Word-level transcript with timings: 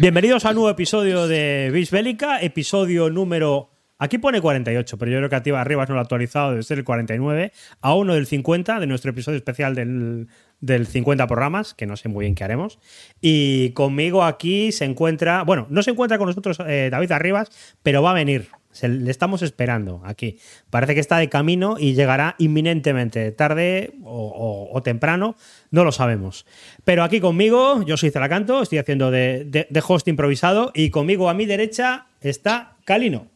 Bienvenidos 0.00 0.44
a 0.44 0.48
un 0.48 0.56
nuevo 0.56 0.70
episodio 0.70 1.28
de 1.28 1.70
Bis 1.72 1.92
Bélica, 1.92 2.40
episodio 2.40 3.10
número. 3.10 3.70
Aquí 3.96 4.18
pone 4.18 4.40
48, 4.40 4.98
pero 4.98 5.12
yo 5.12 5.18
creo 5.18 5.30
que 5.30 5.36
activa 5.36 5.60
arriba 5.60 5.86
no 5.86 5.94
lo 5.94 6.00
ha 6.00 6.02
actualizado, 6.02 6.50
debe 6.50 6.64
ser 6.64 6.78
el 6.78 6.84
49, 6.84 7.52
a 7.80 7.94
uno 7.94 8.14
del 8.14 8.26
50 8.26 8.80
de 8.80 8.86
nuestro 8.88 9.12
episodio 9.12 9.36
especial 9.36 9.76
del, 9.76 10.26
del 10.60 10.88
50 10.88 11.28
programas, 11.28 11.74
que 11.74 11.86
no 11.86 11.96
sé 11.96 12.08
muy 12.08 12.24
bien 12.24 12.34
qué 12.34 12.42
haremos. 12.42 12.80
Y 13.20 13.70
conmigo 13.70 14.24
aquí 14.24 14.72
se 14.72 14.84
encuentra, 14.84 15.44
bueno, 15.44 15.68
no 15.70 15.80
se 15.84 15.92
encuentra 15.92 16.18
con 16.18 16.26
nosotros 16.26 16.58
eh, 16.66 16.88
David 16.90 17.12
Arribas, 17.12 17.76
pero 17.84 18.02
va 18.02 18.10
a 18.10 18.14
venir. 18.14 18.48
Se, 18.74 18.88
le 18.88 19.10
estamos 19.10 19.40
esperando 19.42 20.02
aquí. 20.04 20.38
Parece 20.68 20.94
que 20.94 21.00
está 21.00 21.18
de 21.18 21.28
camino 21.28 21.76
y 21.78 21.94
llegará 21.94 22.34
inminentemente, 22.38 23.32
tarde 23.32 23.94
o, 24.04 24.80
temprano, 24.84 25.36
no 25.70 25.84
lo 25.84 25.92
sabemos. 25.92 26.44
Pero 26.84 27.04
aquí 27.04 27.20
conmigo, 27.20 27.82
yo 27.84 27.96
soy 27.96 28.10
Zalacanto, 28.10 28.60
estoy 28.60 28.78
haciendo 28.78 29.10
de, 29.10 29.44
de, 29.44 29.66
de 29.70 29.82
host 29.86 30.08
improvisado 30.08 30.72
y 30.74 30.90
conmigo 30.90 31.30
a 31.30 31.34
mi 31.34 31.46
derecha 31.46 32.08
está 32.20 32.76
Calino. 32.84 33.28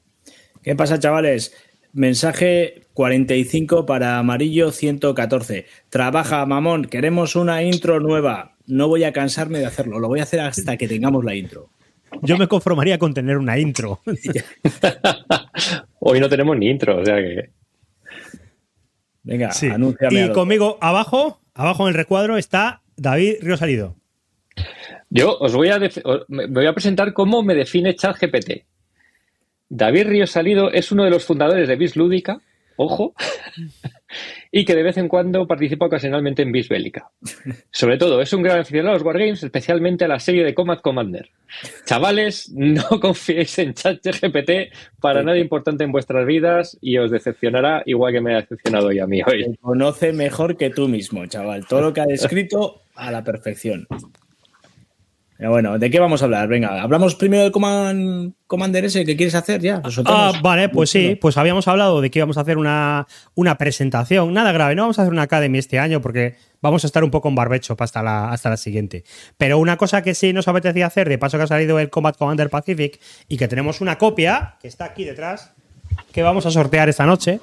¿Qué 0.63 0.75
pasa, 0.75 0.99
chavales? 0.99 1.55
Mensaje 1.93 2.89
45 2.95 3.87
para 3.87 4.19
Amarillo 4.19 4.73
114. 4.73 5.67
Trabaja, 5.89 6.45
mamón, 6.47 6.85
queremos 6.85 7.37
una 7.37 7.63
intro 7.63 8.01
nueva. 8.01 8.57
No 8.67 8.89
voy 8.89 9.05
a 9.05 9.13
cansarme 9.13 9.61
de 9.61 9.67
hacerlo, 9.67 9.99
lo 9.99 10.09
voy 10.09 10.21
a 10.21 10.25
hacer 10.25 10.41
hasta 10.41 10.77
que 10.77 10.89
tengamos 10.89 11.25
la 11.25 11.35
intro. 11.35 11.71
Yo 12.23 12.37
me 12.37 12.49
conformaría 12.49 12.99
con 12.99 13.15
tener 13.15 13.37
una 13.39 13.59
intro. 13.59 14.01
Hoy 16.01 16.21
no 16.21 16.29
tenemos 16.29 16.57
ni 16.57 16.69
intro, 16.69 16.99
o 17.01 17.05
sea 17.05 17.17
que. 17.17 17.51
Venga, 19.23 19.53
Sí. 19.53 19.67
anúnciame. 19.69 20.15
Y 20.15 20.19
algo. 20.23 20.35
conmigo 20.35 20.79
abajo, 20.81 21.41
abajo 21.55 21.85
en 21.85 21.89
el 21.91 21.95
recuadro 21.95 22.37
está 22.37 22.83
David 22.97 23.37
Río 23.43 23.57
Salido. 23.57 23.97
Yo 25.11 25.37
os 25.39 25.55
voy 25.55 25.69
a, 25.69 25.77
os- 26.05 26.25
me 26.29 26.47
voy 26.47 26.67
a 26.67 26.73
presentar 26.73 27.13
cómo 27.13 27.43
me 27.43 27.55
define 27.55 27.95
ChatGPT. 27.95 28.65
David 29.69 30.07
Ríos 30.09 30.31
Salido 30.31 30.71
es 30.73 30.91
uno 30.93 31.05
de 31.05 31.11
los 31.11 31.25
fundadores 31.25 31.69
de 31.69 31.77
Bis 31.77 31.95
Lúdica, 31.95 32.41
ojo, 32.77 33.15
y 34.51 34.65
que 34.65 34.75
de 34.75 34.83
vez 34.83 34.97
en 34.97 35.09
cuando 35.09 35.47
participa 35.47 35.87
ocasionalmente 35.87 36.43
en 36.43 36.53
Bis 36.53 36.69
Bélica. 36.69 37.11
Sobre 37.71 37.99
todo, 37.99 38.21
es 38.21 38.33
un 38.33 38.43
gran 38.43 38.61
aficionado 38.61 38.91
a 38.91 38.99
los 38.99 39.03
Wargames, 39.03 39.43
especialmente 39.43 40.05
a 40.05 40.09
la 40.09 40.21
serie 40.21 40.45
de 40.45 40.55
Combat 40.55 40.81
Commander. 40.81 41.31
Chavales, 41.85 42.51
no 42.55 42.83
confiéis 43.01 43.59
en 43.59 43.75
ChatGPT 43.75 44.73
para 45.01 45.23
nada 45.23 45.39
importante 45.39 45.85
en 45.85 45.93
vuestras 45.93 46.27
vidas 46.27 46.79
y 46.81 46.99
os 46.99 47.11
decepcionará 47.11 47.83
igual 47.87 48.13
que 48.13 48.21
me 48.21 48.35
ha 48.35 48.41
decepcionado 48.41 48.93
ya 48.93 49.05
a 49.05 49.07
mí 49.07 49.23
hoy. 49.27 49.45
Te 49.45 49.57
conoce 49.59 50.13
mejor 50.13 50.57
que 50.57 50.71
tú 50.71 50.89
mismo, 50.89 51.25
chaval. 51.27 51.67
Todo 51.67 51.81
lo 51.83 51.93
que 51.93 52.01
ha 52.01 52.07
descrito 52.07 52.83
a 52.95 53.11
la 53.11 53.23
perfección. 53.23 53.87
Pero 55.39 55.51
bueno, 55.53 55.79
¿de 55.79 55.89
qué 55.89 56.01
vamos 56.01 56.21
a 56.21 56.25
hablar? 56.25 56.49
Venga, 56.49 56.83
hablamos 56.83 57.15
primero 57.15 57.45
del 57.45 57.53
Command- 57.53 58.35
Commander 58.49 58.85
ese 58.87 59.05
que 59.05 59.17
quieres 59.17 59.37
hacer 59.37 59.61
ya. 59.61 59.81
¿Lo 59.85 60.03
Ah, 60.07 60.33
vale, 60.43 60.69
pues 60.69 60.91
sí, 60.91 61.17
pues 61.21 61.37
habíamos 61.37 61.69
hablado 61.69 62.01
de 62.01 62.11
que 62.11 62.19
íbamos 62.19 62.37
a 62.39 62.41
hacer 62.41 62.59
una, 62.59 63.07
una 63.37 63.57
presentación. 63.57 64.35
Nada 64.35 64.51
grave, 64.51 64.75
no 64.75 64.83
vamos 64.83 64.99
a 64.99 65.03
hacer 65.03 65.13
una 65.13 65.23
Academy 65.23 65.59
este 65.59 65.79
año 65.79 66.01
porque 66.01 66.35
vamos 66.61 66.83
a 66.83 66.89
estar 66.89 67.05
un 67.05 67.13
poco 67.13 67.29
en 67.29 67.37
barbecho 67.37 67.77
hasta 67.79 68.03
la, 68.03 68.31
hasta 68.33 68.51
la 68.51 68.57
siguiente. 68.57 69.05
Pero 69.37 69.59
una 69.59 69.77
cosa 69.77 70.03
que 70.03 70.15
sí 70.17 70.33
nos 70.33 70.49
apetecía 70.49 70.87
hacer, 70.87 71.09
de 71.09 71.19
paso 71.19 71.37
que 71.39 71.45
ha 71.45 71.47
salido 71.47 71.79
el 71.79 71.89
Combat 71.89 72.17
Commander 72.19 72.51
Pacific 72.51 72.99
y 73.29 73.37
que 73.37 73.47
tenemos 73.47 73.81
una 73.81 73.97
copia, 73.97 74.57
que 74.61 74.67
está 74.67 74.87
aquí 74.87 75.05
detrás, 75.05 75.53
que 76.13 76.23
vamos 76.25 76.47
a 76.47 76.51
sortear 76.51 76.89
esta 76.89 77.07
noche, 77.07 77.39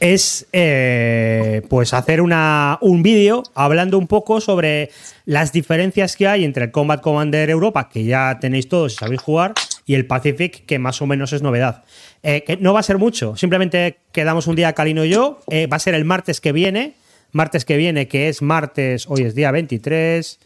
es 0.00 0.46
eh, 0.52 1.62
pues 1.68 1.94
hacer 1.94 2.20
una, 2.20 2.78
un 2.80 3.02
vídeo 3.02 3.42
hablando 3.54 3.98
un 3.98 4.06
poco 4.06 4.40
sobre 4.40 4.90
las 5.24 5.52
diferencias 5.52 6.16
que 6.16 6.28
hay 6.28 6.44
entre 6.44 6.64
el 6.64 6.70
Combat 6.70 7.00
Commander 7.00 7.48
Europa, 7.50 7.88
que 7.88 8.04
ya 8.04 8.38
tenéis 8.40 8.68
todos 8.68 8.94
y 8.94 8.96
sabéis 8.96 9.20
jugar, 9.20 9.54
y 9.86 9.94
el 9.94 10.06
Pacific, 10.06 10.66
que 10.66 10.78
más 10.78 11.00
o 11.00 11.06
menos 11.06 11.32
es 11.32 11.42
novedad. 11.42 11.84
Eh, 12.22 12.44
que 12.44 12.56
no 12.56 12.74
va 12.74 12.80
a 12.80 12.82
ser 12.82 12.98
mucho, 12.98 13.36
simplemente 13.36 13.98
quedamos 14.12 14.46
un 14.46 14.56
día 14.56 14.72
Calino 14.72 15.04
y 15.04 15.10
yo, 15.10 15.40
eh, 15.48 15.66
va 15.66 15.76
a 15.76 15.80
ser 15.80 15.94
el 15.94 16.04
martes 16.04 16.40
que 16.40 16.52
viene, 16.52 16.94
martes 17.32 17.64
que 17.64 17.76
viene, 17.76 18.08
que 18.08 18.28
es 18.28 18.42
martes, 18.42 19.06
hoy 19.08 19.22
es 19.22 19.34
día 19.34 19.50
23, 19.50 20.38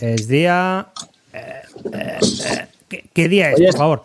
es 0.00 0.28
día... 0.28 0.88
eh, 1.32 1.62
eh, 1.92 2.18
eh, 2.22 2.66
¿qué, 2.88 3.04
qué 3.12 3.28
día 3.28 3.52
es, 3.52 3.60
por 3.60 3.76
favor? 3.76 4.02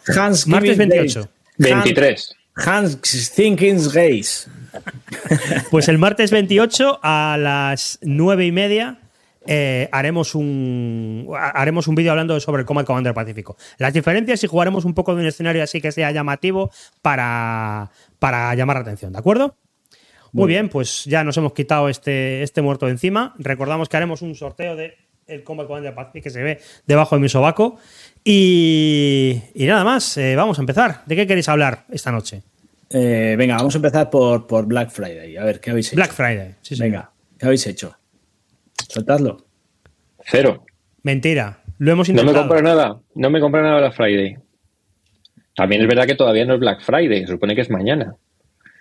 Martes 0.48 0.78
Day. 0.78 0.88
28. 0.88 1.30
23. 1.58 2.36
Hans 2.56 3.00
Thinking's 3.36 3.92
Gaze. 3.92 4.50
Pues 5.72 5.88
el 5.88 5.98
martes 5.98 6.32
28 6.32 7.00
a 7.02 7.38
las 7.40 8.00
9 8.02 8.46
y 8.46 8.52
media 8.52 9.00
eh, 9.46 9.90
haremos 9.92 10.36
un 10.36 11.28
haremos 11.36 11.88
un 11.88 11.96
vídeo 11.96 12.12
hablando 12.12 12.40
sobre 12.40 12.62
el 12.62 12.66
Combat 12.66 12.86
Commander 12.86 13.14
Pacífico. 13.14 13.58
Las 13.78 13.94
diferencias 13.94 14.44
y 14.44 14.48
jugaremos 14.48 14.86
un 14.86 14.94
poco 14.94 15.14
de 15.16 15.22
un 15.22 15.28
escenario 15.28 15.64
así 15.64 15.82
que 15.82 15.92
sea 15.92 16.12
llamativo 16.12 16.72
para, 17.02 17.92
para 18.20 18.54
llamar 18.56 18.78
la 18.78 18.82
atención, 18.84 19.12
¿de 19.12 19.20
acuerdo? 19.20 19.56
Muy 20.32 20.48
bien, 20.48 20.70
pues 20.70 21.06
ya 21.06 21.24
nos 21.24 21.38
hemos 21.38 21.54
quitado 21.54 21.90
este, 21.90 22.42
este 22.42 22.64
muerto 22.64 22.88
de 22.88 22.94
encima. 22.94 23.36
Recordamos 23.38 23.88
que 23.88 23.98
haremos 23.98 24.24
un 24.24 24.34
sorteo 24.34 24.76
de 24.76 24.98
el 25.28 25.44
Combat 25.44 25.68
Commander 25.68 25.94
Pacific 25.94 26.24
que 26.24 26.30
se 26.32 26.42
ve 26.42 26.60
debajo 26.88 27.16
de 27.16 27.22
mi 27.22 27.30
sobaco. 27.30 27.78
Y, 28.24 29.42
y 29.54 29.66
nada 29.66 29.84
más, 29.84 30.18
eh, 30.18 30.36
vamos 30.36 30.58
a 30.58 30.62
empezar. 30.62 31.04
¿De 31.06 31.16
qué 31.16 31.28
queréis 31.28 31.50
hablar 31.50 31.86
esta 31.92 32.12
noche? 32.12 32.42
Eh, 32.94 33.36
venga, 33.38 33.56
vamos 33.58 33.74
a 33.74 33.78
empezar 33.80 34.10
por, 34.10 34.46
por 34.48 34.66
Black 34.68 34.90
Friday. 34.92 35.36
A 35.38 35.44
ver, 35.44 35.60
¿qué 35.60 35.72
habéis 35.72 35.88
hecho? 35.88 35.96
Black 35.96 36.12
Friday. 36.12 36.56
Sí, 36.62 36.76
señor. 36.76 36.92
Venga, 36.92 37.12
¿qué 37.40 37.46
habéis 37.48 37.66
hecho? 37.68 37.98
Soltadlo. 38.88 39.46
Cero. 40.26 40.64
Mentira. 41.02 41.60
Lo 41.80 41.92
hemos 41.92 42.08
No 42.10 42.16
me 42.16 42.22
intentado. 42.22 42.48
compro 42.48 42.62
nada, 42.64 43.00
no 43.16 43.30
me 43.30 43.40
compro 43.42 43.62
nada 43.64 43.80
Black 43.80 43.96
Friday. 43.96 44.38
También 45.56 45.82
es 45.82 45.88
verdad 45.88 46.06
que 46.06 46.16
todavía 46.16 46.46
no 46.46 46.54
es 46.54 46.60
Black 46.60 46.82
Friday, 46.82 47.22
se 47.22 47.28
supone 47.34 47.56
que 47.56 47.62
es 47.62 47.70
mañana. 47.70 48.16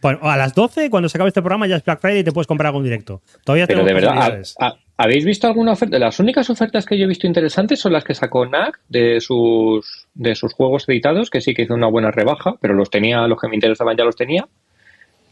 Bueno, 0.03 0.19
a 0.23 0.37
las 0.37 0.55
12, 0.55 0.91
cuando 0.91 1.09
se 1.09 1.17
acabe 1.17 1.29
este 1.29 1.43
programa, 1.43 1.67
ya 1.67 1.77
es 1.77 1.85
Black 1.85 2.01
Friday 2.01 2.21
y 2.21 2.25
te 2.25 2.33
puedes 2.33 2.47
comprar 2.47 2.67
algo 2.69 2.79
en 2.81 2.85
directo. 2.85 3.23
Todavía 3.45 3.67
Pero 3.67 3.85
de 3.85 3.95
verdad, 3.95 4.09
posibilidades. 4.15 4.55
¿ha- 4.59 4.67
ha- 4.69 4.77
¿habéis 4.97 5.25
visto 5.25 5.47
alguna 5.47 5.73
oferta? 5.73 5.99
Las 5.99 6.19
únicas 6.21 6.49
ofertas 6.51 6.87
que 6.87 6.97
yo 6.99 7.05
he 7.05 7.09
visto 7.09 7.27
interesantes 7.27 7.81
son 7.81 7.93
las 7.93 8.05
que 8.05 8.15
sacó 8.15 8.47
NAC 8.47 8.79
de 8.89 9.21
sus, 9.21 10.07
de 10.15 10.35
sus 10.35 10.53
juegos 10.55 10.89
editados, 10.89 11.31
que 11.31 11.41
sí 11.41 11.55
que 11.55 11.63
hizo 11.63 11.75
una 11.75 11.89
buena 11.89 12.11
rebaja, 12.11 12.55
pero 12.61 12.75
los 12.75 12.91
tenía, 12.91 13.27
los 13.27 13.41
que 13.41 13.49
me 13.49 13.55
interesaban 13.57 13.97
ya 13.97 14.05
los 14.05 14.17
tenía. 14.17 14.47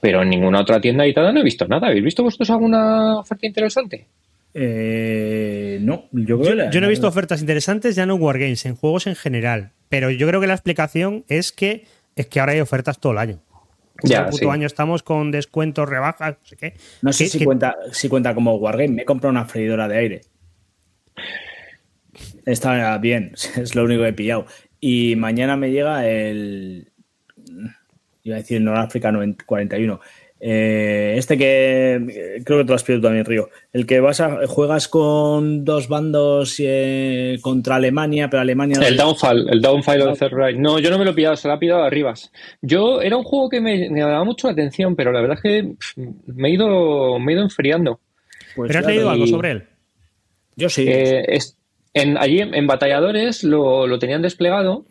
Pero 0.01 0.23
en 0.23 0.31
ninguna 0.31 0.61
otra 0.61 0.81
tienda 0.81 1.05
editada 1.05 1.31
no 1.33 1.41
he 1.41 1.45
visto 1.45 1.67
nada. 1.69 1.89
¿Habéis 1.89 2.05
visto 2.05 2.23
vosotros 2.23 2.49
alguna 2.51 3.19
oferta 3.19 3.47
interesante? 3.47 4.07
Eh, 4.55 5.79
no, 5.83 6.05
yo 6.13 6.39
creo 6.39 6.43
Yo, 6.43 6.51
que 6.51 6.55
la- 6.57 6.71
yo 6.71 6.81
no 6.81 6.87
he 6.87 6.91
visto 6.91 7.07
ofertas 7.07 7.41
interesantes 7.41 7.95
ya 7.97 8.07
no 8.07 8.17
en 8.17 8.23
Wargames, 8.23 8.65
en 8.67 8.77
juegos 8.77 9.07
en 9.07 9.15
general. 9.15 9.71
Pero 9.89 10.11
yo 10.11 10.27
creo 10.27 10.41
que 10.41 10.47
la 10.47 10.55
explicación 10.55 11.25
es 11.29 11.53
que 11.53 11.85
es 12.17 12.27
que 12.27 12.41
ahora 12.41 12.53
hay 12.53 12.61
ofertas 12.61 12.99
todo 12.99 13.13
el 13.13 13.19
año. 13.19 13.39
Ya, 14.03 14.21
el 14.21 14.25
puto 14.27 14.39
sí. 14.39 14.49
año 14.49 14.67
estamos 14.67 15.03
con 15.03 15.31
descuentos, 15.31 15.89
rebajas, 15.89 16.37
no 16.41 16.45
sé 16.47 16.57
qué. 16.57 16.75
No 17.03 17.13
sé 17.13 17.27
si, 17.29 17.39
que- 17.39 17.45
cuenta, 17.45 17.77
si 17.93 18.09
cuenta 18.09 18.35
como 18.35 18.55
Wargame. 18.57 18.89
Me 18.89 19.03
he 19.03 19.05
comprado 19.05 19.31
una 19.31 19.45
freidora 19.45 19.89
de 19.89 19.97
aire. 19.99 20.21
Está 22.47 22.99
bien, 22.99 23.33
es 23.57 23.75
lo 23.75 23.85
único 23.85 24.03
que 24.03 24.09
he 24.09 24.13
pillado. 24.13 24.47
Y 24.81 25.17
mañana 25.17 25.57
me 25.57 25.71
llega 25.71 26.07
el. 26.09 26.91
Iba 28.23 28.37
a 28.37 28.39
decir 28.39 28.59
el 28.59 28.65
Noráfrica 28.65 29.11
90 29.13 29.45
41. 29.45 30.01
Eh, 30.43 31.15
este 31.19 31.37
que 31.37 31.95
eh, 31.97 32.43
creo 32.45 32.59
que 32.61 32.65
tú 32.65 32.73
has 32.73 32.83
pillado 32.83 33.03
también, 33.03 33.25
Río. 33.27 33.51
El 33.73 33.85
que 33.87 34.01
vas 34.01 34.21
a 34.21 34.47
juegas 34.47 34.89
con 34.89 35.65
dos 35.67 35.89
bandos 35.89 36.57
eh, 36.59 37.39
contra 37.43 37.77
Alemania, 37.77 38.31
pero 38.31 38.41
Alemania. 38.41 38.79
no- 38.81 38.87
El 38.87 38.97
Downfall, 38.97 39.49
el 39.51 39.61
Downfall 39.61 40.01
of 40.03 40.19
the 40.19 40.29
Reich. 40.31 40.57
No, 40.57 40.79
yo 40.79 40.91
no 40.91 40.99
me 40.99 41.05
lo 41.05 41.11
he 41.11 41.15
pillado, 41.15 41.37
se 41.37 41.47
lo 41.47 41.55
ha 41.55 41.59
pillado 41.59 41.83
a 41.83 41.91
Rivas. 41.91 42.33
Yo, 42.63 43.03
era 43.03 43.17
un 43.19 43.25
juego 43.25 43.51
que 43.51 43.61
me, 43.61 43.91
me 43.91 44.01
daba 44.01 44.25
mucho 44.25 44.47
la 44.47 44.55
atención, 44.55 44.97
pero 44.97 45.13
la 45.13 45.21
verdad 45.21 45.37
es 45.37 45.43
que 45.43 45.75
pff, 45.79 45.97
me 46.27 46.49
he 46.49 46.53
ido, 46.53 47.19
me 47.19 47.33
he 47.33 47.35
ido 47.35 47.45
enfriando. 47.45 48.01
Pues 48.57 48.69
¿Pero 48.69 48.81
has 48.81 48.87
leído 48.87 49.11
algo 49.11 49.27
sobre 49.27 49.51
él? 49.53 49.65
Yo 50.57 50.69
sí. 50.69 50.87
Eh, 50.89 51.25
es- 51.29 51.57
en, 51.93 52.17
allí 52.19 52.39
en, 52.41 52.55
en 52.55 52.67
Batalladores 52.69 53.43
lo, 53.45 53.87
lo 53.89 53.99
tenían 53.99 54.23
desplegado. 54.23 54.85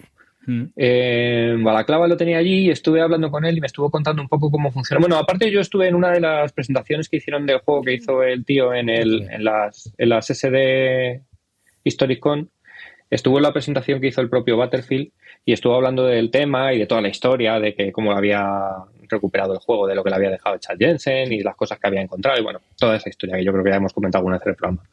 Eh, 0.76 1.56
Balaclava 1.60 2.08
lo 2.08 2.18
tenía 2.18 2.38
allí 2.38 2.68
y 2.68 2.70
estuve 2.70 3.02
hablando 3.02 3.30
con 3.30 3.46
él 3.46 3.58
y 3.58 3.62
me 3.62 3.68
estuvo 3.68 3.90
contando 3.90 4.22
un 4.22 4.28
poco 4.28 4.52
cómo 4.52 4.72
funciona. 4.72 5.00
Bueno, 5.00 5.18
aparte 5.18 5.52
yo 5.52 5.62
estuve 5.62 5.88
en 5.88 5.96
una 5.96 6.12
de 6.12 6.20
las 6.20 6.54
presentaciones 6.54 7.10
que 7.10 7.18
hicieron 7.18 7.46
del 7.46 7.60
juego 7.60 7.82
que 7.82 7.94
hizo 7.94 8.24
el 8.24 8.46
tío 8.46 8.74
en, 8.74 8.90
el, 8.90 9.28
en, 9.30 9.44
las, 9.44 9.94
en 9.98 10.10
las 10.10 10.28
SD 10.28 11.22
HistoricCon. 11.84 12.50
Estuvo 13.10 13.38
en 13.38 13.44
la 13.44 13.54
presentación 13.54 14.00
que 14.00 14.08
hizo 14.08 14.22
el 14.22 14.30
propio 14.30 14.58
Battlefield 14.58 15.12
y 15.46 15.54
estuvo 15.54 15.76
hablando 15.76 16.06
del 16.06 16.30
tema 16.30 16.74
y 16.74 16.80
de 16.80 16.86
toda 16.86 17.02
la 17.02 17.10
historia, 17.10 17.60
de 17.60 17.74
que 17.74 17.92
cómo 17.92 18.12
lo 18.12 18.18
había 18.18 18.46
recuperado 19.10 19.54
el 19.54 19.60
juego, 19.60 19.88
de 19.88 19.96
lo 19.96 20.04
que 20.04 20.10
le 20.12 20.16
había 20.16 20.30
dejado 20.30 20.58
Chad 20.58 20.78
Jensen 20.78 21.34
y 21.34 21.42
las 21.42 21.56
cosas 21.56 21.80
que 21.80 21.88
había 21.88 22.02
encontrado 22.02 22.40
y 22.40 22.44
bueno, 22.44 22.60
toda 22.78 22.96
esa 22.96 23.10
historia 23.10 23.38
que 23.38 23.44
yo 23.44 23.52
creo 23.52 23.64
que 23.64 23.72
ya 23.72 23.78
hemos 23.78 23.94
comentado 23.94 24.20
alguna 24.20 24.38
vez 24.38 24.46
en 24.46 24.50
el 24.52 24.56
programa. 24.56 24.84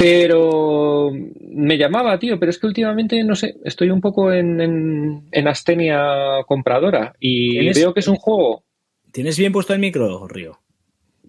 Pero 0.00 1.10
me 1.12 1.76
llamaba, 1.76 2.18
tío, 2.18 2.38
pero 2.40 2.48
es 2.50 2.58
que 2.58 2.66
últimamente, 2.66 3.22
no 3.22 3.34
sé, 3.34 3.56
estoy 3.64 3.90
un 3.90 4.00
poco 4.00 4.32
en, 4.32 4.60
en, 4.60 5.28
en 5.30 5.46
astenia 5.48 6.42
compradora 6.46 7.14
y 7.20 7.50
¿Tienes- 7.58 7.76
veo 7.76 7.92
que 7.92 8.00
es 8.00 8.08
un 8.08 8.16
juego, 8.16 8.64
¿Tienes 9.12 9.36
bien 9.38 9.52
puesto 9.52 9.74
el 9.74 9.80
micro, 9.80 10.26
Río? 10.26 10.58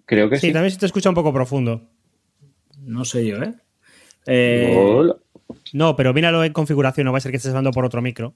creo 0.06 0.30
que 0.30 0.38
Sí, 0.38 0.48
sí. 0.48 0.54
también 0.54 0.72
se 0.72 0.80
te 0.80 0.86
escucha 0.86 1.10
un 1.10 1.16
poco 1.16 1.34
profundo. 1.34 1.90
No 2.80 3.04
sé 3.06 3.26
yo, 3.26 3.38
¿eh? 3.44 3.54
Eh, 4.26 4.74
Hola. 4.96 5.16
No, 5.74 5.96
pero 5.96 6.14
míralo 6.14 6.44
en 6.44 6.54
configuración, 6.54 7.06
no 7.06 7.12
va 7.12 7.18
a 7.18 7.22
ser 7.22 7.32
que 7.32 7.38
estés 7.38 7.50
hablando 7.52 7.72
por 7.72 7.84
otro 7.86 8.02
micro 8.02 8.36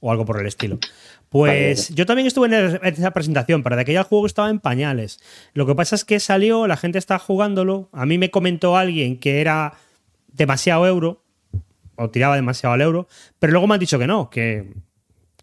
o 0.00 0.10
algo 0.10 0.24
por 0.24 0.40
el 0.40 0.46
estilo. 0.46 0.78
Pues 1.28 1.94
yo 1.94 2.06
también 2.06 2.26
estuve 2.26 2.46
en, 2.46 2.80
esa 2.82 3.10
presentación, 3.10 3.62
pero 3.62 3.76
de 3.76 3.82
aquella 3.82 4.04
juego 4.04 4.26
estaba 4.26 4.48
en 4.48 4.60
pañales. 4.60 5.20
Lo 5.54 5.66
que 5.66 5.74
pasa 5.74 5.96
es 5.96 6.04
que 6.04 6.20
salió, 6.20 6.66
la 6.66 6.76
gente 6.76 6.98
está 6.98 7.18
jugándolo. 7.18 7.88
A 7.92 8.06
mí 8.06 8.16
me 8.16 8.30
comentó 8.30 8.76
alguien 8.76 9.18
que 9.18 9.40
era 9.40 9.74
demasiado 10.32 10.86
euro, 10.86 11.22
o 11.96 12.10
tiraba 12.10 12.36
demasiado 12.36 12.74
al 12.74 12.80
euro, 12.80 13.08
pero 13.38 13.52
luego 13.52 13.66
me 13.66 13.74
han 13.74 13.80
dicho 13.80 13.98
que 13.98 14.06
no, 14.06 14.30
que. 14.30 14.72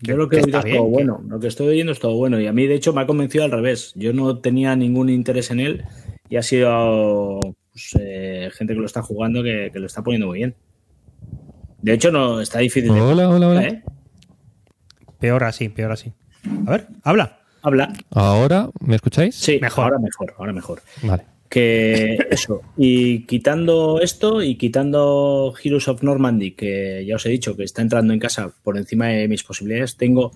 yo 0.01 0.15
lo 0.15 0.29
que, 0.29 0.37
he 0.37 0.43
oído 0.43 0.59
es 0.59 0.73
todo 0.73 0.83
bueno. 0.83 1.21
Lo 1.27 1.39
que 1.39 1.47
estoy 1.47 1.67
oyendo 1.67 1.91
es 1.91 1.99
todo 1.99 2.15
bueno. 2.15 2.39
Y 2.39 2.47
a 2.47 2.53
mí, 2.53 2.65
de 2.65 2.75
hecho, 2.75 2.93
me 2.93 3.01
ha 3.01 3.05
convencido 3.05 3.43
al 3.43 3.51
revés. 3.51 3.91
Yo 3.95 4.13
no 4.13 4.39
tenía 4.39 4.75
ningún 4.75 5.09
interés 5.09 5.51
en 5.51 5.59
él 5.59 5.83
y 6.29 6.37
ha 6.37 6.43
sido 6.43 7.39
pues, 7.71 7.97
eh, 7.99 8.49
gente 8.53 8.73
que 8.73 8.79
lo 8.79 8.85
está 8.85 9.01
jugando 9.01 9.43
que, 9.43 9.69
lo 9.73 9.85
está 9.85 10.01
poniendo 10.01 10.27
muy 10.27 10.39
bien. 10.39 10.55
De 11.81 11.93
hecho, 11.93 12.11
no 12.11 12.39
está 12.39 12.59
difícil. 12.59 12.91
Hola, 12.91 13.29
hola, 13.29 13.49
hola. 13.49 13.63
¿eh? 13.63 13.83
Peor 15.23 15.45
así, 15.45 15.69
peor 15.69 15.93
así. 15.93 16.11
A 16.67 16.71
ver, 16.71 16.87
habla. 17.01 17.39
Habla. 17.61 17.93
¿Ahora 18.11 18.69
me 18.81 18.95
escucháis? 18.95 19.35
Sí, 19.35 19.57
mejor. 19.61 19.85
Ahora 19.85 19.99
mejor, 19.99 20.33
ahora 20.37 20.51
mejor. 20.51 20.81
Vale. 21.01 21.23
Que 21.47 22.17
eso. 22.29 22.61
Y 22.75 23.23
quitando 23.25 24.01
esto 24.01 24.43
y 24.43 24.55
quitando 24.55 25.53
Heroes 25.63 25.87
of 25.87 26.03
Normandy, 26.03 26.51
que 26.51 27.05
ya 27.07 27.15
os 27.15 27.25
he 27.25 27.29
dicho 27.29 27.55
que 27.55 27.63
está 27.63 27.81
entrando 27.81 28.11
en 28.11 28.19
casa 28.19 28.51
por 28.63 28.77
encima 28.77 29.07
de 29.07 29.29
mis 29.29 29.45
posibilidades, 29.45 29.95
tengo 29.95 30.33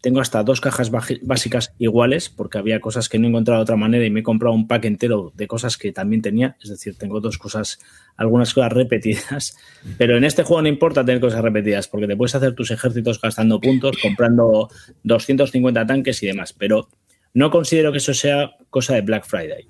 tengo 0.00 0.20
hasta 0.20 0.42
dos 0.42 0.60
cajas 0.60 0.90
básicas 0.90 1.74
iguales 1.78 2.30
porque 2.30 2.58
había 2.58 2.80
cosas 2.80 3.08
que 3.08 3.18
no 3.18 3.26
he 3.26 3.30
encontrado 3.30 3.60
de 3.60 3.62
otra 3.62 3.76
manera 3.76 4.04
y 4.04 4.10
me 4.10 4.20
he 4.20 4.22
comprado 4.22 4.54
un 4.54 4.66
pack 4.66 4.86
entero 4.86 5.32
de 5.34 5.46
cosas 5.46 5.76
que 5.76 5.92
también 5.92 6.22
tenía. 6.22 6.56
Es 6.62 6.70
decir, 6.70 6.96
tengo 6.96 7.20
dos 7.20 7.36
cosas, 7.36 7.78
algunas 8.16 8.54
cosas 8.54 8.72
repetidas. 8.72 9.56
Pero 9.98 10.16
en 10.16 10.24
este 10.24 10.42
juego 10.42 10.62
no 10.62 10.68
importa 10.68 11.04
tener 11.04 11.20
cosas 11.20 11.42
repetidas 11.42 11.86
porque 11.88 12.06
te 12.06 12.16
puedes 12.16 12.34
hacer 12.34 12.54
tus 12.54 12.70
ejércitos 12.70 13.20
gastando 13.20 13.60
puntos, 13.60 13.98
comprando 14.02 14.70
250 15.02 15.86
tanques 15.86 16.22
y 16.22 16.26
demás. 16.26 16.54
Pero 16.54 16.88
no 17.34 17.50
considero 17.50 17.92
que 17.92 17.98
eso 17.98 18.14
sea 18.14 18.52
cosa 18.70 18.94
de 18.94 19.02
Black 19.02 19.26
Friday. 19.26 19.68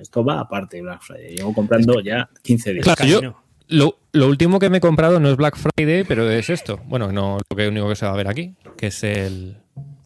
esto 0.00 0.24
va 0.24 0.40
aparte 0.40 0.78
de 0.78 0.82
Black 0.82 1.02
Friday. 1.02 1.36
Llevo 1.36 1.54
comprando 1.54 2.00
ya 2.00 2.28
15 2.42 2.72
días. 2.72 2.84
Claro, 2.84 3.04
yo, 3.04 3.42
lo, 3.68 3.98
lo, 4.12 4.28
último 4.28 4.58
que 4.58 4.70
me 4.70 4.78
he 4.78 4.80
comprado 4.80 5.20
no 5.20 5.30
es 5.30 5.36
Black 5.36 5.56
Friday, 5.56 6.04
pero 6.04 6.30
es 6.30 6.50
esto. 6.50 6.80
Bueno, 6.86 7.12
no 7.12 7.38
lo 7.48 7.56
que 7.56 7.68
único 7.68 7.88
que 7.88 7.96
se 7.96 8.06
va 8.06 8.12
a 8.12 8.16
ver 8.16 8.28
aquí, 8.28 8.54
que 8.76 8.88
es 8.88 9.02
el. 9.04 9.56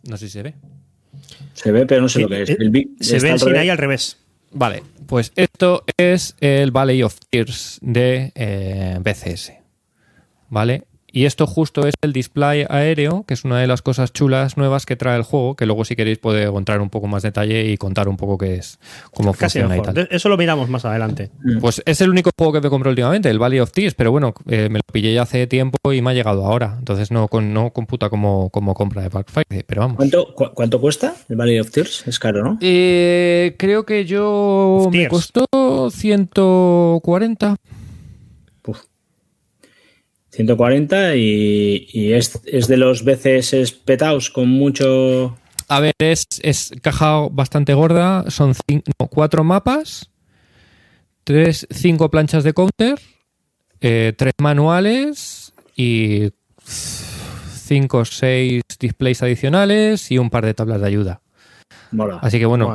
No 0.08 0.16
sé 0.16 0.26
si 0.26 0.32
se 0.32 0.42
ve. 0.42 0.54
Se 1.54 1.72
ve, 1.72 1.86
pero 1.86 2.02
no 2.02 2.08
sé 2.08 2.20
lo 2.20 2.28
que 2.28 2.42
es. 2.42 2.50
Eh, 2.50 2.88
se 3.00 3.18
ve 3.18 3.38
sin 3.38 3.56
ahí 3.56 3.68
al 3.68 3.78
revés. 3.78 4.18
Vale, 4.52 4.82
pues 5.06 5.32
esto 5.36 5.84
es 5.96 6.36
el 6.40 6.70
Valley 6.70 7.02
of 7.02 7.16
Tears 7.30 7.78
de 7.82 8.32
eh, 8.34 8.98
BCS. 9.00 9.52
¿Vale? 10.48 10.84
Y 11.16 11.24
esto 11.24 11.46
justo 11.46 11.86
es 11.86 11.94
el 12.02 12.12
display 12.12 12.66
aéreo, 12.68 13.24
que 13.26 13.32
es 13.32 13.46
una 13.46 13.58
de 13.58 13.66
las 13.66 13.80
cosas 13.80 14.12
chulas 14.12 14.58
nuevas 14.58 14.84
que 14.84 14.96
trae 14.96 15.16
el 15.16 15.22
juego, 15.22 15.56
que 15.56 15.64
luego 15.64 15.86
si 15.86 15.96
queréis 15.96 16.18
puede 16.18 16.42
encontrar 16.42 16.82
un 16.82 16.90
poco 16.90 17.06
más 17.06 17.22
detalle 17.22 17.64
y 17.64 17.78
contar 17.78 18.06
un 18.06 18.18
poco 18.18 18.36
qué 18.36 18.56
es, 18.56 18.78
cómo 19.14 19.32
funciona 19.32 19.78
y 19.78 19.80
tal. 19.80 20.08
Eso 20.10 20.28
lo 20.28 20.36
miramos 20.36 20.68
más 20.68 20.84
adelante. 20.84 21.30
Mm. 21.42 21.60
Pues 21.60 21.82
es 21.86 22.02
el 22.02 22.10
único 22.10 22.28
juego 22.36 22.52
que 22.52 22.60
me 22.60 22.68
compré 22.68 22.90
últimamente, 22.90 23.30
el 23.30 23.38
Valley 23.38 23.60
of 23.60 23.72
Tears, 23.72 23.94
pero 23.94 24.12
bueno, 24.12 24.34
eh, 24.46 24.68
me 24.68 24.80
lo 24.80 24.82
pillé 24.92 25.14
ya 25.14 25.22
hace 25.22 25.46
tiempo 25.46 25.90
y 25.90 26.02
me 26.02 26.10
ha 26.10 26.12
llegado 26.12 26.44
ahora. 26.44 26.76
Entonces 26.78 27.10
no, 27.10 27.30
no 27.32 27.70
computa 27.70 28.10
como, 28.10 28.50
como 28.50 28.74
compra 28.74 29.00
de 29.00 29.08
Black 29.08 29.30
Friday, 29.30 29.64
pero 29.66 29.80
vamos. 29.80 29.96
¿Cuánto, 29.96 30.34
¿Cuánto 30.34 30.82
cuesta 30.82 31.14
el 31.30 31.36
Valley 31.36 31.60
of 31.60 31.70
Tears? 31.70 32.06
Es 32.06 32.18
caro, 32.18 32.44
¿no? 32.44 32.58
Eh, 32.60 33.54
creo 33.56 33.86
que 33.86 34.04
yo 34.04 34.90
me 34.92 35.08
costó 35.08 35.46
140. 35.90 37.56
140 40.36 41.16
y, 41.16 42.12
es, 42.12 42.42
de 42.44 42.76
los 42.76 43.04
BCS 43.04 43.72
petados 43.84 44.30
con 44.30 44.48
mucho... 44.48 45.36
A 45.68 45.80
ver, 45.80 45.94
es, 45.98 46.26
es 46.42 46.72
caja 46.82 47.26
bastante 47.30 47.74
gorda, 47.74 48.30
son 48.30 48.54
cuatro 49.10 49.42
mapas, 49.42 50.10
tres, 51.24 51.66
cinco 51.70 52.08
planchas 52.10 52.44
de 52.44 52.52
counter, 52.52 53.00
eh, 53.80 54.12
tres 54.16 54.34
manuales 54.38 55.52
y 55.74 56.30
cinco 56.62 57.98
o 57.98 58.04
seis 58.04 58.62
displays 58.78 59.22
adicionales 59.22 60.12
y 60.12 60.18
un 60.18 60.30
par 60.30 60.44
de 60.44 60.54
tablas 60.54 60.80
de 60.80 60.86
ayuda. 60.86 61.20
Así 62.20 62.38
que 62.38 62.46
bueno, 62.46 62.72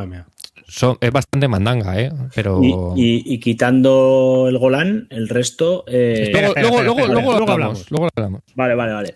es 1.01 1.11
bastante 1.11 1.47
mandanga, 1.47 1.99
¿eh? 1.99 2.11
Pero... 2.33 2.61
Y, 2.95 3.39
quitando 3.39 4.45
el 4.49 4.57
Golán, 4.57 5.07
el 5.09 5.27
resto... 5.27 5.83
Eh, 5.87 6.31
luego, 6.33 6.81
luego, 6.81 7.07
luego, 7.07 7.51
hablamos, 7.51 7.89
luego 7.91 8.09
hablamos. 8.15 8.41
Vale, 8.55 8.75
vale, 8.75 8.93
vale. 8.93 9.15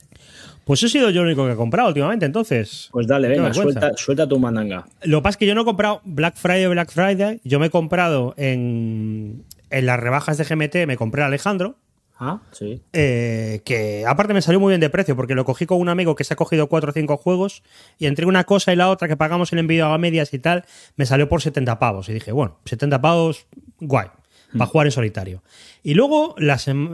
Pues 0.65 0.81
he 0.81 0.89
sido 0.89 1.11
yo 1.11 1.21
el 1.21 1.27
único 1.27 1.45
que 1.45 1.53
he 1.53 1.55
comprado 1.55 1.89
últimamente, 1.89 2.25
entonces. 2.25 2.89
Pues 2.91 3.05
dale, 3.05 3.27
venga, 3.27 3.53
suelta, 3.53 3.91
suelta, 3.95 4.27
tu 4.27 4.39
mandanga. 4.39 4.87
Lo 5.03 5.19
que 5.19 5.23
pasa 5.23 5.31
es 5.31 5.37
que 5.37 5.45
yo 5.45 5.53
no 5.53 5.61
he 5.61 5.65
comprado 5.65 6.01
Black 6.05 6.35
Friday 6.35 6.65
Black 6.67 6.91
Friday. 6.91 7.39
Yo 7.43 7.59
me 7.59 7.67
he 7.67 7.69
comprado 7.69 8.33
en, 8.35 9.43
en 9.69 9.85
las 9.85 9.99
rebajas 9.99 10.39
de 10.39 10.43
GMT, 10.43 10.87
me 10.87 10.97
compré 10.97 11.21
a 11.21 11.27
Alejandro. 11.27 11.77
Ah, 12.17 12.39
sí. 12.51 12.81
Eh, 12.93 13.61
que 13.65 14.05
aparte 14.07 14.33
me 14.33 14.41
salió 14.41 14.59
muy 14.59 14.71
bien 14.71 14.79
de 14.79 14.89
precio 14.89 15.15
porque 15.15 15.35
lo 15.35 15.43
cogí 15.43 15.65
con 15.65 15.79
un 15.79 15.89
amigo 15.89 16.15
que 16.15 16.23
se 16.23 16.33
ha 16.33 16.37
cogido 16.37 16.67
4 16.67 16.89
o 16.91 16.93
5 16.93 17.17
juegos 17.17 17.61
y 17.97 18.05
entre 18.05 18.25
una 18.25 18.45
cosa 18.45 18.71
y 18.71 18.77
la 18.77 18.89
otra 18.89 19.07
que 19.09 19.17
pagamos 19.17 19.51
el 19.51 19.59
envío 19.59 19.87
a 19.87 19.97
medias 19.97 20.33
y 20.33 20.39
tal, 20.39 20.65
me 20.95 21.05
salió 21.05 21.27
por 21.27 21.41
70 21.41 21.77
pavos. 21.77 22.07
Y 22.07 22.13
dije, 22.13 22.31
bueno, 22.31 22.57
70 22.65 23.01
pavos, 23.01 23.47
guay, 23.79 24.07
para 24.53 24.65
mm. 24.65 24.69
jugar 24.69 24.87
en 24.87 24.91
solitario. 24.91 25.43
Y 25.83 25.93
luego, 25.93 26.35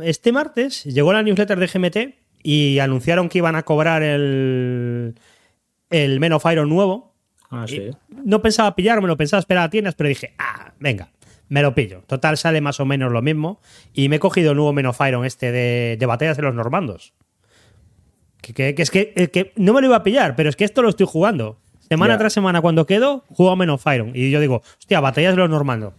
este 0.02 0.32
martes, 0.32 0.86
llegó 0.86 1.14
la 1.14 1.22
newsletter 1.22 1.60
de 1.60 1.68
GMT 1.68 2.16
y 2.42 2.80
anunciaron 2.80 3.30
que 3.30 3.38
iban 3.38 3.56
a 3.56 3.64
cobrar 3.64 4.02
el, 4.02 5.16
el 5.92 6.20
Men 6.20 6.34
of 6.34 6.46
Iron 6.52 6.70
nuevo. 6.70 7.14
Ah, 7.52 7.66
sí. 7.68 7.92
No 8.10 8.42
pensaba 8.42 8.76
pillármelo, 8.76 9.18
pensaba 9.18 9.40
esperar 9.40 9.66
a 9.66 9.70
tiendas, 9.70 9.94
pero 9.94 10.08
dije, 10.08 10.34
ah, 10.40 10.74
venga 10.80 11.12
me 11.52 11.62
lo 11.62 11.76
pillo. 11.76 12.02
Total, 12.08 12.38
sale 12.38 12.62
más 12.62 12.80
o 12.80 12.86
menos 12.86 13.12
lo 13.12 13.22
mismo. 13.22 13.60
Y 13.94 14.08
me 14.08 14.16
he 14.16 14.20
cogido 14.20 14.52
el 14.52 14.56
nuevo 14.56 14.72
Men 14.72 14.90
Iron 15.06 15.26
este 15.26 15.52
de, 15.52 16.06
batallas 16.06 16.38
de 16.38 16.44
los 16.44 16.56
normandos. 16.56 17.14
Que, 18.42 18.74
es 18.78 18.90
que, 18.90 19.54
no 19.58 19.74
me 19.74 19.82
lo 19.82 19.88
iba 19.88 19.98
a 19.98 20.04
pillar, 20.04 20.38
pero 20.38 20.50
es 20.50 20.56
que 20.56 20.64
esto 20.64 20.82
lo 20.82 20.88
estoy 20.88 21.08
jugando. 21.08 21.60
Semana 21.90 22.18
tras 22.18 22.32
semana, 22.32 22.62
cuando 22.62 22.86
quedo, 22.86 23.26
juego 23.28 23.58
Men 23.58 23.70
of 23.70 23.86
Iron. 23.94 24.14
Y 24.16 24.32
yo 24.32 24.40
digo, 24.40 24.64
hostia, 24.80 25.02
batallas 25.02 25.34
de 25.34 25.42
los 25.42 25.50
normandos. 25.50 25.94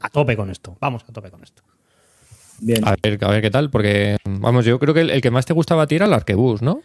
A 0.00 0.08
tope 0.08 0.36
con 0.36 0.50
esto. 0.50 0.76
Vamos 0.80 1.04
a 1.08 1.12
tope 1.12 1.30
con 1.30 1.40
esto. 1.44 1.62
Bien. 2.58 2.84
A 2.84 2.96
ver, 3.00 3.24
a 3.24 3.28
ver 3.28 3.42
qué 3.42 3.50
tal, 3.52 3.70
porque, 3.70 4.16
vamos, 4.24 4.64
yo 4.64 4.80
creo 4.80 4.92
que 4.92 5.02
el, 5.02 5.20
que 5.20 5.30
más 5.30 5.46
te 5.46 5.52
gustaba 5.52 5.86
tirar 5.86 6.08
era 6.08 6.16
el 6.16 6.20
Arquebus, 6.20 6.62
¿no? 6.62 6.82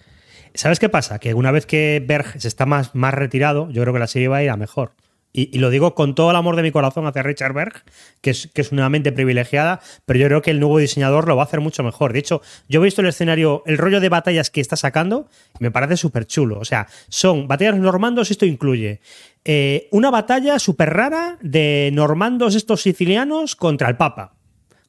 ¿Sabes 0.53 0.79
qué 0.79 0.89
pasa? 0.89 1.17
Que 1.17 1.33
una 1.33 1.49
vez 1.49 1.65
que 1.65 2.03
Berg 2.05 2.39
se 2.39 2.47
está 2.47 2.67
más, 2.67 2.93
más 2.93 3.15
retirado, 3.15 3.71
yo 3.71 3.81
creo 3.81 3.93
que 3.93 3.99
la 3.99 4.07
serie 4.07 4.27
va 4.27 4.37
a 4.37 4.43
ir 4.43 4.51
a 4.51 4.57
mejor 4.57 4.93
y, 5.33 5.57
lo 5.59 5.69
digo 5.69 5.95
con 5.95 6.15
todo 6.15 6.31
el 6.31 6.35
amor 6.35 6.55
de 6.55 6.61
mi 6.61 6.71
corazón 6.71 7.05
hacia 7.05 7.23
Richard 7.23 7.53
Berg, 7.53 7.83
que 8.21 8.31
es, 8.31 8.49
que 8.53 8.61
es 8.61 8.71
una 8.71 8.89
mente 8.89 9.11
privilegiada, 9.11 9.79
pero 10.05 10.19
yo 10.19 10.27
creo 10.27 10.41
que 10.41 10.51
el 10.51 10.59
nuevo 10.59 10.77
diseñador 10.77 11.27
lo 11.27 11.35
va 11.35 11.43
a 11.43 11.45
hacer 11.45 11.61
mucho 11.61 11.83
mejor. 11.83 12.13
De 12.13 12.19
hecho, 12.19 12.41
yo 12.67 12.81
he 12.81 12.83
visto 12.83 13.01
el 13.01 13.07
escenario, 13.07 13.63
el 13.65 13.77
rollo 13.77 13.99
de 13.99 14.09
batallas 14.09 14.49
que 14.49 14.61
está 14.61 14.75
sacando, 14.75 15.29
y 15.59 15.63
me 15.63 15.71
parece 15.71 15.97
súper 15.97 16.25
chulo. 16.25 16.59
O 16.59 16.65
sea, 16.65 16.87
son 17.09 17.47
batallas 17.47 17.77
normandos, 17.77 18.29
esto 18.31 18.45
incluye 18.45 18.99
eh, 19.45 19.87
una 19.91 20.11
batalla 20.11 20.59
súper 20.59 20.91
rara 20.91 21.37
de 21.41 21.89
normandos 21.93 22.55
estos 22.55 22.81
sicilianos 22.81 23.55
contra 23.55 23.89
el 23.89 23.97
Papa 23.97 24.35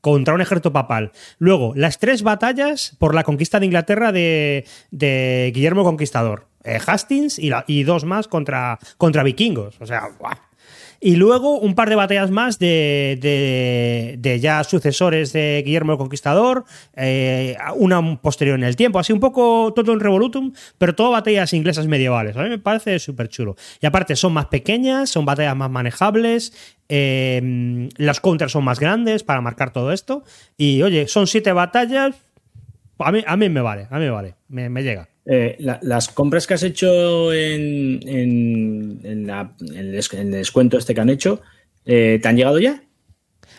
contra 0.02 0.34
un 0.34 0.40
ejército 0.40 0.72
papal. 0.72 1.12
Luego, 1.38 1.74
las 1.76 2.00
tres 2.00 2.24
batallas 2.24 2.96
por 2.98 3.14
la 3.14 3.22
conquista 3.22 3.60
de 3.60 3.66
Inglaterra 3.66 4.10
de, 4.10 4.66
de 4.90 5.52
Guillermo 5.54 5.84
Conquistador. 5.84 6.48
Eh, 6.64 6.78
Hastings 6.84 7.38
y, 7.38 7.82
dos 7.82 8.04
más 8.04 8.28
contra, 8.28 8.78
contra 8.96 9.22
vikingos. 9.22 9.80
O 9.80 9.86
sea, 9.86 10.08
Y 11.00 11.16
luego 11.16 11.58
un 11.58 11.74
par 11.74 11.88
de 11.88 11.96
batallas 11.96 12.30
más 12.30 12.60
de, 12.60 13.18
de, 14.20 14.40
ya 14.40 14.62
sucesores 14.62 15.32
de 15.32 15.62
Guillermo 15.64 15.92
el 15.92 15.98
Conquistador, 15.98 16.64
eh, 16.94 17.56
una 17.74 18.20
posterior 18.20 18.56
en 18.56 18.64
el 18.64 18.76
tiempo, 18.76 19.00
así 19.00 19.12
un 19.12 19.18
poco 19.18 19.72
todo 19.74 19.92
un 19.92 19.98
revolutum, 19.98 20.52
pero 20.78 20.94
todo 20.94 21.10
batallas 21.10 21.52
inglesas 21.52 21.88
medievales. 21.88 22.36
A 22.36 22.42
mí 22.44 22.48
me 22.48 22.58
parece 22.58 22.98
súper 23.00 23.28
chulo. 23.28 23.56
Y 23.80 23.86
aparte 23.86 24.14
son 24.14 24.32
más 24.32 24.46
pequeñas, 24.46 25.10
son 25.10 25.24
batallas 25.24 25.56
más 25.56 25.70
manejables, 25.70 26.52
eh, 26.88 27.88
las 27.96 28.20
counters 28.20 28.52
son 28.52 28.62
más 28.62 28.78
grandes 28.78 29.24
para 29.24 29.40
marcar 29.40 29.72
todo 29.72 29.92
esto. 29.92 30.22
Y 30.56 30.82
oye, 30.82 31.08
son 31.08 31.26
siete 31.26 31.50
batallas. 31.52 32.14
A 32.98 33.10
mí, 33.10 33.24
a 33.26 33.36
mí 33.36 33.48
me 33.48 33.60
vale, 33.60 33.88
a 33.90 33.98
mí 33.98 34.04
me 34.04 34.10
vale, 34.10 34.36
me 34.48 34.82
llega. 34.84 35.11
Eh, 35.24 35.56
las 35.82 36.08
compras 36.08 36.48
que 36.48 36.54
has 36.54 36.64
hecho 36.64 37.32
en, 37.32 38.00
en, 38.08 39.30
el 39.74 40.30
descuento 40.32 40.78
este 40.78 40.94
que 40.94 41.00
han 41.00 41.10
hecho, 41.10 41.40
eh, 41.84 42.18
¿te 42.20 42.28
han 42.28 42.36
llegado 42.36 42.58
ya? 42.58 42.82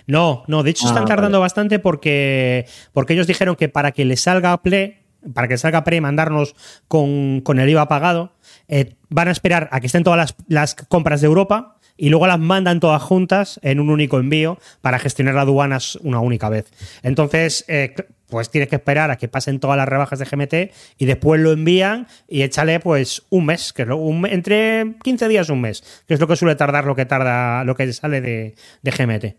No, 0.05 0.43
no, 0.47 0.63
de 0.63 0.71
hecho 0.71 0.87
están 0.87 1.03
ah, 1.03 1.07
tardando 1.07 1.39
bastante 1.39 1.79
porque, 1.79 2.65
porque 2.91 3.13
ellos 3.13 3.27
dijeron 3.27 3.55
que 3.55 3.69
para 3.69 3.93
que 3.93 4.03
les 4.03 4.19
salga 4.19 4.61
Play, 4.61 4.97
para 5.33 5.47
que 5.47 5.57
salga 5.57 5.85
Pre 5.85 6.01
mandarnos 6.01 6.53
con, 6.89 7.41
el 7.45 7.69
IVA 7.69 7.87
pagado, 7.87 8.33
eh, 8.67 8.95
van 9.09 9.29
a 9.29 9.31
esperar 9.31 9.69
a 9.71 9.79
que 9.79 9.87
estén 9.87 10.03
todas 10.03 10.17
las, 10.17 10.35
las 10.49 10.75
compras 10.75 11.21
de 11.21 11.27
Europa 11.27 11.77
y 11.97 12.09
luego 12.09 12.27
las 12.27 12.39
mandan 12.39 12.79
todas 12.79 13.01
juntas 13.01 13.59
en 13.63 13.79
un 13.79 13.89
único 13.89 14.19
envío 14.19 14.57
para 14.81 14.99
gestionar 14.99 15.37
aduanas 15.37 15.95
una 15.97 16.19
única 16.19 16.49
vez. 16.49 16.71
Entonces, 17.03 17.65
eh, 17.67 17.93
pues 18.29 18.49
tienes 18.49 18.67
que 18.69 18.77
esperar 18.77 19.11
a 19.11 19.17
que 19.17 19.27
pasen 19.27 19.59
todas 19.59 19.77
las 19.77 19.87
rebajas 19.87 20.17
de 20.17 20.25
GMT 20.25 20.71
y 20.97 21.05
después 21.05 21.39
lo 21.39 21.51
envían 21.51 22.07
y 22.27 22.41
échale 22.41 22.79
pues 22.79 23.21
un 23.29 23.45
mes, 23.45 23.73
que 23.73 23.83
es 23.83 23.87
lo- 23.87 23.97
un- 23.97 24.25
entre 24.25 24.95
15 25.03 25.27
días 25.27 25.49
un 25.49 25.61
mes, 25.61 25.83
que 26.07 26.15
es 26.15 26.19
lo 26.19 26.27
que 26.27 26.35
suele 26.35 26.55
tardar 26.55 26.85
lo 26.85 26.95
que 26.95 27.05
tarda, 27.05 27.63
lo 27.63 27.75
que 27.75 27.93
sale 27.93 28.21
de, 28.21 28.55
de 28.81 28.91
GMT. 28.91 29.35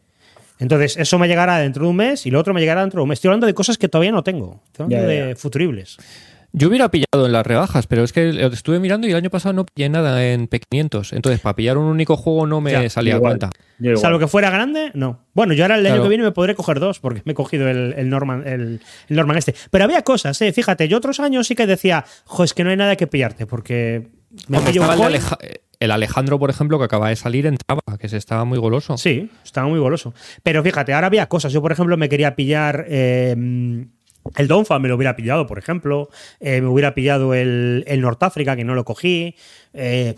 Entonces, 0.60 0.96
eso 0.96 1.18
me 1.18 1.26
llegará 1.26 1.58
dentro 1.58 1.82
de 1.82 1.90
un 1.90 1.96
mes 1.96 2.26
y 2.26 2.30
lo 2.30 2.38
otro 2.38 2.54
me 2.54 2.60
llegará 2.60 2.82
dentro 2.82 2.98
de 3.00 3.02
un 3.02 3.08
mes. 3.08 3.16
Estoy 3.16 3.30
hablando 3.30 3.48
de 3.48 3.54
cosas 3.54 3.76
que 3.76 3.88
todavía 3.88 4.12
no 4.12 4.22
tengo. 4.22 4.60
Estoy 4.66 4.84
hablando 4.84 5.08
de 5.28 5.34
futuribles. 5.36 5.96
Yo 6.56 6.68
hubiera 6.68 6.88
pillado 6.88 7.26
en 7.26 7.32
las 7.32 7.44
rebajas, 7.44 7.88
pero 7.88 8.04
es 8.04 8.12
que 8.12 8.28
estuve 8.52 8.78
mirando 8.78 9.08
y 9.08 9.10
el 9.10 9.16
año 9.16 9.28
pasado 9.28 9.52
no 9.52 9.66
pillé 9.66 9.88
nada 9.88 10.24
en 10.24 10.48
P500. 10.48 11.12
Entonces, 11.14 11.40
para 11.40 11.56
pillar 11.56 11.76
un 11.78 11.86
único 11.86 12.16
juego 12.16 12.46
no 12.46 12.60
me 12.60 12.70
Ya, 12.70 12.88
salía 12.88 13.14
a 13.14 13.16
igual. 13.16 13.38
cuenta. 13.40 13.50
Salvo 14.00 14.20
que 14.20 14.28
fuera 14.28 14.50
grande, 14.50 14.92
no. 14.94 15.26
Bueno, 15.34 15.52
yo 15.52 15.64
ahora 15.64 15.74
el 15.74 15.80
año 15.84 15.94
Claro. 15.96 16.02
que 16.04 16.08
viene 16.10 16.22
me 16.22 16.30
podré 16.30 16.54
coger 16.54 16.78
dos, 16.78 17.00
porque 17.00 17.22
me 17.24 17.32
he 17.32 17.34
cogido 17.34 17.68
el, 17.68 17.92
el 17.96 18.08
Norman, 18.08 18.44
el, 18.46 18.80
el 19.08 19.16
Norman 19.16 19.36
este. 19.36 19.52
Pero 19.72 19.82
había 19.84 20.02
cosas, 20.02 20.40
eh. 20.42 20.52
Fíjate, 20.52 20.86
yo 20.86 20.96
otros 20.98 21.18
años 21.18 21.48
sí 21.48 21.56
que 21.56 21.66
decía, 21.66 22.04
jo, 22.24 22.44
es 22.44 22.54
que 22.54 22.62
no 22.62 22.70
hay 22.70 22.76
nada 22.76 22.94
que 22.94 23.08
pillarte, 23.08 23.46
porque 23.46 24.10
me 24.46 24.60
pillo 24.60 24.82
un 24.82 24.88
estaba 24.90 25.06
el, 25.08 25.12
de 25.14 25.18
coin". 25.18 25.30
Aleja- 25.32 25.38
el 25.80 25.90
Alejandro, 25.90 26.38
por 26.38 26.50
ejemplo, 26.50 26.78
que 26.78 26.84
acaba 26.84 27.08
de 27.08 27.16
salir, 27.16 27.46
entraba, 27.46 27.80
que 27.98 28.08
se 28.08 28.16
estaba 28.16 28.44
muy 28.44 28.58
goloso. 28.58 28.96
Sí, 28.96 29.28
estaba 29.44 29.66
muy 29.66 29.80
goloso. 29.80 30.14
Pero 30.44 30.62
fíjate, 30.62 30.94
ahora 30.94 31.08
había 31.08 31.26
cosas. 31.26 31.52
Yo, 31.52 31.60
por 31.60 31.72
ejemplo, 31.72 31.96
me 31.96 32.08
quería 32.08 32.36
pillar. 32.36 32.86
eh, 32.88 33.34
el 34.36 34.48
Donfa 34.48 34.78
me 34.78 34.88
lo 34.88 34.96
hubiera 34.96 35.16
pillado, 35.16 35.46
por 35.46 35.58
ejemplo. 35.58 36.08
Eh, 36.40 36.60
me 36.60 36.68
hubiera 36.68 36.94
pillado 36.94 37.34
el, 37.34 37.84
el 37.86 38.00
North 38.00 38.22
Africa, 38.22 38.56
que 38.56 38.64
no 38.64 38.74
lo 38.74 38.84
cogí. 38.84 39.34
Eh, 39.72 40.14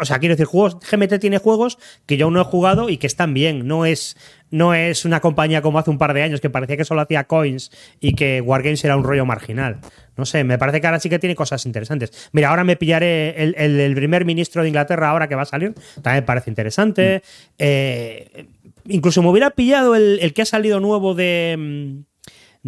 o 0.00 0.04
sea, 0.04 0.18
quiero 0.18 0.34
decir, 0.34 0.46
juegos. 0.46 0.76
GMT 0.80 1.20
tiene 1.20 1.38
juegos 1.38 1.78
que 2.06 2.16
yo 2.16 2.24
aún 2.26 2.34
no 2.34 2.40
he 2.40 2.44
jugado 2.44 2.88
y 2.88 2.96
que 2.98 3.06
están 3.06 3.32
bien. 3.32 3.68
No 3.68 3.86
es, 3.86 4.16
no 4.50 4.74
es 4.74 5.04
una 5.04 5.20
compañía 5.20 5.62
como 5.62 5.78
hace 5.78 5.90
un 5.90 5.98
par 5.98 6.14
de 6.14 6.22
años 6.22 6.40
que 6.40 6.50
parecía 6.50 6.76
que 6.76 6.84
solo 6.84 7.00
hacía 7.00 7.24
coins 7.24 7.70
y 8.00 8.14
que 8.14 8.40
Wargames 8.40 8.84
era 8.84 8.96
un 8.96 9.04
rollo 9.04 9.24
marginal. 9.24 9.78
No 10.16 10.26
sé, 10.26 10.42
me 10.42 10.58
parece 10.58 10.80
que 10.80 10.88
ahora 10.88 10.98
sí 10.98 11.08
que 11.08 11.20
tiene 11.20 11.36
cosas 11.36 11.64
interesantes. 11.64 12.28
Mira, 12.32 12.48
ahora 12.50 12.64
me 12.64 12.74
pillaré 12.74 13.40
el, 13.40 13.54
el- 13.56 13.78
el 13.78 13.94
primer 13.94 14.24
ministro 14.24 14.62
de 14.62 14.68
Inglaterra, 14.68 15.10
ahora 15.10 15.28
que 15.28 15.36
va 15.36 15.42
a 15.42 15.46
salir. 15.46 15.74
También 16.02 16.16
me 16.16 16.22
parece 16.22 16.50
interesante. 16.50 17.22
Eh, 17.56 18.46
incluso 18.88 19.22
me 19.22 19.28
hubiera 19.30 19.50
pillado 19.50 19.94
el, 19.94 20.18
el 20.20 20.34
que 20.34 20.42
ha 20.42 20.46
salido 20.46 20.80
nuevo 20.80 21.14
de, 21.14 21.54
mm, 21.56 22.07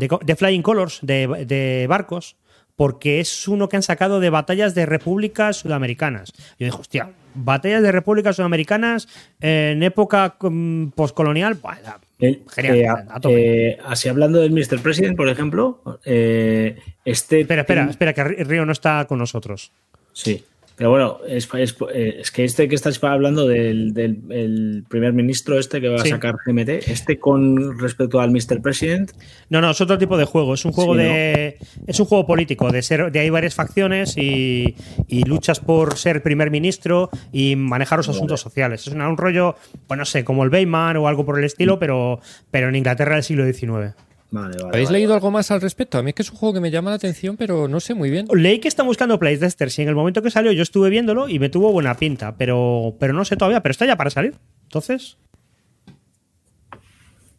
de, 0.00 0.36
Flying 0.36 0.62
Colors, 0.62 0.98
de, 1.02 1.44
de 1.46 1.86
barcos, 1.88 2.36
porque 2.80 3.20
es 3.20 3.46
uno 3.46 3.68
que 3.68 3.76
han 3.76 3.82
sacado 3.82 4.20
de 4.20 4.30
batallas 4.30 4.74
de 4.74 4.86
repúblicas 4.86 5.58
sudamericanas. 5.58 6.32
Yo 6.58 6.64
dije, 6.64 6.78
hostia, 6.78 7.10
batallas 7.34 7.82
de 7.82 7.92
repúblicas 7.92 8.36
sudamericanas 8.36 9.06
en 9.40 9.82
época 9.82 10.36
mm, 10.40 10.88
postcolonial, 10.96 11.54
bueno, 11.54 11.96
Eh, 12.18 12.40
Genial, 12.48 12.76
eh, 12.76 12.88
a 12.88 13.20
eh, 13.28 13.78
así 13.84 14.08
hablando 14.08 14.40
del 14.40 14.52
Mr. 14.52 14.80
President, 14.82 15.14
por 15.14 15.28
ejemplo, 15.28 15.82
este. 16.04 17.40
Espera, 17.40 17.60
espera, 17.60 17.90
espera, 17.90 18.12
que 18.14 18.24
Río 18.24 18.64
no 18.64 18.72
está 18.72 19.04
con 19.06 19.18
nosotros. 19.18 19.72
Sí. 20.14 20.42
Pero 20.80 20.88
bueno, 20.92 21.18
es, 21.28 21.46
es- 21.58 21.76
eh, 21.92 22.16
es 22.20 22.30
que 22.30 22.42
este 22.42 22.66
que 22.66 22.74
estás 22.74 23.04
hablando 23.04 23.46
del, 23.46 23.92
del 23.92 24.16
el 24.30 24.84
primer 24.88 25.12
ministro 25.12 25.58
este 25.58 25.78
que 25.78 25.90
va 25.90 25.98
Sí. 25.98 26.08
a 26.08 26.12
sacar 26.12 26.36
GMT, 26.46 26.70
este 26.90 27.18
con 27.18 27.78
respecto 27.78 28.18
al 28.18 28.30
Mr. 28.30 28.62
President, 28.62 29.10
No, 29.50 29.60
no, 29.60 29.72
es 29.72 29.80
otro 29.82 29.98
tipo 29.98 30.16
de 30.16 30.24
juego. 30.24 30.54
Es 30.54 30.64
un 30.64 30.72
juego 30.72 30.94
Sí, 30.94 31.00
de. 31.00 31.58
Es 31.86 32.00
un 32.00 32.06
juego 32.06 32.26
político. 32.26 32.70
De 32.72 32.80
ser, 32.80 33.12
de 33.12 33.18
hay 33.18 33.28
varias 33.28 33.54
facciones 33.54 34.16
y, 34.16 34.74
y 35.06 35.24
luchas 35.24 35.60
por 35.60 35.98
ser 35.98 36.22
primer 36.22 36.50
ministro 36.50 37.10
y 37.30 37.56
manejar 37.56 37.98
los 37.98 38.08
asuntos 38.08 38.40
sociales. 38.40 38.86
Es 38.86 38.94
un 38.94 39.16
rollo, 39.18 39.56
pues 39.86 39.98
no 39.98 40.06
sé, 40.06 40.24
como 40.24 40.44
el 40.44 40.50
Bayman 40.50 40.96
o 40.96 41.08
algo 41.08 41.26
por 41.26 41.38
el 41.38 41.44
estilo, 41.44 41.78
pero, 41.78 42.20
pero 42.50 42.70
en 42.70 42.76
Inglaterra 42.76 43.16
del 43.16 43.22
siglo 43.24 43.44
XIX. 43.44 43.94
Vale, 44.32 44.56
vale. 44.58 44.68
¿Habéis 44.68 44.88
vale. 44.88 44.98
leído 44.98 45.14
algo 45.14 45.30
más 45.30 45.50
al 45.50 45.60
respecto? 45.60 45.98
A 45.98 46.02
mí 46.02 46.10
es 46.10 46.14
que 46.14 46.22
es 46.22 46.30
un 46.30 46.36
juego 46.36 46.54
que 46.54 46.60
me 46.60 46.70
llama 46.70 46.90
la 46.90 46.96
atención, 46.96 47.36
pero 47.36 47.66
no 47.66 47.80
sé 47.80 47.94
muy 47.94 48.10
bien. 48.10 48.26
Leí 48.32 48.60
que 48.60 48.68
están 48.68 48.86
buscando 48.86 49.18
playtesters 49.18 49.78
y 49.78 49.82
en 49.82 49.88
el 49.88 49.94
momento 49.96 50.22
que 50.22 50.30
salió 50.30 50.52
yo 50.52 50.62
estuve 50.62 50.88
viéndolo 50.88 51.28
y 51.28 51.38
me 51.40 51.48
tuvo 51.48 51.72
buena 51.72 51.96
pinta, 51.96 52.36
pero, 52.36 52.94
pero 53.00 53.12
no 53.12 53.24
sé 53.24 53.36
todavía, 53.36 53.60
pero 53.62 53.72
está 53.72 53.86
ya 53.86 53.96
para 53.96 54.10
salir. 54.10 54.34
Entonces, 54.64 55.16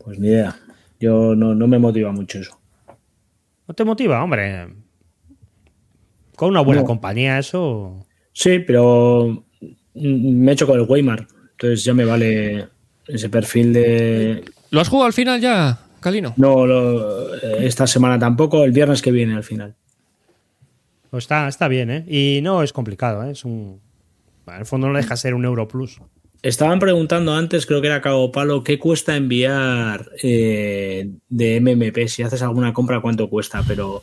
Pues 0.04 0.20
ni 0.20 0.28
idea. 0.28 0.56
Yo 1.00 1.36
no, 1.36 1.56
no 1.56 1.68
me 1.68 1.80
motiva 1.80 2.12
mucho 2.12 2.40
eso. 2.40 2.58
¿no 3.68 3.74
te 3.74 3.84
motiva, 3.86 4.22
hombre? 4.22 4.68
Con 6.36 6.50
una 6.50 6.62
buena 6.62 6.82
No. 6.82 6.88
compañía, 6.88 7.40
eso. 7.40 8.06
Sí, 8.34 8.60
pero 8.60 9.46
me 9.94 10.52
he 10.52 10.54
hecho 10.54 10.68
con 10.68 10.78
el 10.80 10.86
Weimar. 10.90 11.26
Entonces 11.52 11.84
ya 11.86 11.94
me 11.94 12.04
vale 12.04 12.68
ese 13.08 13.30
perfil 13.30 13.72
de. 13.72 14.44
¿Lo 14.72 14.82
has 14.82 14.90
jugado 14.90 15.06
al 15.08 15.14
final 15.14 15.40
ya, 15.40 15.80
Calino? 16.02 16.34
No, 16.38 16.66
lo- 16.68 17.36
eh, 17.36 17.66
esta 17.66 17.88
semana 17.88 18.20
tampoco, 18.20 18.64
el 18.66 18.72
viernes 18.72 19.02
que 19.02 19.12
viene 19.12 19.34
al 19.36 19.44
final. 19.44 19.76
Pues 21.10 21.24
está, 21.26 21.48
está 21.48 21.68
bien, 21.68 21.90
¿eh? 21.92 22.06
Y 22.08 22.40
no 22.42 22.64
es 22.64 22.74
complicado, 22.74 23.24
¿eh? 23.24 23.32
Es 23.32 23.46
un. 23.46 23.80
En 24.48 24.56
el 24.56 24.66
fondo 24.66 24.88
no 24.90 24.98
deja 24.98 25.16
ser 25.16 25.34
un 25.34 25.46
euro 25.46 25.68
plus. 25.68 26.00
Estaban 26.42 26.80
preguntando 26.80 27.34
antes, 27.36 27.66
creo 27.68 27.82
que 27.82 27.88
era 27.88 28.02
Cabo 28.02 28.32
Palo, 28.32 28.64
¿qué 28.64 28.80
cuesta 28.80 29.16
enviar 29.16 30.10
eh, 30.24 31.10
de 31.30 31.62
MMP? 31.62 32.08
Si 32.08 32.24
haces 32.24 32.42
alguna 32.42 32.74
compra, 32.74 33.00
¿cuánto 33.00 33.30
cuesta? 33.30 33.64
Pero 33.68 34.02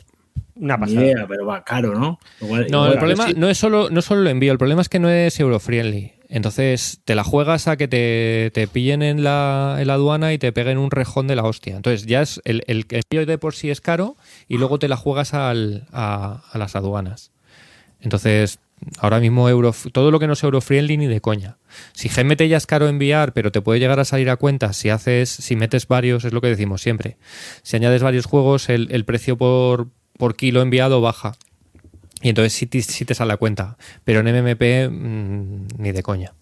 Una 0.55 0.79
pasada. 0.79 1.01
idea, 1.03 1.25
pero 1.27 1.45
va 1.45 1.63
caro, 1.65 1.95
¿no? 1.95 2.17
Igual- 2.39 2.67
No, 2.71 2.77
igual- 2.85 2.91
el 2.93 2.97
problema 2.99 3.27
sí. 3.27 3.33
no 3.35 3.49
es 3.49 3.57
solo 3.57 3.89
no 3.89 4.01
solo 4.01 4.21
el 4.21 4.27
envío, 4.27 4.53
el 4.53 4.57
problema 4.57 4.81
es 4.81 4.87
que 4.87 4.99
no 4.99 5.09
es 5.09 5.37
euro-friendly. 5.39 6.13
Entonces 6.31 7.01
te 7.05 7.15
la 7.15 7.23
juegas 7.23 7.67
a 7.67 7.75
que 7.75 7.87
te, 7.87 8.51
te 8.53 8.67
pillen 8.67 9.01
en 9.01 9.23
la, 9.23 9.77
en 9.79 9.87
la 9.87 9.95
aduana 9.95 10.31
y 10.31 10.37
te 10.37 10.51
peguen 10.51 10.77
un 10.77 10.91
rejón 10.91 11.27
de 11.27 11.35
la 11.35 11.43
hostia. 11.43 11.75
Entonces 11.75 12.05
ya 12.05 12.21
es 12.21 12.39
el, 12.45 12.63
el 12.67 12.85
envío 12.89 13.25
de 13.25 13.37
por 13.39 13.55
sí 13.55 13.71
es 13.71 13.81
caro 13.81 14.15
y 14.47 14.57
luego 14.59 14.77
te 14.77 14.87
la 14.87 14.95
juegas 14.95 15.33
al- 15.33 15.87
a, 15.91 16.43
a 16.51 16.57
las 16.59 16.75
aduanas. 16.75 17.31
Entonces, 17.99 18.59
ahora 18.99 19.19
mismo 19.19 19.49
euro, 19.49 19.73
todo 19.91 20.11
lo 20.11 20.19
que 20.19 20.27
no 20.27 20.33
es 20.33 20.43
euro-friendly 20.43 20.97
ni 20.97 21.07
de 21.07 21.19
coña. 21.19 21.57
Si 21.93 22.07
GMT 22.09 22.43
ya 22.47 22.57
es 22.57 22.65
caro 22.67 22.87
enviar, 22.87 23.33
pero 23.33 23.51
te 23.51 23.61
puede 23.61 23.79
llegar 23.79 23.99
a 23.99 24.05
salir 24.05 24.29
a 24.29 24.37
cuenta 24.37 24.71
si 24.73 24.89
haces, 24.89 25.29
si 25.29 25.55
metes 25.55 25.87
varios, 25.87 26.23
es 26.25 26.31
lo 26.31 26.41
que 26.41 26.47
decimos 26.47 26.81
siempre. 26.81 27.17
Si 27.63 27.75
añades 27.75 28.03
varios 28.03 28.25
juegos, 28.27 28.69
el, 28.69 28.87
el 28.91 29.03
precio 29.03 29.35
por, 29.37 29.87
por 30.17 30.35
kilo 30.35 30.61
enviado 30.61 31.01
baja. 31.01 31.33
Y 32.21 32.29
entonces 32.29 32.53
sí, 32.53 32.65
te- 32.65 32.81
sí 32.81 33.05
te 33.05 33.13
sale 33.15 33.33
a 33.33 33.37
cuenta. 33.37 33.77
Pero 34.03 34.19
en 34.19 34.27
MMP 34.27 34.89
mm, 34.89 35.67
ni 35.77 35.91
de 35.91 36.03
coña. 36.03 36.33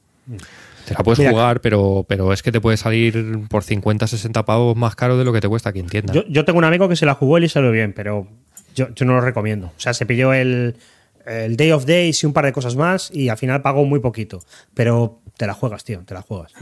Te 0.85 0.93
la 0.93 0.99
puedes 1.03 1.19
Mira, 1.19 1.31
jugar, 1.31 1.61
pero, 1.61 2.05
pero 2.07 2.31
es 2.33 2.41
que 2.41 2.51
te 2.51 2.61
puede 2.61 2.77
salir 2.77 3.41
por 3.49 3.63
50, 3.63 4.07
60 4.07 4.45
pavos 4.45 4.75
más 4.75 4.95
caro 4.95 5.17
de 5.17 5.23
lo 5.25 5.33
que 5.33 5.41
te 5.41 5.47
cuesta 5.49 5.69
aquí 5.69 5.79
en 5.79 5.87
tienda. 5.87 6.13
Yo, 6.13 6.23
yo 6.27 6.45
tengo 6.45 6.59
un 6.59 6.65
amigo 6.65 6.87
que 6.89 6.95
se 6.95 7.05
la 7.05 7.13
jugó 7.13 7.37
y 7.37 7.41
le 7.41 7.49
salió 7.49 7.71
bien, 7.71 7.93
pero 7.93 8.27
yo, 8.75 8.87
yo 8.95 9.05
no 9.05 9.13
lo 9.13 9.21
recomiendo. 9.21 9.67
O 9.67 9.79
sea, 9.79 9.93
se 9.93 10.05
pilló 10.05 10.33
el, 10.33 10.75
el 11.25 11.57
Day 11.57 11.71
of 11.71 11.85
Days 11.85 12.23
y 12.23 12.25
un 12.25 12.33
par 12.33 12.45
de 12.45 12.53
cosas 12.53 12.75
más 12.75 13.11
y 13.13 13.29
al 13.29 13.37
final 13.37 13.61
pagó 13.61 13.83
muy 13.85 13.99
poquito. 13.99 14.39
Pero 14.73 15.19
te 15.37 15.45
la 15.45 15.53
juegas, 15.53 15.83
tío, 15.83 16.01
te 16.05 16.13
la 16.13 16.21
juegas. 16.21 16.53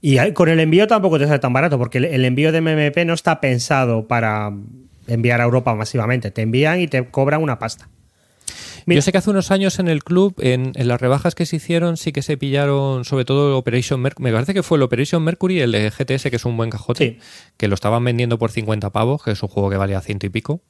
Y 0.00 0.18
ahí- 0.18 0.32
con 0.32 0.48
el 0.48 0.60
envío 0.60 0.86
tampoco 0.86 1.18
te 1.18 1.26
sale 1.26 1.38
tan 1.38 1.52
barato, 1.52 1.78
porque 1.78 1.98
el, 1.98 2.04
el 2.06 2.24
envío 2.24 2.50
de 2.52 2.58
MMP 2.60 3.04
no 3.06 3.14
está 3.14 3.40
pensado 3.40 4.06
para 4.08 4.52
enviar 5.06 5.40
a 5.40 5.44
Europa 5.44 5.74
masivamente. 5.74 6.30
Te 6.30 6.42
envían 6.42 6.80
y 6.80 6.88
te 6.88 7.04
cobran 7.06 7.40
una 7.42 7.58
pasta. 7.58 7.88
Mira. 8.86 8.98
Yo 8.98 9.02
sé 9.02 9.12
que 9.12 9.18
hace 9.18 9.30
unos 9.30 9.50
años 9.50 9.78
en 9.78 9.88
el 9.88 10.04
club, 10.04 10.34
en, 10.40 10.72
en 10.74 10.88
las 10.88 11.00
rebajas 11.00 11.34
que 11.34 11.46
se 11.46 11.56
hicieron, 11.56 11.96
sí 11.96 12.12
que 12.12 12.22
se 12.22 12.36
pillaron 12.36 13.04
sobre 13.04 13.24
todo 13.24 13.48
el 13.48 13.54
Operation 13.54 14.00
Mercury. 14.00 14.24
Me 14.24 14.32
parece 14.32 14.54
que 14.54 14.62
fue 14.62 14.76
el 14.78 14.82
Operation 14.82 15.22
Mercury, 15.22 15.60
el 15.60 15.72
de 15.72 15.90
GTS, 15.90 16.30
que 16.30 16.36
es 16.36 16.44
un 16.44 16.56
buen 16.56 16.70
cajote, 16.70 17.04
Sí. 17.04 17.18
que 17.56 17.68
lo 17.68 17.74
estaban 17.74 18.04
vendiendo 18.04 18.38
por 18.38 18.50
50 18.50 18.90
pavos, 18.90 19.22
que 19.22 19.30
es 19.32 19.42
un 19.42 19.48
juego 19.48 19.70
que 19.70 19.76
valía 19.76 20.00
ciento 20.00 20.26
y 20.26 20.30
pico. 20.30 20.60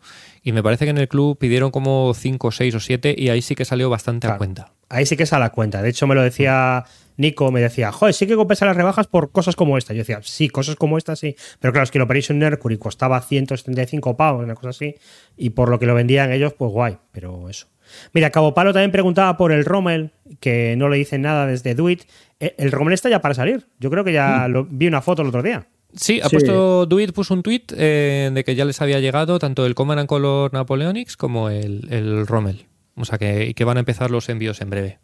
Y 0.43 0.53
me 0.53 0.63
parece 0.63 0.85
que 0.85 0.91
en 0.91 0.99
el 0.99 1.09
club 1.09 1.39
pidieron 1.39 1.71
como 1.71 2.13
5, 2.15 2.51
6 2.51 2.75
o 2.75 2.81
7 2.81 3.15
y 3.17 3.29
ahí 3.31 3.43
sí 3.43 3.55
que 3.55 3.65
salió 3.65 3.91
bastante 3.91 4.27
a 4.27 4.31
Claro. 4.31 4.39
cuenta. 4.39 4.73
Ahí 4.91 5.07
sí 5.07 5.17
que 5.17 5.27
sale 5.27 5.45
a 5.47 5.51
cuenta. 5.51 5.83
De 5.83 5.89
hecho, 5.89 6.07
me 6.07 6.15
lo 6.15 6.23
decía 6.23 6.85
Nico, 7.17 7.51
me 7.51 7.61
decía, 7.61 7.91
joder, 7.91 8.13
sí 8.15 8.27
que 8.27 8.37
compensa 8.37 8.67
las 8.67 8.77
rebajas 8.77 9.07
por 9.07 9.33
cosas 9.33 9.57
como 9.57 9.79
esta. 9.79 9.93
Yo 9.95 9.99
decía, 10.01 10.21
sí, 10.23 10.49
cosas 10.49 10.77
como 10.77 10.99
esta 10.99 11.17
sí. 11.17 11.35
Pero 11.61 11.73
claro, 11.73 11.85
es 11.85 11.91
que 11.91 11.99
el 11.99 12.03
Operation 12.03 12.39
Mercury 12.39 12.77
costaba 12.77 13.21
175 13.21 14.17
pavos, 14.17 14.45
una 14.45 14.55
cosa 14.55 14.69
así. 14.71 14.95
Y 15.37 15.51
por 15.51 15.69
lo 15.69 15.79
que 15.79 15.87
lo 15.87 15.95
vendían 15.95 16.33
ellos, 16.33 16.53
pues 16.53 16.71
guay. 16.71 16.99
Pero 17.13 17.49
eso. 17.49 17.67
Mira, 18.13 18.31
Cabo 18.31 18.55
Palo 18.55 18.73
también 18.73 18.93
preguntaba 18.93 19.37
por 19.37 19.53
el 19.53 19.65
Rommel, 19.65 20.11
que 20.41 20.75
no 20.77 20.89
le 20.89 20.97
dicen 20.99 21.23
nada 21.23 21.47
desde 21.47 21.75
Duit. 21.75 22.03
Eh, 22.41 22.55
El 22.59 22.73
Rommel 22.73 22.95
está 22.95 23.09
ya 23.09 23.21
para 23.21 23.35
salir. 23.35 23.67
Yo 23.81 23.91
creo 23.91 24.05
que 24.05 24.13
ya 24.13 24.49
lo, 24.49 24.65
vi 24.65 24.87
una 24.87 25.03
foto 25.03 25.23
el 25.23 25.29
otro 25.29 25.43
día. 25.43 25.67
Sí, 25.97 26.21
ha 26.21 26.29
Sí. 26.29 26.37
puesto 26.37 26.87
Duit 26.87 27.13
puso 27.13 27.35
un 27.35 27.43
tweet 27.43 27.63
eh, 27.77 28.31
de 28.33 28.45
que 28.45 28.55
ya 28.57 28.65
les 28.65 28.81
había 28.83 28.99
llegado 29.01 29.39
tanto 29.39 29.65
el 29.65 29.75
Command 29.77 30.01
and 30.01 30.09
Color 30.09 30.53
Napoleonics 30.53 31.17
como 31.17 31.51
el, 31.51 31.87
el 31.91 32.27
Rommel. 32.27 32.67
O 32.97 33.05
sea 33.05 33.19
que, 33.19 33.55
que 33.55 33.65
van 33.65 33.77
a 33.77 33.81
empezar 33.81 34.11
los 34.11 34.29
envíos 34.29 34.61
en 34.61 34.71
breve. 34.71 34.99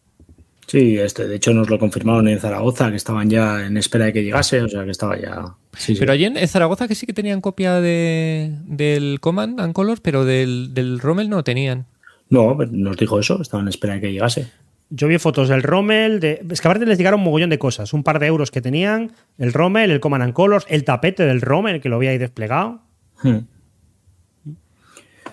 Sí, 0.66 0.96
este, 0.98 1.26
de 1.26 1.34
hecho 1.34 1.52
nos 1.52 1.68
lo 1.68 1.80
confirmaron 1.80 2.28
en 2.28 2.38
Zaragoza, 2.38 2.90
que 2.90 2.96
estaban 2.96 3.28
ya 3.28 3.66
en 3.66 3.76
espera 3.76 4.04
de 4.04 4.12
que 4.12 4.22
llegase, 4.22 4.60
o 4.62 4.68
sea 4.68 4.84
que 4.84 4.92
estaba 4.92 5.18
ya... 5.20 5.56
Sí, 5.76 5.94
sí. 5.94 5.98
Pero 5.98 6.12
allí 6.12 6.26
en, 6.26 6.36
en 6.36 6.46
Zaragoza 6.46 6.86
que 6.86 6.94
sí 6.94 7.06
que 7.06 7.12
tenían 7.12 7.40
copia 7.40 7.80
de, 7.80 8.52
del 8.66 9.18
Command 9.18 9.58
and 9.60 9.72
Color, 9.72 10.00
pero 10.00 10.24
del, 10.24 10.72
del 10.72 11.00
Rommel 11.00 11.28
no 11.28 11.42
tenían. 11.42 11.86
No, 12.30 12.56
pero 12.56 12.70
nos 12.72 12.96
dijo 12.96 13.18
eso, 13.18 13.40
estaban 13.42 13.66
en 13.66 13.70
espera 13.70 13.94
de 13.94 14.00
que 14.00 14.12
llegase. 14.12 14.48
Yo 14.88 15.06
vi 15.06 15.18
fotos 15.18 15.48
del 15.48 15.62
Rommel, 15.62 16.18
de, 16.18 16.44
es 16.50 16.60
que 16.60 16.66
aparte 16.68 16.84
les 16.86 16.98
llegaron 16.98 17.20
un 17.20 17.24
mogollón 17.26 17.50
de 17.50 17.58
cosas, 17.58 17.92
un 17.92 18.02
par 18.02 18.18
de 18.18 18.26
euros 18.26 18.50
que 18.50 18.60
tenían, 18.60 19.12
el 19.38 19.52
Rommel, 19.52 19.90
el 19.90 20.00
Command 20.00 20.22
and 20.24 20.32
Colors, 20.32 20.64
el 20.68 20.84
tapete 20.84 21.24
del 21.26 21.40
Rommel 21.40 21.80
que 21.80 21.88
lo 21.88 21.96
había 21.96 22.10
ahí 22.10 22.18
desplegado. 22.18 22.80
Hmm. 23.22 23.38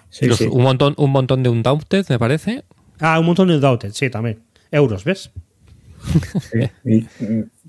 Sí, 0.10 0.28
Los- 0.28 0.38
sí. 0.38 0.48
Un, 0.52 0.62
montón, 0.64 0.94
un 0.98 1.12
montón 1.12 1.44
de 1.44 1.50
Undaunted, 1.50 2.06
me 2.10 2.20
parece. 2.20 2.64
Ah, 3.00 3.20
un 3.20 3.26
montón 3.26 3.48
de 3.48 3.56
Undaunted, 3.56 3.92
sí, 3.94 4.10
también. 4.10 4.40
Euros, 4.72 5.04
¿ves? 5.04 5.32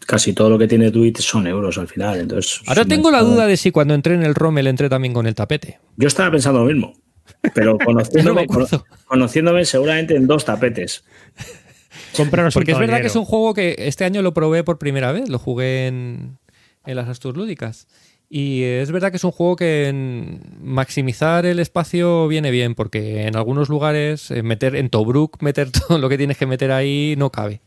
Casi 0.06 0.32
todo 0.32 0.50
lo 0.50 0.58
que 0.58 0.68
tiene 0.68 0.90
Twitch 0.90 1.20
son 1.20 1.47
euros 1.47 1.76
al 1.78 1.88
final. 1.88 2.20
Entonces, 2.20 2.61
Ahora 2.66 2.85
tengo 2.85 3.11
la 3.11 3.23
duda 3.23 3.47
de 3.47 3.56
si 3.56 3.70
cuando 3.70 3.94
entré 3.94 4.14
en 4.14 4.23
el 4.23 4.35
Rommel 4.35 4.66
entré 4.66 4.88
también 4.88 5.12
con 5.14 5.26
el 5.26 5.35
tapete. 5.35 5.78
Yo 5.97 6.08
estaba 6.08 6.30
pensando 6.30 6.61
lo 6.61 6.66
mismo. 6.66 6.92
Pero 7.54 7.78
No 8.25 8.35
me 8.35 8.47
conociéndome, 9.06 9.64
seguramente 9.64 10.16
en 10.16 10.26
dos 10.26 10.44
tapetes. 10.44 11.04
Compraros 12.16 12.54
Porque 12.54 12.73
un 12.73 12.76
es 12.76 12.80
verdad 12.80 13.00
que 13.00 13.06
es 13.08 13.16
un 13.16 13.25
juego 13.25 13.54
que 13.54 13.75
este 13.78 14.04
año 14.04 14.23
lo 14.23 14.35
probé 14.35 14.64
por 14.64 14.78
primera 14.78 15.12
vez, 15.12 15.28
lo 15.28 15.38
jugué 15.38 15.87
en, 15.87 16.38
en 16.87 16.97
las 16.97 17.08
Astur 17.08 17.37
Lúdicas. 17.37 17.87
Y 18.30 18.62
es 18.62 18.90
verdad 18.92 19.11
que 19.11 19.16
es 19.16 19.25
un 19.25 19.30
juego 19.30 19.56
que 19.56 19.88
en 19.88 20.40
maximizar 20.61 21.47
el 21.47 21.61
espacio 21.61 22.28
viene 22.28 22.50
bien, 22.50 22.75
porque 22.75 23.26
en 23.26 23.37
algunos 23.37 23.70
lugares 23.70 24.30
eh, 24.30 24.42
meter 24.42 24.76
en 24.76 24.90
Tobruk, 24.90 25.40
meter 25.40 25.70
todo 25.88 25.99
lo 25.99 26.08
que 26.08 26.18
tienes 26.18 26.37
que 26.37 26.47
meter 26.47 26.70
ahí 26.70 27.14
no 27.16 27.30
cabe. 27.30 27.61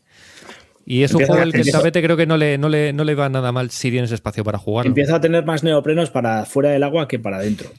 Y 0.91 1.03
es 1.03 1.13
un 1.13 1.25
juego 1.25 1.41
el 1.41 1.53
que 1.53 1.63
tapete 1.71 2.03
creo 2.03 2.17
que 2.17 2.25
no 2.25 2.35
le, 2.35 2.57
no, 2.57 2.67
le, 2.67 2.91
no 2.91 3.05
le 3.05 3.15
va 3.15 3.29
nada 3.29 3.53
mal 3.53 3.69
si 3.71 3.89
tienes 3.91 4.11
espacio 4.11 4.43
para 4.43 4.57
jugarlo. 4.57 4.89
Empieza 4.89 5.15
a 5.15 5.21
tener 5.21 5.45
más 5.45 5.63
neoprenos 5.63 6.09
para 6.09 6.43
fuera 6.43 6.71
del 6.71 6.83
agua 6.83 7.07
que 7.07 7.17
para 7.17 7.37
adentro. 7.37 7.69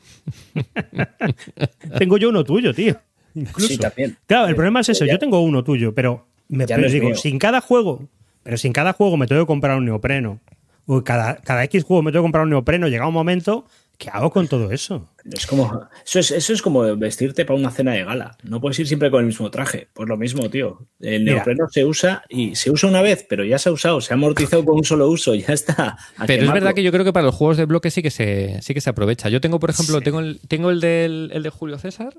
Tengo 1.98 2.16
yo 2.16 2.30
uno 2.30 2.42
tuyo, 2.42 2.72
tío. 2.72 2.96
Incluso. 3.34 3.68
Sí, 3.68 3.76
también. 3.78 4.16
Claro, 4.26 4.48
el 4.48 4.54
problema 4.54 4.80
es 4.80 4.88
eso. 4.88 5.04
Ya- 5.04 5.12
Yo 5.12 5.18
tengo 5.18 5.40
uno 5.42 5.62
tuyo, 5.62 5.94
pero 5.94 6.26
me 6.48 6.66
pero 6.66 6.88
digo, 6.88 7.08
mío. 7.08 7.14
si 7.16 7.28
en 7.28 7.38
cada 7.38 7.60
juego, 7.60 8.08
pero 8.42 8.56
si 8.56 8.66
en 8.68 8.72
cada 8.72 8.94
juego 8.94 9.16
me 9.18 9.26
tengo 9.26 9.42
que 9.42 9.46
comprar 9.46 9.76
un 9.76 9.84
neopreno, 9.84 10.40
o 10.86 11.04
cada, 11.04 11.36
cada 11.36 11.64
X 11.64 11.84
juego 11.84 12.02
me 12.02 12.12
tengo 12.12 12.22
que 12.22 12.26
comprar 12.26 12.44
un 12.44 12.50
neopreno, 12.50 12.88
llega 12.88 13.06
un 13.06 13.14
momento, 13.14 13.66
¿qué 13.98 14.10
hago 14.10 14.30
con 14.30 14.48
todo 14.48 14.70
eso? 14.70 15.08
Es 15.30 15.46
como, 15.46 15.88
eso, 16.04 16.18
es, 16.18 16.30
eso 16.30 16.52
es 16.52 16.62
como 16.62 16.82
vestirte 16.96 17.44
para 17.44 17.58
una 17.58 17.70
cena 17.70 17.92
de 17.92 18.04
gala. 18.04 18.36
No 18.42 18.60
puedes 18.60 18.78
ir 18.80 18.88
siempre 18.88 19.10
con 19.10 19.20
el 19.20 19.26
mismo 19.26 19.50
traje. 19.50 19.88
Pues 19.92 20.08
lo 20.08 20.16
mismo, 20.16 20.50
tío. 20.50 20.86
El 21.00 21.20
Mira. 21.20 21.36
neopreno 21.36 21.68
se 21.70 21.84
usa 21.84 22.24
y 22.28 22.56
se 22.56 22.70
usa 22.70 22.88
una 22.88 23.02
vez, 23.02 23.24
pero 23.28 23.44
ya 23.44 23.58
se 23.58 23.68
ha 23.68 23.72
usado, 23.72 24.00
se 24.00 24.12
ha 24.12 24.16
amortizado 24.16 24.64
con 24.64 24.76
un 24.76 24.84
solo 24.84 25.08
uso, 25.08 25.34
ya 25.34 25.52
está. 25.52 25.96
Pero 26.26 26.44
es 26.44 26.52
verdad 26.52 26.74
que 26.74 26.82
yo 26.82 26.92
creo 26.92 27.04
que 27.04 27.12
para 27.12 27.26
los 27.26 27.34
juegos 27.34 27.56
de 27.56 27.66
bloque 27.66 27.90
sí 27.90 28.02
que 28.02 28.10
se, 28.10 28.60
sí 28.62 28.74
que 28.74 28.80
se 28.80 28.90
aprovecha. 28.90 29.28
Yo 29.28 29.40
tengo, 29.40 29.60
por 29.60 29.70
ejemplo, 29.70 30.00
tengo 30.00 30.20
el, 30.20 30.40
tengo 30.48 30.70
el 30.70 30.80
del 30.80 31.30
el 31.32 31.42
de 31.42 31.50
Julio 31.50 31.78
César 31.78 32.14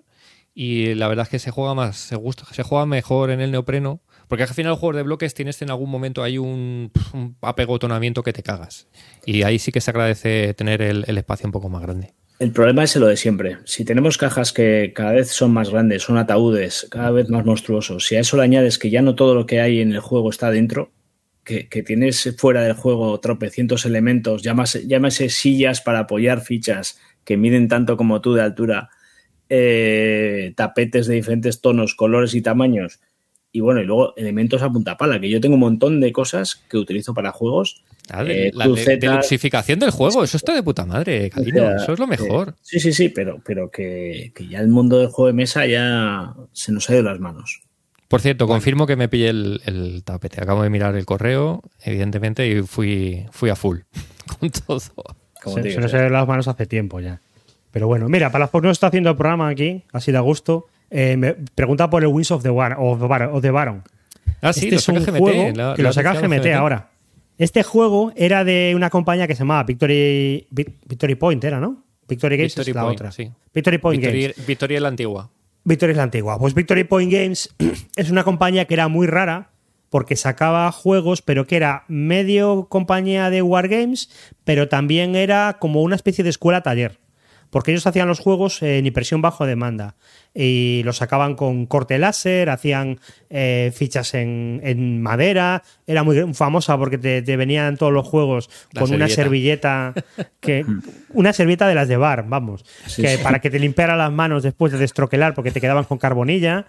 y 0.53 0.94
la 0.96 1.08
verdad 1.08 1.24
es 1.24 1.30
que 1.30 1.39
se 1.39 1.51
juega 1.51 1.74
más, 1.74 1.98
se 1.98 2.15
gusta, 2.15 2.46
se 2.51 2.63
juega 2.63 2.86
mejor 2.86 3.32
en 3.32 3.42
el 3.42 3.51
neopreno. 3.51 4.01
Porque 4.27 4.44
al 4.44 4.50
final 4.50 4.72
los 4.72 4.80
juegos 4.80 4.96
de 4.96 5.03
bloques 5.03 5.34
tienes 5.34 5.62
en 5.62 5.70
algún 5.70 5.89
momento 5.89 6.24
ahí 6.24 6.38
un, 6.38 6.92
un 7.13 7.36
apegotonamiento 7.42 8.24
que 8.24 8.34
te 8.34 8.44
cagas. 8.44 8.88
Y 9.25 9.44
ahí 9.44 9.60
sí 9.60 9.72
que 9.72 9.82
se 9.82 9.92
agradece 9.92 10.53
tener 10.53 10.82
el, 10.82 11.18
espacio 11.18 11.46
un 11.46 11.51
poco 11.51 11.70
más 11.70 11.82
grande. 11.82 12.13
El 12.39 12.51
problema 12.51 12.84
es 12.84 12.96
lo 12.96 13.08
de 13.08 13.15
siempre. 13.15 13.58
Si 13.65 13.86
tenemos 13.86 14.18
cajas 14.18 14.51
que 14.51 14.92
cada 14.94 15.13
vez 15.13 15.30
son 15.30 15.53
más 15.53 15.70
grandes, 15.70 16.03
son 16.03 16.18
ataúdes, 16.18 16.88
cada 16.89 17.12
vez 17.12 17.30
más 17.30 17.46
monstruosos, 17.46 18.06
si 18.06 18.15
a 18.15 18.20
eso 18.20 18.38
le 18.38 18.44
añades 18.44 18.80
que 18.80 18.89
ya 18.89 19.01
no 19.01 19.15
todo 19.15 19.36
lo 19.36 19.46
que 19.46 19.62
hay 19.62 19.80
en 19.80 19.94
el 19.94 20.00
juego 20.00 20.30
está 20.30 20.51
dentro, 20.51 20.92
que, 21.44 21.84
tienes 21.86 22.36
fuera 22.38 22.63
del 22.63 22.74
juego 22.74 23.20
tropecientos 23.20 23.86
elementos, 23.86 24.44
llámase, 24.44 25.30
sillas 25.30 25.82
para 25.82 26.00
apoyar 26.00 26.42
fichas 26.42 27.00
que 27.24 27.38
miden 27.38 27.68
tanto 27.68 27.98
como 27.98 28.22
tú 28.22 28.34
de 28.34 28.42
altura, 28.42 28.89
eh, 29.50 30.53
tapetes 30.56 31.08
de 31.08 31.15
diferentes 31.15 31.62
tonos, 31.62 31.96
colores 31.96 32.34
y 32.34 32.42
tamaños, 32.42 33.00
y 33.55 33.60
bueno, 33.60 33.81
y 33.81 33.86
luego 33.86 34.15
elementos 34.17 34.63
a 34.63 34.69
punta 34.69 34.98
pala, 34.98 35.19
que 35.22 35.29
yo 35.29 35.39
tengo 35.39 35.53
un 35.53 35.62
montón 35.62 36.01
de 36.01 36.12
cosas 36.12 36.55
que 36.67 36.77
utilizo 36.77 37.13
para 37.13 37.31
juegos. 37.31 37.83
Ah, 38.10 38.25
eh, 38.27 38.51
la 38.51 38.65
crucetas, 38.65 39.00
deluxificación 39.00 39.77
del 39.77 39.91
juego, 39.91 40.24
eso 40.24 40.38
está 40.38 40.55
de 40.55 40.63
puta 40.63 40.86
madre, 40.88 41.29
Calino, 41.29 41.75
eso 41.75 41.93
es 41.93 42.00
lo 42.00 42.07
mejor. 42.07 42.50
eh, 42.50 42.53
sí, 42.63 42.79
sí, 42.79 42.91
sí, 42.91 43.10
pero, 43.10 43.39
pero 43.45 43.69
que, 43.69 44.31
que 44.33 44.48
ya 44.48 44.60
el 44.60 44.69
mundo 44.69 44.98
del 44.98 45.07
juego 45.07 45.27
de 45.27 45.33
mesa 45.33 45.67
ya 45.67 46.33
se 46.51 46.72
nos 46.72 46.89
ha 46.89 46.93
ido 46.93 47.03
de 47.03 47.10
las 47.12 47.19
manos. 47.19 47.62
Por 48.07 48.22
cierto, 48.22 48.48
confirmo 48.48 48.88
que 48.88 48.95
me 48.95 49.07
pillé 49.07 49.29
el, 49.29 49.62
el 49.65 50.03
tapete. 50.03 50.41
Acabo 50.41 50.63
de 50.63 50.71
mirar 50.71 50.95
el 50.95 51.06
correo, 51.06 51.62
evidentemente, 51.84 52.47
y 52.47 52.63
fui, 52.63 53.25
fui 53.32 53.51
a 53.51 53.56
full 53.56 53.80
con 54.39 54.49
todo. 54.49 54.80
Se, 54.80 55.71
se 55.71 55.80
nos 55.80 55.93
ido 55.93 56.10
las 56.10 56.28
manos 56.28 56.47
hace 56.47 56.65
tiempo 56.65 56.99
ya. 56.99 57.21
Pero 57.69 57.88
bueno, 57.88 58.10
mira, 58.10 58.32
para 58.32 58.45
las 58.45 58.49
que 58.51 58.67
no 58.67 58.71
está 58.71 58.88
haciendo 58.88 59.12
el 59.12 59.15
programa 59.15 59.47
aquí, 59.47 59.84
así 59.91 60.12
de 60.12 60.17
a 60.17 60.21
gusto, 60.21 60.67
eh, 60.93 61.17
me 61.17 61.34
pregunta 61.34 61.89
por 61.89 62.03
el 62.03 62.08
Wings 62.10 62.32
of 62.32 62.43
the, 62.43 62.49
War, 62.49 62.77
of 62.79 63.41
the 63.41 63.51
Baron. 63.51 63.84
Ah, 64.41 64.53
sí, 64.53 64.69
este 64.69 64.75
lo 64.75 64.77
es 64.77 64.88
un 64.89 64.95
GMT. 65.13 65.17
juego 65.19 65.51
la- 65.56 65.73
que 65.75 65.84
lo 65.84 65.91
saca 65.93 66.12
anunciado 66.12 66.36
GMT 66.43 66.53
ahora. 66.53 66.89
Este 67.38 67.63
juego 67.63 68.13
era 68.15 68.43
de 68.43 68.73
una 68.75 68.89
compañía 68.89 69.25
que 69.27 69.34
se 69.36 69.39
llamaba 69.39 69.63
Victory, 69.63 70.47
Vic- 70.51 70.73
Victory 70.88 71.15
Point, 71.15 71.43
era, 71.43 71.60
¿no? 71.60 71.84
Victory 72.08 72.38
Games 72.38 72.53
Victory 72.56 72.69
es 72.69 72.75
la 72.75 72.82
Point, 72.84 72.99
otra. 72.99 73.12
sí. 73.12 73.32
Victory 73.53 73.77
Point 73.79 74.01
Victoria, 74.01 74.27
Games. 74.29 74.47
Victoria 74.47 74.79
la 74.82 74.88
antigua. 74.89 75.29
Victory 75.63 75.91
es 75.91 75.97
la 75.97 76.03
antigua. 76.03 76.38
Pues 76.38 76.53
Victory 76.53 76.84
Point 76.84 77.12
Games 77.12 77.56
es 77.95 78.12
una 78.12 78.23
compañía 78.23 78.65
que 78.65 78.73
era 78.75 78.88
muy 78.88 79.08
rara 79.08 79.49
porque 79.89 80.15
sacaba 80.15 80.71
juegos, 80.71 81.21
pero 81.21 81.47
que 81.47 81.56
era 81.56 81.86
medio 81.88 82.67
compañía 82.69 83.29
de 83.29 83.41
Wargames, 83.41 84.10
pero 84.43 84.67
también 84.67 85.15
era 85.15 85.58
como 85.60 85.82
una 85.84 85.95
especie 85.95 86.23
de 86.23 86.29
escuela 86.32 86.62
taller. 86.62 86.99
Porque 87.54 87.72
ellos 87.72 87.86
hacían 87.86 88.08
los 88.08 88.20
juegos 88.20 88.62
en 88.63 88.86
impresión 88.88 89.22
bajo 89.22 89.46
demanda 89.46 89.96
y 90.34 90.82
los 90.86 90.98
sacaban 90.98 91.36
con 91.36 91.68
corte 91.68 92.00
láser, 92.00 92.50
hacían 92.50 93.00
eh, 93.30 93.72
fichas 93.76 94.16
en, 94.16 94.60
en 94.63 95.02
madera. 95.04 95.62
Era 95.86 96.02
muy 96.04 96.34
famosa 96.34 96.78
porque 96.80 96.98
te, 96.98 97.22
te 97.22 97.38
venían 97.38 97.78
todos 97.78 97.94
los 97.94 98.08
juegos 98.08 98.50
La 98.72 98.82
con 98.82 98.92
una 98.92 99.08
servilleta. 99.08 99.94
servilleta 99.94 100.32
que 100.42 100.66
una 101.10 101.32
servilleta 101.32 101.68
de 101.68 101.76
las 101.76 101.88
de 101.88 101.96
bar, 101.98 102.26
vamos, 102.28 102.66
Sí, 102.88 103.04
que 103.04 103.18
sí. 103.18 103.24
para 103.24 103.39
que 103.39 103.52
te 103.52 103.60
limpiara 103.60 103.96
las 103.96 104.12
manos 104.12 104.42
después 104.42 104.72
de 104.74 104.80
destroquelar 104.80 105.36
porque 105.36 105.52
te 105.52 105.62
quedaban 105.62 105.84
con 105.86 106.00
carbonilla. 106.00 106.66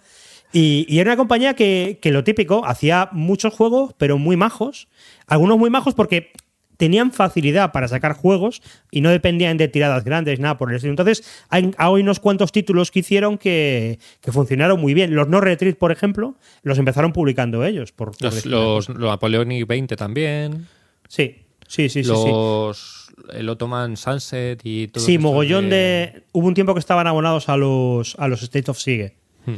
Y, 0.53 0.85
y 0.89 1.01
era 1.01 1.11
una 1.13 1.17
compañía 1.17 1.55
que, 1.55 1.99
que 2.01 2.13
lo 2.13 2.23
típico, 2.23 2.65
hacía 2.67 3.09
muchos 3.11 3.55
juegos, 3.55 3.95
pero 3.99 4.19
muy 4.19 4.37
majos. 4.37 4.87
Algunos 5.27 5.59
muy 5.59 5.71
majos 5.71 5.95
porque 5.95 6.31
tenían 6.77 7.13
facilidad 7.13 7.73
para 7.73 7.89
sacar 7.89 8.15
juegos 8.15 8.63
y 8.91 9.01
no 9.01 9.11
dependían 9.11 9.57
de 9.57 9.69
tiradas 9.69 10.05
grandes, 10.05 10.41
nada 10.41 10.57
por 10.57 10.71
el 10.71 10.77
estilo. 10.77 10.93
Entonces, 10.93 11.25
hay, 11.49 11.71
hay 11.77 12.01
unos 12.01 12.21
cuantos 12.21 12.53
títulos 12.53 12.91
que 12.91 13.01
hicieron 13.01 13.39
que, 13.39 13.99
que 14.21 14.33
funcionaron 14.33 14.81
muy 14.81 14.95
bien. 14.95 15.15
Los 15.15 15.29
No 15.29 15.41
Retreat, 15.41 15.77
por 15.77 15.93
ejemplo, 15.93 16.35
los 16.63 16.79
empezaron 16.79 17.13
publicando 17.13 17.65
ellos. 17.65 17.93
Por, 17.93 18.13
por 18.13 18.23
Los, 18.23 18.47
los, 18.47 18.89
los 18.89 19.11
Napoleonic 19.11 19.67
20 19.67 19.97
también. 19.97 20.67
Sí, 21.09 21.43
sí, 21.67 21.89
sí, 21.89 22.03
sí. 22.03 22.05
sí. 22.05 22.11
los, 22.11 23.13
El 23.33 23.49
Ottoman 23.49 23.97
Sunset 23.97 24.61
y 24.65 24.89
todo 24.89 25.05
Sí, 25.05 25.19
mogollón 25.19 25.71
de... 25.71 26.25
Hubo 26.33 26.47
un 26.49 26.55
tiempo 26.55 26.75
que 26.75 26.81
estaban 26.81 27.07
abonados 27.07 27.49
a 27.49 27.57
los, 27.57 28.17
a 28.19 28.29
los 28.29 28.43
State 28.43 28.71
of 28.71 28.79
Sigue. 28.79 29.15
Hmm. 29.47 29.57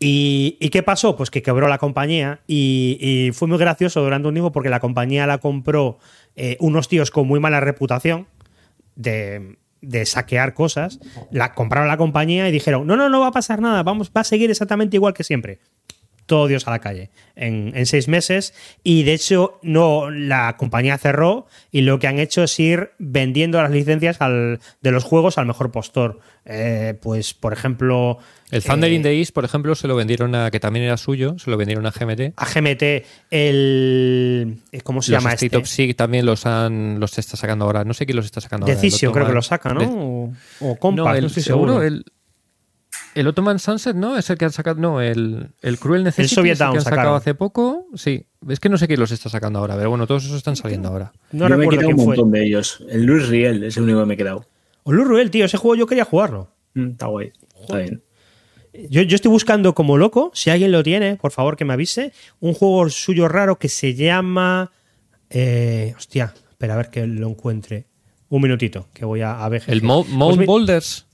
Y, 0.00 0.56
y 0.60 0.68
qué 0.68 0.84
pasó? 0.84 1.16
Pues 1.16 1.28
que 1.30 1.42
quebró 1.42 1.66
la 1.66 1.78
compañía 1.78 2.40
y, 2.46 2.98
y 3.00 3.32
fue 3.32 3.48
muy 3.48 3.58
gracioso 3.58 4.00
durante 4.00 4.28
un 4.28 4.34
tiempo 4.34 4.52
porque 4.52 4.68
la 4.68 4.78
compañía 4.78 5.26
la 5.26 5.38
compró 5.38 5.98
eh, 6.38 6.56
unos 6.60 6.88
tíos 6.88 7.10
con 7.10 7.26
muy 7.26 7.40
mala 7.40 7.60
reputación 7.60 8.28
de, 8.94 9.58
de 9.80 10.06
saquear 10.06 10.54
cosas. 10.54 11.00
La 11.30 11.54
compraron 11.54 11.88
la 11.88 11.96
compañía 11.96 12.48
y 12.48 12.52
dijeron, 12.52 12.86
no, 12.86 12.96
no, 12.96 13.08
no 13.08 13.20
va 13.20 13.26
a 13.28 13.32
pasar 13.32 13.60
nada, 13.60 13.82
vamos, 13.82 14.12
va 14.16 14.22
a 14.22 14.24
seguir 14.24 14.50
exactamente 14.50 14.96
igual 14.96 15.14
que 15.14 15.24
siempre 15.24 15.60
todo 16.28 16.46
Dios 16.46 16.68
a 16.68 16.70
la 16.70 16.78
calle 16.78 17.10
en, 17.34 17.72
en 17.74 17.86
seis 17.86 18.06
meses 18.06 18.54
y 18.84 19.02
de 19.02 19.14
hecho 19.14 19.58
no 19.62 20.08
la 20.10 20.56
compañía 20.56 20.96
cerró 20.98 21.46
y 21.72 21.80
lo 21.80 21.98
que 21.98 22.06
han 22.06 22.20
hecho 22.20 22.44
es 22.44 22.60
ir 22.60 22.90
vendiendo 23.00 23.60
las 23.60 23.72
licencias 23.72 24.20
al- 24.20 24.60
de 24.80 24.90
los 24.92 25.02
juegos 25.02 25.38
al 25.38 25.46
mejor 25.46 25.72
postor 25.72 26.20
Eh, 26.50 26.94
pues 27.02 27.34
por 27.34 27.52
ejemplo 27.52 28.16
El 28.50 28.62
Thunder 28.62 28.90
eh, 28.90 28.94
in 28.94 29.02
the 29.02 29.12
East, 29.18 29.34
por 29.34 29.44
ejemplo, 29.44 29.74
se 29.74 29.86
lo 29.86 29.94
vendieron 29.96 30.34
a, 30.34 30.50
que 30.50 30.58
también 30.60 30.86
era 30.86 30.96
suyo, 30.96 31.38
se 31.38 31.50
lo 31.50 31.58
vendieron 31.58 31.84
a 31.84 31.90
GMT. 31.90 32.32
a 32.36 32.46
GMT 32.46 32.82
el 33.30 34.58
eh, 34.72 34.80
¿cómo 34.82 35.02
se 35.02 35.12
los 35.12 35.20
llama 35.22 35.34
State 35.34 35.56
este? 35.58 35.90
of 35.90 35.96
también 35.96 36.24
los 36.26 36.46
han 36.46 37.00
los 37.00 37.18
está 37.18 37.36
sacando 37.36 37.64
ahora. 37.66 37.84
No 37.84 37.92
sé 37.94 38.06
quién 38.06 38.16
los 38.16 38.24
está 38.26 38.40
sacando 38.40 38.64
ahora. 38.66 38.74
Decision 38.80 39.12
creo 39.12 39.26
que 39.26 39.32
lo 39.34 39.42
saca 39.42 39.72
¿no? 39.74 39.80
De- 39.80 39.86
o, 39.86 40.32
o 40.60 40.76
Compass, 40.76 41.04
no, 41.04 41.10
no, 41.12 41.16
el, 41.18 41.24
estoy 41.26 41.42
seguro, 41.42 41.72
seguro 41.74 41.86
el, 41.86 42.04
el 43.20 43.26
Ottoman 43.26 43.58
Sunset, 43.58 43.96
¿no? 43.96 44.16
Es 44.16 44.28
el 44.30 44.38
que 44.38 44.44
han 44.44 44.52
sacado. 44.52 44.80
No, 44.80 45.00
el, 45.00 45.48
el 45.62 45.78
Cruel 45.78 46.04
Necessity. 46.04 46.34
Soviet 46.34 46.52
es 46.54 46.60
el 46.60 46.64
Down 46.66 46.72
que 46.72 46.78
han 46.78 46.84
sacado 46.84 46.96
sacaron. 47.02 47.16
hace 47.16 47.34
poco. 47.34 47.86
Sí. 47.94 48.26
Es 48.48 48.60
que 48.60 48.68
no 48.68 48.78
sé 48.78 48.86
quién 48.86 49.00
los 49.00 49.10
está 49.10 49.28
sacando 49.28 49.58
ahora, 49.58 49.76
pero 49.76 49.90
bueno, 49.90 50.06
todos 50.06 50.24
esos 50.24 50.36
están 50.36 50.56
saliendo 50.56 50.88
ahora. 50.88 51.12
no 51.32 51.48
yo 51.48 51.56
me 51.58 51.64
he 51.64 51.68
quedado 51.68 51.88
un 51.88 51.96
fue 51.96 52.06
montón 52.06 52.30
de 52.30 52.44
ellos. 52.46 52.84
El 52.88 53.04
Luis 53.04 53.28
Riel 53.28 53.64
es 53.64 53.76
el 53.76 53.82
único 53.84 54.00
que 54.00 54.06
me 54.06 54.14
he 54.14 54.16
quedado. 54.16 54.46
o 54.84 54.92
Lou 54.92 55.04
Ruel 55.04 55.30
tío 55.30 55.44
ese 55.44 55.56
juego 55.58 55.74
yo 55.74 55.86
quería 55.86 56.04
jugarlo 56.04 56.50
Mm, 56.74 56.90
está 56.90 57.06
guay. 57.06 57.32
Está 57.60 57.78
bien. 57.78 58.02
Yo, 58.90 59.02
yo 59.02 59.16
estoy 59.16 59.30
buscando 59.32 59.74
como 59.74 59.96
loco, 59.98 60.30
si 60.34 60.50
alguien 60.50 60.70
lo 60.70 60.82
tiene, 60.84 61.16
por 61.16 61.32
favor 61.32 61.56
que 61.56 61.64
me 61.64 61.72
avise, 61.72 62.12
un 62.40 62.54
juego 62.54 62.88
suyo 62.90 63.26
raro 63.26 63.58
que 63.58 63.68
se 63.68 63.94
llama... 63.94 64.70
eh, 65.30 65.94
hostia, 65.96 66.32
espera 66.50 66.74
a 66.74 66.76
ver 66.76 66.90
que 66.90 67.06
lo 67.06 67.28
encuentre. 67.28 67.86
Un 68.28 68.42
minutito, 68.42 68.86
que 68.92 69.04
voy 69.06 69.22
a, 69.22 69.42
a 69.44 69.48
ver. 69.48 69.62
El 69.66 69.80
Pues 69.80 69.82
Mo- 69.82 70.04
Mount 70.04 70.44
Boulders. 70.44 71.06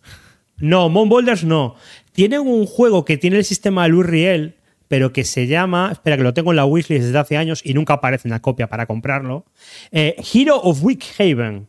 No, 0.59 0.89
Mount 0.89 1.11
Boulders 1.11 1.45
no. 1.45 1.75
Tienen 2.13 2.41
un 2.41 2.67
juego 2.67 3.05
que 3.05 3.17
tiene 3.17 3.37
el 3.39 3.45
sistema 3.45 3.89
Luis 3.89 4.07
Riel, 4.07 4.55
pero 4.89 5.13
que 5.13 5.25
se 5.25 5.47
llama, 5.47 5.91
espera 5.93 6.17
que 6.17 6.23
lo 6.23 6.35
tengo 6.35 6.53
en 6.53 6.57
la 6.57 6.65
wishlist 6.67 7.05
desde 7.07 7.19
hace 7.19 7.37
años 7.37 7.61
y 7.65 7.75
nunca 7.75 7.95
aparece 7.95 8.29
una 8.29 8.41
copia 8.41 8.69
para 8.69 8.87
comprarlo, 8.87 9.45
eh, 9.91 10.15
Hero 10.33 10.61
of 10.61 10.83
Wickhaven. 10.83 11.67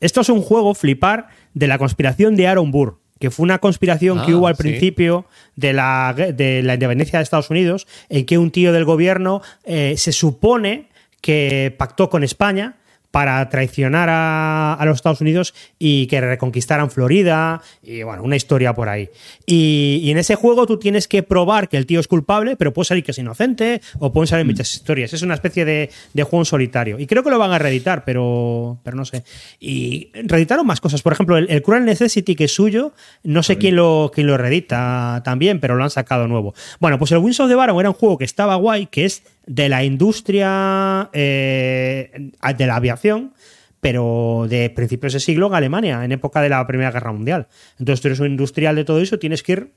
Esto 0.00 0.20
es 0.20 0.28
un 0.28 0.42
juego 0.42 0.74
flipar 0.74 1.28
de 1.54 1.66
la 1.66 1.78
conspiración 1.78 2.36
de 2.36 2.46
Aaron 2.46 2.70
Burr, 2.70 2.98
que 3.18 3.30
fue 3.30 3.44
una 3.44 3.58
conspiración 3.58 4.24
que 4.24 4.32
Ah, 4.32 4.36
hubo 4.36 4.46
al 4.46 4.56
sí. 4.56 4.62
principio 4.62 5.26
de 5.56 5.72
la, 5.72 6.14
de 6.16 6.62
la 6.62 6.74
independencia 6.74 7.18
de 7.18 7.24
Estados 7.24 7.50
Unidos, 7.50 7.86
en 8.08 8.24
que 8.24 8.38
un 8.38 8.50
tío 8.50 8.72
del 8.72 8.84
gobierno 8.84 9.42
eh, 9.64 9.94
se 9.96 10.12
supone 10.12 10.88
que 11.20 11.74
pactó 11.76 12.08
con 12.10 12.22
España 12.22 12.76
para 13.10 13.48
traicionar 13.48 14.08
a, 14.10 14.74
a 14.74 14.84
los 14.84 14.96
Estados 14.96 15.20
Unidos 15.20 15.54
y 15.78 16.06
que 16.06 16.20
reconquistaran 16.20 16.90
Florida 16.90 17.62
y 17.82 18.02
bueno, 18.02 18.22
una 18.22 18.36
historia 18.36 18.74
por 18.74 18.88
ahí. 18.88 19.08
Y, 19.46 20.00
y 20.02 20.10
en 20.10 20.18
ese 20.18 20.34
juego 20.34 20.66
tú 20.66 20.78
tienes 20.78 21.08
que 21.08 21.22
probar 21.22 21.68
que 21.68 21.76
el 21.76 21.86
tío 21.86 22.00
es 22.00 22.08
culpable, 22.08 22.56
pero 22.56 22.72
puede 22.72 22.86
salir 22.86 23.04
que 23.04 23.12
es 23.12 23.18
inocente 23.18 23.80
o 23.98 24.12
pueden 24.12 24.26
salir 24.26 24.44
muchas 24.44 24.74
historias. 24.74 25.12
Es 25.12 25.22
una 25.22 25.34
especie 25.34 25.64
de, 25.64 25.90
de 26.12 26.22
juego 26.22 26.42
en 26.42 26.44
solitario. 26.44 26.98
Y 26.98 27.06
creo 27.06 27.22
que 27.22 27.30
lo 27.30 27.38
van 27.38 27.52
a 27.52 27.58
reeditar, 27.58 28.04
pero, 28.04 28.78
pero 28.82 28.96
no 28.96 29.04
sé. 29.04 29.24
Y 29.58 30.10
reeditaron 30.12 30.66
más 30.66 30.80
cosas. 30.80 31.02
Por 31.02 31.12
ejemplo, 31.14 31.36
el, 31.36 31.50
el 31.50 31.62
Cruel 31.62 31.84
Necessity, 31.84 32.34
que 32.34 32.44
es 32.44 32.54
suyo, 32.54 32.92
no 33.22 33.42
sé 33.42 33.56
quién 33.56 33.76
lo, 33.76 34.10
quién 34.14 34.26
lo 34.26 34.36
reedita 34.36 35.22
también, 35.24 35.60
pero 35.60 35.76
lo 35.76 35.84
han 35.84 35.90
sacado 35.90 36.28
nuevo. 36.28 36.54
Bueno, 36.78 36.98
pues 36.98 37.10
el 37.12 37.18
Wings 37.18 37.40
of 37.40 37.48
the 37.48 37.54
Baron 37.54 37.78
era 37.80 37.88
un 37.88 37.94
juego 37.94 38.18
que 38.18 38.24
estaba 38.24 38.56
guay, 38.56 38.86
que 38.86 39.06
es 39.06 39.22
de 39.48 39.68
la 39.70 39.82
industria 39.82 41.08
eh, 41.12 42.30
de 42.56 42.66
la 42.66 42.76
aviación, 42.76 43.32
pero 43.80 44.46
de 44.48 44.70
principios 44.70 45.14
de 45.14 45.20
siglo 45.20 45.46
en 45.48 45.54
Alemania, 45.54 46.04
en 46.04 46.12
época 46.12 46.42
de 46.42 46.50
la 46.50 46.66
Primera 46.66 46.92
Guerra 46.92 47.12
Mundial. 47.12 47.48
Entonces 47.78 48.02
tú 48.02 48.08
eres 48.08 48.20
un 48.20 48.26
industrial 48.26 48.76
de 48.76 48.84
todo 48.84 49.00
eso, 49.00 49.18
tienes 49.18 49.42
que 49.42 49.52
ir 49.52 49.72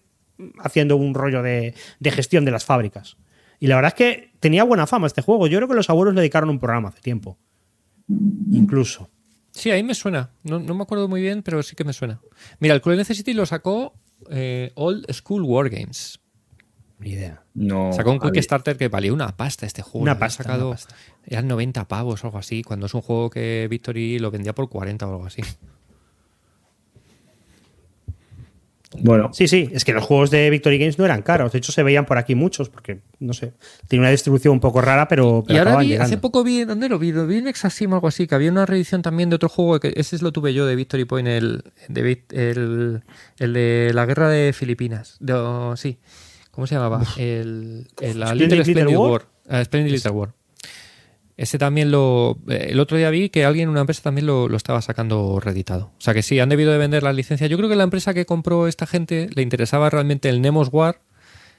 haciendo 0.59 0.97
un 0.97 1.13
rollo 1.13 1.41
de, 1.41 1.73
gestión 2.03 2.43
de 2.43 2.51
las 2.51 2.65
fábricas. 2.65 3.17
Y 3.59 3.67
la 3.67 3.75
verdad 3.75 3.89
es 3.89 3.95
que 3.95 4.33
tenía 4.39 4.63
buena 4.63 4.87
fama 4.87 5.07
este 5.07 5.21
juego. 5.21 5.47
Yo 5.47 5.57
creo 5.59 5.69
que 5.69 5.75
los 5.75 5.89
abuelos 5.89 6.15
le 6.15 6.21
dedicaron 6.21 6.49
un 6.49 6.59
programa 6.59 6.89
hace 6.89 6.99
tiempo. 6.99 7.37
Incluso. 8.51 9.09
Sí, 9.51 9.69
ahí 9.71 9.83
me 9.83 9.93
suena. 9.93 10.31
No, 10.43 10.59
me 10.59 10.83
acuerdo 10.83 11.07
muy 11.07 11.21
bien, 11.21 11.43
pero 11.43 11.61
sí 11.63 11.75
que 11.75 11.83
me 11.83 11.93
suena. 11.93 12.19
Mira, 12.59 12.73
el 12.73 12.81
Cruel 12.81 12.97
Necessity 12.97 13.33
lo 13.33 13.45
sacó 13.45 13.93
eh, 14.31 14.71
Old 14.75 15.05
School 15.13 15.43
Wargames. 15.43 16.20
Ni 17.01 17.09
idea. 17.11 17.41
No, 17.55 17.91
Sacó 17.93 18.11
un 18.11 18.19
Kickstarter 18.19 18.77
que 18.77 18.87
valía 18.87 19.11
una 19.11 19.35
pasta 19.35 19.65
este 19.65 19.81
juego. 19.81 20.03
Una 20.03 20.17
pasta, 20.19 20.43
sacado- 20.43 20.67
una 20.69 20.75
pasta. 20.75 20.95
Eran 21.25 21.47
90 21.47 21.87
pavos 21.87 22.23
o 22.23 22.27
algo 22.27 22.37
así, 22.39 22.63
cuando 22.63 22.85
es 22.85 22.93
un 22.93 23.01
juego 23.01 23.29
que 23.29 23.67
Victory 23.69 24.19
lo 24.19 24.31
vendía 24.31 24.53
por 24.53 24.69
40 24.69 25.07
o 25.07 25.11
algo 25.11 25.25
así. 25.25 25.41
Bueno, 29.03 29.29
Sí, 29.33 29.47
sí, 29.47 29.69
es 29.71 29.85
que 29.85 29.93
los 29.93 30.03
juegos 30.03 30.31
de 30.31 30.49
Victory 30.49 30.77
Games 30.77 30.99
no 30.99 31.05
eran 31.05 31.21
caros. 31.21 31.53
De 31.53 31.59
hecho, 31.59 31.71
se 31.71 31.81
veían 31.81 32.05
por 32.05 32.17
aquí 32.17 32.35
muchos, 32.35 32.67
porque, 32.67 32.99
no 33.21 33.31
sé, 33.31 33.53
tiene 33.87 34.03
una 34.03 34.11
distribución 34.11 34.53
un 34.55 34.59
poco 34.59 34.81
rara, 34.81 35.07
pero, 35.07 35.45
pero 35.47 35.55
y 35.55 35.59
ahora 35.59 35.77
vi, 35.77 35.87
llegando. 35.87 36.03
hace 36.07 36.17
poco 36.17 36.43
vi, 36.43 36.65
¿dónde 36.65 36.89
lo 36.89 36.99
vi? 36.99 37.13
Lo 37.13 37.25
vi 37.25 37.37
en 37.37 37.47
Exasim 37.47 37.93
o 37.93 37.95
algo 37.95 38.09
así, 38.09 38.27
que 38.27 38.35
había 38.35 38.51
una 38.51 38.65
reedición 38.65 39.01
también 39.01 39.29
de 39.29 39.37
otro 39.37 39.47
juego, 39.47 39.79
que 39.79 39.93
ese 39.95 40.17
lo 40.19 40.33
tuve 40.33 40.53
yo 40.53 40.65
de 40.65 40.75
Victory 40.75 41.05
Point, 41.05 41.25
el 41.29 41.63
de, 41.87 42.21
el, 42.31 43.03
el 43.39 43.53
de 43.53 43.91
la 43.93 44.05
guerra 44.05 44.27
de 44.27 44.51
Filipinas. 44.51 45.15
De- 45.21 45.33
oh, 45.33 45.77
sí, 45.77 45.97
¿cómo 46.51 46.67
se 46.67 46.75
llamaba? 46.75 47.03
El, 47.17 47.87
el, 47.99 48.19
la 48.19 48.27
Splendid 48.27 48.41
Little 48.43 48.57
Little 48.57 48.73
Splendid 48.73 48.97
War. 48.97 49.11
War. 49.11 49.27
Ah, 49.49 49.63
Splendid 49.65 49.91
Little 49.91 50.11
War. 50.11 50.33
Ese 51.37 51.57
también 51.57 51.89
lo. 51.89 52.37
eh, 52.49 52.67
El 52.69 52.79
otro 52.79 52.97
día 52.97 53.09
vi 53.09 53.29
que 53.29 53.45
alguien, 53.45 53.67
una 53.69 53.79
empresa 53.81 54.03
también 54.03 54.27
lo, 54.27 54.47
lo 54.47 54.57
estaba 54.57 54.81
sacando 54.81 55.39
reeditado. 55.39 55.85
O 55.97 56.01
sea 56.01 56.13
que 56.13 56.21
sí, 56.21 56.39
han 56.39 56.49
debido 56.49 56.71
de 56.71 56.77
vender 56.77 57.01
la 57.03 57.13
licencia. 57.13 57.47
Yo 57.47 57.57
creo 57.57 57.67
que 57.69 57.75
la 57.75 57.83
empresa 57.83 58.13
que 58.13 58.25
compró 58.25 58.67
esta 58.67 58.85
gente 58.85 59.29
le 59.33 59.41
interesaba 59.41 59.89
realmente 59.89 60.29
el 60.29 60.41
Nemos 60.41 60.69
War 60.71 61.01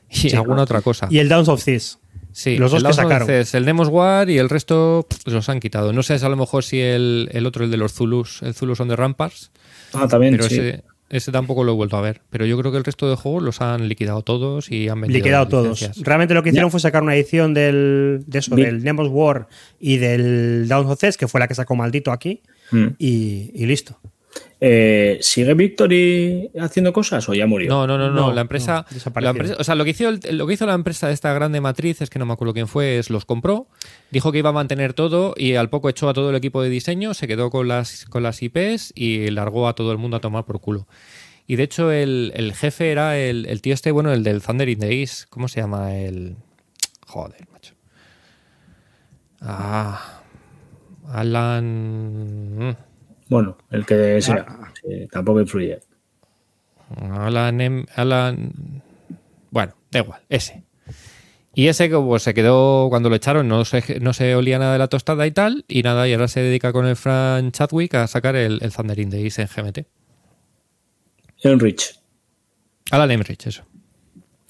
y 0.09 0.35
alguna 0.37 0.63
otra 0.63 0.83
cosa. 0.83 1.09
Y 1.11 1.19
el 1.19 1.29
Downs 1.29 1.49
of 1.49 1.65
Thieves. 1.65 1.99
Sí, 2.35 2.57
Los 2.57 2.71
dos 2.71 2.81
el 2.83 2.87
que 2.87 2.93
sacaron. 2.95 3.29
Us, 3.41 3.55
el 3.55 3.65
Demos 3.67 3.89
War 3.89 4.31
y 4.31 4.39
el 4.39 4.49
resto 4.49 5.07
pff, 5.09 5.27
los 5.27 5.49
han 5.49 5.59
quitado. 5.61 5.93
No 5.93 6.03
sé 6.03 6.19
si 6.19 6.25
a 6.25 6.29
lo 6.29 6.37
mejor 6.37 6.65
si 6.65 6.81
el, 6.81 7.29
el 7.33 7.45
otro, 7.45 7.65
el 7.65 7.71
de 7.71 7.77
los 7.77 7.93
Zulus, 7.93 8.41
el 8.43 8.55
Zulus 8.55 8.81
on 8.81 8.89
the 8.89 8.97
Ramparts, 8.97 9.51
ah, 9.93 10.07
también, 10.09 10.35
pero 10.37 10.49
sí. 10.49 10.55
ese, 10.59 10.85
ese 11.13 11.31
tampoco 11.31 11.63
lo 11.63 11.73
he 11.73 11.75
vuelto 11.77 11.97
a 11.97 12.01
ver. 12.01 12.21
Pero 12.31 12.45
yo 12.47 12.59
creo 12.59 12.73
que 12.73 12.79
el 12.79 12.85
resto 12.85 13.09
de 13.09 13.15
juegos 13.15 13.43
los 13.43 13.61
han 13.61 13.89
liquidado 13.89 14.23
todos 14.23 14.71
y 14.71 14.89
han 14.89 15.01
vendido 15.01 15.19
Liquidado 15.19 15.47
todos. 15.47 15.91
Realmente 16.03 16.35
lo 16.35 16.43
que 16.43 16.49
hicieron 16.49 16.71
fue 16.73 16.81
sacar 16.81 17.03
una 17.05 17.15
edición 17.15 17.55
del, 17.55 18.25
de 18.27 18.39
eso, 18.41 18.57
del 18.57 18.83
Nemos 18.83 19.09
War 19.11 19.47
y 19.79 19.99
del 19.99 20.67
Downs 20.67 20.91
of 20.91 21.17
que 21.17 21.29
fue 21.29 21.39
la 21.39 21.47
que 21.47 21.55
sacó 21.55 21.77
maldito 21.77 22.11
aquí, 22.11 22.41
Mm. 22.73 22.87
y, 22.99 23.51
y 23.55 23.67
listo. 23.67 23.99
Eh, 24.65 25.19
¿Sigue 25.23 25.55
Victory 25.55 26.49
haciendo 26.61 26.93
cosas 26.93 27.29
o 27.29 27.35
ya 27.35 27.49
murió? 27.49 27.69
No, 27.69 27.85
no, 27.85 27.99
no, 27.99 28.11
no. 28.11 28.29
No, 28.29 28.33
la 28.33 28.43
empresa, 28.43 28.87
no, 29.05 29.21
la 29.21 29.31
empresa- 29.31 29.57
o 29.59 29.65
sea, 29.65 29.75
lo 29.75 29.83
que 29.85 29.91
hizo 29.91 30.09
el- 30.09 30.21
lo 30.39 30.47
que 30.47 30.55
hizo 30.55 30.67
la 30.67 30.75
empresa 30.75 31.09
de 31.09 31.15
esta 31.15 31.33
grande 31.33 31.61
matriz 31.61 32.01
es 32.01 32.11
que 32.11 32.21
no 32.21 32.27
me 32.27 32.33
acuerdo 32.33 32.55
quién 32.55 32.69
fue, 32.69 32.99
es 32.99 33.11
los 33.11 33.25
compró, 33.25 33.67
dijo 34.13 34.31
que 34.31 34.39
iba 34.39 34.51
a 34.51 34.53
mantener 34.53 34.93
todo 34.95 35.35
y 35.37 35.57
al 35.57 35.69
poco 35.69 35.89
echó 35.89 36.09
a 36.09 36.15
todo 36.15 36.31
el 36.31 36.37
equipo 36.37 36.63
de 36.63 36.69
diseño, 36.69 37.13
se 37.13 37.27
quedó 37.27 37.51
con 37.51 37.67
las 37.67 38.05
con 38.05 38.23
las 38.23 38.41
IPs 38.41 38.93
y 38.95 39.31
largó 39.31 39.67
a 39.67 39.75
todo 39.75 39.91
el 39.91 39.99
mundo 39.99 40.17
a 40.17 40.21
tomar 40.21 40.45
por 40.45 40.61
culo. 40.61 40.87
Y 41.49 41.57
de 41.57 41.65
hecho 41.65 41.91
el, 41.91 42.31
el 42.37 42.55
jefe 42.55 42.93
era 42.93 43.19
el, 43.19 43.47
el 43.47 43.61
tío 43.63 43.75
este, 43.75 43.91
bueno, 43.91 44.13
el 44.13 44.23
del 44.23 44.43
Thunder 44.43 44.69
in 44.69 44.79
the 44.79 45.01
East, 45.01 45.25
¿cómo 45.29 45.49
se 45.49 45.61
llama? 45.61 45.97
El 45.97 46.37
joder, 47.05 47.49
macho. 47.53 47.75
Ah, 49.41 50.21
Alan 51.09 52.77
Bueno, 53.33 53.57
el 53.71 53.87
que 53.87 54.21
sea. 54.21 54.47
Sí, 54.83 55.09
tampoco 55.11 55.41
influye. 55.41 55.81
Alan, 57.13 57.61
Em- 57.61 57.87
Alan- 57.97 58.83
Bueno, 59.51 59.75
da 59.91 60.01
igual, 60.01 60.21
ese. 60.29 60.63
Y 61.55 61.69
ese 61.69 61.89
que 61.89 61.97
pues, 61.97 62.23
se 62.23 62.35
quedó 62.35 62.89
cuando 62.91 63.09
lo 63.11 63.17
echaron, 63.17 63.49
no 63.49 63.65
se, 63.65 64.01
no 64.01 64.13
se 64.13 64.35
olía 64.35 64.59
nada 64.59 64.75
de 64.75 64.79
la 64.79 64.89
tostada 64.89 65.27
y 65.27 65.31
tal, 65.33 65.65
y 65.69 65.83
nada, 65.83 66.07
y 66.09 66.13
ahora 66.13 66.29
se 66.29 66.41
dedica 66.41 66.73
con 66.73 66.87
el 66.87 66.97
Fran 66.97 67.53
Chadwick 67.53 67.95
a 67.95 68.07
sacar 68.07 68.37
el, 68.37 68.59
el 68.63 68.73
Thunder 68.73 68.99
in 68.99 69.11
the 69.11 69.23
East 69.23 69.39
en 69.39 69.47
GMT. 69.49 69.79
Enrich, 71.43 71.99
Alan 72.91 73.11
Emmerich, 73.11 73.47
eso. 73.47 73.65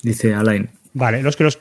dice 0.02 0.34
Alain. 0.34 0.70
Vale, 0.92 1.22
los 1.22 1.36
que 1.36 1.44
los, 1.44 1.58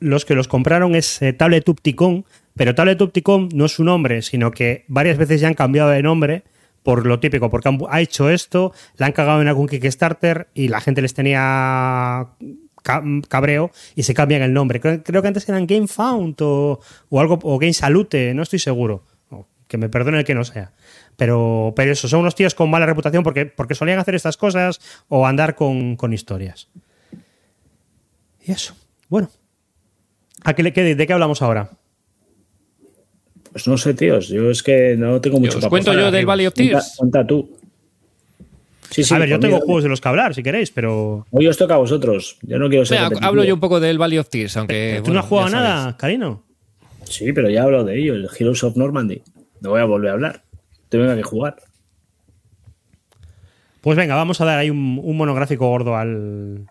los 0.00 0.24
que 0.24 0.34
los 0.34 0.48
compraron 0.48 0.94
es 0.94 1.20
eh, 1.22 1.32
Tablet 1.32 1.68
Upticon, 1.68 2.24
pero 2.56 2.74
Tablet 2.74 3.00
Upticon 3.00 3.48
no 3.54 3.66
es 3.66 3.72
su 3.72 3.84
nombre, 3.84 4.22
sino 4.22 4.50
que 4.50 4.84
varias 4.88 5.18
veces 5.18 5.40
ya 5.40 5.48
han 5.48 5.54
cambiado 5.54 5.90
de 5.90 6.02
nombre 6.02 6.44
por 6.82 7.04
lo 7.06 7.18
típico, 7.20 7.50
porque 7.50 7.68
han- 7.68 7.78
ha 7.90 8.00
hecho 8.00 8.30
esto, 8.30 8.72
la 8.96 9.06
han 9.06 9.12
cagado 9.12 9.42
en 9.42 9.48
algún 9.48 9.66
Kickstarter 9.68 10.48
y 10.54 10.68
la 10.68 10.80
gente 10.80 11.02
les 11.02 11.14
tenía 11.14 12.28
ca- 12.82 13.02
cabreo 13.28 13.70
y 13.96 14.04
se 14.04 14.14
cambian 14.14 14.42
el 14.42 14.52
nombre. 14.52 14.80
Creo, 14.80 15.02
que 15.22 15.28
antes 15.28 15.48
eran 15.48 15.66
Game 15.66 15.88
Found 15.88 16.36
o, 16.40 16.80
algo, 17.12 17.38
o 17.42 17.58
Game 17.58 17.72
Salute, 17.72 18.32
no 18.34 18.42
estoy 18.42 18.58
seguro. 18.60 19.02
Que 19.68 19.78
me 19.78 19.88
perdone 19.88 20.18
el 20.18 20.24
que 20.24 20.36
no 20.36 20.44
sea. 20.44 20.70
Pero, 21.16 21.74
eso, 21.90 22.06
son 22.06 22.20
unos 22.20 22.36
tíos 22.36 22.54
con 22.54 22.70
mala 22.70 22.86
reputación 22.86 23.24
porque, 23.24 23.52
solían 23.74 23.98
hacer 23.98 24.14
estas 24.14 24.36
cosas 24.36 24.80
o 25.08 25.26
andar 25.26 25.56
con, 25.56 25.96
historias. 26.12 26.68
Y 28.44 28.52
eso. 28.52 28.76
Bueno. 29.08 29.28
¿De 30.94 31.06
qué 31.08 31.12
hablamos 31.12 31.42
ahora? 31.42 31.70
Pues 33.56 33.66
no 33.68 33.78
sé, 33.78 33.94
tíos. 33.94 34.28
Yo 34.28 34.50
es 34.50 34.62
que 34.62 34.96
no 34.98 35.18
tengo 35.18 35.40
mucho 35.40 35.56
os 35.56 35.64
para 35.64 35.70
cuento 35.70 35.94
yo 35.94 36.10
del 36.10 36.26
Valley 36.26 36.46
of 36.46 36.52
Tears. 36.52 36.96
Cuenta 36.98 37.26
tú. 37.26 37.56
Sí, 38.90 39.02
sí, 39.02 39.14
a 39.14 39.18
ver, 39.18 39.30
yo 39.30 39.40
tengo 39.40 39.56
mí, 39.56 39.62
juegos 39.64 39.82
de 39.82 39.88
los 39.88 39.98
que 39.98 40.08
hablar, 40.08 40.34
si 40.34 40.42
queréis, 40.42 40.70
pero. 40.70 41.26
Hoy 41.30 41.46
os 41.46 41.56
toca 41.56 41.72
a 41.72 41.78
vosotros. 41.78 42.36
Yo 42.42 42.58
no 42.58 42.68
quiero 42.68 42.84
ser. 42.84 42.98
Hablo 43.22 43.44
yo 43.44 43.54
un 43.54 43.60
poco 43.60 43.80
del 43.80 43.96
Valley 43.96 44.18
of 44.18 44.28
Tears, 44.28 44.58
aunque. 44.58 44.96
¿Tú 44.96 45.04
bueno, 45.04 45.14
no 45.14 45.20
has 45.20 45.26
jugado 45.26 45.48
nada, 45.48 45.96
Carino? 45.96 46.44
Sí, 47.04 47.32
pero 47.32 47.48
ya 47.48 47.60
he 47.60 47.62
hablado 47.62 47.84
de 47.84 47.98
ello, 47.98 48.12
el 48.12 48.28
Heroes 48.38 48.62
of 48.62 48.76
Normandy. 48.76 49.22
No 49.62 49.70
voy 49.70 49.80
a 49.80 49.86
volver 49.86 50.10
a 50.10 50.12
hablar. 50.12 50.42
Te 50.90 50.98
venga 50.98 51.16
que 51.16 51.22
jugar. 51.22 51.56
Pues 53.80 53.96
venga, 53.96 54.16
vamos 54.16 54.38
a 54.42 54.44
dar 54.44 54.58
ahí 54.58 54.68
un, 54.68 55.00
un 55.02 55.16
monográfico 55.16 55.66
gordo 55.66 55.96
al, 55.96 56.66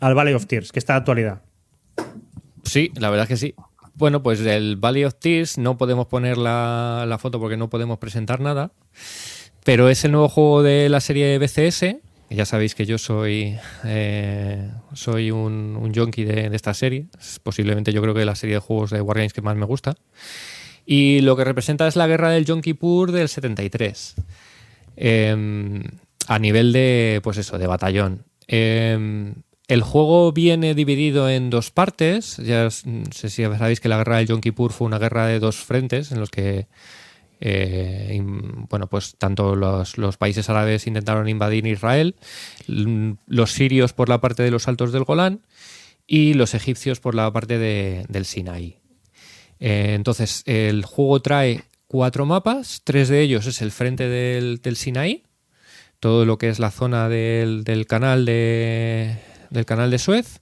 al 0.00 0.14
Valley 0.16 0.34
of 0.34 0.46
Tears, 0.46 0.72
que 0.72 0.80
está 0.80 0.94
de 0.94 0.98
actualidad. 0.98 1.42
Sí, 2.64 2.90
la 2.96 3.10
verdad 3.10 3.22
es 3.22 3.28
que 3.28 3.36
sí. 3.36 3.54
Bueno, 3.96 4.22
pues 4.22 4.40
del 4.40 4.76
Valley 4.76 5.04
of 5.04 5.14
Tears 5.14 5.56
no 5.56 5.78
podemos 5.78 6.06
poner 6.06 6.36
la, 6.36 7.16
foto 7.18 7.40
porque 7.40 7.56
no 7.56 7.70
podemos 7.70 7.96
presentar 7.96 8.40
nada. 8.40 8.70
Pero 9.64 9.88
es 9.88 10.04
el 10.04 10.12
nuevo 10.12 10.28
juego 10.28 10.62
de 10.62 10.90
la 10.90 11.00
serie 11.00 11.38
BCS. 11.38 11.96
Ya 12.28 12.44
sabéis 12.44 12.74
que 12.74 12.84
yo 12.84 12.98
soy 12.98 13.56
eh, 13.84 14.70
soy 14.92 15.30
un, 15.30 15.78
un 15.80 15.94
junkie 15.94 16.24
de, 16.24 16.54
esta 16.54 16.74
serie. 16.74 17.06
Posiblemente 17.42 17.90
yo 17.90 18.02
creo 18.02 18.12
que 18.12 18.26
la 18.26 18.34
serie 18.34 18.56
de 18.56 18.60
juegos 18.60 18.90
de 18.90 19.00
Wargames 19.00 19.32
que 19.32 19.40
más 19.40 19.56
me 19.56 19.64
gusta. 19.64 19.94
Y 20.84 21.22
lo 21.22 21.34
que 21.34 21.44
representa 21.44 21.88
es 21.88 21.96
la 21.96 22.06
guerra 22.06 22.30
del 22.30 22.44
Yom 22.44 22.60
Kippur 22.60 23.12
del 23.12 23.30
73. 23.30 24.14
Eh, 24.98 25.82
a 26.28 26.38
nivel 26.38 26.72
de, 26.74 27.20
pues 27.22 27.38
eso, 27.38 27.56
de 27.56 27.66
batallón. 27.66 28.24
Eh, 28.46 29.32
el 29.68 29.82
juego 29.82 30.32
viene 30.32 30.74
dividido 30.74 31.28
en 31.28 31.50
dos 31.50 31.70
partes. 31.70 32.36
Ya 32.38 32.70
sé 32.70 33.30
si 33.30 33.42
sabéis 33.42 33.80
que 33.80 33.88
la 33.88 33.98
guerra 33.98 34.18
del 34.18 34.28
Yom 34.28 34.40
Kippur 34.40 34.72
fue 34.72 34.86
una 34.86 34.98
guerra 34.98 35.26
de 35.26 35.40
dos 35.40 35.56
frentes 35.56 36.12
en 36.12 36.20
los 36.20 36.30
que, 36.30 36.68
eh, 37.40 38.20
bueno, 38.70 38.86
pues 38.86 39.16
tanto 39.18 39.56
los, 39.56 40.16
países 40.18 40.48
árabes 40.48 40.86
intentaron 40.86 41.28
invadir 41.28 41.66
Israel, 41.66 42.14
los 42.66 43.52
sirios 43.52 43.92
por 43.92 44.08
la 44.08 44.20
parte 44.20 44.42
de 44.42 44.50
los 44.50 44.68
altos 44.68 44.92
del 44.92 45.04
Golán 45.04 45.40
y 46.06 46.34
los 46.34 46.54
egipcios 46.54 47.00
por 47.00 47.14
la 47.16 47.32
parte 47.32 47.58
de- 47.58 48.04
del 48.08 48.24
Sinaí. 48.24 48.76
Eh, 49.58 49.94
entonces, 49.94 50.42
el 50.46 50.84
juego 50.84 51.20
trae 51.20 51.64
cuatro 51.88 52.24
mapas, 52.24 52.82
tres 52.84 53.08
de 53.08 53.20
ellos 53.22 53.46
es 53.46 53.62
el 53.62 53.72
frente 53.72 54.08
del, 54.08 54.60
del 54.62 54.76
Sinaí, 54.76 55.24
todo 55.98 56.24
lo 56.24 56.38
que 56.38 56.50
es 56.50 56.58
la 56.60 56.70
zona 56.70 57.08
del 57.08 57.86
canal 57.88 58.26
de, 58.26 59.16
del 59.50 59.64
canal 59.64 59.90
de 59.90 59.98
Suez 59.98 60.40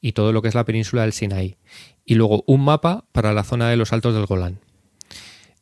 y 0.00 0.12
todo 0.12 0.32
lo 0.32 0.42
que 0.42 0.48
es 0.48 0.54
la 0.54 0.64
península 0.64 1.02
del 1.02 1.12
Sinaí. 1.12 1.56
Y 2.04 2.14
luego 2.14 2.44
un 2.46 2.64
mapa 2.64 3.06
para 3.12 3.32
la 3.32 3.44
zona 3.44 3.70
de 3.70 3.76
los 3.76 3.92
Altos 3.92 4.14
del 4.14 4.26
Golán. 4.26 4.60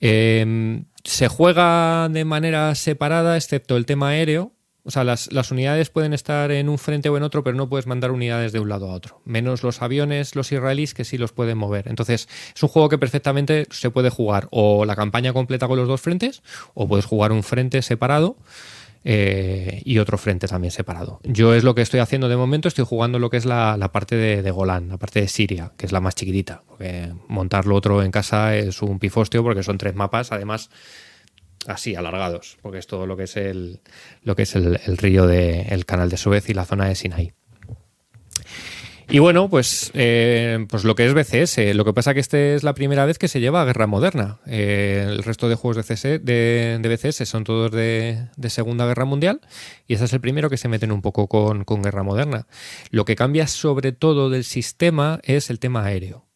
Eh, 0.00 0.82
se 1.04 1.28
juega 1.28 2.08
de 2.08 2.24
manera 2.24 2.74
separada, 2.74 3.36
excepto 3.36 3.76
el 3.76 3.86
tema 3.86 4.08
aéreo. 4.08 4.52
O 4.84 4.90
sea, 4.90 5.04
las, 5.04 5.32
las 5.32 5.52
unidades 5.52 5.90
pueden 5.90 6.12
estar 6.12 6.50
en 6.50 6.68
un 6.68 6.76
frente 6.76 7.08
o 7.08 7.16
en 7.16 7.22
otro, 7.22 7.44
pero 7.44 7.56
no 7.56 7.68
puedes 7.68 7.86
mandar 7.86 8.10
unidades 8.10 8.50
de 8.50 8.58
un 8.58 8.68
lado 8.68 8.90
a 8.90 8.94
otro. 8.94 9.22
Menos 9.24 9.62
los 9.62 9.80
aviones, 9.80 10.34
los 10.34 10.50
israelíes, 10.50 10.92
que 10.92 11.04
sí 11.04 11.18
los 11.18 11.32
pueden 11.32 11.56
mover. 11.56 11.86
Entonces, 11.86 12.28
es 12.52 12.62
un 12.64 12.68
juego 12.68 12.88
que 12.88 12.98
perfectamente 12.98 13.66
se 13.70 13.90
puede 13.90 14.10
jugar 14.10 14.48
o 14.50 14.84
la 14.84 14.96
campaña 14.96 15.32
completa 15.32 15.68
con 15.68 15.78
los 15.78 15.86
dos 15.86 16.00
frentes, 16.00 16.42
o 16.74 16.88
puedes 16.88 17.04
jugar 17.04 17.30
un 17.30 17.44
frente 17.44 17.80
separado 17.82 18.36
eh, 19.04 19.82
y 19.84 19.98
otro 19.98 20.18
frente 20.18 20.46
también 20.46 20.70
separado. 20.70 21.20
Yo 21.24 21.54
es 21.54 21.64
lo 21.64 21.74
que 21.74 21.82
estoy 21.82 22.00
haciendo 22.00 22.28
de 22.28 22.36
momento, 22.36 22.68
estoy 22.68 22.84
jugando 22.84 23.18
lo 23.18 23.30
que 23.30 23.36
es 23.36 23.44
la, 23.44 23.76
la 23.76 23.92
parte 23.92 24.16
de, 24.16 24.42
de 24.42 24.50
Golán, 24.50 24.88
la 24.88 24.98
parte 24.98 25.20
de 25.20 25.28
Siria, 25.28 25.72
que 25.76 25.86
es 25.86 25.92
la 25.92 26.00
más 26.00 26.14
chiquitita, 26.14 26.62
porque 26.68 27.12
montar 27.28 27.66
lo 27.66 27.74
otro 27.74 28.02
en 28.02 28.10
casa 28.10 28.56
es 28.56 28.82
un 28.82 28.98
pifostio 28.98 29.42
porque 29.42 29.62
son 29.62 29.78
tres 29.78 29.94
mapas, 29.94 30.32
además 30.32 30.70
así 31.66 31.94
alargados, 31.94 32.58
porque 32.62 32.78
es 32.78 32.86
todo 32.86 33.06
lo 33.06 33.16
que 33.16 33.24
es 33.24 33.36
el 33.36 33.80
lo 34.22 34.36
que 34.36 34.42
es 34.42 34.54
el, 34.54 34.78
río 34.96 35.26
de 35.26 35.62
el 35.62 35.86
canal 35.86 36.08
de 36.10 36.16
Suez 36.16 36.48
y 36.48 36.54
la 36.54 36.64
zona 36.64 36.86
de 36.86 36.94
Sinaí. 36.94 37.32
Y 39.08 39.18
bueno, 39.18 39.48
pues, 39.50 39.90
eh, 39.94 40.64
pues 40.68 40.84
lo 40.84 40.94
que 40.94 41.06
es 41.06 41.14
BCS. 41.14 41.74
Lo 41.74 41.84
que 41.84 41.92
pasa 41.92 42.14
que 42.14 42.20
este 42.20 42.54
es 42.54 42.62
la 42.62 42.74
primera 42.74 43.04
vez 43.04 43.18
que 43.18 43.28
se 43.28 43.40
lleva 43.40 43.62
a 43.62 43.64
guerra 43.64 43.86
moderna. 43.86 44.38
Eh, 44.46 45.06
el 45.08 45.22
resto 45.22 45.48
de 45.48 45.54
juegos 45.54 45.76
de, 45.76 45.94
CS, 45.94 46.02
de, 46.24 46.78
de 46.80 46.88
BCS 46.88 47.28
son 47.28 47.44
todos 47.44 47.70
de, 47.70 48.28
de 48.36 48.50
Segunda 48.50 48.86
Guerra 48.86 49.04
Mundial 49.04 49.40
y 49.86 49.94
este 49.94 50.06
es 50.06 50.12
el 50.12 50.20
primero 50.20 50.48
que 50.50 50.56
se 50.56 50.68
meten 50.68 50.92
un 50.92 51.02
poco 51.02 51.28
con, 51.28 51.64
con 51.64 51.82
guerra 51.82 52.02
moderna. 52.02 52.46
Lo 52.90 53.04
que 53.04 53.16
cambia 53.16 53.46
sobre 53.46 53.92
todo 53.92 54.30
del 54.30 54.44
sistema 54.44 55.20
es 55.24 55.50
el 55.50 55.58
tema 55.58 55.84
aéreo. 55.84 56.26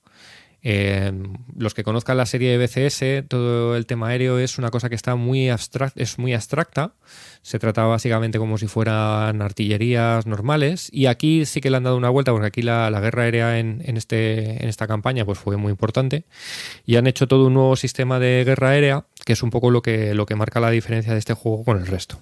Eh, 0.68 1.12
los 1.56 1.74
que 1.74 1.84
conozcan 1.84 2.16
la 2.16 2.26
serie 2.26 2.50
de 2.50 2.58
BCS, 2.58 3.28
todo 3.28 3.76
el 3.76 3.86
tema 3.86 4.08
aéreo 4.08 4.40
es 4.40 4.58
una 4.58 4.70
cosa 4.70 4.88
que 4.88 4.96
está 4.96 5.14
muy 5.14 5.48
abstracta, 5.48 6.02
es 6.02 6.18
muy 6.18 6.34
abstracta. 6.34 6.94
Se 7.46 7.60
trata 7.60 7.84
básicamente 7.84 8.38
como 8.38 8.58
si 8.58 8.66
fueran 8.66 9.40
artillerías 9.40 10.26
normales. 10.26 10.88
Y 10.92 11.06
aquí 11.06 11.46
sí 11.46 11.60
que 11.60 11.70
le 11.70 11.76
han 11.76 11.84
dado 11.84 11.96
una 11.96 12.10
vuelta, 12.10 12.32
porque 12.32 12.48
aquí 12.48 12.60
la, 12.60 12.90
la 12.90 12.98
guerra 12.98 13.22
aérea 13.22 13.60
en, 13.60 13.82
en, 13.84 13.96
este, 13.96 14.64
en 14.64 14.68
esta 14.68 14.88
campaña 14.88 15.24
pues 15.24 15.38
fue 15.38 15.56
muy 15.56 15.70
importante. 15.70 16.24
Y 16.86 16.96
han 16.96 17.06
hecho 17.06 17.28
todo 17.28 17.46
un 17.46 17.54
nuevo 17.54 17.76
sistema 17.76 18.18
de 18.18 18.42
guerra 18.44 18.70
aérea, 18.70 19.06
que 19.24 19.34
es 19.34 19.44
un 19.44 19.50
poco 19.50 19.70
lo 19.70 19.80
que, 19.80 20.12
lo 20.12 20.26
que 20.26 20.34
marca 20.34 20.58
la 20.58 20.70
diferencia 20.70 21.12
de 21.12 21.20
este 21.20 21.34
juego 21.34 21.64
con 21.64 21.78
el 21.78 21.86
resto. 21.86 22.18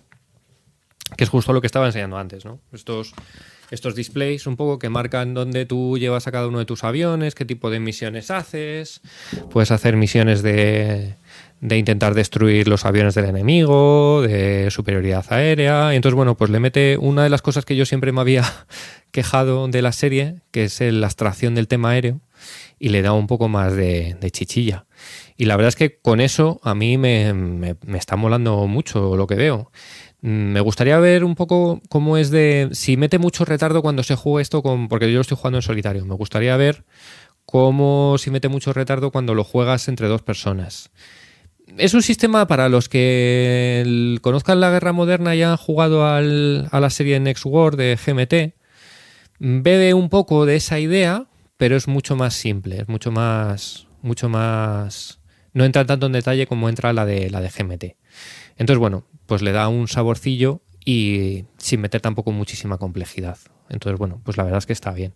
Que 1.16 1.24
es 1.24 1.30
justo 1.30 1.54
lo 1.54 1.62
que 1.62 1.68
estaba 1.68 1.86
enseñando 1.86 2.18
antes, 2.18 2.44
¿no? 2.44 2.60
Estos 2.70 3.14
estos 3.70 3.94
displays 3.94 4.46
un 4.46 4.56
poco 4.56 4.78
que 4.78 4.90
marcan 4.90 5.32
dónde 5.32 5.64
tú 5.64 5.96
llevas 5.98 6.26
a 6.26 6.32
cada 6.32 6.48
uno 6.48 6.58
de 6.58 6.66
tus 6.66 6.84
aviones, 6.84 7.34
qué 7.34 7.44
tipo 7.44 7.70
de 7.70 7.80
misiones 7.80 8.30
haces. 8.30 9.00
Puedes 9.50 9.70
hacer 9.70 9.96
misiones 9.96 10.42
de, 10.42 11.14
de 11.60 11.78
intentar 11.78 12.14
destruir 12.14 12.68
los 12.68 12.84
aviones 12.84 13.14
del 13.14 13.24
enemigo, 13.26 14.22
de 14.22 14.70
superioridad 14.70 15.24
aérea. 15.30 15.92
Y 15.92 15.96
entonces, 15.96 16.14
bueno, 16.14 16.36
pues 16.36 16.50
le 16.50 16.60
mete 16.60 16.98
una 16.98 17.22
de 17.22 17.30
las 17.30 17.42
cosas 17.42 17.64
que 17.64 17.76
yo 17.76 17.86
siempre 17.86 18.12
me 18.12 18.20
había 18.20 18.44
quejado 19.10 19.66
de 19.68 19.82
la 19.82 19.92
serie, 19.92 20.40
que 20.50 20.64
es 20.64 20.80
la 20.80 21.06
abstracción 21.06 21.54
del 21.54 21.68
tema 21.68 21.90
aéreo, 21.90 22.20
y 22.78 22.90
le 22.90 23.02
da 23.02 23.12
un 23.12 23.26
poco 23.26 23.48
más 23.48 23.74
de, 23.74 24.16
chichilla. 24.30 24.86
Y 25.36 25.46
la 25.46 25.56
verdad 25.56 25.68
es 25.68 25.76
que 25.76 25.98
con 25.98 26.20
eso 26.20 26.60
a 26.62 26.74
mí 26.74 26.98
me, 26.98 27.32
me, 27.32 27.76
me 27.86 27.98
está 27.98 28.16
molando 28.16 28.66
mucho 28.66 29.16
lo 29.16 29.26
que 29.26 29.36
veo. 29.36 29.70
Me 30.20 30.60
gustaría 30.60 30.98
ver 30.98 31.22
un 31.22 31.34
poco 31.34 31.82
cómo 31.90 32.16
es 32.16 32.30
de. 32.30 32.70
Si 32.72 32.96
mete 32.96 33.18
mucho 33.18 33.44
retardo 33.44 33.82
cuando 33.82 34.02
se 34.02 34.16
juega 34.16 34.40
esto 34.40 34.62
con. 34.62 34.88
Porque 34.88 35.10
yo 35.10 35.16
lo 35.16 35.20
estoy 35.20 35.36
jugando 35.36 35.58
en 35.58 35.62
solitario. 35.62 36.06
Me 36.06 36.14
gustaría 36.14 36.56
ver 36.56 36.84
cómo 37.44 38.16
si 38.18 38.30
mete 38.30 38.48
mucho 38.48 38.72
retardo 38.72 39.10
cuando 39.10 39.34
lo 39.34 39.44
juegas 39.44 39.86
entre 39.88 40.08
dos 40.08 40.22
personas. 40.22 40.90
Es 41.78 41.94
un 41.94 42.02
sistema 42.02 42.46
para 42.46 42.68
los 42.68 42.88
que 42.88 44.18
conozcan 44.20 44.60
la 44.60 44.70
guerra 44.70 44.92
moderna 44.92 45.34
y 45.34 45.42
han 45.42 45.56
jugado 45.56 46.06
a 46.06 46.20
la 46.20 46.90
serie 46.90 47.18
Next 47.20 47.44
War 47.46 47.76
de 47.76 47.96
GMT. 47.96 48.54
Bebe 49.38 49.94
un 49.94 50.08
poco 50.08 50.46
de 50.46 50.56
esa 50.56 50.78
idea, 50.78 51.26
pero 51.56 51.76
es 51.76 51.88
mucho 51.88 52.16
más 52.16 52.34
simple, 52.34 52.80
es 52.82 52.88
mucho 52.88 53.10
más. 53.10 53.86
mucho 54.02 54.28
más. 54.28 55.20
No 55.52 55.64
entra 55.64 55.86
tanto 55.86 56.06
en 56.06 56.12
detalle 56.12 56.46
como 56.46 56.68
entra 56.68 56.92
la 56.92 57.06
de 57.06 57.30
la 57.30 57.40
de 57.40 57.48
GMT. 57.48 57.96
Entonces, 58.56 58.78
bueno, 58.78 59.06
pues 59.26 59.42
le 59.42 59.52
da 59.52 59.68
un 59.68 59.88
saborcillo 59.88 60.60
y 60.84 61.46
sin 61.56 61.80
meter 61.80 62.00
tampoco 62.00 62.30
muchísima 62.32 62.76
complejidad. 62.78 63.38
Entonces, 63.70 63.98
bueno, 63.98 64.20
pues 64.24 64.36
la 64.36 64.44
verdad 64.44 64.58
es 64.58 64.66
que 64.66 64.72
está 64.74 64.92
bien. 64.92 65.14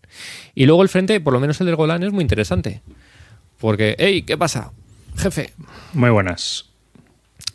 Y 0.54 0.66
luego 0.66 0.82
el 0.82 0.88
frente, 0.88 1.20
por 1.20 1.32
lo 1.32 1.40
menos 1.40 1.60
el 1.60 1.66
del 1.66 1.76
Golán, 1.76 2.02
es 2.02 2.12
muy 2.12 2.22
interesante. 2.22 2.82
Porque, 3.58 3.94
hey, 3.98 4.22
¿qué 4.22 4.38
pasa? 4.38 4.72
Jefe. 5.18 5.50
Muy 5.94 6.10
buenas. 6.10 6.66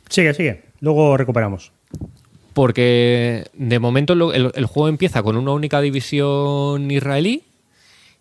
Sigue, 0.09 0.33
sigue. 0.33 0.63
Luego 0.79 1.17
recuperamos. 1.17 1.71
Porque 2.53 3.45
de 3.53 3.79
momento 3.79 4.13
el 4.13 4.65
juego 4.65 4.89
empieza 4.89 5.23
con 5.23 5.37
una 5.37 5.53
única 5.53 5.81
división 5.81 6.91
israelí 6.91 7.43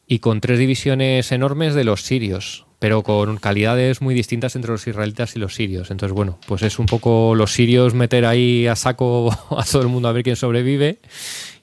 y 0.06 0.20
con 0.20 0.40
tres 0.40 0.58
divisiones 0.58 1.32
enormes 1.32 1.74
de 1.74 1.84
los 1.84 2.02
sirios, 2.02 2.66
pero 2.78 3.02
con 3.02 3.36
calidades 3.36 4.00
muy 4.00 4.14
distintas 4.14 4.56
entre 4.56 4.70
los 4.70 4.86
israelitas 4.86 5.36
y 5.36 5.38
los 5.38 5.54
sirios. 5.54 5.90
Entonces, 5.90 6.14
bueno, 6.14 6.38
pues 6.46 6.62
es 6.62 6.78
un 6.78 6.86
poco 6.86 7.34
los 7.34 7.52
sirios 7.52 7.94
meter 7.94 8.24
ahí 8.24 8.66
a 8.66 8.76
saco 8.76 9.30
a 9.50 9.64
todo 9.64 9.82
el 9.82 9.88
mundo 9.88 10.08
a 10.08 10.12
ver 10.12 10.22
quién 10.22 10.36
sobrevive 10.36 10.98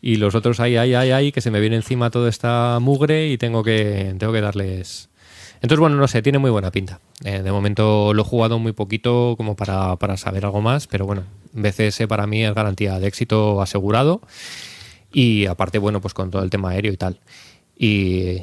y 0.02 0.18
los 0.18 0.36
otros 0.36 0.60
ahí, 0.60 0.78
ahí, 0.78 0.94
ahí, 0.94 1.12
ahí, 1.12 1.32
que 1.32 1.42
se 1.42 1.52
me 1.52 1.60
viene 1.60 1.76
encima 1.76 2.12
toda 2.12 2.30
esta 2.30 2.78
mugre 2.80 3.30
y 3.30 3.38
tengo 3.38 3.64
que, 3.64 4.16
tengo 4.18 4.34
que 4.34 4.42
darles... 4.42 5.10
Entonces, 5.62 5.80
bueno, 5.80 5.98
no 5.98 6.08
sé, 6.08 6.22
tiene 6.22 6.40
muy 6.40 6.52
buena 6.52 6.72
pinta. 6.72 7.00
Eh, 7.24 7.42
de 7.42 7.52
momento 7.52 8.14
lo 8.14 8.22
he 8.22 8.26
jugado 8.26 8.60
muy 8.60 8.72
poquito 8.72 9.36
como 9.38 9.56
para, 9.56 9.96
para 9.98 10.16
saber 10.18 10.46
algo 10.46 10.62
más, 10.62 10.88
pero 10.88 11.06
bueno, 11.06 11.24
BCS 11.54 12.08
para 12.08 12.28
mí 12.28 12.46
es 12.46 12.54
garantía 12.54 13.00
de 13.00 13.08
éxito 13.08 13.62
asegurado 13.62 14.22
y 15.12 15.48
aparte, 15.48 15.80
bueno, 15.80 16.02
pues 16.02 16.14
con 16.14 16.32
todo 16.32 16.44
el 16.44 16.50
tema 16.50 16.70
aéreo 16.70 16.94
y 16.94 16.98
tal. 16.98 17.20
Y, 17.78 18.42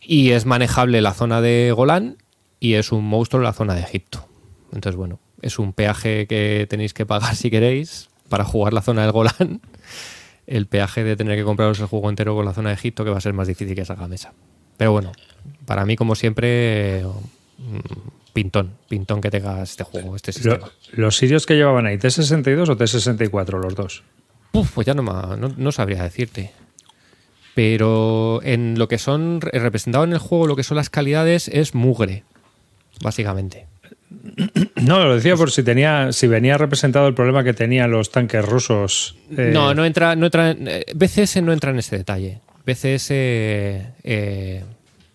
y 0.00 0.30
es 0.30 0.46
manejable 0.46 1.00
la 1.00 1.14
zona 1.14 1.40
de 1.40 1.72
Golán 1.72 2.16
y 2.58 2.74
es 2.74 2.92
un 2.92 3.04
monstruo 3.04 3.42
la 3.42 3.52
zona 3.52 3.74
de 3.74 3.82
Egipto. 3.82 4.26
Entonces, 4.72 4.96
bueno, 4.96 5.20
es 5.42 5.58
un 5.58 5.72
peaje 5.72 6.26
que 6.26 6.66
tenéis 6.68 6.94
que 6.94 7.06
pagar 7.06 7.36
si 7.36 7.50
queréis 7.50 8.08
para 8.28 8.44
jugar 8.44 8.72
la 8.72 8.82
zona 8.82 9.02
del 9.02 9.12
Golán. 9.12 9.60
El 10.46 10.66
peaje 10.66 11.02
de 11.02 11.16
tener 11.16 11.36
que 11.36 11.44
compraros 11.44 11.80
el 11.80 11.86
juego 11.86 12.08
entero 12.08 12.34
con 12.36 12.44
la 12.44 12.52
zona 12.52 12.70
de 12.70 12.76
Egipto, 12.76 13.04
que 13.04 13.10
va 13.10 13.18
a 13.18 13.20
ser 13.20 13.32
más 13.32 13.48
difícil 13.48 13.74
que 13.74 13.84
salga 13.84 14.04
a 14.04 14.08
mesa. 14.08 14.32
Pero 14.76 14.92
bueno, 14.92 15.12
para 15.66 15.84
mí, 15.84 15.96
como 15.96 16.14
siempre, 16.14 17.04
pintón, 18.32 18.72
pintón 18.88 19.20
que 19.20 19.30
tengas 19.30 19.70
este 19.70 19.84
juego, 19.84 20.16
este 20.16 20.32
sistema. 20.32 20.58
Lo- 20.58 20.70
¿Los 21.02 21.16
sirios 21.16 21.44
que 21.46 21.54
llevaban 21.54 21.86
ahí, 21.86 21.96
T62 21.98 22.68
o 22.70 22.76
T64 22.76 23.60
los 23.62 23.74
dos? 23.74 24.02
Uf, 24.52 24.72
pues 24.72 24.86
ya 24.86 24.94
no, 24.94 25.02
ma- 25.02 25.36
no, 25.38 25.52
no 25.56 25.72
sabría 25.72 26.02
decirte. 26.02 26.52
Pero 27.54 28.40
en 28.42 28.78
lo 28.78 28.86
que 28.88 28.98
son 28.98 29.40
re- 29.40 29.58
representado 29.58 30.04
en 30.04 30.12
el 30.12 30.18
juego, 30.18 30.46
lo 30.46 30.56
que 30.56 30.62
son 30.62 30.76
las 30.76 30.90
calidades 30.90 31.48
es 31.48 31.74
mugre, 31.74 32.24
básicamente. 33.00 33.66
No, 34.76 35.02
lo 35.04 35.14
decía 35.16 35.36
por 35.36 35.50
si 35.50 35.62
tenía, 35.62 36.12
si 36.12 36.26
venía 36.26 36.58
representado 36.58 37.08
el 37.08 37.14
problema 37.14 37.42
que 37.44 37.54
tenían 37.54 37.90
los 37.90 38.10
tanques 38.10 38.44
rusos. 38.44 39.16
eh, 39.36 39.50
No, 39.52 39.72
no 39.74 39.84
entra, 39.86 40.14
no 40.16 40.26
entra, 40.26 40.50
en- 40.50 40.68
eh, 40.68 40.84
BCS 40.94 41.40
no 41.42 41.52
entra 41.52 41.70
en 41.70 41.78
ese 41.78 41.96
detalle. 41.96 42.40
BCS 42.66 43.08
eh, 43.12 44.64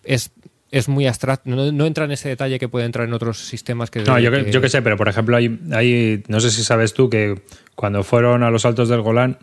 es, 0.04 0.30
es 0.72 0.88
muy 0.88 1.06
abstracto, 1.06 1.48
no, 1.50 1.70
no 1.70 1.86
entra 1.86 2.06
en 2.06 2.10
ese 2.12 2.28
detalle 2.30 2.58
que 2.58 2.68
puede 2.68 2.86
entrar 2.86 3.06
en 3.06 3.12
otros 3.14 3.38
sistemas 3.46 3.90
que... 3.90 4.00
No, 4.00 4.18
yo 4.18 4.30
que, 4.32 4.50
yo 4.50 4.60
que 4.60 4.68
sé, 4.68 4.82
pero 4.82 4.96
por 4.96 5.06
ejemplo, 5.08 5.36
hay, 5.36 5.60
hay- 5.70 6.24
no 6.28 6.40
sé 6.40 6.50
si 6.50 6.64
sabes 6.64 6.94
tú 6.94 7.08
que 7.10 7.42
cuando 7.76 8.02
fueron 8.02 8.42
a 8.42 8.50
los 8.50 8.64
altos 8.64 8.88
del 8.88 9.02
Golán, 9.02 9.38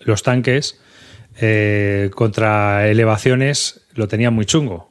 los 0.00 0.22
tanques 0.24 0.80
eh, 1.40 2.10
contra 2.14 2.88
elevaciones 2.88 3.82
lo 3.94 4.08
tenían 4.08 4.34
muy 4.34 4.46
chungo. 4.46 4.90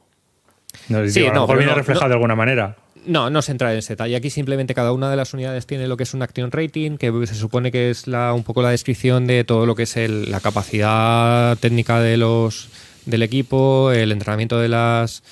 No, 0.88 1.06
Sí, 1.08 1.20
digo, 1.20 1.30
a 1.30 1.34
lo 1.34 1.34
no, 1.34 1.40
mejor 1.42 1.46
pero 1.48 1.58
viene 1.58 1.74
reflejado 1.74 2.08
de 2.08 2.14
alguna 2.14 2.34
manera. 2.34 2.76
No, 3.04 3.28
no 3.30 3.42
se 3.42 3.50
entra 3.50 3.72
en 3.72 3.78
ese 3.80 3.94
detalle. 3.94 4.14
Aquí 4.14 4.30
simplemente 4.30 4.74
cada 4.74 4.92
una 4.92 5.10
de 5.10 5.16
las 5.16 5.34
unidades 5.34 5.66
tiene 5.66 5.88
lo 5.88 5.96
que 5.96 6.04
es 6.04 6.14
un 6.14 6.22
action 6.22 6.52
rating, 6.52 6.98
que 6.98 7.12
se 7.26 7.34
supone 7.34 7.72
que 7.72 7.90
es 7.90 8.06
la, 8.06 8.32
un 8.32 8.44
poco 8.44 8.62
la 8.62 8.70
descripción 8.70 9.26
de 9.26 9.42
todo 9.42 9.66
lo 9.66 9.74
que 9.74 9.82
es 9.84 9.96
el- 9.96 10.30
la 10.30 10.38
capacidad 10.40 11.56
técnica 11.58 12.00
de 12.00 12.16
los 12.16 12.68
del 13.06 13.22
equipo, 13.22 13.92
el 13.92 14.12
entrenamiento 14.12 14.58
de 14.58 14.68
las 14.68 15.22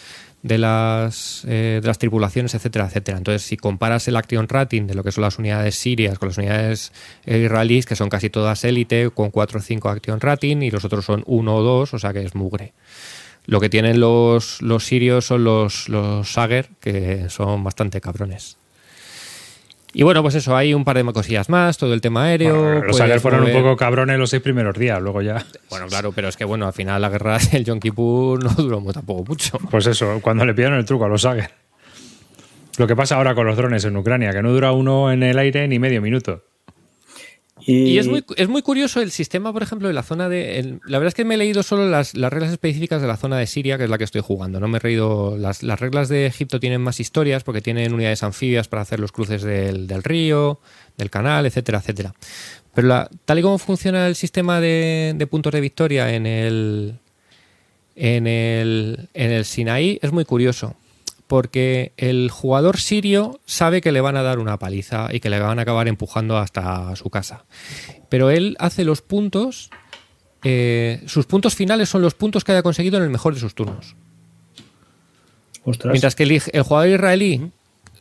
de 0.42 0.56
las 0.56 1.44
eh, 1.46 1.80
de 1.82 1.86
las 1.86 1.98
tripulaciones, 1.98 2.54
etcétera, 2.54 2.86
etcétera. 2.86 3.18
Entonces, 3.18 3.42
si 3.42 3.56
comparas 3.56 4.08
el 4.08 4.16
action 4.16 4.48
rating 4.48 4.86
de 4.86 4.94
lo 4.94 5.04
que 5.04 5.12
son 5.12 5.22
las 5.22 5.38
unidades 5.38 5.74
sirias 5.74 6.18
con 6.18 6.28
las 6.28 6.38
unidades 6.38 6.92
eh, 7.26 7.38
israelíes, 7.38 7.86
que 7.86 7.96
son 7.96 8.08
casi 8.08 8.30
todas 8.30 8.64
élite, 8.64 9.10
con 9.10 9.30
4 9.30 9.58
o 9.58 9.62
5 9.62 9.88
action 9.88 10.20
rating, 10.20 10.62
y 10.62 10.70
los 10.70 10.84
otros 10.84 11.04
son 11.04 11.22
1 11.26 11.54
o 11.54 11.62
2, 11.62 11.94
o 11.94 11.98
sea 11.98 12.12
que 12.12 12.22
es 12.22 12.34
mugre. 12.34 12.72
Lo 13.46 13.60
que 13.60 13.68
tienen 13.68 14.00
los, 14.00 14.62
los 14.62 14.84
sirios 14.84 15.26
son 15.26 15.44
los, 15.44 15.88
los 15.88 16.30
Sager, 16.30 16.68
que 16.80 17.28
son 17.28 17.64
bastante 17.64 18.00
cabrones. 18.00 18.59
Y 19.92 20.04
bueno, 20.04 20.22
pues 20.22 20.36
eso, 20.36 20.56
hay 20.56 20.72
un 20.72 20.84
par 20.84 20.96
de 20.96 21.12
cosillas 21.12 21.48
más, 21.48 21.76
todo 21.76 21.92
el 21.94 22.00
tema 22.00 22.24
aéreo. 22.24 22.62
Bueno, 22.62 22.84
los 22.84 22.96
Sager 22.96 23.20
fueron 23.20 23.44
un 23.44 23.52
poco 23.52 23.76
cabrones 23.76 24.18
los 24.18 24.30
seis 24.30 24.42
primeros 24.42 24.78
días, 24.78 25.00
luego 25.02 25.20
ya. 25.20 25.44
Bueno, 25.68 25.86
claro, 25.88 26.12
pero 26.12 26.28
es 26.28 26.36
que 26.36 26.44
bueno, 26.44 26.66
al 26.66 26.72
final 26.72 27.02
la 27.02 27.08
guerra 27.08 27.38
del 27.52 27.64
Yom 27.64 27.80
Kippur 27.80 28.42
no 28.42 28.50
duró 28.50 28.80
tampoco 28.92 29.24
mucho. 29.26 29.58
Pues 29.70 29.86
eso, 29.86 30.20
cuando 30.22 30.44
le 30.44 30.54
pillaron 30.54 30.78
el 30.78 30.84
truco 30.84 31.04
a 31.04 31.08
los 31.08 31.22
Sager. 31.22 31.50
Lo 32.78 32.86
que 32.86 32.96
pasa 32.96 33.16
ahora 33.16 33.34
con 33.34 33.46
los 33.46 33.56
drones 33.56 33.84
en 33.84 33.96
Ucrania, 33.96 34.32
que 34.32 34.42
no 34.42 34.52
dura 34.52 34.72
uno 34.72 35.12
en 35.12 35.22
el 35.22 35.38
aire 35.38 35.66
ni 35.66 35.78
medio 35.78 36.00
minuto. 36.00 36.44
Y 37.66 37.98
es 37.98 38.06
muy, 38.08 38.24
es 38.36 38.48
muy 38.48 38.62
curioso 38.62 39.00
el 39.00 39.10
sistema, 39.10 39.52
por 39.52 39.62
ejemplo, 39.62 39.88
de 39.88 39.94
la 39.94 40.02
zona 40.02 40.28
de. 40.28 40.78
la 40.86 40.98
verdad 40.98 41.08
es 41.08 41.14
que 41.14 41.24
me 41.24 41.34
he 41.34 41.38
leído 41.38 41.62
solo 41.62 41.88
las, 41.88 42.14
las 42.14 42.32
reglas 42.32 42.50
específicas 42.52 43.00
de 43.02 43.08
la 43.08 43.16
zona 43.16 43.36
de 43.38 43.46
Siria, 43.46 43.76
que 43.78 43.84
es 43.84 43.90
la 43.90 43.98
que 43.98 44.04
estoy 44.04 44.20
jugando. 44.22 44.60
No 44.60 44.68
me 44.68 44.78
he 44.78 44.80
leído. 44.82 45.36
Las, 45.36 45.62
las 45.62 45.78
reglas 45.80 46.08
de 46.08 46.26
Egipto 46.26 46.58
tienen 46.60 46.80
más 46.80 47.00
historias 47.00 47.44
porque 47.44 47.60
tienen 47.60 47.92
unidades 47.92 48.22
anfibias 48.22 48.68
para 48.68 48.82
hacer 48.82 49.00
los 49.00 49.12
cruces 49.12 49.42
del, 49.42 49.86
del 49.86 50.02
río, 50.02 50.60
del 50.96 51.10
canal, 51.10 51.46
etcétera, 51.46 51.78
etcétera. 51.78 52.14
Pero 52.74 52.88
la- 52.88 53.10
tal 53.24 53.38
y 53.38 53.42
como 53.42 53.58
funciona 53.58 54.06
el 54.06 54.14
sistema 54.16 54.60
de, 54.60 55.14
de 55.16 55.26
puntos 55.26 55.52
de 55.52 55.60
victoria 55.60 56.14
en 56.14 56.26
el, 56.26 56.94
en 57.96 58.26
el, 58.26 59.08
en 59.14 59.30
el 59.32 59.44
Sinaí 59.44 59.98
es 60.02 60.12
muy 60.12 60.24
curioso. 60.24 60.74
Porque 61.30 61.92
el 61.96 62.28
jugador 62.28 62.80
sirio 62.80 63.38
sabe 63.46 63.80
que 63.80 63.92
le 63.92 64.00
van 64.00 64.16
a 64.16 64.24
dar 64.24 64.40
una 64.40 64.58
paliza 64.58 65.10
y 65.12 65.20
que 65.20 65.30
le 65.30 65.38
van 65.38 65.60
a 65.60 65.62
acabar 65.62 65.86
empujando 65.86 66.36
hasta 66.38 66.96
su 66.96 67.08
casa. 67.08 67.44
Pero 68.08 68.30
él 68.30 68.56
hace 68.58 68.82
los 68.82 69.00
puntos. 69.00 69.70
eh, 70.42 71.00
sus 71.06 71.26
puntos 71.26 71.54
finales 71.54 71.88
son 71.88 72.02
los 72.02 72.14
puntos 72.14 72.42
que 72.42 72.50
haya 72.50 72.64
conseguido 72.64 72.96
en 72.98 73.04
el 73.04 73.10
mejor 73.10 73.34
de 73.34 73.38
sus 73.38 73.54
turnos. 73.54 73.94
Ostras. 75.62 75.92
Mientras 75.92 76.16
que 76.16 76.24
el 76.24 76.62
jugador 76.64 76.88
israelí, 76.88 77.52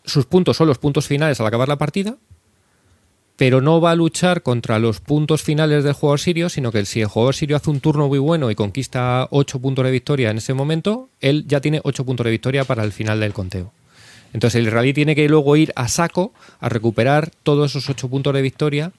sus 0.06 0.26
puntos 0.26 0.58
son 0.58 0.66
los 0.66 0.80
puntos 0.80 1.06
finales 1.06 1.40
al 1.40 1.46
acabar 1.46 1.68
la 1.68 1.78
partida, 1.78 2.18
pero 3.40 3.62
no 3.62 3.80
va 3.82 3.92
a 3.92 3.96
luchar 3.96 4.44
contra 4.44 4.78
los 4.80 5.00
puntos 5.00 5.42
finales 5.42 5.84
del 5.86 5.94
jugador 5.94 6.20
sirio, 6.20 6.50
sino 6.50 6.72
que 6.72 6.86
si 6.86 7.00
el 7.02 7.08
jugador 7.08 7.34
sirio 7.34 7.56
hace 7.56 7.70
un 7.72 7.80
turno 7.80 8.08
muy 8.10 8.20
bueno 8.20 8.52
y 8.52 8.56
conquista 8.56 9.28
8 9.32 9.60
puntos 9.60 9.86
de 9.86 9.92
victoria 9.92 10.30
en 10.30 10.38
ese 10.38 10.54
momento, 10.54 11.10
él 11.22 11.46
ya 11.48 11.62
tiene 11.62 11.80
8 11.84 12.06
puntos 12.06 12.26
de 12.26 12.32
victoria 12.32 12.66
para 12.66 12.84
el 12.84 12.92
final 12.92 13.22
del 13.22 13.32
conteo. 13.34 13.72
Entonces 14.34 14.60
el 14.60 14.68
israelí 14.68 14.94
tiene 14.94 15.16
que 15.16 15.28
luego 15.30 15.56
ir 15.56 15.72
a 15.76 15.88
saco 15.88 16.34
a 16.60 16.68
recuperar 16.70 17.32
todos 17.42 17.72
esos 17.72 17.90
8 17.90 18.10
puntos 18.10 18.34
de 18.34 18.42
victoria, 18.42 18.92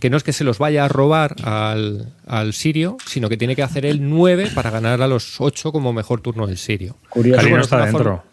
que 0.00 0.10
no 0.10 0.16
es 0.16 0.24
que 0.24 0.32
se 0.34 0.42
los 0.44 0.58
vaya 0.58 0.84
a 0.84 0.88
robar 0.88 1.36
al, 1.44 2.12
al 2.26 2.52
sirio, 2.54 2.96
sino 3.06 3.28
que 3.30 3.36
tiene 3.38 3.54
que 3.56 3.62
hacer 3.62 3.86
él 3.86 4.00
9 4.10 4.50
para 4.54 4.70
ganar 4.70 5.00
a 5.00 5.06
los 5.06 5.40
8 5.40 5.70
como 5.72 5.92
mejor 5.92 6.20
turno 6.20 6.46
del 6.48 6.58
sirio. 6.58 6.96
Curioso. 7.08 7.40
No 7.48 7.60
está 7.60 7.62
es 7.62 7.72
una 7.72 7.84
dentro. 7.86 8.04
forma- 8.04 8.24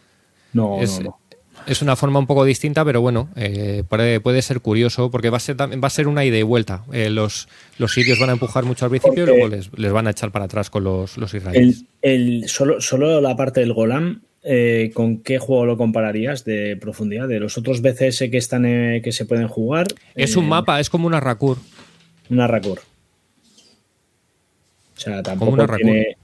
No, 0.53 0.81
es, 0.81 0.97
no, 0.99 1.03
no. 1.05 1.19
Es 1.67 1.81
una 1.81 1.95
forma 1.95 2.19
un 2.19 2.27
poco 2.27 2.45
distinta, 2.45 2.83
pero 2.83 3.01
bueno, 3.01 3.29
eh, 3.35 3.83
puede, 3.87 4.19
puede 4.19 4.41
ser 4.41 4.61
curioso 4.61 5.11
porque 5.11 5.29
va 5.29 5.37
a 5.37 5.39
ser, 5.39 5.59
va 5.59 5.87
a 5.87 5.89
ser 5.89 6.07
una 6.07 6.25
ida 6.25 6.37
y 6.37 6.43
vuelta. 6.43 6.83
Eh, 6.91 7.09
los, 7.09 7.47
los 7.77 7.93
sirios 7.93 8.19
van 8.19 8.29
a 8.29 8.33
empujar 8.33 8.65
mucho 8.65 8.85
al 8.85 8.91
principio 8.91 9.23
y 9.23 9.27
luego 9.27 9.47
les, 9.47 9.69
les 9.77 9.91
van 9.91 10.07
a 10.07 10.11
echar 10.11 10.31
para 10.31 10.45
atrás 10.45 10.69
con 10.69 10.83
los, 10.83 11.17
los 11.17 11.33
israelíes. 11.33 11.85
El, 12.01 12.41
el, 12.41 12.49
solo, 12.49 12.81
solo 12.81 13.21
la 13.21 13.35
parte 13.35 13.59
del 13.59 13.73
Golan, 13.73 14.21
eh, 14.43 14.91
¿con 14.93 15.19
qué 15.19 15.39
juego 15.39 15.65
lo 15.65 15.77
compararías 15.77 16.43
de 16.45 16.77
profundidad? 16.77 17.27
De 17.27 17.39
los 17.39 17.57
otros 17.57 17.81
BCS 17.81 18.29
que 18.29 18.37
están 18.37 18.63
que 18.63 19.11
se 19.11 19.25
pueden 19.25 19.47
jugar. 19.47 19.87
es 20.15 20.35
un 20.35 20.47
mapa, 20.47 20.79
es 20.79 20.89
como 20.89 21.07
una 21.07 21.19
Rakur. 21.19 21.57
Una 22.29 22.47
Rakur. 22.47 22.79
O 24.95 24.99
sea, 24.99 25.23
tampoco 25.23 25.51
una 25.53 25.67
tiene 25.75 26.17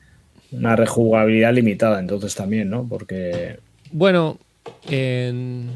una 0.51 0.75
rejugabilidad 0.75 1.53
limitada, 1.53 1.99
entonces 1.99 2.35
también, 2.35 2.69
¿no? 2.69 2.87
Porque. 2.87 3.57
Bueno, 3.91 4.39
en- 4.89 5.69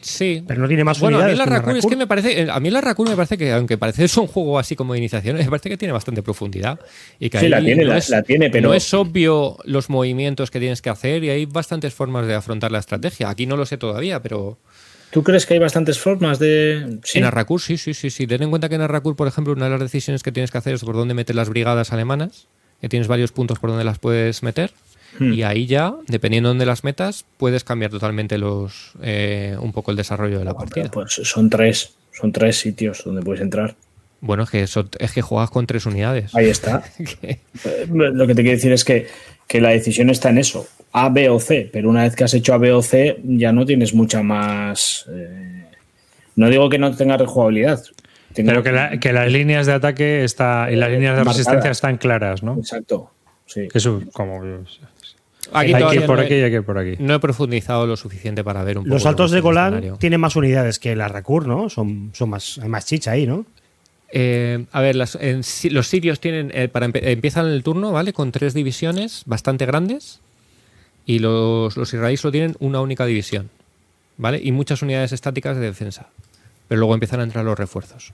sí. 0.00 0.42
Pero 0.46 0.60
no 0.60 0.68
tiene 0.68 0.84
más 0.84 1.00
bueno, 1.00 1.16
a 1.18 1.20
mí 1.20 1.24
unidades. 1.32 1.38
la 1.50 1.56
Rakur 1.58 1.76
es 1.76 1.86
que 1.86 1.96
me 1.96 2.06
parece, 2.06 2.42
eh, 2.42 2.48
a 2.50 2.60
mí 2.60 2.70
la 2.70 2.80
Rakur 2.80 3.08
me 3.08 3.16
parece 3.16 3.36
que, 3.36 3.52
aunque 3.52 3.76
parece 3.78 4.04
es 4.04 4.16
un 4.16 4.26
juego 4.26 4.58
así 4.58 4.76
como 4.76 4.92
de 4.92 4.98
iniciación, 5.00 5.36
me 5.36 5.44
parece 5.46 5.68
que 5.68 5.76
tiene 5.76 5.92
bastante 5.92 6.22
profundidad. 6.22 6.78
Y 7.18 7.28
que 7.30 7.40
Sí, 7.40 7.48
la 7.48 7.60
tiene, 7.60 7.82
no 7.84 7.90
la- 7.90 7.98
es- 7.98 8.08
la 8.10 8.22
tiene, 8.22 8.50
pero- 8.50 8.68
No 8.68 8.74
es 8.74 8.92
obvio 8.94 9.56
los 9.64 9.90
movimientos 9.90 10.50
que 10.50 10.60
tienes 10.60 10.80
que 10.82 10.90
hacer 10.90 11.24
y 11.24 11.30
hay 11.30 11.46
bastantes 11.46 11.92
formas 11.94 12.26
de 12.26 12.34
afrontar 12.34 12.70
la 12.72 12.78
estrategia. 12.78 13.28
Aquí 13.28 13.46
no 13.46 13.56
lo 13.56 13.66
sé 13.66 13.76
todavía, 13.78 14.22
pero 14.22 14.58
¿Tú 15.10 15.22
crees 15.22 15.46
que 15.46 15.54
hay 15.54 15.60
bastantes 15.60 15.98
formas 16.00 16.38
de.? 16.40 16.98
Sí. 17.04 17.18
en 17.18 17.24
Arrakur 17.24 17.60
sí, 17.60 17.78
sí, 17.78 17.94
sí, 17.94 18.10
sí. 18.10 18.26
Ten 18.26 18.42
en 18.42 18.50
cuenta 18.50 18.68
que 18.68 18.74
en 18.74 18.80
Arrakur, 18.82 19.14
por 19.16 19.28
ejemplo, 19.28 19.52
una 19.54 19.64
de 19.66 19.70
las 19.70 19.80
decisiones 19.80 20.22
que 20.22 20.32
tienes 20.32 20.50
que 20.50 20.58
hacer 20.58 20.74
es 20.74 20.82
por 20.84 20.94
dónde 20.96 21.14
meter 21.14 21.36
las 21.36 21.48
brigadas 21.48 21.92
alemanas, 21.92 22.48
que 22.80 22.88
tienes 22.88 23.06
varios 23.08 23.30
puntos 23.32 23.58
por 23.60 23.70
donde 23.70 23.84
las 23.84 23.98
puedes 23.98 24.42
meter. 24.42 24.72
Hmm. 25.18 25.32
Y 25.32 25.42
ahí 25.42 25.66
ya, 25.66 25.94
dependiendo 26.08 26.52
de 26.54 26.66
las 26.66 26.84
metas, 26.84 27.24
puedes 27.36 27.64
cambiar 27.64 27.90
totalmente 27.90 28.38
los 28.38 28.92
eh, 29.02 29.56
un 29.60 29.72
poco 29.72 29.90
el 29.90 29.96
desarrollo 29.96 30.38
de 30.38 30.44
la 30.44 30.54
partida. 30.54 30.90
Pues 30.90 31.12
son 31.24 31.50
tres. 31.50 31.94
Son 32.12 32.32
tres 32.32 32.58
sitios 32.58 33.02
donde 33.04 33.22
puedes 33.22 33.42
entrar. 33.42 33.74
Bueno, 34.20 34.44
es 34.44 34.50
que, 34.50 34.62
eso- 34.62 34.88
es 34.98 35.12
que 35.12 35.20
juegas 35.22 35.50
con 35.50 35.66
tres 35.66 35.84
unidades. 35.86 36.34
Ahí 36.34 36.46
está. 36.48 36.82
Eh, 37.22 37.38
Lo 37.90 38.26
que 38.26 38.34
te 38.34 38.42
quiero 38.42 38.56
decir 38.56 38.72
es 38.72 38.84
que, 38.84 39.06
que 39.46 39.60
la 39.60 39.70
decisión 39.70 40.08
está 40.10 40.30
en 40.30 40.38
eso. 40.38 40.66
A, 40.92 41.08
B 41.10 41.28
o 41.28 41.38
C. 41.38 41.68
Pero 41.72 41.90
una 41.90 42.02
vez 42.04 42.16
que 42.16 42.24
has 42.24 42.32
hecho 42.34 42.54
A, 42.54 42.58
B 42.58 42.72
o 42.72 42.80
C, 42.82 43.18
ya 43.24 43.52
no 43.52 43.66
tienes 43.66 43.92
mucha 43.94 44.22
más. 44.22 45.04
eh, 45.10 45.64
no 46.36 46.48
digo 46.48 46.68
que 46.70 46.78
no 46.78 46.94
tenga 46.96 47.16
rejugabilidad. 47.18 47.82
Tengo- 48.32 48.48
Pero 48.50 48.62
que, 48.62 48.72
la- 48.72 48.98
que 48.98 49.12
las 49.12 49.30
líneas 49.30 49.66
de 49.66 49.72
ataque 49.74 50.24
está, 50.24 50.68
y 50.70 50.76
las 50.76 50.90
líneas 50.90 51.12
de 51.16 51.24
Marcadas. 51.24 51.36
resistencia 51.38 51.70
están 51.70 51.96
claras, 51.98 52.42
¿no? 52.42 52.56
Exacto. 52.58 53.10
Sí. 53.46 53.68
Que 53.68 53.78
eso, 53.78 54.02
como. 54.12 54.40
Aquí 55.52 55.72
hay 55.74 55.84
que 55.90 55.94
ir 55.96 56.06
por 56.06 56.16
no 56.18 56.22
aquí 56.24 56.34
y 56.34 56.42
hay 56.42 56.50
que 56.50 56.56
ir 56.56 56.62
por 56.64 56.78
aquí. 56.78 56.94
No 56.98 57.14
he 57.14 57.20
profundizado 57.20 57.86
lo 57.86 57.96
suficiente 57.96 58.42
para 58.44 58.62
ver 58.64 58.78
un 58.78 58.84
poco. 58.84 58.94
Los 58.94 59.02
saltos 59.02 59.30
de 59.30 59.38
escenario. 59.38 59.96
tienen 59.96 60.20
más 60.20 60.36
unidades 60.36 60.78
que 60.78 60.96
la 60.96 61.08
Rakur, 61.08 61.46
¿no? 61.46 61.68
Son, 61.70 62.10
son 62.14 62.30
más, 62.30 62.58
hay 62.62 62.68
más 62.68 62.84
chicha 62.86 63.12
ahí, 63.12 63.26
¿no? 63.26 63.46
Eh, 64.12 64.64
a 64.72 64.80
ver, 64.80 64.96
las- 64.96 65.16
en 65.20 65.42
los 65.70 65.86
sirios 65.88 66.20
tienen, 66.20 66.50
eh, 66.54 66.68
para 66.68 66.86
empe- 66.86 67.00
empiezan 67.02 67.46
el 67.46 67.62
turno, 67.62 67.92
¿vale? 67.92 68.12
Con 68.12 68.32
tres 68.32 68.54
divisiones 68.54 69.22
bastante 69.26 69.66
grandes 69.66 70.20
y 71.04 71.18
los, 71.18 71.76
los 71.76 71.92
israelíes 71.92 72.20
solo 72.20 72.32
tienen 72.32 72.56
una 72.60 72.80
única 72.80 73.04
división, 73.06 73.50
¿vale? 74.16 74.40
Y 74.42 74.52
muchas 74.52 74.82
unidades 74.82 75.12
estáticas 75.12 75.56
de 75.56 75.66
defensa. 75.66 76.08
Pero 76.68 76.80
luego 76.80 76.94
empiezan 76.94 77.20
a 77.20 77.22
entrar 77.24 77.44
los 77.44 77.58
refuerzos. 77.58 78.12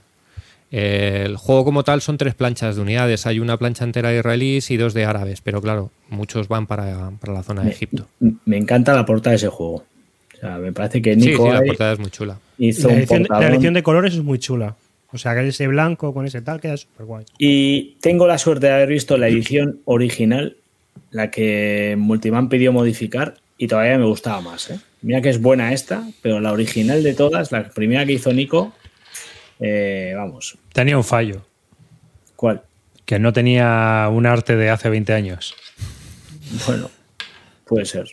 El 0.73 1.37
juego 1.37 1.65
como 1.65 1.83
tal 1.83 2.01
son 2.01 2.17
tres 2.17 2.33
planchas 2.33 2.77
de 2.77 2.81
unidades. 2.81 3.27
Hay 3.27 3.39
una 3.39 3.57
plancha 3.57 3.83
entera 3.83 4.09
de 4.09 4.17
israelíes 4.17 4.71
y 4.71 4.77
dos 4.77 4.95
de 4.95 5.05
árabes, 5.05 5.39
pero 5.39 5.61
claro, 5.61 5.91
muchos 6.09 6.47
van 6.47 6.65
para, 6.65 7.11
para 7.21 7.31
la 7.31 7.43
zona 7.43 7.61
de 7.61 7.69
Egipto. 7.69 8.07
Me 8.45 8.57
encanta 8.57 8.95
la 8.95 9.05
portada 9.05 9.33
de 9.33 9.35
ese 9.35 9.49
juego. 9.49 9.83
O 10.33 10.39
sea, 10.39 10.57
me 10.57 10.73
parece 10.73 10.99
que 10.99 11.15
Nico 11.15 11.45
sí, 11.45 11.53
la 11.53 11.61
portada 11.61 11.93
es 11.93 11.99
muy 11.99 12.09
chula. 12.09 12.39
hizo 12.57 12.89
La 12.89 13.47
elección 13.49 13.75
de 13.75 13.83
colores 13.83 14.15
es 14.15 14.23
muy 14.23 14.39
chula. 14.39 14.75
O 15.11 15.19
sea, 15.19 15.35
que 15.35 15.47
ese 15.47 15.67
blanco 15.67 16.11
con 16.11 16.25
ese 16.25 16.41
tal 16.41 16.59
queda 16.59 16.75
súper 16.75 17.05
guay. 17.05 17.25
Y 17.37 17.97
tengo 18.01 18.25
la 18.25 18.39
suerte 18.39 18.65
de 18.65 18.73
haber 18.73 18.89
visto 18.89 19.15
la 19.19 19.27
edición 19.27 19.79
original, 19.85 20.57
la 21.11 21.29
que 21.29 21.93
Multiman 21.99 22.49
pidió 22.49 22.73
modificar, 22.73 23.35
y 23.59 23.67
todavía 23.67 23.99
me 23.99 24.05
gustaba 24.05 24.41
más. 24.41 24.71
¿eh? 24.71 24.79
Mira 25.03 25.21
que 25.21 25.29
es 25.29 25.39
buena 25.39 25.71
esta, 25.71 26.03
pero 26.23 26.39
la 26.39 26.51
original 26.51 27.03
de 27.03 27.13
todas, 27.13 27.51
la 27.51 27.69
primera 27.69 28.07
que 28.07 28.13
hizo 28.13 28.33
Nico, 28.33 28.73
eh, 29.63 30.13
vamos, 30.15 30.57
Tenía 30.73 30.97
un 30.97 31.03
fallo, 31.03 31.45
¿cuál? 32.35 32.61
que 33.05 33.19
no 33.19 33.31
tenía 33.33 34.09
un 34.11 34.25
arte 34.25 34.55
de 34.55 34.69
hace 34.69 34.89
20 34.89 35.13
años. 35.13 35.55
Bueno, 36.67 36.89
puede 37.65 37.85
ser. 37.85 38.05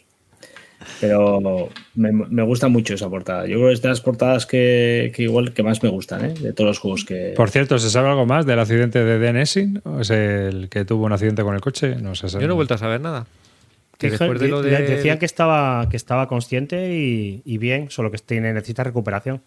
Pero 1.00 1.68
me, 1.94 2.10
me 2.12 2.42
gusta 2.42 2.68
mucho 2.68 2.94
esa 2.94 3.08
portada. 3.08 3.46
Yo 3.46 3.56
creo 3.56 3.68
que 3.68 3.74
es 3.74 3.82
de 3.82 3.88
las 3.88 4.00
portadas 4.00 4.46
que, 4.46 5.12
que 5.14 5.22
igual 5.24 5.52
que 5.52 5.62
más 5.62 5.82
me 5.82 5.88
gustan, 5.90 6.24
¿eh? 6.24 6.34
de 6.34 6.52
todos 6.52 6.68
los 6.68 6.78
juegos 6.78 7.04
que... 7.04 7.34
Por 7.36 7.50
cierto, 7.50 7.78
¿se 7.78 7.90
sabe 7.90 8.08
algo 8.08 8.24
más 8.26 8.46
del 8.46 8.58
accidente 8.58 9.04
de 9.04 9.18
Den 9.18 9.36
Essing? 9.36 9.82
¿O 9.84 10.00
es 10.00 10.10
el 10.10 10.68
que 10.70 10.84
tuvo 10.84 11.04
un 11.04 11.12
accidente 11.12 11.42
con 11.42 11.54
el 11.54 11.60
coche? 11.60 11.96
No 11.96 12.14
se 12.14 12.28
sabe. 12.28 12.42
Yo 12.42 12.48
no 12.48 12.54
he 12.54 12.56
vuelto 12.56 12.74
a 12.74 12.78
saber 12.78 13.00
nada. 13.00 13.26
Que 13.98 14.10
Dije- 14.10 14.18
después 14.24 14.40
de 14.40 14.48
lo 14.48 14.62
de- 14.62 14.70
de... 14.70 14.82
Decían 14.96 15.18
que 15.18 15.26
estaba, 15.26 15.86
que 15.90 15.96
estaba 15.96 16.26
consciente 16.28 16.94
y, 16.94 17.42
y 17.44 17.58
bien, 17.58 17.90
solo 17.90 18.10
que 18.10 18.18
tiene, 18.18 18.52
necesita 18.54 18.82
recuperación. 18.82 19.42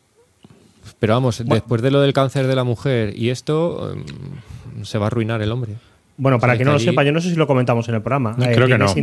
Pero 1.00 1.14
vamos, 1.14 1.44
después 1.46 1.82
de 1.82 1.92
lo 1.92 2.02
del 2.02 2.14
cáncer 2.14 2.48
de 2.48 2.56
la 2.56 2.64
mujer 2.64 3.14
y 3.18 3.30
esto, 3.30 3.94
em, 3.94 4.04
se 4.84 4.98
va 4.98 5.06
a 5.06 5.08
arruinar 5.08 5.42
el 5.42 5.52
hombre. 5.52 5.74
Bueno, 6.18 6.40
para 6.40 6.54
O 6.54 6.56
sea, 6.56 6.58
que 6.60 6.66
no 6.66 6.72
que 6.72 6.86
lo 6.86 6.92
sepa, 6.92 7.04
yo 7.04 7.12
no 7.12 7.22
sé 7.22 7.30
si 7.30 7.36
lo 7.36 7.48
comentamos 7.48 7.88
en 7.90 7.96
el 7.96 8.02
programa. 8.02 8.36
No, 8.38 8.46
creo 8.46 8.68
que 8.68 8.78
no. 8.78 8.94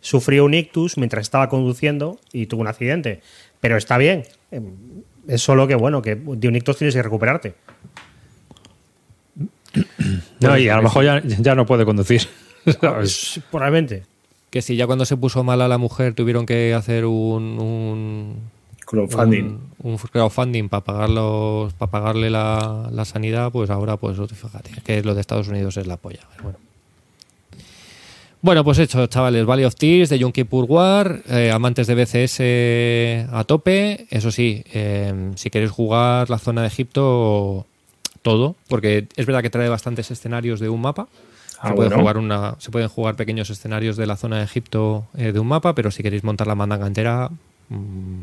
Sufrió 0.00 0.44
un 0.44 0.52
ictus 0.52 0.98
mientras 0.98 1.22
estaba 1.22 1.48
conduciendo 1.48 2.18
y 2.32 2.46
tuvo 2.46 2.60
un 2.60 2.68
accidente. 2.68 3.22
Pero 3.60 3.76
está 3.76 3.96
bien. 3.98 4.24
Em, 4.50 4.64
Es 5.26 5.40
solo 5.40 5.66
que, 5.66 5.74
bueno, 5.74 6.02
que 6.02 6.16
de 6.16 6.48
un 6.48 6.56
ictus 6.56 6.76
tienes 6.76 6.94
que 6.94 7.02
recuperarte. 7.02 7.54
No, 10.40 10.58
y 10.58 10.68
a 10.68 10.76
lo 10.76 10.82
mejor 10.82 11.04
ya, 11.04 11.22
ya 11.24 11.54
no 11.54 11.64
puede 11.64 11.86
conducir. 11.86 12.20
¿sabes? 12.64 12.80
Pues, 12.80 13.40
probablemente. 13.50 14.02
Que 14.50 14.62
si 14.62 14.76
ya 14.76 14.86
cuando 14.86 15.04
se 15.04 15.16
puso 15.16 15.42
mala 15.42 15.66
la 15.68 15.78
mujer 15.78 16.14
tuvieron 16.14 16.46
que 16.46 16.74
hacer 16.74 17.06
un, 17.06 17.58
un, 17.58 18.36
Crowdfunding. 18.84 19.58
un, 19.78 19.92
un 19.92 19.96
crowdfunding 19.98 20.68
para 20.68 20.84
pagarlos, 20.84 21.72
para 21.74 21.90
pagarle 21.90 22.30
la, 22.30 22.88
la 22.92 23.04
sanidad, 23.04 23.50
pues 23.50 23.70
ahora, 23.70 23.96
pues 23.96 24.18
fíjate, 24.32 24.70
que 24.82 25.02
lo 25.02 25.14
de 25.14 25.20
Estados 25.20 25.48
Unidos 25.48 25.76
es 25.76 25.86
la 25.86 25.96
polla. 25.96 26.20
Bueno. 26.42 26.58
Bueno, 28.44 28.62
pues 28.62 28.78
hecho, 28.78 29.06
chavales. 29.06 29.46
Valley 29.46 29.64
of 29.64 29.74
Tears 29.74 30.10
de 30.10 30.18
Yom 30.18 30.30
Kippur 30.30 30.66
War, 30.68 31.22
eh, 31.30 31.50
amantes 31.50 31.86
de 31.86 31.94
BCS 31.94 33.32
a 33.32 33.44
tope. 33.44 34.06
Eso 34.10 34.30
sí, 34.30 34.62
eh, 34.74 35.30
si 35.36 35.48
queréis 35.48 35.70
jugar 35.70 36.28
la 36.28 36.38
zona 36.38 36.60
de 36.60 36.66
Egipto, 36.66 37.64
todo, 38.20 38.56
porque 38.68 39.06
es 39.16 39.24
verdad 39.24 39.40
que 39.40 39.48
trae 39.48 39.70
bastantes 39.70 40.10
escenarios 40.10 40.60
de 40.60 40.68
un 40.68 40.82
mapa. 40.82 41.08
Ah, 41.58 41.68
se, 41.68 41.74
puede 41.74 41.88
bueno. 41.88 42.02
jugar 42.02 42.18
una, 42.18 42.56
se 42.58 42.70
pueden 42.70 42.88
jugar 42.88 43.16
pequeños 43.16 43.48
escenarios 43.48 43.96
de 43.96 44.06
la 44.06 44.16
zona 44.16 44.36
de 44.36 44.44
Egipto 44.44 45.06
eh, 45.16 45.32
de 45.32 45.40
un 45.40 45.46
mapa, 45.46 45.74
pero 45.74 45.90
si 45.90 46.02
queréis 46.02 46.22
montar 46.22 46.46
la 46.46 46.54
mandanga 46.54 46.86
entera, 46.86 47.30
mm, 47.70 48.20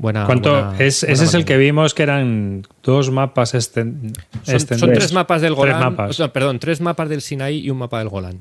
buena. 0.00 0.26
¿Cuánto? 0.26 0.50
buena- 0.50 0.76
es, 0.78 1.02
buena 1.02 1.12
ese 1.14 1.24
es 1.24 1.34
el 1.34 1.44
que 1.44 1.56
vimos 1.56 1.94
que 1.94 2.02
eran 2.02 2.66
dos 2.82 3.10
mapas 3.10 3.54
esten- 3.54 4.14
Son, 4.44 4.54
esten- 4.56 4.78
son 4.78 4.92
tres 4.92 5.12
mapas 5.12 5.42
del 5.42 5.52
Tres 5.54 5.58
Golán. 5.58 5.80
mapas. 5.80 6.10
o 6.10 6.12
sea, 6.12 6.32
perdón, 6.32 6.58
tres 6.58 6.80
mapas 6.80 7.08
del 7.08 7.20
Sinaí 7.20 7.58
y 7.60 7.70
un 7.70 7.78
mapa 7.78 7.98
del 7.98 8.08
Golán. 8.08 8.40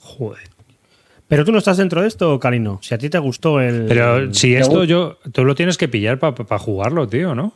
Joder. 0.00 0.48
Pero 1.28 1.44
tú 1.44 1.52
no 1.52 1.58
estás 1.58 1.76
dentro 1.76 2.00
de 2.00 2.08
esto, 2.08 2.38
Calino. 2.40 2.78
Si 2.82 2.94
a 2.94 2.98
ti 2.98 3.10
te 3.10 3.18
gustó 3.18 3.60
el. 3.60 3.84
Pero 3.86 4.32
si 4.32 4.54
esto 4.54 4.84
yo, 4.84 5.18
tú 5.32 5.44
lo 5.44 5.54
tienes 5.54 5.76
que 5.76 5.86
pillar 5.88 6.18
para 6.18 6.58
jugarlo, 6.58 7.06
tío, 7.06 7.34
¿no? 7.34 7.52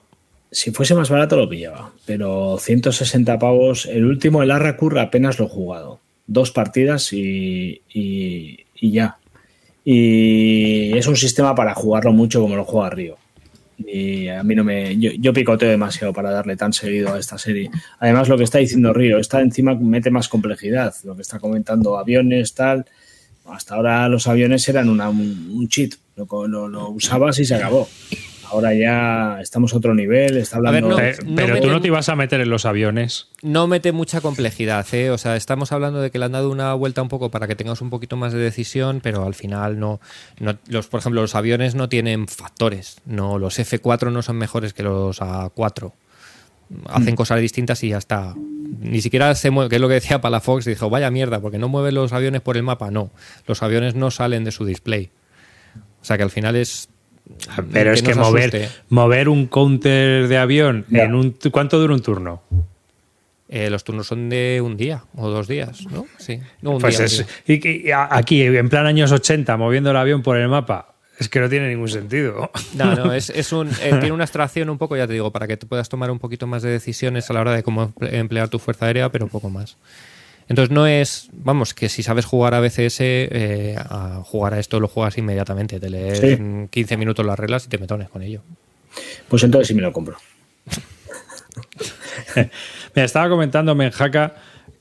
Si 0.51 0.71
fuese 0.71 0.95
más 0.95 1.09
barato 1.09 1.37
lo 1.37 1.49
pillaba, 1.49 1.93
pero 2.05 2.59
160 2.61 3.39
pavos. 3.39 3.87
El 3.87 4.05
último, 4.05 4.43
el 4.43 4.51
Arracur, 4.51 4.99
apenas 4.99 5.39
lo 5.39 5.47
he 5.47 5.49
jugado. 5.49 6.01
Dos 6.27 6.51
partidas 6.51 7.15
y, 7.15 7.81
y, 7.93 8.59
y 8.79 8.91
ya. 8.93 9.17
Y 9.85 10.97
es 10.97 11.07
un 11.07 11.17
sistema 11.17 11.55
para 11.55 11.75
jugarlo 11.75 12.13
mucho 12.13 12.41
como 12.43 12.55
lo 12.57 12.65
juega 12.65 12.91
Río. 12.91 13.17
Y 13.95 14.29
a 14.29 14.43
mí 14.43 14.55
no 14.55 14.65
me. 14.65 14.97
Yo, 14.99 15.11
yo 15.19 15.35
picoteo 15.35 15.69
demasiado 15.69 16.15
para 16.15 16.31
darle 16.31 16.57
tan 16.57 16.73
seguido 16.73 17.13
a 17.13 17.19
esta 17.19 17.37
serie. 17.37 17.71
Además, 17.99 18.27
lo 18.31 18.39
que 18.39 18.45
está 18.45 18.57
diciendo 18.59 18.93
Río, 18.95 19.19
está 19.19 19.41
encima 19.43 19.75
mete 19.75 20.11
más 20.11 20.29
complejidad. 20.29 20.95
Lo 21.05 21.15
que 21.15 21.21
está 21.21 21.39
comentando 21.39 21.99
aviones, 21.99 22.55
tal. 22.55 22.87
Hasta 23.45 23.75
ahora 23.75 24.09
los 24.09 24.27
aviones 24.29 24.67
eran 24.69 24.89
una- 24.89 25.11
un, 25.11 25.51
un 25.53 25.69
cheat. 25.69 25.93
Lo, 26.17 26.27
lo- 26.49 26.69
lo 26.69 26.89
usabas 26.91 27.39
y 27.39 27.45
se 27.45 27.55
acabó. 27.55 27.87
Ahora 28.53 28.75
ya 28.75 29.39
estamos 29.41 29.73
a 29.73 29.79
otro 29.79 29.95
nivel. 29.95 30.37
Está 30.37 30.59
hablando. 30.59 30.91
no 31.25 31.37
pero 31.37 31.61
tú 31.61 31.69
no 31.71 31.81
te 31.81 31.87
ibas 31.89 32.09
a 32.11 32.17
meter 32.17 32.41
en 32.43 32.51
los 32.51 32.67
aviones. 32.67 33.29
No 33.41 33.67
mete 33.67 33.93
mucha 33.93 34.21
complejidad, 34.21 34.87
¿eh? 34.93 35.11
O 35.11 35.17
sea, 35.19 35.37
estamos 35.37 35.73
hablando 35.73 36.01
de 36.03 36.11
que 36.11 36.19
le 36.19 36.27
han 36.27 36.33
dado 36.33 36.51
una 36.51 36.75
vuelta 36.75 37.01
un 37.03 37.09
poco 37.09 37.31
para 37.31 37.47
que 37.49 37.57
tengas 37.57 37.81
un 37.81 37.89
poquito 37.91 38.17
más 38.17 38.33
de 38.35 38.39
decisión, 38.41 39.01
pero 39.03 39.25
al 39.25 39.35
final 39.35 39.81
no. 39.81 40.01
no- 40.39 40.59
los, 40.69 40.87
por 40.87 41.01
ejemplo, 41.01 41.23
los 41.23 41.35
aviones 41.35 41.75
no 41.75 41.89
tienen 41.89 42.29
factores. 42.29 42.99
No, 43.07 43.39
los 43.39 43.59
F4 43.59 44.13
no 44.13 44.21
son 44.23 44.37
mejores 44.37 44.75
que 44.75 44.83
los 44.83 45.21
A4. 45.21 45.93
Hacen 46.89 47.17
cosas 47.17 47.41
distintas 47.41 47.83
y 47.85 47.89
ya 47.91 47.99
está. 47.99 48.35
Ni 48.81 49.03
siquiera 49.03 49.35
se 49.35 49.51
mueve, 49.51 49.69
que 49.71 49.77
es 49.77 49.83
lo 49.83 49.89
que 49.89 49.95
decía 49.95 50.21
Palafox, 50.21 50.65
dijo, 50.65 50.89
vaya 50.89 51.11
mierda, 51.11 51.41
porque 51.41 51.59
no 51.59 51.69
mueven 51.69 51.95
los 51.95 52.13
aviones 52.13 52.41
por 52.41 52.57
el 52.57 52.63
mapa. 52.63 52.91
No, 52.91 53.11
los 53.47 53.63
aviones 53.63 53.95
no 53.95 54.11
salen 54.11 54.45
de 54.45 54.53
su 54.53 54.65
display. 54.65 55.11
O 56.01 56.05
sea 56.05 56.17
que 56.17 56.23
al 56.23 56.31
final 56.31 56.57
es. 56.57 56.89
Pero 57.73 57.91
que 57.93 57.95
es 57.97 58.03
que 58.03 58.15
mover, 58.15 58.57
asuste. 58.57 58.69
mover 58.89 59.29
un 59.29 59.47
counter 59.47 60.29
de 60.29 60.39
avión 60.39 60.85
en 60.91 61.15
un 61.15 61.37
¿cuánto 61.51 61.79
dura 61.79 61.95
un 61.95 62.03
turno? 62.03 62.43
Eh, 63.49 63.69
los 63.69 63.85
turnos 63.85 64.07
son 64.07 64.31
de 64.31 64.61
un 64.65 64.77
día 64.79 65.05
o 65.15 65.29
dos 65.29 65.47
días, 65.47 65.85
¿no? 65.91 66.07
Sí. 66.19 66.41
No, 66.63 66.73
un 66.73 66.81
Pues 66.81 66.95
día, 66.97 67.01
un 67.01 67.07
es, 67.07 67.27
día. 67.47 67.57
y, 67.85 67.89
y 67.89 67.91
aquí, 67.93 68.43
en 68.43 68.69
plan 68.71 68.87
años 68.87 69.13
80, 69.13 69.57
moviendo 69.59 69.91
el 69.91 69.97
avión 69.99 70.23
por 70.23 70.39
el 70.39 70.49
mapa, 70.49 70.95
es 71.19 71.29
que 71.29 71.39
no 71.39 71.49
tiene 71.51 71.69
ningún 71.69 71.89
sentido. 71.89 72.51
No, 72.75 72.95
no, 72.97 73.13
es, 73.15 73.29
es 73.29 73.53
un, 73.53 73.69
eh, 73.69 73.91
tiene 74.01 74.13
una 74.13 74.25
abstracción 74.25 74.71
un 74.71 74.79
poco, 74.79 74.97
ya 74.97 75.07
te 75.07 75.13
digo, 75.13 75.31
para 75.33 75.47
que 75.47 75.59
te 75.59 75.67
puedas 75.67 75.89
tomar 75.91 76.11
un 76.11 76.19
poquito 76.19 76.47
más 76.47 76.63
de 76.63 76.71
decisiones 76.71 77.29
a 77.29 77.35
la 77.35 77.41
hora 77.43 77.53
de 77.53 77.63
cómo 77.63 77.93
emple- 77.95 78.15
emplear 78.15 78.49
tu 78.49 78.59
fuerza 78.59 78.87
aérea, 78.87 79.11
pero 79.13 79.27
un 79.27 79.31
poco 79.31 79.51
más. 79.51 79.77
Entonces 80.53 80.71
no 80.71 80.87
es, 80.87 81.31
vamos, 81.33 81.73
que 81.73 81.89
si 81.89 82.03
sabes 82.03 82.27
jugar 82.27 82.53
a 82.53 82.61
BCS, 82.61 83.01
eh, 83.01 83.75
a 83.79 84.21
jugar 84.23 84.53
a 84.53 84.59
esto 84.59 84.81
lo 84.81 84.87
juegas 84.87 85.17
inmediatamente, 85.17 85.81
te 85.81 85.89
lees 85.89 86.19
Sí. 86.19 86.27
en 86.27 86.69
15 86.69 86.99
minutos 86.99 87.25
las 87.25 87.39
reglas 87.39 87.65
y 87.65 87.69
te 87.71 87.79
metones 87.79 88.11
con 88.11 88.21
ello. 88.21 88.43
Pues 89.29 89.43
entonces 89.45 89.69
sí 89.69 89.75
me 89.75 89.81
lo 89.81 89.95
compro. 89.95 90.19
Me 92.95 93.05
estaba 93.05 93.31
comentando 93.31 93.75
Menjaca 93.75 94.35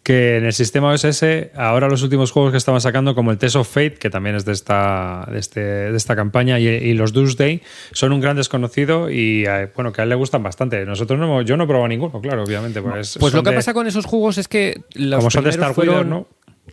que 0.03 0.37
en 0.37 0.45
el 0.45 0.53
sistema 0.53 0.89
OSS, 0.91 1.51
ahora 1.55 1.87
los 1.87 2.01
últimos 2.01 2.31
juegos 2.31 2.51
que 2.51 2.57
estaban 2.57 2.81
sacando, 2.81 3.13
como 3.13 3.29
el 3.31 3.37
Test 3.37 3.55
of 3.55 3.67
Fate, 3.71 3.95
que 3.99 4.09
también 4.09 4.35
es 4.35 4.45
de 4.45 4.53
esta, 4.53 5.27
de 5.31 5.37
este- 5.37 5.59
de 5.61 5.95
esta 5.97 6.15
campaña, 6.15 6.59
y, 6.59 6.67
y 6.67 6.93
los 6.95 7.13
Doomsday, 7.13 7.61
son 7.91 8.11
un 8.13 8.19
gran 8.19 8.35
desconocido 8.35 9.09
y 9.11 9.45
eh, 9.47 9.69
bueno, 9.75 9.91
que 9.93 10.01
a 10.01 10.03
él 10.03 10.09
le 10.09 10.15
gustan 10.15 10.41
bastante. 10.41 10.83
Nosotros 10.85 11.19
no 11.19 11.41
yo 11.43 11.55
no 11.55 11.65
he 11.65 11.67
probado 11.67 11.87
ninguno, 11.87 12.19
claro, 12.19 12.43
obviamente. 12.43 12.81
Pues, 12.81 13.17
Pues 13.19 13.33
lo 13.33 13.43
que 13.43 13.51
de- 13.51 13.55
pasa 13.57 13.73
con 13.75 13.85
esos 13.85 14.05
juegos 14.05 14.37
es 14.39 14.47
que 14.47 14.81
los 14.95 15.19
Como 15.19 15.29
son 15.29 15.43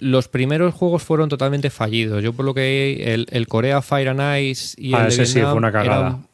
los 0.00 0.28
primeros 0.28 0.74
juegos 0.74 1.02
fueron 1.02 1.28
totalmente 1.28 1.70
fallidos. 1.70 2.22
Yo 2.22 2.32
por 2.32 2.44
lo 2.44 2.54
que 2.54 3.14
el, 3.14 3.26
el 3.30 3.46
Corea 3.48 3.82
Fire 3.82 4.08
and 4.10 4.38
Ice 4.42 4.74
y 4.80 4.94
Ah, 4.94 4.98
el 5.00 5.04
de 5.08 5.08
ese 5.22 5.26
sí, 5.26 5.40
fue 5.40 5.54
una 5.54 5.72
cagada. 5.72 5.98
eran- 6.08 6.28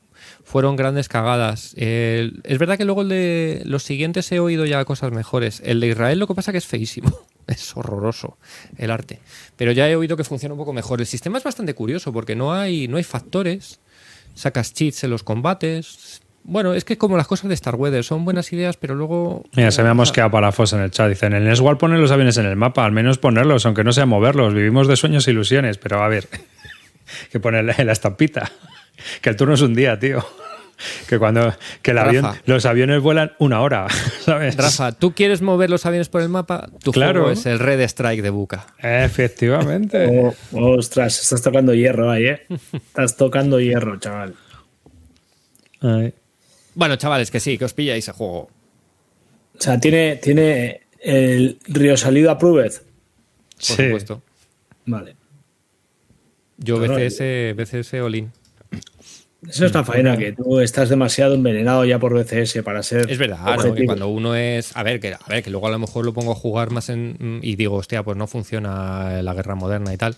fueron 0.44 0.76
grandes 0.76 1.08
cagadas. 1.08 1.74
Es 1.76 2.58
verdad 2.58 2.76
que 2.78 2.84
luego 2.84 3.02
el 3.02 3.08
de 3.08 3.62
los 3.64 3.82
siguientes 3.82 4.30
he 4.30 4.38
oído 4.38 4.66
ya 4.66 4.84
cosas 4.84 5.10
mejores. 5.10 5.60
El 5.64 5.80
de 5.80 5.88
Israel 5.88 6.18
lo 6.18 6.26
que 6.26 6.34
pasa 6.34 6.52
que 6.52 6.58
es 6.58 6.66
feísimo. 6.66 7.10
Es 7.46 7.76
horroroso 7.76 8.38
el 8.78 8.90
arte. 8.90 9.20
Pero 9.56 9.70
ya 9.72 9.86
he 9.86 9.96
oído 9.96 10.16
que 10.16 10.24
funciona 10.24 10.54
un 10.54 10.58
poco 10.58 10.72
mejor. 10.72 11.02
El 11.02 11.06
sistema 11.06 11.36
es 11.36 11.44
bastante 11.44 11.74
curioso 11.74 12.10
porque 12.10 12.34
no 12.34 12.54
hay, 12.54 12.88
no 12.88 12.96
hay 12.96 13.04
factores. 13.04 13.80
Sacas 14.34 14.72
cheats 14.72 15.04
en 15.04 15.10
los 15.10 15.24
combates. 15.24 16.22
Bueno, 16.42 16.72
es 16.72 16.86
que 16.86 16.96
como 16.96 17.18
las 17.18 17.26
cosas 17.26 17.48
de 17.48 17.54
Star 17.54 17.74
Weather 17.74 18.02
son 18.02 18.24
buenas 18.24 18.50
ideas, 18.54 18.78
pero 18.78 18.94
luego. 18.94 19.44
Mira, 19.54 19.70
se 19.72 19.82
me 19.82 19.90
ha 19.90 19.94
mosqueado 19.94 20.30
para 20.30 20.48
en 20.48 20.80
el 20.80 20.90
chat. 20.90 21.10
Dicen, 21.10 21.34
en 21.34 21.42
el 21.42 21.48
Neswal 21.50 21.76
ponen 21.76 22.00
los 22.00 22.10
aviones 22.10 22.38
en 22.38 22.46
el 22.46 22.56
mapa, 22.56 22.86
al 22.86 22.92
menos 22.92 23.18
ponerlos, 23.18 23.66
aunque 23.66 23.84
no 23.84 23.92
sea 23.92 24.06
moverlos. 24.06 24.54
Vivimos 24.54 24.88
de 24.88 24.96
sueños 24.96 25.28
e 25.28 25.32
ilusiones, 25.32 25.76
pero 25.76 26.02
a 26.02 26.08
ver, 26.08 26.26
que 27.30 27.40
poner 27.40 27.64
la 27.64 27.92
estampita. 27.92 28.50
Que 29.20 29.30
el 29.30 29.36
turno 29.36 29.54
es 29.54 29.60
un 29.62 29.74
día, 29.74 29.98
tío. 29.98 30.24
Que 31.08 31.20
cuando 31.20 31.54
que 31.82 31.92
el 31.92 31.98
avión, 31.98 32.26
los 32.46 32.66
aviones 32.66 33.00
vuelan 33.00 33.32
una 33.38 33.60
hora, 33.60 33.86
¿sabes? 34.24 34.56
Rafa, 34.56 34.90
¿tú 34.90 35.14
quieres 35.14 35.40
mover 35.40 35.70
los 35.70 35.86
aviones 35.86 36.08
por 36.08 36.20
el 36.20 36.28
mapa? 36.28 36.68
Tu 36.82 36.90
Claro. 36.90 37.20
juego 37.22 37.30
es 37.32 37.46
el 37.46 37.60
Red 37.60 37.80
Strike 37.82 38.22
de 38.22 38.30
Buca. 38.30 38.66
Efectivamente. 38.82 40.34
Oh, 40.52 40.76
ostras, 40.76 41.20
estás 41.20 41.42
tocando 41.42 41.72
hierro 41.74 42.10
ahí, 42.10 42.26
¿eh? 42.26 42.42
Estás 42.72 43.16
tocando 43.16 43.60
hierro, 43.60 44.00
chaval. 44.00 44.34
Ay. 45.80 46.12
Bueno, 46.74 46.96
chavales, 46.96 47.30
que 47.30 47.38
sí, 47.38 47.56
que 47.56 47.66
os 47.66 47.72
pilláis 47.72 48.08
el 48.08 48.14
juego. 48.14 48.50
O 49.56 49.60
sea, 49.60 49.78
tiene, 49.78 50.16
tiene 50.16 50.80
el 51.00 51.56
Río 51.68 51.96
Salido 51.96 52.32
Approved. 52.32 52.72
Por 52.72 53.62
Sí. 53.62 53.74
supuesto. 53.84 54.22
Vale. 54.86 55.14
Yo 56.58 56.78
BCS, 56.80 57.54
BCS 57.54 57.94
Olin. 58.02 58.32
Eso 59.48 59.66
es 59.66 59.74
la 59.74 59.84
faena, 59.84 60.16
que 60.16 60.32
tú 60.32 60.60
estás 60.60 60.88
demasiado 60.88 61.34
envenenado 61.34 61.84
ya 61.84 61.98
por 61.98 62.14
BCS 62.14 62.62
para 62.62 62.82
ser. 62.82 63.10
Es 63.10 63.18
verdad, 63.18 63.56
¿no? 63.64 63.74
que 63.74 63.84
cuando 63.84 64.08
uno 64.08 64.34
es. 64.34 64.76
A 64.76 64.82
ver, 64.82 65.00
que, 65.00 65.14
a 65.14 65.18
ver, 65.28 65.42
que 65.42 65.50
luego 65.50 65.66
a 65.66 65.70
lo 65.70 65.78
mejor 65.78 66.04
lo 66.04 66.12
pongo 66.14 66.32
a 66.32 66.34
jugar 66.34 66.70
más 66.70 66.88
en. 66.88 67.40
Y 67.42 67.56
digo, 67.56 67.76
hostia, 67.76 68.02
pues 68.02 68.16
no 68.16 68.26
funciona 68.26 69.22
la 69.22 69.34
guerra 69.34 69.54
moderna 69.54 69.92
y 69.92 69.96
tal. 69.96 70.16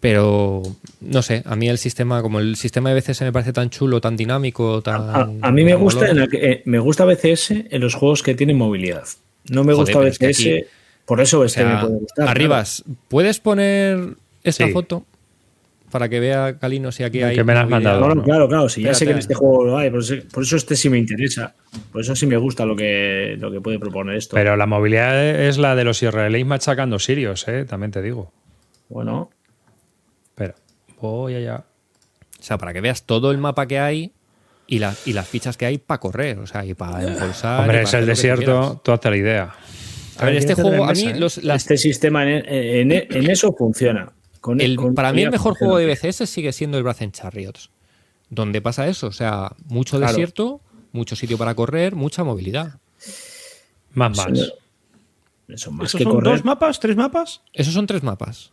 Pero 0.00 0.62
no 1.00 1.22
sé, 1.22 1.42
a 1.44 1.56
mí 1.56 1.68
el 1.68 1.76
sistema, 1.78 2.22
como 2.22 2.38
el 2.38 2.54
sistema 2.54 2.90
de 2.92 3.00
BCS 3.00 3.22
me 3.22 3.32
parece 3.32 3.52
tan 3.52 3.68
chulo, 3.68 4.00
tan 4.00 4.16
dinámico, 4.16 4.80
tan. 4.80 5.00
A, 5.10 5.28
a 5.48 5.50
mí 5.50 5.64
me 5.64 5.74
gusta, 5.74 6.08
en 6.08 6.20
la 6.20 6.28
que- 6.28 6.50
eh, 6.52 6.62
me 6.66 6.78
gusta 6.78 7.04
BCS 7.04 7.50
en 7.70 7.80
los 7.80 7.94
juegos 7.94 8.22
que 8.22 8.34
tienen 8.36 8.56
movilidad. 8.56 9.04
No 9.50 9.64
me 9.64 9.72
Joder, 9.74 9.76
gusta 9.94 9.98
pero 9.98 10.06
es 10.10 10.18
que 10.18 10.26
BCS. 10.28 10.40
aquí- 10.58 10.64
por 11.04 11.20
eso 11.20 11.40
O 11.40 11.44
este 11.44 11.62
sea, 11.62 11.74
me 11.74 11.80
puede 11.80 11.98
gustar. 12.00 12.28
Arribas, 12.28 12.84
¿puedes 13.08 13.40
poner 13.40 14.10
esta 14.44 14.66
Sí. 14.66 14.72
foto 14.72 15.04
para 15.90 16.08
que 16.08 16.20
vea 16.20 16.58
Calino 16.58 16.92
si 16.92 17.02
aquí 17.04 17.22
hay. 17.22 17.34
Que 17.36 17.44
me 17.44 17.54
la 17.54 17.60
has 17.62 17.68
movilidad? 17.68 17.92
mandado. 18.00 18.12
Claro, 18.12 18.24
claro, 18.24 18.48
claro. 18.48 18.68
Si 18.68 18.82
ya 18.82 18.94
sé 18.94 19.04
que 19.06 19.12
en 19.12 19.18
este 19.18 19.34
juego 19.34 19.64
lo 19.64 19.78
hay, 19.78 19.90
por 19.90 20.00
eso, 20.00 20.14
por 20.32 20.42
eso 20.42 20.56
este 20.56 20.76
sí 20.76 20.88
me 20.90 20.98
interesa. 20.98 21.54
Por 21.92 22.00
eso 22.02 22.14
sí 22.16 22.26
me 22.26 22.36
gusta 22.36 22.64
lo 22.66 22.76
que, 22.76 23.36
lo 23.38 23.50
que 23.50 23.60
puede 23.60 23.78
proponer 23.78 24.16
esto. 24.16 24.34
Pero 24.36 24.56
la 24.56 24.66
movilidad 24.66 25.22
es 25.24 25.58
la 25.58 25.74
de 25.74 25.84
los 25.84 26.02
israelíes 26.02 26.46
machacando 26.46 26.98
sirios, 26.98 27.46
¿eh? 27.48 27.64
también 27.64 27.90
te 27.90 28.02
digo. 28.02 28.32
bueno, 28.88 29.30
Espera, 30.30 30.54
voy 31.00 31.34
allá. 31.34 31.64
O 32.38 32.42
sea, 32.42 32.58
para 32.58 32.72
que 32.72 32.80
veas 32.80 33.02
todo 33.04 33.30
el 33.32 33.38
mapa 33.38 33.66
que 33.66 33.78
hay 33.80 34.12
y, 34.66 34.78
la- 34.78 34.94
y 35.06 35.12
las 35.12 35.26
fichas 35.26 35.56
que 35.56 35.66
hay 35.66 35.78
para 35.78 35.98
correr, 35.98 36.38
o 36.38 36.46
sea, 36.46 36.64
y 36.64 36.74
para 36.74 37.02
impulsar. 37.02 37.58
y 37.58 37.62
Hombre, 37.62 37.78
para 37.78 37.82
es 37.88 37.94
el 37.94 38.06
desierto, 38.06 38.80
tú 38.84 38.92
hazte 38.92 39.10
la 39.10 39.16
idea. 39.16 39.54
A 40.20 40.24
ver, 40.26 40.36
este 40.36 40.54
juego, 40.54 40.84
a 40.84 40.92
mí, 40.92 41.06
¿eh? 41.06 41.14
los, 41.18 41.42
las- 41.44 41.62
este 41.62 41.76
sistema 41.76 42.22
en, 42.24 42.44
en- 42.46 42.92
en 42.92 43.30
eso 43.30 43.52
funciona. 43.52 44.12
Con- 44.40 44.60
el- 44.60 44.76
con 44.76 44.94
para 44.94 45.12
mí 45.12 45.22
el 45.22 45.30
mejor 45.30 45.54
juego 45.56 45.78
de 45.78 45.86
BCS 45.86 46.26
sigue 46.26 46.52
siendo 46.52 46.78
el 46.78 46.84
Brazen 46.84 47.12
Chariots. 47.12 47.70
Donde 48.30 48.60
pasa 48.60 48.86
eso, 48.88 49.06
o 49.06 49.12
sea, 49.12 49.52
mucho 49.66 49.96
Claro. 49.96 50.12
desierto, 50.12 50.60
mucho 50.92 51.16
sitio 51.16 51.38
para 51.38 51.54
correr, 51.54 51.94
mucha 51.94 52.24
movilidad. 52.24 52.78
Más, 53.92 54.16
más. 54.16 54.26
Eso, 54.32 54.52
eso, 55.48 55.70
más 55.72 55.88
¿Esos 55.88 55.98
que 55.98 56.04
son 56.04 56.12
correr. 56.14 56.32
dos 56.34 56.44
mapas? 56.44 56.78
¿Tres 56.78 56.96
mapas? 56.96 57.40
Esos 57.52 57.72
son 57.74 57.86
tres 57.86 58.02
mapas. 58.02 58.52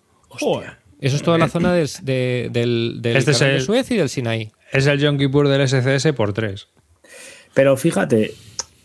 Eso 1.01 1.15
es 1.17 1.21
toda 1.21 1.37
la 1.37 1.49
zona 1.49 1.73
del, 1.73 1.89
de- 2.03 2.49
del, 2.51 2.99
del 3.01 3.17
Este 3.17 3.31
es 3.31 3.39
de 3.39 3.59
Suez 3.61 3.91
y 3.91 3.97
del 3.97 4.09
Sinaí. 4.09 4.51
Es 4.71 4.87
el 4.87 4.99
Yom 4.99 5.17
Kippur 5.17 5.47
del 5.47 5.61
SCS 5.67 6.13
por 6.13 6.33
tres. 6.33 6.67
Pero 7.53 7.75
fíjate, 7.77 8.25
es 8.31 8.35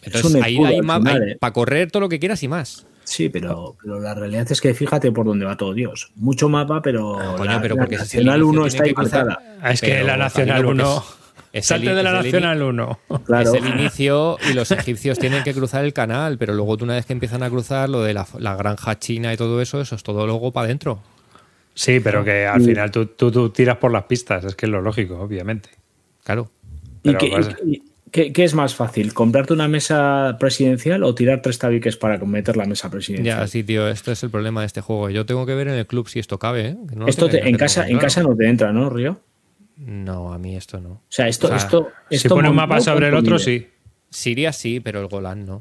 Entonces, 0.03 0.34
un 0.34 0.42
ahí 0.44 0.55
escudo 0.55 0.68
hay, 0.68 0.74
hay 0.74 1.30
¿eh? 1.32 1.36
para 1.40 1.53
correr 1.53 1.90
todo 1.90 2.01
lo 2.01 2.09
que 2.09 2.18
quieras 2.18 2.42
y 2.42 2.48
más. 2.48 2.86
Sí, 3.11 3.28
pero, 3.28 3.74
pero 3.82 3.98
la 3.98 4.14
realidad 4.14 4.46
es 4.52 4.61
que 4.61 4.72
fíjate 4.72 5.11
por 5.11 5.26
dónde 5.26 5.44
va 5.44 5.56
todo 5.56 5.74
Dios. 5.74 6.12
Mucho 6.14 6.48
mapa, 6.48 6.80
pero, 6.80 7.18
Ah, 7.18 7.34
coño, 7.36 7.50
la, 7.50 7.61
pero 7.61 7.74
la 7.74 7.80
porque 7.82 7.96
Nacional 7.96 8.38
inicio, 8.40 8.48
1 8.48 8.52
tiene 8.62 8.68
está 8.68 8.84
ahí 8.84 8.94
que. 8.94 9.36
Ah, 9.61 9.72
Es 9.72 9.80
que 9.80 9.86
Pero, 9.88 10.06
la 10.06 10.16
Nacional 10.16 10.62
Camilo, 10.62 10.68
porque 10.68 10.82
1. 10.82 11.04
es- 11.52 11.66
Salte 11.66 11.90
el- 11.90 11.96
de 11.96 12.02
la 12.04 12.12
Nacional 12.12 12.62
1. 12.62 12.98
Claro. 13.26 13.52
Es 13.54 13.61
el 13.62 13.66
inicio 13.80 14.36
y 14.48 14.52
los 14.54 14.70
egipcios 14.70 15.18
tienen 15.18 15.42
que 15.42 15.52
cruzar 15.52 15.84
el 15.84 15.92
canal, 15.92 16.38
pero 16.38 16.54
luego 16.54 16.76
tú 16.76 16.84
una 16.84 16.94
vez 16.94 17.04
que 17.04 17.12
empiezan 17.12 17.42
a 17.42 17.50
cruzar 17.50 17.88
lo 17.88 18.00
de 18.04 18.14
la, 18.14 18.28
la 18.38 18.54
granja 18.54 18.96
china 19.00 19.34
y 19.34 19.36
todo 19.36 19.61
eso, 19.61 19.80
eso 19.80 19.96
es 19.96 20.04
todo 20.04 20.24
luego 20.24 20.52
para 20.52 20.66
adentro. 20.66 21.00
Sí, 21.74 21.98
pero 21.98 22.22
que 22.22 22.46
al 22.46 22.62
final 22.62 22.92
tú, 22.92 23.06
tú, 23.06 23.32
tú 23.32 23.50
tiras 23.50 23.78
por 23.78 23.90
las 23.90 24.04
pistas, 24.04 24.44
es 24.44 24.54
que 24.54 24.66
es 24.66 24.70
lo 24.70 24.80
lógico, 24.82 25.18
obviamente. 25.18 25.70
Claro. 26.22 26.48
¿Y, 27.02 27.12
Pero 27.12 27.30
vas- 27.32 27.56
y- 27.66 27.82
qué- 28.11 28.32
qué 28.32 28.44
es 28.44 28.54
más 28.54 28.74
fácil? 28.74 29.12
¿Comprarte 29.14 29.52
una 29.52 29.68
mesa 29.68 30.36
presidencial 30.38 31.02
o 31.04 31.14
tirar 31.14 31.42
tres 31.42 31.58
tabiques 31.58 31.96
para 31.96 32.18
meter 32.18 32.56
la 32.56 32.64
mesa 32.64 32.90
presidencial? 32.90 33.38
Ya, 33.40 33.46
sí, 33.46 33.62
tío, 33.64 33.88
este 33.88 34.12
es 34.12 34.22
el 34.22 34.30
problema 34.30 34.61
de 34.61 34.66
este 34.66 34.80
juego. 34.80 35.11
Yo 35.11 35.26
tengo 35.26 35.46
que 35.46 35.54
ver 35.54 35.68
en 35.68 35.74
el 35.74 35.86
club 35.86 36.08
si 36.08 36.18
esto 36.18 36.38
cabe, 36.38 36.68
¿eh? 36.68 36.76
Que 36.88 36.96
no 36.96 37.02
lo 37.04 37.08
esto 37.08 37.28
te- 37.28 37.48
en, 37.48 37.56
casa, 37.56 37.88
en 37.88 37.98
casa 37.98 38.22
no 38.22 38.34
te 38.36 38.48
entra, 38.48 38.72
¿no, 38.72 38.90
Río? 38.90 39.20
No, 39.76 40.32
a 40.32 40.38
mí 40.38 40.56
esto 40.56 40.80
no. 40.80 40.90
O 40.90 41.02
sea, 41.08 41.26
esto, 41.28 41.46
O 41.46 41.50
sea, 41.50 41.56
esto, 41.58 41.88
Si 42.11 42.16
esto 42.16 42.34
pone 42.34 42.50
un 42.50 42.56
mapa 42.56 42.80
sobre 42.80 43.06
el 43.06 43.12
¿cuánto 43.14 43.34
otro, 43.34 43.36
mide? 43.46 43.58
sí. 43.61 43.68
Siria 44.11 44.52
sí, 44.52 44.80
pero 44.80 45.00
el 45.00 45.06
Golán 45.06 45.46
no. 45.46 45.61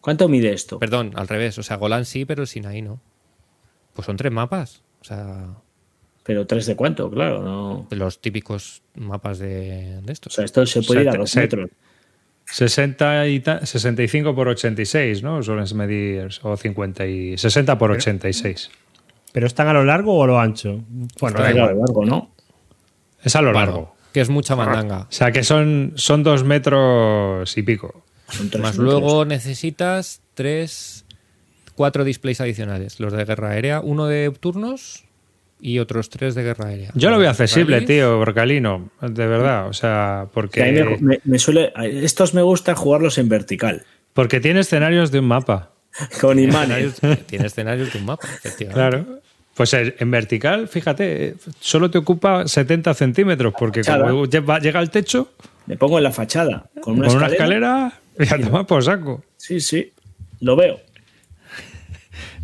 ¿Cuánto 0.00 0.28
mide 0.28 0.52
esto? 0.52 0.78
Perdón, 0.78 1.12
al 1.14 1.28
revés. 1.28 1.58
O 1.58 1.62
sea, 1.62 1.76
Golán 1.76 2.04
sí, 2.06 2.24
pero 2.24 2.42
el 2.42 2.48
Sinaí 2.48 2.80
no. 2.82 3.00
Pues 3.92 4.06
son 4.06 4.16
tres 4.16 4.32
mapas. 4.32 4.82
O 5.02 5.04
sea, 5.04 5.54
Pero 6.24 6.46
tres 6.46 6.66
de 6.66 6.76
cuánto, 6.76 7.10
claro. 7.10 7.42
No. 7.42 7.86
los 7.90 8.20
típicos 8.20 8.82
mapas 8.94 9.38
de, 9.38 10.00
de 10.00 10.08
O 10.08 10.12
estos. 10.12 10.32
sea, 10.34 10.44
esto 10.44 10.64
se 10.66 10.82
puede 10.82 11.02
ir 11.02 11.08
a 11.08 11.12
Se- 11.12 11.18
dos 11.18 11.30
se- 11.30 11.40
metros. 11.40 11.70
60 12.50 13.28
y 13.28 13.40
ta- 13.40 13.64
65 13.64 14.34
por 14.34 14.48
86, 14.48 15.22
¿no? 15.22 15.42
Suelen 15.42 15.64
medir, 15.76 16.28
o 16.42 16.56
50 16.56 17.06
y 17.06 17.38
60 17.38 17.78
por 17.78 17.90
86. 17.92 18.70
¿Pero 19.32 19.46
están 19.46 19.68
a 19.68 19.72
lo 19.72 19.84
largo 19.84 20.16
o 20.16 20.24
a 20.24 20.26
lo 20.26 20.40
ancho? 20.40 20.80
Bueno, 21.20 21.38
igual. 21.38 21.52
claro, 21.52 21.76
largo, 21.78 22.04
¿no? 22.04 22.30
Es 23.22 23.36
a 23.36 23.42
lo 23.42 23.52
Bueno, 23.52 23.66
largo. 23.66 23.94
que 24.12 24.20
es 24.20 24.28
mucha 24.30 24.56
mandanga. 24.56 25.02
O 25.02 25.06
sea, 25.12 25.30
que 25.30 25.44
son, 25.44 25.92
son 25.94 26.22
dos 26.24 26.42
metros 26.42 27.56
y 27.56 27.62
pico. 27.62 28.02
Son 28.28 28.50
tres 28.50 28.62
Más 28.62 28.78
metros. 28.78 29.00
luego 29.00 29.24
necesitas 29.24 30.22
tres, 30.34 31.04
cuatro 31.76 32.02
displays 32.04 32.40
adicionales. 32.40 32.98
Los 32.98 33.12
de 33.12 33.24
guerra 33.24 33.50
aérea, 33.50 33.80
uno 33.80 34.06
de 34.06 34.30
turnos 34.40 35.04
y 35.62 35.78
otros 35.78 36.08
tres 36.10 36.34
de 36.34 36.42
guerra 36.42 36.68
aérea. 36.68 36.90
Yo 36.94 37.10
lo 37.10 37.18
veo 37.18 37.30
accesible, 37.30 37.80
tío, 37.82 38.18
Brocalino, 38.20 38.90
de 39.00 39.26
verdad. 39.26 39.68
O 39.68 39.72
sea, 39.72 40.26
Que 40.52 40.62
a 40.62 40.66
mí 40.72 40.78
porque, 40.80 40.96
me, 41.00 41.08
me- 41.14 41.20
me 41.24 41.38
suele, 41.38 41.72
estos 42.02 42.34
me 42.34 42.42
gusta 42.42 42.74
jugarlos 42.74 43.18
en 43.18 43.28
vertical, 43.28 43.84
porque 44.14 44.40
tiene 44.40 44.60
escenarios 44.60 45.10
de 45.10 45.18
un 45.20 45.26
mapa. 45.26 45.70
con 46.20 46.38
imanes. 46.38 46.94
escenarios- 47.02 47.26
Tiene 47.26 47.46
escenarios 47.46 47.92
de 47.92 47.98
un 47.98 48.06
mapa, 48.06 48.26
efectivamente. 48.26 48.74
Claro. 48.74 49.20
Pues 49.54 49.74
en 49.74 50.10
vertical, 50.10 50.68
fíjate, 50.68 51.34
solo 51.58 51.90
te 51.90 51.98
ocupa 51.98 52.46
70 52.48 52.94
centímetros, 52.94 53.52
porque 53.58 53.82
como 53.82 54.24
lle- 54.26 54.60
llega 54.62 54.78
al 54.80 54.90
techo, 54.90 55.32
Me 55.66 55.76
pongo 55.76 55.98
en 55.98 56.04
la 56.04 56.12
fachada, 56.12 56.70
con 56.80 56.98
una 56.98 57.08
con 57.08 57.16
una 57.18 57.26
escalera. 57.26 57.92
escalera, 58.16 58.38
y 58.40 58.42
a 58.42 58.46
tomar 58.48 58.66
por 58.66 58.82
saco. 58.82 59.22
Sí, 59.36 59.60
sí, 59.60 59.92
lo 60.40 60.56
veo. 60.56 60.80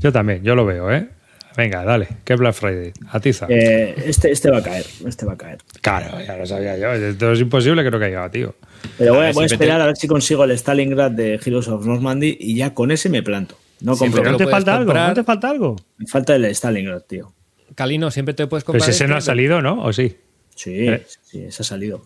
Yo 0.01 0.13
también, 0.13 0.43
yo 0.43 0.55
lo 0.55 0.67
veo, 0.67 0.93
¿eh? 0.93 1.09
Venga, 1.57 1.85
dale, 1.85 2.09
que 2.25 2.37
Black 2.37 2.55
Friday, 2.55 2.93
atiza. 3.11 3.47
Eh, 3.49 3.95
este, 4.07 4.31
este 4.31 4.51
va 4.51 4.59
a 4.59 4.63
caer, 4.63 4.85
este 5.07 5.25
va 5.25 5.33
a 5.33 5.37
caer. 5.39 5.59
Claro, 5.81 6.21
ya 6.21 6.37
lo 6.37 6.45
sabía 6.47 6.77
yo. 6.77 6.93
Esto 6.93 7.33
es 7.33 7.41
imposible 7.41 7.83
que 7.83 7.91
no 7.91 7.99
caiga, 7.99 8.31
tío. 8.31 8.55
Pero 8.99 9.15
voy, 9.15 9.27
a- 9.27 9.33
voy 9.33 9.47
esperar 9.47 9.81
a 9.81 9.87
ver 9.87 9.97
si 9.97 10.07
consigo 10.07 10.45
el 10.45 10.51
Stalingrad 10.51 11.13
de 11.13 11.41
Heroes 11.45 11.69
of 11.69 11.87
Normandy 11.87 12.37
y 12.39 12.57
ya 12.57 12.75
con 12.75 12.91
ese 12.91 13.09
me 13.09 13.23
planto. 13.23 13.57
No 13.81 13.95
Sí, 13.95 14.01
compro. 14.01 14.21
pero 14.23 14.33
¿No 14.33 14.39
te 14.39 14.47
falta 14.47 14.73
algo? 14.75 14.85
comprar. 14.87 15.09
¿No 15.09 15.15
te 15.15 15.25
falta 15.25 15.51
algo? 15.51 15.77
Me 15.99 16.07
falta 16.07 16.35
el 16.37 16.45
Stalingrad, 16.55 17.03
tío. 17.03 17.33
Calino, 17.75 18.11
siempre 18.11 18.35
te 18.35 18.47
puedes 18.47 18.65
Pero 18.65 18.73
comprar. 18.75 18.85
si 18.85 18.91
ese 18.91 19.05
este, 19.05 19.13
no 19.13 19.17
ha 19.17 19.21
salido, 19.23 19.63
¿no? 19.63 19.83
¿O 19.83 19.93
sí? 19.93 20.17
Sí, 20.55 20.89
Eh. 20.89 21.05
sí, 21.25 21.41
ese 21.45 21.63
ha 21.63 21.65
salido. 21.67 22.05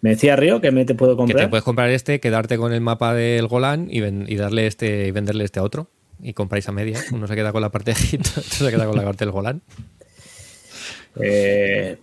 Me 0.00 0.10
decía 0.10 0.34
Río 0.36 0.60
que 0.60 0.70
me 0.72 0.84
te 0.84 0.94
puedo 0.94 1.12
Que 1.12 1.18
comprar. 1.18 1.44
te 1.44 1.48
puedes 1.48 1.64
comprar 1.64 1.90
este, 1.90 2.20
quedarte 2.20 2.56
con 2.58 2.72
el 2.72 2.80
mapa 2.80 3.14
del 3.14 3.46
Golán 3.46 3.86
y, 3.90 4.00
ven- 4.00 4.24
y 4.28 4.36
darle 4.36 4.66
este 4.66 5.06
y 5.06 5.10
venderle 5.12 5.44
este 5.44 5.60
a 5.60 5.62
otro. 5.62 5.88
Y 6.22 6.32
compráis 6.34 6.68
a 6.68 6.72
medias. 6.72 7.10
Uno 7.12 7.26
se 7.26 7.34
queda 7.34 7.52
con 7.52 7.60
la 7.62 7.70
parte 7.70 7.92
de 7.92 7.98
Egipto, 8.00 8.30
otro 8.36 8.50
se 8.66 8.70
queda 8.70 8.86
con 8.86 8.96
la 8.96 9.02
parte 9.04 9.24
del 9.24 9.32
Golán. 9.32 9.60
Eh, 11.20 11.98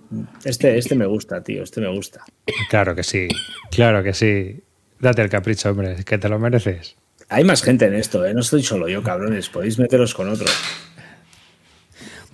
este, 0.45 0.78
este 0.78 0.95
me 0.95 1.05
gusta, 1.05 1.41
tío, 1.43 1.63
este 1.63 1.82
me 1.82 1.88
gusta. 1.89 2.24
Claro 2.70 2.93
que 2.95 3.03
sí, 3.03 3.28
claro 3.72 4.03
que 4.03 4.13
sí. 4.13 4.61
Date 4.99 5.22
el 5.22 5.30
capricho, 5.30 5.70
hombre, 5.70 6.03
que 6.05 6.17
te 6.17 6.30
lo 6.30 6.38
mereces. 6.38 6.95
Hay 7.30 7.43
más 7.43 7.63
gente 7.63 7.86
en 7.86 7.93
esto, 7.95 8.26
¿eh? 8.26 8.34
No 8.34 8.41
estoy 8.41 8.61
solo 8.63 8.88
yo, 8.89 9.01
cabrones. 9.01 9.49
Podéis 9.49 9.80
meteros 9.80 10.13
con 10.13 10.30
otro. 10.30 10.47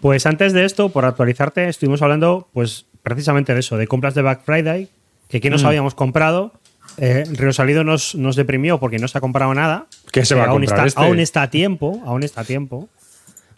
Pues 0.02 0.26
antes 0.26 0.54
de 0.54 0.66
esto, 0.66 0.90
por 0.90 1.06
actualizarte, 1.06 1.68
estuvimos 1.70 2.02
hablando 2.02 2.50
pues 2.54 2.86
precisamente 3.04 3.54
de 3.54 3.60
eso, 3.60 3.78
de 3.78 3.88
compras 3.88 4.16
de 4.16 4.22
Black 4.24 4.44
Friday, 4.44 4.90
que 5.30 5.38
aquí 5.38 5.50
nos 5.50 5.64
Mm. 5.64 5.68
habíamos 5.68 5.96
comprado. 5.96 6.54
Eh, 6.98 7.24
Río 7.32 7.52
Salido 7.54 7.84
nos, 7.84 8.16
nos 8.16 8.36
deprimió 8.36 8.80
porque 8.80 9.00
no 9.00 9.08
se 9.08 9.18
ha 9.18 9.22
comprado 9.22 9.54
nada. 9.54 9.88
¿Qué 10.12 10.24
se 10.26 10.34
Eh, 10.34 10.38
va 10.38 10.44
a 10.44 10.48
aún 10.48 10.62
comprar 10.66 10.88
está, 10.88 11.02
este? 11.02 11.10
Aún 11.10 11.20
está 11.20 11.42
a 11.44 11.50
tiempo, 11.50 12.02
aún 12.06 12.24
está 12.24 12.42
a 12.42 12.44
tiempo. 12.46 12.90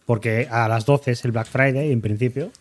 Porque 0.05 0.47
a 0.49 0.67
las 0.67 0.85
12 0.85 1.11
es 1.11 1.25
el 1.25 1.31
Black 1.31 1.47
Friday, 1.47 1.91
en 1.91 2.01
principio. 2.01 2.51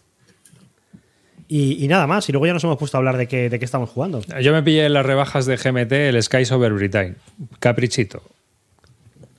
Y, 1.48 1.84
y 1.84 1.88
nada 1.88 2.06
más. 2.06 2.28
Y 2.28 2.32
luego 2.32 2.46
ya 2.46 2.52
nos 2.52 2.64
hemos 2.64 2.76
puesto 2.76 2.96
a 2.96 2.98
hablar 2.98 3.16
de 3.16 3.28
qué, 3.28 3.48
de 3.48 3.58
qué 3.58 3.64
estamos 3.64 3.88
jugando. 3.90 4.20
Yo 4.42 4.52
me 4.52 4.62
pillé 4.62 4.86
en 4.86 4.92
las 4.92 5.06
rebajas 5.06 5.46
de 5.46 5.56
GMT 5.56 5.92
el 5.92 6.22
Skies 6.22 6.50
Over 6.52 6.72
Britain. 6.72 7.16
Caprichito. 7.60 8.22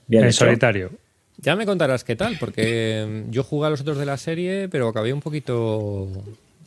Bien 0.06 0.22
en 0.22 0.30
hecho. 0.30 0.46
solitario. 0.46 0.90
Ya 1.36 1.54
me 1.54 1.66
contarás 1.66 2.02
qué 2.02 2.16
tal, 2.16 2.36
porque 2.40 3.24
mm, 3.28 3.30
yo 3.30 3.44
jugué 3.44 3.66
a 3.66 3.70
los 3.70 3.82
otros 3.82 3.98
de 3.98 4.06
la 4.06 4.16
serie, 4.16 4.68
pero 4.68 4.88
acabé 4.88 5.12
un 5.12 5.20
poquito 5.20 6.08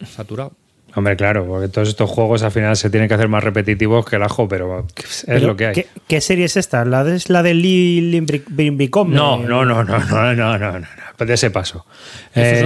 saturado. 0.05 0.53
Hombre, 0.93 1.15
claro, 1.15 1.45
porque 1.45 1.69
todos 1.69 1.87
estos 1.87 2.09
juegos 2.09 2.43
al 2.43 2.51
final 2.51 2.75
se 2.75 2.89
tienen 2.89 3.07
que 3.07 3.13
hacer 3.13 3.29
más 3.29 3.43
repetitivos 3.43 4.05
que 4.05 4.17
el 4.17 4.23
ajo, 4.23 4.47
pero 4.47 4.85
es 5.27 5.43
lo 5.43 5.55
que 5.55 5.67
hay. 5.67 5.85
¿qué, 6.07 6.19
serie 6.19 6.45
es 6.45 6.57
esta? 6.57 6.83
¿La 6.83 7.03
de, 7.03 7.15
es 7.15 7.29
la 7.29 7.43
de 7.43 7.53
Lee 7.53 8.17
eh, 8.17 8.89
No, 9.07 9.37
no, 9.37 9.65
no, 9.65 9.83
no, 9.83 9.83
no, 9.83 10.35
no, 10.35 10.57
no, 10.57 10.79
no, 10.79 10.87
pues 11.15 11.27
de 11.27 11.33
ese 11.35 11.49
paso. 11.49 11.85
Es, 12.33 12.61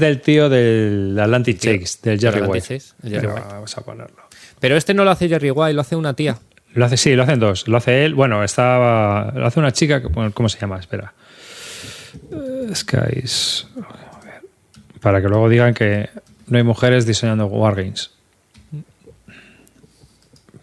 del, 0.00 0.20
tío 0.20 0.48
del 0.48 1.18
Atlantic 1.18 1.58
Shakes, 1.58 1.98
del 2.02 2.20
Jerry 2.20 2.42
White. 2.42 2.80
Vamos 3.02 3.76
a 3.76 3.80
ponerlo. 3.80 4.28
Pero 4.60 4.76
este 4.76 4.94
no 4.94 5.04
lo 5.04 5.10
hace 5.10 5.28
Jerry 5.28 5.50
White, 5.50 5.74
lo 5.74 5.80
hace 5.80 5.96
una 5.96 6.14
tía. 6.14 6.38
Lo 6.74 6.84
hace, 6.84 6.96
sí, 6.96 7.16
lo 7.16 7.24
hacen 7.24 7.40
dos. 7.40 7.66
Lo 7.66 7.78
hace 7.78 8.04
él, 8.04 8.14
bueno, 8.14 8.44
estaba. 8.44 9.32
Lo 9.34 9.46
hace 9.46 9.58
una 9.58 9.72
chica, 9.72 10.02
¿cómo 10.02 10.48
se 10.48 10.58
llama? 10.60 10.78
Espera. 10.78 11.12
Eh, 12.30 12.74
Skies. 12.74 13.66
Para 15.00 15.20
que 15.20 15.28
luego 15.28 15.48
digan 15.48 15.74
que 15.74 16.08
no 16.48 16.58
hay 16.58 16.64
mujeres 16.64 17.06
diseñando 17.06 17.46
Wargames. 17.46 18.10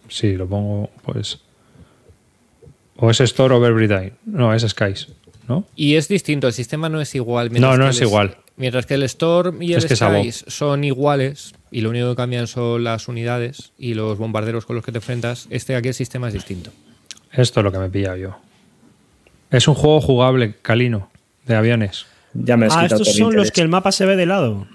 Sí, 0.09 0.33
lo 0.35 0.47
pongo, 0.47 0.89
pues. 1.03 1.39
O 2.97 3.09
es 3.09 3.19
Store 3.21 3.53
Over 3.55 3.73
Britain. 3.73 4.13
No, 4.25 4.53
es 4.53 4.63
Skies. 4.63 5.07
¿No? 5.47 5.65
Y 5.75 5.95
es 5.95 6.07
distinto, 6.07 6.47
el 6.47 6.53
sistema 6.53 6.87
no 6.87 7.01
es 7.01 7.15
igual. 7.15 7.51
No, 7.59 7.75
no 7.77 7.89
es 7.89 7.97
el- 7.99 8.07
igual. 8.07 8.37
Mientras 8.55 8.85
que 8.85 8.93
el 8.93 9.03
Storm 9.03 9.63
y 9.63 9.73
el 9.73 9.83
Es 9.83 9.97
Skies 9.97 10.45
son 10.47 10.83
iguales 10.83 11.53
y 11.71 11.81
lo 11.81 11.89
único 11.89 12.09
que 12.11 12.15
cambian 12.15 12.45
son 12.45 12.83
las 12.83 13.07
unidades 13.07 13.71
y 13.79 13.95
los 13.95 14.19
bombarderos 14.19 14.67
con 14.67 14.75
los 14.75 14.85
que 14.85 14.91
te 14.91 14.99
enfrentas, 14.99 15.47
este 15.49 15.75
aquí 15.75 15.87
el 15.87 15.93
sistema 15.95 16.27
es 16.27 16.35
distinto. 16.35 16.69
Esto 17.31 17.61
es 17.61 17.63
lo 17.63 17.71
que 17.71 17.79
me 17.79 17.87
he 17.87 17.89
pillado 17.89 18.15
yo. 18.17 18.37
Es 19.49 19.67
un 19.67 19.73
juego 19.73 19.99
jugable, 20.01 20.53
Calino, 20.61 21.09
de 21.47 21.55
aviones. 21.55 22.05
Ya 22.35 22.55
me 22.55 22.67
has 22.67 22.75
Ah, 22.77 22.85
estos 22.85 23.15
son 23.15 23.35
los 23.35 23.49
que 23.51 23.61
el 23.61 23.69
mapa 23.69 23.91
se 23.91 24.05
ve 24.05 24.15
de 24.15 24.27
lado. 24.27 24.67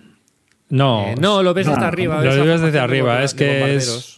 No, 0.71 1.09
Eh, 1.09 1.15
no, 1.19 1.43
lo 1.43 1.55
ves 1.55 1.67
no, 1.67 1.75
desde 1.75 1.87
arriba. 1.87 2.23
lo 2.23 2.45
ves 2.45 2.61
desde 2.61 2.71
de 2.73 2.79
arriba, 2.81 3.23
es 3.23 3.35
de 3.35 3.39
que 3.39 3.53
es- 3.77 3.87
bombarderos. 3.89 4.15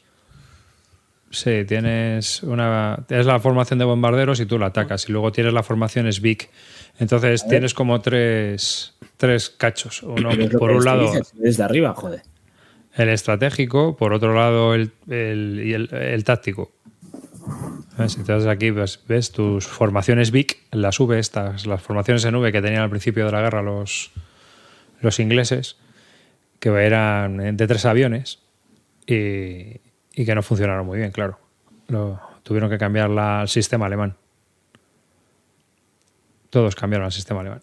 Sí, 1.33 1.65
tienes 1.65 2.43
una. 2.43 3.05
Es 3.09 3.25
la 3.25 3.39
formación 3.39 3.79
de 3.79 3.85
bombarderos 3.85 4.41
y 4.41 4.47
tú 4.47 4.59
la 4.59 4.67
atacas. 4.67 5.09
Y 5.09 5.13
luego 5.13 5.31
tienes 5.31 5.53
la 5.53 5.63
formación 5.63 6.13
SBIC. 6.13 6.51
Entonces 6.99 7.47
tienes 7.47 7.73
como 7.73 8.01
tres, 8.01 8.95
tres 9.17 9.49
cachos. 9.49 10.03
Uno 10.03 10.31
es 10.33 10.51
por 10.51 10.73
un 10.73 10.85
lado 10.85 11.13
Desde 11.35 11.63
arriba, 11.63 11.95
joder. 11.95 12.23
el 12.97 13.09
estratégico, 13.11 13.97
por 13.97 14.13
otro 14.13 14.35
lado 14.35 14.75
el, 14.75 14.91
el- 15.09 15.63
y 15.65 15.73
el, 15.73 15.95
el 15.95 16.25
táctico. 16.25 16.73
Entonces 17.97 18.47
aquí 18.47 18.71
ves, 18.71 19.01
ves 19.07 19.31
tus 19.31 19.67
formaciones 19.67 20.31
BIC, 20.33 20.59
las 20.73 20.99
V 20.99 21.19
estas, 21.19 21.65
las 21.67 21.81
formaciones 21.83 22.25
en 22.25 22.35
V 22.35 22.51
que 22.51 22.61
tenían 22.63 22.83
al 22.83 22.91
principio 22.91 23.27
de 23.27 23.33
la 23.33 23.41
guerra 23.41 23.63
los, 23.63 24.11
los 25.01 25.21
ingleses, 25.21 25.77
que 26.61 26.69
eran 26.69 27.57
de 27.57 27.67
tres 27.67 27.85
aviones 27.87 28.39
y, 29.07 29.81
y 30.15 30.25
que 30.25 30.35
no 30.35 30.43
funcionaron 30.43 30.87
muy 30.87 30.99
bien, 30.99 31.11
claro. 31.11 31.39
Lo, 31.89 32.21
tuvieron 32.45 32.71
que 32.71 32.79
cambiar 32.79 33.11
la- 33.11 33.41
al 33.41 33.49
sistema 33.49 33.87
alemán. 33.87 34.15
Todos 36.51 36.75
cambiaron 36.75 37.07
al 37.07 37.13
sistema 37.13 37.41
alemán. 37.41 37.61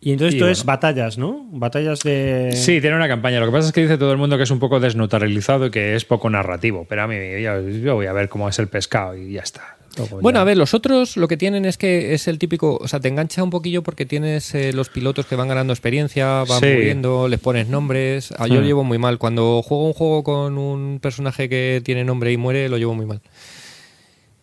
Y 0.00 0.12
entonces 0.12 0.34
Y 0.34 0.36
esto 0.36 0.44
bueno. 0.44 0.52
es 0.52 0.64
batallas, 0.64 1.18
¿no? 1.18 1.46
Batallas 1.50 2.00
de. 2.00 2.52
Sí, 2.54 2.80
tiene 2.80 2.94
una 2.94 3.08
campaña. 3.08 3.40
Lo 3.40 3.46
que 3.46 3.52
pasa 3.52 3.68
es 3.68 3.72
que 3.72 3.80
dice 3.82 3.98
todo 3.98 4.12
el 4.12 4.18
mundo 4.18 4.36
que 4.36 4.44
es 4.44 4.50
un 4.50 4.60
poco 4.60 4.78
desneutralizado 4.78 5.66
y 5.66 5.70
que 5.70 5.96
es 5.96 6.04
poco 6.04 6.30
narrativo. 6.30 6.86
Pero 6.88 7.02
a 7.02 7.06
mí, 7.08 7.16
yo, 7.42 7.60
yo 7.68 7.94
voy 7.96 8.06
a 8.06 8.12
ver 8.12 8.28
cómo 8.28 8.48
es 8.48 8.58
el 8.60 8.68
pescado 8.68 9.16
y 9.16 9.32
ya 9.32 9.40
está. 9.42 9.76
Luego 9.96 10.20
Bueno, 10.20 10.38
ya- 10.38 10.42
a 10.42 10.44
ver, 10.44 10.56
los 10.56 10.74
otros 10.74 11.16
lo 11.16 11.26
que 11.28 11.36
tienen 11.36 11.64
es 11.64 11.76
que 11.76 12.14
es 12.14 12.28
el 12.28 12.38
típico, 12.38 12.78
o 12.80 12.86
sea, 12.86 13.00
te 13.00 13.08
engancha 13.08 13.42
un 13.42 13.50
poquillo 13.50 13.82
porque 13.82 14.06
tienes 14.06 14.54
eh, 14.54 14.72
los 14.72 14.88
pilotos 14.90 15.26
que 15.26 15.34
van 15.34 15.48
ganando 15.48 15.72
experiencia, 15.72 16.44
van 16.44 16.60
Sí. 16.60 16.66
muriendo, 16.72 17.26
les 17.28 17.40
pones 17.40 17.68
nombres. 17.68 18.32
Ah, 18.38 18.46
yo 18.46 18.56
lo 18.56 18.62
llevo 18.62 18.84
muy 18.84 18.98
mal. 18.98 19.18
Cuando 19.18 19.62
juego 19.62 19.86
un 19.86 19.92
juego 19.94 20.22
con 20.22 20.56
un 20.58 20.98
personaje 21.00 21.48
que 21.48 21.80
tiene 21.84 22.04
nombre 22.04 22.30
y 22.32 22.36
muere, 22.36 22.68
lo 22.68 22.76
llevo 22.78 22.94
muy 22.94 23.06
mal. 23.06 23.20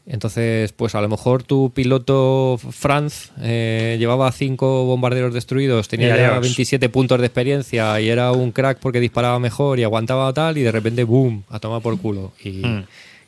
Entonces, 0.08 0.72
pues 0.72 0.94
a 0.94 1.02
lo 1.02 1.10
mejor 1.10 1.42
tu 1.42 1.72
piloto 1.74 2.60
Franz 2.72 3.32
eh, 3.42 3.96
llevaba 3.98 4.32
cinco 4.32 4.86
bombarderos 4.86 5.34
destruidos, 5.34 5.88
tenía 5.88 6.10
ya 6.16 6.28
adiós. 6.28 6.42
27 6.42 6.90
puntos 6.90 7.20
de 7.20 7.26
experiencia 7.26 8.00
y 8.00 8.10
era 8.10 8.32
un 8.32 8.52
crack 8.52 8.78
porque 8.80 9.00
disparaba 9.00 9.40
mejor 9.40 9.80
y 9.80 9.84
aguantaba 9.84 10.32
tal 10.32 10.60
y 10.60 10.62
de 10.62 10.72
repente, 10.72 11.04
boom, 11.06 11.44
a 11.50 11.60
tomar 11.60 11.82
por 11.82 11.98
culo. 12.00 12.34
Y, 12.44 12.64
Hmm. 12.64 12.84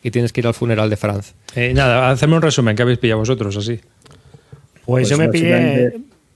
Y 0.07 0.11
tienes 0.11 0.31
que 0.33 0.41
ir 0.41 0.47
al 0.47 0.53
funeral 0.53 0.89
de 0.89 0.97
Franz. 0.97 1.33
Eh, 1.55 1.73
nada, 1.73 2.09
hacedme 2.09 2.35
un 2.37 2.41
resumen. 2.41 2.75
¿Qué 2.75 2.81
habéis 2.83 2.97
pillado 2.99 3.19
vosotros 3.19 3.55
así? 3.57 3.79
Pues, 4.85 4.85
Pues 4.85 5.09
yo 5.09 5.17
me 5.17 5.27
pillé, 5.29 5.91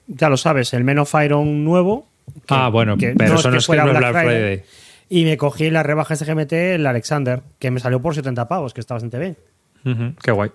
ya 0.07 0.27
lo 0.29 0.35
sabes, 0.37 0.73
el 0.73 0.83
Men 0.83 0.99
of 0.99 1.13
Iron 1.23 1.63
nuevo. 1.63 2.07
que- 2.47 2.53
ah, 2.53 2.69
bueno, 2.69 2.97
que 2.97 3.13
pero 3.17 3.35
eso 3.35 3.47
es 3.47 3.51
no 3.53 3.57
es 3.57 3.63
que 3.63 3.67
fuera 3.67 3.85
no 3.85 3.91
es 3.93 3.97
Black 3.97 4.11
Friday. 4.13 4.61
Y 5.09 5.25
me 5.25 5.37
cogí 5.37 5.65
en 5.65 5.73
las 5.73 5.85
rebajas 5.85 6.19
de 6.19 6.25
GMT 6.25 6.75
el 6.75 6.85
Alexander, 6.85 7.41
que 7.59 7.71
me 7.71 7.79
salió 7.79 8.01
por 8.01 8.13
70 8.15 8.47
pavos, 8.47 8.73
que 8.73 8.79
está 8.81 8.93
bastante 8.95 9.19
bien. 9.19 9.37
Qué 10.23 10.31
guay. 10.31 10.51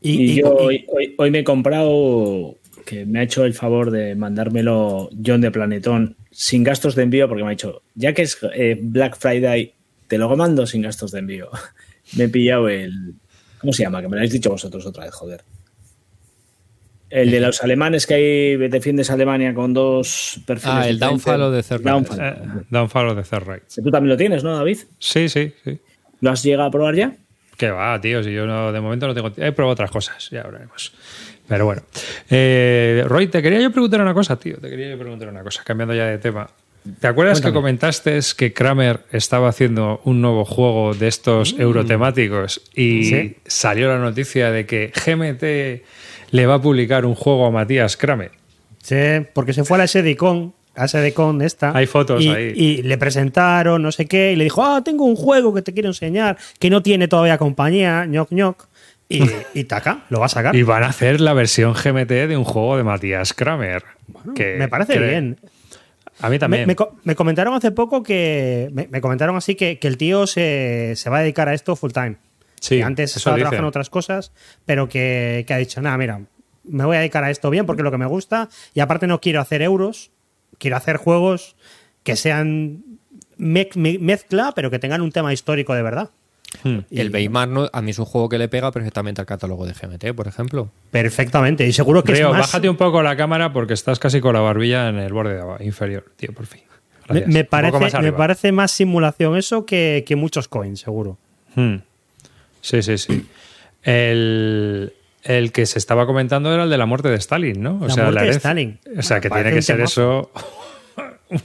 Y, 0.00 0.10
y- 0.32 0.34
yo 0.36 0.46
y- 0.46 0.64
hoy, 0.64 0.84
hoy, 0.88 1.14
hoy 1.18 1.30
me 1.30 1.40
he 1.40 1.44
comprado, 1.44 2.56
que 2.86 3.04
me 3.04 3.18
ha 3.20 3.22
hecho 3.22 3.44
el 3.44 3.54
favor 3.54 3.90
de 3.90 4.14
mandármelo 4.14 5.10
John 5.24 5.40
de 5.40 5.50
Planetón 5.50 6.16
sin 6.30 6.62
gastos 6.62 6.94
de 6.94 7.02
envío, 7.02 7.28
porque 7.28 7.42
me 7.42 7.48
ha 7.48 7.50
dicho, 7.50 7.82
ya 7.94 8.12
que 8.12 8.22
es 8.22 8.38
eh, 8.54 8.78
Black 8.80 9.16
Friday, 9.18 9.74
te 10.08 10.18
lo 10.18 10.34
mando 10.36 10.66
sin 10.66 10.82
gastos 10.82 11.12
de 11.12 11.20
envío. 11.20 11.50
me 12.16 12.24
he 12.24 12.28
pillado 12.28 12.68
el... 12.68 13.14
¿Cómo 13.58 13.72
se 13.72 13.82
llama? 13.82 14.00
Que 14.00 14.08
me 14.08 14.16
lo 14.16 14.20
habéis 14.20 14.32
dicho 14.32 14.50
vosotros 14.50 14.84
otra 14.86 15.04
vez, 15.04 15.14
joder. 15.14 15.42
El 17.10 17.30
de 17.30 17.40
los 17.40 17.62
alemanes 17.62 18.06
que 18.06 18.14
hay, 18.14 18.56
defiendes 18.68 19.10
a 19.10 19.14
Alemania 19.14 19.54
con 19.54 19.72
dos 19.72 20.40
perfiles. 20.46 20.76
Ah, 20.76 20.88
el. 20.88 20.98
Downfall 20.98 21.40
o 21.40 21.50
de 21.50 21.62
Third. 21.62 21.82
Downfall. 21.82 22.18
Eh, 22.20 22.34
Downfall 22.68 23.16
the 23.16 23.22
Third. 23.22 23.62
Tú 23.82 23.90
también 23.90 24.10
lo 24.10 24.16
tienes, 24.16 24.44
¿no, 24.44 24.54
David? 24.54 24.78
Sí, 24.98 25.28
sí, 25.28 25.54
sí. 25.64 25.80
¿Lo 26.20 26.30
has 26.30 26.42
llegado 26.42 26.68
a 26.68 26.70
probar 26.70 26.94
ya? 26.94 27.16
Que 27.56 27.70
va, 27.70 27.98
tío, 28.00 28.22
si 28.22 28.32
yo 28.32 28.46
no, 28.46 28.72
de 28.72 28.80
momento 28.80 29.06
no 29.06 29.14
tengo. 29.14 29.32
He 29.36 29.52
probado 29.52 29.72
otras 29.72 29.90
cosas, 29.90 30.28
ya 30.30 30.42
hablaremos. 30.42 30.92
Pero 31.48 31.64
bueno. 31.64 31.82
Eh, 32.28 33.02
Roy, 33.06 33.28
te 33.28 33.42
quería 33.42 33.60
yo 33.60 33.72
preguntar 33.72 34.02
una 34.02 34.14
cosa, 34.14 34.38
tío. 34.38 34.58
Te 34.58 34.68
quería 34.68 34.90
yo 34.90 34.98
preguntar 34.98 35.28
una 35.28 35.42
cosa, 35.42 35.62
cambiando 35.64 35.94
ya 35.94 36.04
de 36.06 36.18
tema. 36.18 36.48
¿Te 37.00 37.06
acuerdas 37.06 37.40
que 37.40 37.52
comentaste 37.52 38.18
que 38.36 38.52
Kramer 38.52 39.00
estaba 39.12 39.48
haciendo 39.48 40.00
un 40.04 40.20
nuevo 40.22 40.44
juego 40.44 40.94
de 40.94 41.08
estos 41.08 41.54
eurotemáticos 41.58 42.62
y 42.74 43.04
Sí. 43.04 43.36
salió 43.46 43.88
la 43.88 43.98
noticia 43.98 44.50
de 44.50 44.64
que 44.66 44.92
GMT 44.94 45.84
le 46.30 46.46
va 46.46 46.54
a 46.54 46.62
publicar 46.62 47.04
un 47.04 47.14
juego 47.14 47.46
a 47.46 47.50
Matías 47.50 47.96
Kramer? 47.96 48.30
Sí, 48.82 48.96
porque 49.34 49.52
se 49.52 49.64
fue 49.64 49.76
a 49.76 49.78
la 49.78 49.86
SDCon, 49.86 50.54
a 50.74 50.88
SDCon 50.88 51.42
esta. 51.42 51.76
Hay 51.76 51.86
fotos 51.86 52.22
y, 52.24 52.28
ahí. 52.30 52.52
Y 52.54 52.82
le 52.82 52.96
presentaron, 52.96 53.82
no 53.82 53.92
sé 53.92 54.06
qué, 54.06 54.32
y 54.32 54.36
le 54.36 54.44
dijo, 54.44 54.64
ah, 54.64 54.82
tengo 54.82 55.04
un 55.04 55.16
juego 55.16 55.52
que 55.52 55.60
te 55.62 55.74
quiero 55.74 55.88
enseñar, 55.88 56.38
que 56.58 56.70
no 56.70 56.82
tiene 56.82 57.06
todavía 57.08 57.36
compañía, 57.36 58.06
ñoc 58.06 58.30
ñoc. 58.30 58.66
Y, 59.10 59.22
y 59.54 59.64
taca, 59.64 60.04
lo 60.08 60.20
va 60.20 60.26
a 60.26 60.30
sacar. 60.30 60.56
Y 60.56 60.62
van 60.62 60.84
a 60.84 60.88
hacer 60.88 61.20
la 61.20 61.34
versión 61.34 61.74
GMT 61.74 62.08
de 62.28 62.36
un 62.36 62.44
juego 62.44 62.76
de 62.78 62.84
Matías 62.84 63.34
Kramer. 63.34 63.82
que 64.34 64.56
me 64.56 64.68
parece 64.68 64.98
bien. 64.98 65.38
A 66.20 66.28
mí 66.28 66.38
también. 66.38 66.66
me 66.66 66.74
co- 66.76 66.96
me 67.04 67.14
comentaron 67.14 67.54
hace 67.54 67.70
poco 67.70 68.02
que. 68.02 68.68
Me, 68.72 68.88
me 68.88 69.00
comentaron 69.00 69.36
así 69.36 69.54
que, 69.54 69.78
que 69.78 69.88
el 69.88 69.96
tío 69.96 70.26
se, 70.26 70.94
se 70.96 71.10
va 71.10 71.18
a 71.18 71.20
dedicar 71.20 71.48
a 71.48 71.54
esto 71.54 71.76
full 71.76 71.92
time. 71.92 72.16
Sí, 72.60 72.78
que 72.78 72.82
antes 72.82 73.16
estaba 73.16 73.36
dicen. 73.36 73.44
trabajando 73.44 73.66
en 73.66 73.68
otras 73.68 73.88
cosas, 73.90 74.32
pero 74.66 74.88
que, 74.88 75.44
que 75.46 75.54
ha 75.54 75.58
dicho, 75.58 75.80
nada, 75.80 75.96
mira, 75.96 76.20
me 76.64 76.84
voy 76.84 76.96
a 76.96 77.00
dedicar 77.00 77.22
a 77.22 77.30
esto 77.30 77.50
bien 77.50 77.66
porque 77.66 77.82
es 77.82 77.84
lo 77.84 77.90
que 77.92 77.98
me 77.98 78.06
gusta. 78.06 78.48
Y 78.74 78.80
aparte 78.80 79.06
no 79.06 79.20
quiero 79.20 79.40
hacer 79.40 79.62
euros, 79.62 80.10
quiero 80.58 80.76
hacer 80.76 80.96
juegos 80.96 81.54
que 82.02 82.16
sean 82.16 82.82
me- 83.36 83.68
me- 83.76 83.98
mezcla, 83.98 84.52
pero 84.56 84.70
que 84.70 84.78
tengan 84.80 85.02
un 85.02 85.12
tema 85.12 85.32
histórico 85.32 85.74
de 85.74 85.82
verdad. 85.82 86.10
Hmm. 86.62 86.78
Y- 86.90 87.00
El 87.00 87.10
Weimar 87.12 87.48
no, 87.48 87.68
a 87.72 87.82
mí 87.82 87.90
es 87.90 87.98
un 87.98 88.04
juego 88.06 88.28
que 88.28 88.38
le 88.38 88.48
pega 88.48 88.70
perfectamente 88.72 89.20
al 89.20 89.26
catálogo 89.26 89.66
de 89.66 89.74
GMT, 89.74 90.14
por 90.14 90.26
ejemplo. 90.28 90.70
Perfectamente. 90.90 91.66
Y 91.66 91.72
seguro 91.72 92.02
que 92.04 92.12
Río, 92.14 92.26
es 92.28 92.32
más. 92.32 92.40
bájate 92.40 92.68
un 92.68 92.76
poco 92.76 93.02
la 93.02 93.16
cámara 93.16 93.52
porque 93.52 93.74
estás 93.74 93.98
casi 93.98 94.20
con 94.20 94.34
la 94.34 94.40
barbilla 94.40 94.88
en 94.88 94.96
el 94.98 95.12
borde 95.12 95.34
de 95.58 95.64
inferior, 95.64 96.06
tío, 96.16 96.32
por 96.32 96.46
fin. 96.46 96.62
me, 97.26 97.44
poco 97.44 97.80
más 97.80 97.92
parece, 97.92 98.00
me 98.02 98.12
parece 98.12 98.52
más 98.52 98.70
simulación 98.70 99.36
eso 99.36 99.64
que, 99.66 100.04
que 100.06 100.16
muchos 100.16 100.48
coins, 100.48 100.80
seguro. 100.80 101.18
Hmm. 101.54 101.76
Sí, 102.60 102.82
sí, 102.82 102.98
sí. 102.98 103.26
El, 103.82 104.92
el 105.22 105.52
que 105.52 105.66
se 105.66 105.78
estaba 105.78 106.06
comentando 106.06 106.52
era 106.52 106.64
el 106.64 106.70
de 106.70 106.78
la 106.78 106.86
muerte 106.86 107.08
de 107.08 107.16
Stalin, 107.16 107.62
¿no? 107.62 107.78
O 107.80 107.86
La 107.88 107.94
sea, 107.94 108.04
muerte 108.04 108.20
de 108.20 108.26
herencia- 108.26 108.36
Stalin. 108.38 108.78
O 108.98 109.02
sea, 109.02 109.20
que 109.20 109.28
Parece 109.28 109.44
tiene 109.48 109.56
que 109.56 109.62
ser 109.62 109.76
temazo. 109.76 110.30
eso 110.34 110.48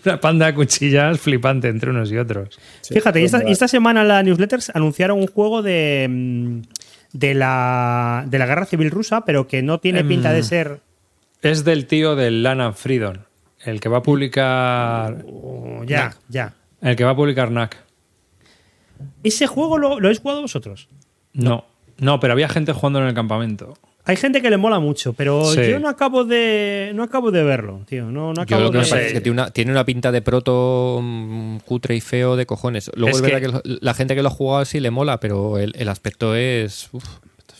una 0.05 0.19
panda 0.19 0.45
de 0.47 0.53
cuchillas 0.53 1.19
flipante 1.19 1.67
entre 1.67 1.89
unos 1.89 2.11
y 2.11 2.17
otros. 2.17 2.59
Fíjate, 2.89 3.21
y 3.21 3.25
esta, 3.25 3.47
y 3.47 3.51
esta 3.51 3.67
semana 3.67 4.01
en 4.01 4.07
la 4.07 4.23
newsletter 4.23 4.59
anunciaron 4.73 5.19
un 5.19 5.27
juego 5.27 5.61
de, 5.61 6.07
mm, 6.09 6.61
de, 7.13 7.33
la, 7.33 8.23
de 8.27 8.39
la 8.39 8.45
guerra 8.45 8.65
civil 8.65 8.91
rusa, 8.91 9.25
pero 9.25 9.47
que 9.47 9.61
no 9.61 9.79
tiene 9.79 10.03
pinta 10.03 10.29
Em. 10.31 10.35
de 10.37 10.43
ser. 10.43 10.79
Es 11.41 11.63
del 11.65 11.87
tío 11.87 12.15
del 12.15 12.43
Lana 12.43 12.71
Freedom, 12.73 13.17
el 13.65 13.79
que 13.81 13.89
va 13.89 13.97
a 13.97 14.03
publicar. 14.03 15.25
Oh, 15.27 15.83
ya, 15.85 16.15
ya. 16.29 16.53
El 16.81 16.95
que 16.95 17.03
va 17.03 17.11
a 17.11 17.15
publicar 17.15 17.51
NAC. 17.51 17.77
¿Ese 19.23 19.47
juego 19.47 19.77
lo, 19.77 19.99
lo 19.99 20.07
habéis 20.07 20.19
jugado 20.19 20.41
vosotros? 20.41 20.87
No, 21.33 21.65
no, 21.97 22.19
pero 22.19 22.33
había 22.33 22.47
gente 22.47 22.71
jugando 22.73 22.99
en 22.99 23.07
el 23.07 23.13
campamento. 23.13 23.73
Hay 24.05 24.17
gente 24.17 24.41
que 24.41 24.49
le 24.49 24.57
mola 24.57 24.79
mucho, 24.79 25.13
pero 25.13 25.45
Sí. 25.45 25.61
yo 25.69 25.79
no 25.79 25.87
acabo 25.87 26.25
de 26.25 26.91
no 26.93 27.03
acabo 27.03 27.31
de 27.31 27.41
verlo, 27.43 27.81
tío. 27.87 28.05
No, 28.11 28.29
no 28.33 28.35
Yo 28.35 28.41
acabo 28.41 28.63
lo 28.63 28.71
que 28.71 28.79
de. 28.79 28.83
me 28.83 28.89
parece 28.89 29.07
es 29.07 29.13
que 29.13 29.21
tiene 29.21 29.41
una, 29.41 29.51
tiene 29.51 29.71
una 29.71 29.85
pinta 29.85 30.11
de 30.11 30.21
proto 30.21 30.99
mm, 31.01 31.57
cutre 31.59 31.95
y 31.95 32.01
feo 32.01 32.35
de 32.35 32.45
cojones. 32.45 32.91
Luego 32.95 33.11
Es 33.11 33.15
es, 33.17 33.21
verdad 33.21 33.61
que- 33.61 33.69
que 33.69 33.77
la 33.81 33.93
gente 33.93 34.13
que 34.15 34.21
lo 34.21 34.27
ha 34.27 34.31
jugado 34.31 34.65
sí 34.65 34.79
le 34.81 34.91
mola, 34.91 35.19
pero 35.21 35.57
el, 35.57 35.73
el 35.77 35.87
aspecto 35.87 36.35
es. 36.35 36.89
uf. 36.91 37.03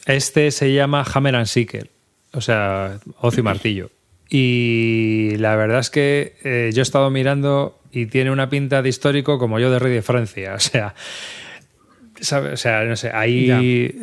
Este 0.06 0.52
se 0.52 0.74
llama 0.74 1.06
Hammer 1.14 1.36
and 1.38 1.46
Sickle, 1.48 1.90
o 2.34 2.42
sea, 2.42 2.98
hoz 3.22 3.38
y 3.38 3.42
martillo. 3.42 3.90
Y 4.30 5.36
la 5.38 5.56
verdad 5.56 5.80
es 5.80 5.90
que 5.90 6.36
eh, 6.44 6.72
yo 6.74 6.82
he 6.82 6.84
estado 6.84 7.10
mirando 7.10 7.80
y 7.92 8.08
tiene 8.08 8.32
una 8.32 8.50
pinta 8.50 8.82
de 8.82 8.90
histórico 8.90 9.38
como 9.40 9.60
yo 9.60 9.72
de 9.72 9.80
rey 9.80 9.94
de 9.94 10.02
Francia. 10.02 10.56
O 10.56 10.60
sea, 10.60 10.94
O 12.32 12.58
sea 12.58 12.84
no 12.86 12.96
sé, 12.96 13.12
hay, 13.14 13.52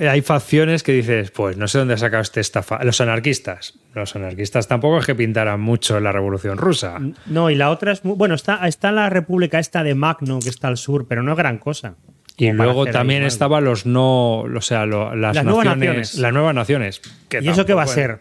hay 0.01 0.21
facciones 0.23 0.83
que 0.83 0.93
dices, 0.93 1.31
pues 1.31 1.57
no 1.57 1.67
sé 1.69 1.79
dónde 1.79 1.95
ha 1.95 1.99
sacado 1.99 2.23
este 2.23 2.41
estafa. 2.41 2.83
Los 2.85 3.01
anarquistas. 3.01 3.79
Los 3.95 4.15
anarquistas 4.15 4.69
tampoco 4.69 4.99
es 4.99 5.07
que 5.07 5.15
pintaran 5.15 5.61
mucho 5.61 5.99
la 6.01 6.13
Revolución 6.13 6.59
Rusa. 6.59 6.99
No, 7.27 7.51
y 7.51 7.55
la 7.55 7.71
otra 7.71 7.93
es. 7.93 8.05
muy- 8.05 8.15
Bueno, 8.17 8.35
está, 8.35 8.67
está 8.69 8.93
la 8.93 9.09
república 9.11 9.59
esta 9.59 9.83
de 9.83 9.95
Magno, 9.95 10.39
que 10.41 10.49
está 10.51 10.69
al 10.69 10.77
sur, 10.77 11.07
pero 11.09 11.23
no 11.23 11.33
es 11.33 11.39
gran 11.39 11.59
cosa. 11.59 11.95
Y 12.37 12.53
luego 12.53 12.87
también 12.87 13.23
estaban 13.25 13.65
los 13.65 13.85
no, 13.85 14.41
o 14.41 14.61
sea, 14.63 14.87
lo- 14.87 15.15
las, 15.15 15.37
Las 15.37 15.45
nuevas 15.45 15.65
naciones, 15.67 16.15
las 16.17 16.33
nuevas 16.33 16.55
naciones. 16.55 17.03
que 17.29 17.41
¿Y 17.43 17.49
eso 17.49 17.67
qué 17.67 17.75
va 17.75 17.83
a 17.83 17.87
ser? 17.87 18.21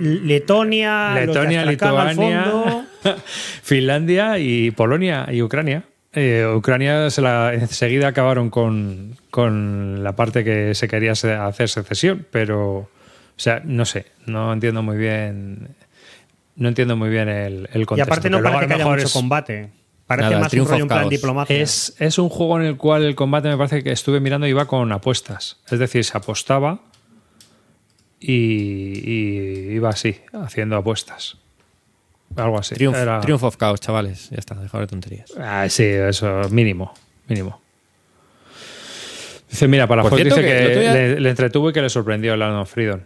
Letonia, 0.00 1.14
Letonia, 1.14 1.60
al 1.62 1.68
Lituania, 1.68 2.44
fondo. 2.44 2.84
Finlandia 3.62 4.38
y 4.38 4.70
Polonia 4.70 5.26
y 5.30 5.42
Ucrania. 5.42 5.84
Eh, 6.12 6.44
Ucrania 6.56 7.08
se 7.10 7.22
la, 7.22 7.54
enseguida 7.54 8.08
acabaron 8.08 8.50
con, 8.50 9.16
con 9.30 10.02
la 10.02 10.16
parte 10.16 10.42
que 10.42 10.74
se 10.74 10.88
quería 10.88 11.12
hacer 11.12 11.68
secesión, 11.68 12.26
pero, 12.32 12.78
o 12.78 12.88
sea, 13.36 13.62
no 13.64 13.84
sé, 13.84 14.06
no 14.26 14.52
entiendo 14.52 14.82
muy 14.82 14.96
bien, 14.96 15.68
no 16.56 16.68
entiendo 16.68 16.96
muy 16.96 17.10
bien 17.10 17.28
el, 17.28 17.68
el 17.72 17.82
Y 17.82 17.84
contexto. 17.84 18.12
aparte 18.12 18.28
no 18.30 18.42
parece 18.42 18.66
que 18.66 18.74
haya 18.74 18.86
mucho 18.86 19.04
es- 19.06 19.12
combate. 19.12 19.70
Parece 20.06 20.30
Nada, 20.30 20.40
más 20.42 20.52
un 20.54 20.66
rollo 20.66 20.82
en 20.82 20.88
plan 20.88 21.08
diplomacia. 21.08 21.56
Es, 21.62 21.94
es 22.00 22.18
un 22.18 22.28
juego 22.28 22.58
en 22.58 22.66
el 22.66 22.76
cual 22.76 23.04
el 23.04 23.14
combate 23.14 23.48
me 23.48 23.56
parece 23.56 23.84
que 23.84 23.92
estuve 23.92 24.18
mirando 24.18 24.44
y 24.48 24.50
iba 24.50 24.66
con 24.66 24.90
apuestas. 24.90 25.58
Es 25.70 25.78
decir, 25.78 26.02
se 26.04 26.18
apostaba 26.18 26.80
y, 28.18 28.32
y 29.08 29.72
iba 29.74 29.90
así, 29.90 30.16
haciendo 30.32 30.76
apuestas. 30.76 31.36
Algo 32.36 32.58
así. 32.58 32.74
Triumph, 32.74 32.96
Era- 32.96 33.20
Triumph 33.20 33.42
of 33.44 33.56
Chaos, 33.56 33.80
chavales. 33.80 34.30
Ya 34.30 34.38
está, 34.38 34.54
dejad 34.54 34.80
de 34.80 34.86
tonterías. 34.86 35.32
Ah, 35.38 35.66
sí, 35.68 35.84
eso, 35.84 36.42
mínimo, 36.50 36.92
mínimo. 37.28 37.60
Dice, 39.50 39.66
mira, 39.66 39.86
para 39.88 40.02
cierto, 40.08 40.36
dice 40.36 40.40
que 40.46 40.78
día- 40.80 40.92
le, 40.92 41.20
le 41.20 41.30
entretuvo 41.30 41.70
y 41.70 41.72
que 41.72 41.82
le 41.82 41.90
sorprendió 41.90 42.34
el 42.34 42.40
Land 42.40 42.56
of 42.60 42.70
Freedom. 42.72 43.00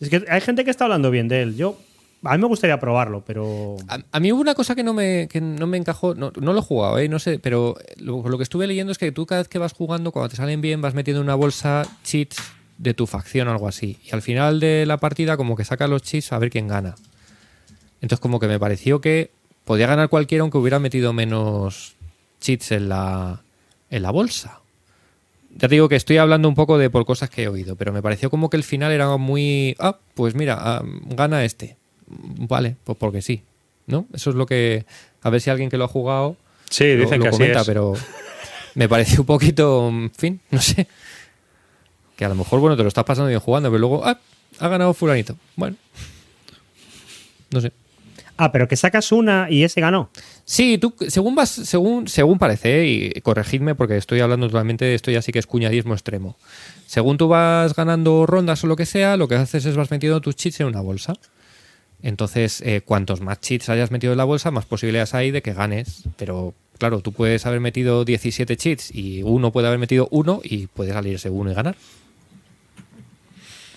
Es 0.00 0.08
que 0.08 0.24
hay 0.28 0.40
gente 0.40 0.64
que 0.64 0.70
está 0.70 0.84
hablando 0.84 1.10
bien 1.12 1.28
de 1.28 1.42
él. 1.42 1.56
Yo, 1.56 1.78
a 2.24 2.36
mí 2.36 2.40
me 2.42 2.48
gustaría 2.48 2.78
probarlo, 2.80 3.22
pero. 3.24 3.76
A, 3.88 3.98
a 4.10 4.20
mí 4.20 4.32
hubo 4.32 4.40
una 4.40 4.54
cosa 4.54 4.74
que 4.74 4.82
no 4.82 4.92
me, 4.94 5.28
que 5.30 5.40
no 5.40 5.66
me 5.68 5.76
encajó, 5.76 6.14
no, 6.16 6.32
no 6.40 6.52
lo 6.52 6.58
he 6.58 6.62
jugado, 6.62 6.98
¿eh? 6.98 7.08
no 7.08 7.20
sé, 7.20 7.38
pero 7.38 7.76
lo, 7.98 8.28
lo 8.28 8.36
que 8.36 8.42
estuve 8.42 8.66
leyendo 8.66 8.90
es 8.90 8.98
que 8.98 9.12
tú 9.12 9.26
cada 9.26 9.42
vez 9.42 9.48
que 9.48 9.58
vas 9.58 9.72
jugando, 9.74 10.10
cuando 10.10 10.30
te 10.30 10.36
salen 10.36 10.60
bien, 10.60 10.82
vas 10.82 10.94
metiendo 10.94 11.20
en 11.20 11.26
una 11.26 11.36
bolsa 11.36 11.86
cheats 12.02 12.36
de 12.78 12.92
tu 12.92 13.06
facción 13.06 13.46
o 13.46 13.52
algo 13.52 13.68
así. 13.68 13.98
Y 14.04 14.12
al 14.12 14.22
final 14.22 14.58
de 14.58 14.86
la 14.86 14.96
partida 14.98 15.36
como 15.36 15.54
que 15.56 15.64
sacas 15.64 15.88
los 15.88 16.02
cheats 16.02 16.32
a 16.32 16.38
ver 16.40 16.50
quién 16.50 16.66
gana. 16.66 16.96
Entonces 18.00 18.20
como 18.20 18.38
que 18.40 18.46
me 18.48 18.58
pareció 18.58 19.00
que 19.00 19.30
podía 19.64 19.86
ganar 19.86 20.08
cualquiera 20.08 20.42
aunque 20.42 20.58
hubiera 20.58 20.78
metido 20.78 21.12
menos 21.12 21.94
cheats 22.40 22.72
en 22.72 22.88
la, 22.88 23.42
en 23.90 24.02
la 24.02 24.10
bolsa. 24.10 24.60
ya 25.56 25.68
te 25.68 25.74
digo 25.74 25.88
que 25.88 25.96
estoy 25.96 26.18
hablando 26.18 26.48
un 26.48 26.54
poco 26.54 26.78
de 26.78 26.90
por 26.90 27.04
cosas 27.06 27.30
que 27.30 27.44
he 27.44 27.48
oído, 27.48 27.74
pero 27.76 27.92
me 27.92 28.02
pareció 28.02 28.30
como 28.30 28.50
que 28.50 28.56
el 28.58 28.64
final 28.64 28.92
era 28.92 29.16
muy. 29.16 29.74
Ah, 29.78 29.98
pues 30.14 30.34
mira, 30.34 30.56
ah, 30.60 30.82
gana 31.06 31.44
este. 31.44 31.76
Vale, 32.06 32.76
pues 32.84 32.96
porque 32.98 33.22
sí. 33.22 33.42
¿No? 33.86 34.06
Eso 34.12 34.30
es 34.30 34.36
lo 34.36 34.46
que. 34.46 34.84
A 35.22 35.30
ver 35.30 35.40
si 35.40 35.50
alguien 35.50 35.70
que 35.70 35.76
lo 35.78 35.84
ha 35.84 35.88
jugado. 35.88 36.36
Sí, 36.70 36.94
lo- 36.94 37.02
dicen 37.04 37.18
lo 37.18 37.24
que 37.24 37.28
así 37.30 37.38
comenta, 37.38 37.60
es. 37.62 37.66
pero 37.66 37.94
me 38.74 38.88
pareció 38.88 39.20
un 39.20 39.26
poquito. 39.26 39.88
En 39.88 40.10
fin, 40.10 40.40
no 40.50 40.60
sé. 40.60 40.86
Que 42.16 42.24
a 42.24 42.28
lo 42.28 42.34
mejor, 42.34 42.60
bueno, 42.60 42.76
te 42.76 42.82
lo 42.82 42.88
estás 42.88 43.04
pasando 43.04 43.28
bien 43.28 43.40
jugando, 43.40 43.68
pero 43.70 43.78
luego. 43.78 44.04
Ah, 44.06 44.18
ha 44.60 44.68
ganado 44.68 44.92
Fulanito. 44.94 45.36
Bueno. 45.56 45.76
No 47.50 47.60
sé. 47.60 47.72
Ah, 48.36 48.52
pero 48.52 48.68
que 48.68 48.76
sacas 48.76 49.12
una 49.12 49.48
y 49.50 49.64
ese 49.64 49.80
ganó. 49.80 50.10
Sí, 50.44 50.78
tú, 50.78 50.94
según 51.08 51.34
vas, 51.34 51.50
según, 51.50 52.06
según 52.06 52.38
parece, 52.38 52.86
y 52.86 53.20
corregidme 53.22 53.74
porque 53.74 53.96
estoy 53.96 54.20
hablando 54.20 54.46
totalmente 54.48 54.84
de 54.84 54.94
esto 54.94 55.10
ya 55.10 55.22
sí 55.22 55.32
que 55.32 55.38
es 55.38 55.46
cuñadismo 55.46 55.94
extremo. 55.94 56.36
Según 56.86 57.16
tú 57.16 57.28
vas 57.28 57.74
ganando 57.74 58.26
rondas 58.26 58.62
o 58.62 58.66
lo 58.66 58.76
que 58.76 58.86
sea, 58.86 59.16
lo 59.16 59.26
que 59.26 59.36
haces 59.36 59.64
es 59.64 59.76
vas 59.76 59.90
metiendo 59.90 60.20
tus 60.20 60.36
cheats 60.36 60.60
en 60.60 60.66
una 60.66 60.80
bolsa. 60.80 61.14
Entonces, 62.02 62.60
eh, 62.60 62.82
cuantos 62.84 63.20
más 63.20 63.40
cheats 63.40 63.68
hayas 63.68 63.90
metido 63.90 64.12
en 64.12 64.18
la 64.18 64.24
bolsa, 64.24 64.50
más 64.50 64.66
posibilidades 64.66 65.14
hay 65.14 65.30
de 65.30 65.42
que 65.42 65.54
ganes. 65.54 66.04
Pero 66.16 66.54
claro, 66.78 67.00
tú 67.00 67.12
puedes 67.12 67.46
haber 67.46 67.60
metido 67.60 68.04
17 68.04 68.56
cheats 68.56 68.94
y 68.94 69.22
uno 69.22 69.50
puede 69.50 69.66
haber 69.66 69.78
metido 69.78 70.08
uno 70.10 70.40
y 70.44 70.66
puede 70.66 70.92
salirse 70.92 71.30
uno 71.30 71.50
y 71.50 71.54
ganar. 71.54 71.76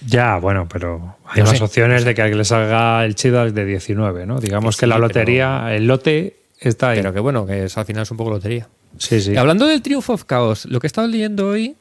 Ya, 0.06 0.38
bueno, 0.38 0.68
pero 0.72 1.18
hay 1.26 1.42
No 1.42 1.50
más 1.50 1.58
sé, 1.58 1.64
opciones 1.64 2.06
de 2.06 2.16
que 2.16 2.24
le 2.34 2.46
salga 2.46 3.04
el 3.06 3.16
chido 3.16 3.52
de 3.52 3.66
19, 3.66 4.26
¿no? 4.26 4.40
Digamos 4.40 4.76
Que 4.78 4.82
que, 4.82 4.86
sí, 4.86 4.90
la 4.90 4.96
pero- 4.96 5.08
lotería, 5.08 5.76
el 5.76 5.88
lote 5.88 6.38
está 6.60 6.90
ahí. 6.92 7.00
Pero 7.00 7.14
que 7.14 7.20
bueno, 7.20 7.46
que 7.46 7.66
es, 7.66 7.78
al 7.78 7.86
final 7.86 8.04
es 8.04 8.12
un 8.12 8.18
poco 8.18 8.30
lotería. 8.32 8.68
sí, 8.98 9.20
sí. 9.22 9.32
Y 9.34 9.38
Hablando 9.38 9.66
del 9.68 9.82
Triumph 9.82 10.10
of 10.10 10.24
Chaos, 10.26 10.66
lo 10.66 10.80
que 10.80 10.88
he 10.88 10.90
estado 10.90 11.08
leyendo 11.08 11.48
hoy 11.50 11.76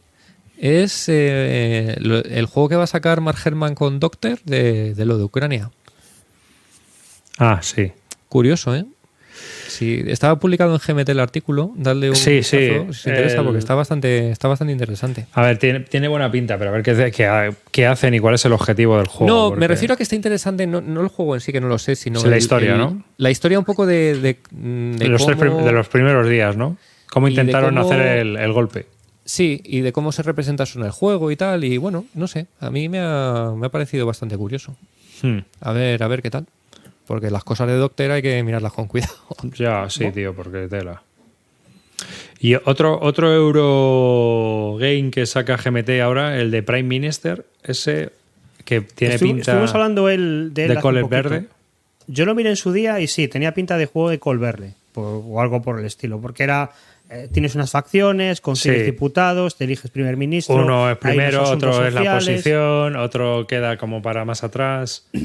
es 0.57 1.09
eh, 1.09 1.95
el 2.01 2.47
juego 2.47 2.69
que 2.69 2.77
va 2.77 2.85
a 2.85 2.89
sacar 2.89 3.21
Mark 3.21 3.39
Herman 3.45 3.75
con 3.77 4.01
Doctor 4.01 4.39
de, 4.45 4.95
de 4.95 5.05
lo 5.05 5.17
de 5.17 5.25
Ucrania. 5.25 5.71
Ah, 7.39 7.61
sí. 7.63 7.93
Curioso, 8.29 8.75
¿eh? 8.75 8.85
Sí, 9.69 10.03
estaba 10.07 10.39
publicado 10.39 10.73
en 10.75 10.79
GMT 10.81 11.09
el 11.11 11.21
artículo, 11.21 11.73
darle 11.77 12.11
un 12.11 12.17
Sí, 12.17 12.43
sí, 12.43 12.57
si 12.93 13.03
te 13.05 13.11
interesa, 13.11 13.39
el- 13.39 13.45
porque 13.45 13.59
está 13.59 13.75
bastante, 13.75 14.31
está 14.31 14.49
bastante 14.49 14.73
interesante. 14.73 15.27
A 15.33 15.43
ver, 15.43 15.59
tiene, 15.59 15.81
tiene 15.81 16.09
buena 16.09 16.31
pinta, 16.31 16.57
pero 16.59 16.71
a 16.71 16.73
ver 16.73 16.83
qué, 16.83 17.11
qué, 17.13 17.55
qué 17.71 17.87
hacen 17.87 18.15
y 18.15 18.19
cuál 18.21 18.35
es 18.35 18.45
el 18.45 18.53
objetivo 18.53 18.97
del 18.97 19.07
juego. 19.07 19.33
no, 19.35 19.49
porque- 19.51 19.61
me 19.61 19.69
refiero 19.69 19.95
a 19.95 19.97
que 19.97 20.03
está 20.03 20.17
interesante, 20.17 20.67
no, 20.67 20.81
no 20.81 21.01
el 21.03 21.09
juego 21.09 21.35
en 21.35 21.41
sí, 21.41 21.53
que 21.53 21.61
no 21.61 21.69
lo 21.69 21.79
sé, 21.79 21.97
sino 21.97 22.23
la 22.23 22.29
el- 22.37 22.39
historia, 22.43 22.73
el- 22.73 22.79
¿no? 22.79 23.05
La 23.19 23.31
historia 23.31 23.59
un 23.59 23.65
poco 23.65 23.87
de, 23.87 24.15
de, 24.21 24.39
de 24.51 24.97
de, 24.97 25.09
los 25.09 25.25
tres 25.25 25.37
cómo- 25.37 25.55
prim- 25.57 25.65
de 25.67 25.73
los 25.73 25.89
primeros 25.89 26.29
días, 26.29 26.57
¿no? 26.57 26.77
Cómo 27.11 27.29
intentaron 27.29 27.75
cómo- 27.77 27.91
hacer 27.91 28.01
el, 28.19 28.37
el 28.37 28.53
golpe. 28.53 28.87
Sí, 29.25 29.61
y 29.65 29.81
de 29.83 29.93
cómo 29.93 30.11
se 30.13 30.23
representa 30.23 30.63
eso 30.63 30.79
en 30.79 30.87
el 30.87 30.91
juego 30.91 31.31
y 31.31 31.37
tal, 31.37 31.63
y 31.63 31.77
bueno, 31.77 32.07
no 32.15 32.27
sé, 32.27 32.47
a 32.61 32.71
mí 32.71 32.89
me 32.89 33.01
ha, 33.01 33.53
me 33.55 33.67
ha 33.67 33.69
parecido 33.71 34.07
bastante 34.07 34.37
curioso. 34.39 34.75
Hmm. 35.23 35.39
A 35.61 35.73
ver, 35.73 36.03
a 36.03 36.09
ver 36.09 36.23
qué 36.23 36.31
tal. 36.31 36.47
Porque 37.09 37.31
las 37.31 37.43
cosas 37.43 37.67
de 37.67 37.75
Doctor 37.75 38.13
hay 38.13 38.23
que 38.23 38.41
mirarlas 38.45 38.73
con 38.73 38.87
cuidado. 38.87 39.13
Ya, 39.57 39.91
sí, 39.91 40.13
tío, 40.13 40.33
porque 40.35 40.69
tela. 40.69 41.03
Y 42.39 42.55
otro, 42.55 43.01
otro 43.03 43.35
Eurogame 43.35 45.11
que 45.11 45.27
saca 45.27 45.57
GMT 45.57 45.89
ahora, 46.03 46.39
el 46.39 46.53
de 46.53 46.63
Prime 46.63 46.85
Minister, 46.85 47.45
ese 47.65 48.11
que 48.65 48.83
tiene 48.83 49.17
Estu- 49.17 49.21
pinta 49.21 49.41
Estuvimos 49.41 49.75
hablando 49.75 50.09
él 50.09 50.51
de 50.55 50.67
él 50.67 50.75
de 50.75 50.81
color 50.81 51.09
verde. 51.09 51.47
Yo 52.07 52.25
lo 52.27 52.35
miré 52.35 52.51
en 52.51 52.57
su 52.57 52.73
día 52.73 53.01
y 53.01 53.09
sí, 53.09 53.27
tenía 53.27 53.53
pinta 53.55 53.77
de 53.77 53.87
juego 53.87 54.11
de 54.11 54.19
col 54.21 54.39
verde 54.39 54.75
por- 54.93 55.23
o 55.27 55.41
algo 55.41 55.63
por 55.63 55.81
el 55.81 55.87
estilo, 55.87 56.21
porque 56.21 56.45
era 56.45 56.71
eh, 57.11 57.27
tienes 57.33 57.55
unas 57.55 57.71
facciones, 57.71 58.41
consigues 58.43 58.81
Sí. 58.81 58.85
diputados, 58.85 59.57
te 59.57 59.65
eliges 59.65 59.91
primer 59.91 60.17
ministro. 60.19 60.57
Uno 60.57 60.91
es 60.91 60.99
primero, 60.99 61.43
otro 61.43 61.71
es 61.87 61.95
la 61.95 62.01
sociales. 62.03 62.25
posición, 62.29 62.97
otro 62.97 63.47
queda 63.47 63.79
como 63.79 64.03
para 64.03 64.25
más 64.27 64.45
atrás. 64.45 65.07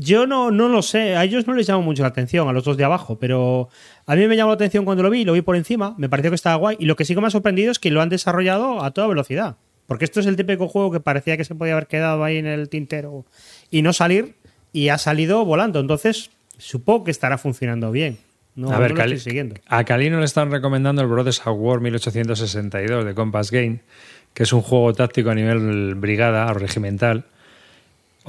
Yo 0.00 0.28
no, 0.28 0.50
no 0.52 0.68
lo 0.68 0.80
sé, 0.82 1.16
a 1.16 1.24
ellos 1.24 1.46
no 1.48 1.54
les 1.54 1.66
llama 1.66 1.82
mucho 1.82 2.02
la 2.02 2.08
atención, 2.08 2.48
a 2.48 2.52
los 2.52 2.62
dos 2.62 2.76
de 2.76 2.84
abajo, 2.84 3.18
pero 3.18 3.68
a 4.06 4.14
mí 4.14 4.28
me 4.28 4.36
llamó 4.36 4.50
la 4.50 4.54
atención 4.54 4.84
cuando 4.84 5.02
lo 5.02 5.10
vi, 5.10 5.24
lo 5.24 5.32
vi 5.32 5.40
por 5.42 5.56
encima, 5.56 5.94
me 5.98 6.08
pareció 6.08 6.30
que 6.30 6.36
estaba 6.36 6.54
guay, 6.54 6.76
y 6.78 6.86
lo 6.86 6.94
que 6.94 7.04
sí 7.04 7.14
que 7.16 7.20
me 7.20 7.26
ha 7.26 7.30
sorprendido 7.30 7.72
es 7.72 7.80
que 7.80 7.90
lo 7.90 8.00
han 8.00 8.08
desarrollado 8.08 8.84
a 8.84 8.92
toda 8.92 9.08
velocidad, 9.08 9.56
porque 9.86 10.04
esto 10.04 10.20
es 10.20 10.26
el 10.26 10.36
típico 10.36 10.68
juego 10.68 10.92
que 10.92 11.00
parecía 11.00 11.36
que 11.36 11.44
se 11.44 11.54
podía 11.56 11.72
haber 11.72 11.88
quedado 11.88 12.22
ahí 12.22 12.36
en 12.36 12.46
el 12.46 12.68
tintero 12.68 13.24
y 13.72 13.82
no 13.82 13.92
salir, 13.92 14.36
y 14.72 14.90
ha 14.90 14.98
salido 14.98 15.44
volando, 15.44 15.80
entonces 15.80 16.30
supongo 16.58 17.04
que 17.04 17.10
estará 17.10 17.36
funcionando 17.36 17.90
bien. 17.90 18.18
No, 18.54 18.68
a 18.72 18.78
ver, 18.80 18.90
Cali- 18.94 19.14
a 19.68 19.84
Calino 19.84 20.18
le 20.18 20.24
están 20.24 20.50
recomendando 20.50 21.00
el 21.02 21.08
Brothers 21.08 21.40
at 21.46 21.52
War 21.56 21.80
1862 21.80 23.04
de 23.04 23.14
Compass 23.14 23.50
Game, 23.50 23.80
que 24.34 24.42
es 24.42 24.52
un 24.52 24.62
juego 24.62 24.92
táctico 24.92 25.30
a 25.30 25.34
nivel 25.34 25.94
brigada 25.94 26.46
o 26.50 26.54
regimental. 26.54 27.24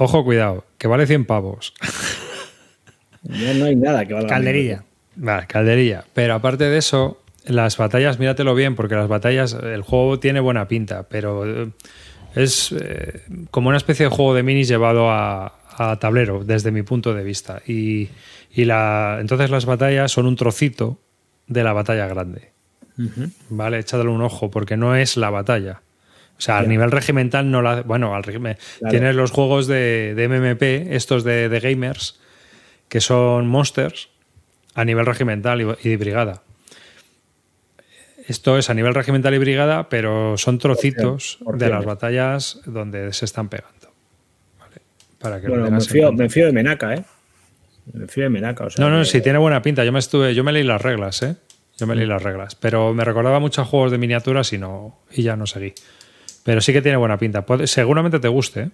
Ojo, 0.02 0.24
cuidado, 0.24 0.64
que 0.78 0.88
vale 0.88 1.06
100 1.06 1.26
pavos. 1.26 1.74
Ya 3.22 3.52
no 3.52 3.66
hay 3.66 3.76
nada 3.76 4.06
que 4.06 4.14
valga. 4.14 4.30
Calderilla. 4.30 4.82
Vale, 5.16 5.46
calderilla. 5.46 6.04
Pero 6.14 6.32
aparte 6.32 6.64
de 6.64 6.78
eso, 6.78 7.20
las 7.44 7.76
batallas, 7.76 8.18
míratelo 8.18 8.54
bien, 8.54 8.76
porque 8.76 8.94
las 8.94 9.08
batallas, 9.08 9.52
el 9.52 9.82
juego 9.82 10.18
tiene 10.18 10.40
buena 10.40 10.68
pinta, 10.68 11.02
pero 11.02 11.44
eh, 11.64 11.68
es 12.34 12.72
eh, 12.72 13.20
como 13.50 13.68
una 13.68 13.76
especie 13.76 14.06
de 14.06 14.10
juego 14.10 14.32
de 14.34 14.42
minis 14.42 14.68
llevado 14.68 15.10
a, 15.10 15.58
a 15.76 15.98
tablero, 15.98 16.44
desde 16.44 16.70
mi 16.70 16.82
punto 16.82 17.12
de 17.12 17.22
vista. 17.22 17.60
Y, 17.66 18.08
y 18.54 18.64
la, 18.64 19.18
entonces 19.20 19.50
las 19.50 19.66
batallas 19.66 20.10
son 20.12 20.24
un 20.24 20.36
trocito 20.36 20.98
de 21.46 21.62
la 21.62 21.74
batalla 21.74 22.06
grande. 22.06 22.52
Vale, 23.50 23.78
echadle 23.80 24.08
un 24.08 24.22
ojo, 24.22 24.50
porque 24.50 24.78
no 24.78 24.96
es 24.96 25.18
la 25.18 25.28
batalla. 25.28 25.82
O 26.40 26.42
sea, 26.42 26.56
a 26.60 26.62
nivel 26.62 26.90
regimental 26.90 27.50
no 27.50 27.60
la. 27.60 27.82
Bueno, 27.82 28.14
al 28.14 28.22
Claro. 28.22 28.56
tienes 28.88 29.14
los 29.14 29.30
juegos 29.30 29.66
de, 29.66 30.14
de 30.14 30.26
MMP, 30.26 30.94
estos 30.96 31.22
de, 31.22 31.50
de 31.50 31.60
gamers, 31.60 32.18
que 32.88 33.02
son 33.02 33.46
monsters 33.46 34.08
a 34.74 34.86
nivel 34.86 35.04
regimental 35.04 35.60
y, 35.60 35.66
y 35.86 35.90
de 35.90 35.96
brigada. 35.98 36.42
Esto 38.26 38.56
es 38.56 38.70
a 38.70 38.74
nivel 38.74 38.94
regimental 38.94 39.34
y 39.34 39.38
brigada, 39.38 39.90
pero 39.90 40.38
son 40.38 40.58
trocitos 40.58 41.38
de 41.54 41.68
las 41.68 41.84
batallas 41.84 42.60
donde 42.64 43.12
se 43.12 43.26
están 43.26 43.48
pegando. 43.50 43.92
Vale, 44.58 44.76
Para 45.18 45.40
que 45.42 45.48
lo 45.48 45.60
Bueno, 45.60 45.70
me 45.76 45.80
fío, 45.82 46.04
cuenta. 46.06 46.22
me 46.22 46.28
fío 46.30 46.46
de 46.46 46.52
Menaka, 46.52 46.94
¿eh? 46.94 47.04
Me 47.92 48.06
fío 48.06 48.24
de 48.24 48.30
Menaka. 48.30 48.64
O 48.64 48.70
sea, 48.70 48.82
No, 48.82 48.90
no, 48.90 49.00
que- 49.00 49.06
sí, 49.10 49.20
tiene 49.20 49.38
buena 49.38 49.60
pinta. 49.60 49.84
Yo 49.84 49.92
me 49.92 49.98
estuve, 49.98 50.34
yo 50.34 50.42
me 50.42 50.52
leí 50.52 50.62
las 50.62 50.80
reglas, 50.80 51.22
¿eh? 51.22 51.36
Yo 51.76 51.86
me 51.86 51.94
leí 51.96 52.06
las 52.06 52.22
reglas. 52.22 52.54
Pero 52.54 52.94
me 52.94 53.04
recordaba 53.04 53.40
mucho 53.40 53.62
a 53.62 53.64
juegos 53.66 53.90
de 53.90 53.98
miniaturas 53.98 54.52
y 54.54 54.58
no. 54.58 55.00
Y 55.10 55.22
ya 55.22 55.36
no 55.36 55.46
seguí. 55.46 55.74
Pero 56.44 56.60
sí 56.60 56.72
que 56.72 56.82
tiene 56.82 56.96
buena 56.96 57.18
pinta. 57.18 57.44
Puede- 57.44 57.66
seguramente 57.66 58.18
te 58.18 58.28
guste, 58.28 58.60
¿eh? 58.62 58.70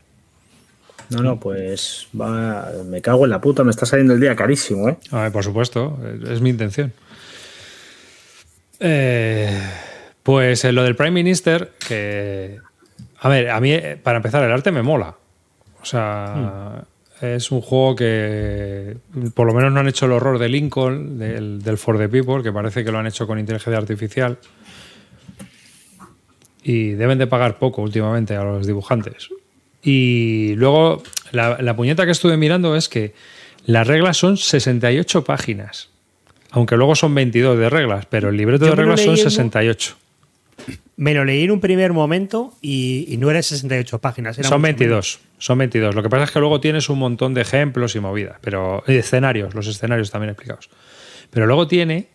No, 1.10 1.22
no, 1.22 1.38
pues 1.38 2.08
va, 2.20 2.70
me 2.84 3.00
cago 3.00 3.24
en 3.24 3.30
la 3.30 3.40
puta, 3.40 3.62
me 3.62 3.70
está 3.70 3.86
saliendo 3.86 4.12
el 4.14 4.20
día 4.20 4.34
carísimo, 4.34 4.88
¿eh? 4.88 4.96
A 5.12 5.22
ver, 5.22 5.32
por 5.32 5.44
supuesto, 5.44 5.98
es 6.24 6.28
es 6.30 6.40
mi 6.40 6.50
intención. 6.50 6.92
Eh, 8.80 9.58
pues 10.22 10.64
eh, 10.64 10.72
lo 10.72 10.82
del 10.82 10.96
Prime 10.96 11.12
Minister, 11.12 11.72
que. 11.86 12.58
A 13.20 13.28
ver, 13.28 13.50
a 13.50 13.60
mí, 13.60 13.72
eh, 13.72 13.98
para 14.02 14.16
empezar, 14.18 14.42
el 14.44 14.52
arte 14.52 14.70
me 14.72 14.82
mola. 14.82 15.14
O 15.80 15.84
sea, 15.84 16.82
es 17.20 17.50
un 17.52 17.60
juego 17.60 17.94
que 17.96 18.96
por 19.34 19.46
lo 19.46 19.54
menos 19.54 19.72
no 19.72 19.80
han 19.80 19.88
hecho 19.88 20.06
el 20.06 20.12
horror 20.12 20.38
de 20.38 20.48
Lincoln, 20.48 21.18
del, 21.18 21.62
del 21.62 21.78
For 21.78 21.96
the 21.98 22.08
People, 22.08 22.42
que 22.42 22.52
parece 22.52 22.84
que 22.84 22.90
lo 22.90 22.98
han 22.98 23.06
hecho 23.06 23.26
con 23.26 23.38
inteligencia 23.38 23.78
artificial. 23.78 24.38
Y 26.68 26.90
deben 26.94 27.18
de 27.18 27.28
pagar 27.28 27.58
poco 27.58 27.82
últimamente 27.82 28.34
a 28.34 28.42
los 28.42 28.66
dibujantes. 28.66 29.28
Y 29.82 30.54
luego, 30.56 31.00
la, 31.30 31.58
la 31.62 31.76
puñeta 31.76 32.04
que 32.04 32.10
estuve 32.10 32.36
mirando 32.36 32.74
es 32.74 32.88
que 32.88 33.14
las 33.66 33.86
reglas 33.86 34.16
son 34.16 34.36
68 34.36 35.22
páginas. 35.22 35.90
Aunque 36.50 36.76
luego 36.76 36.96
son 36.96 37.14
22 37.14 37.56
de 37.58 37.70
reglas, 37.70 38.06
pero 38.06 38.30
el 38.30 38.36
libreto 38.36 38.64
Yo 38.64 38.70
de 38.70 38.76
reglas 38.76 39.00
son 39.00 39.14
leí 39.14 39.20
en- 39.22 39.30
68. 39.30 39.96
Me 40.96 41.12
lo 41.14 41.24
leí 41.24 41.44
en 41.44 41.50
un 41.52 41.60
primer 41.60 41.92
momento 41.92 42.54
y, 42.62 43.04
y 43.08 43.16
no 43.18 43.30
eran 43.30 43.42
68 43.44 43.98
páginas. 44.00 44.38
era 44.38 44.48
Son 44.48 44.60
mucho 44.60 44.66
menos. 44.78 44.80
22, 44.80 45.20
son 45.38 45.58
22. 45.58 45.94
Lo 45.94 46.02
que 46.02 46.08
pasa 46.08 46.24
es 46.24 46.30
que 46.32 46.40
luego 46.40 46.58
tienes 46.60 46.88
un 46.88 46.98
montón 46.98 47.34
de 47.34 47.42
ejemplos 47.42 47.94
y 47.94 48.00
movidas, 48.00 48.38
pero 48.40 48.82
y 48.88 48.94
escenarios, 48.96 49.54
los 49.54 49.66
escenarios 49.68 50.10
también 50.10 50.30
explicados. 50.30 50.70
Pero 51.30 51.46
luego 51.46 51.68
tiene 51.68 52.08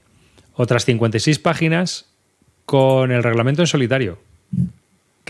otras 0.56 0.84
56 0.86 1.38
páginas 1.40 2.10
con 2.66 3.12
el 3.12 3.22
reglamento 3.24 3.62
en 3.62 3.68
solitario, 3.68 4.18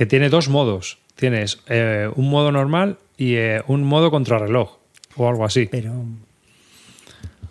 que 0.02 0.08
tiene 0.08 0.30
dos 0.30 0.50
modos. 0.50 0.98
Tienes 1.16 1.60
eh, 1.68 2.10
un 2.16 2.28
modo 2.28 2.52
normal 2.52 2.98
y 3.18 3.36
eh, 3.36 3.62
un 3.68 3.84
modo 3.84 4.10
contrarreloj 4.10 4.78
o 5.16 5.30
algo 5.30 5.46
así. 5.46 5.68
Pero. 5.70 5.94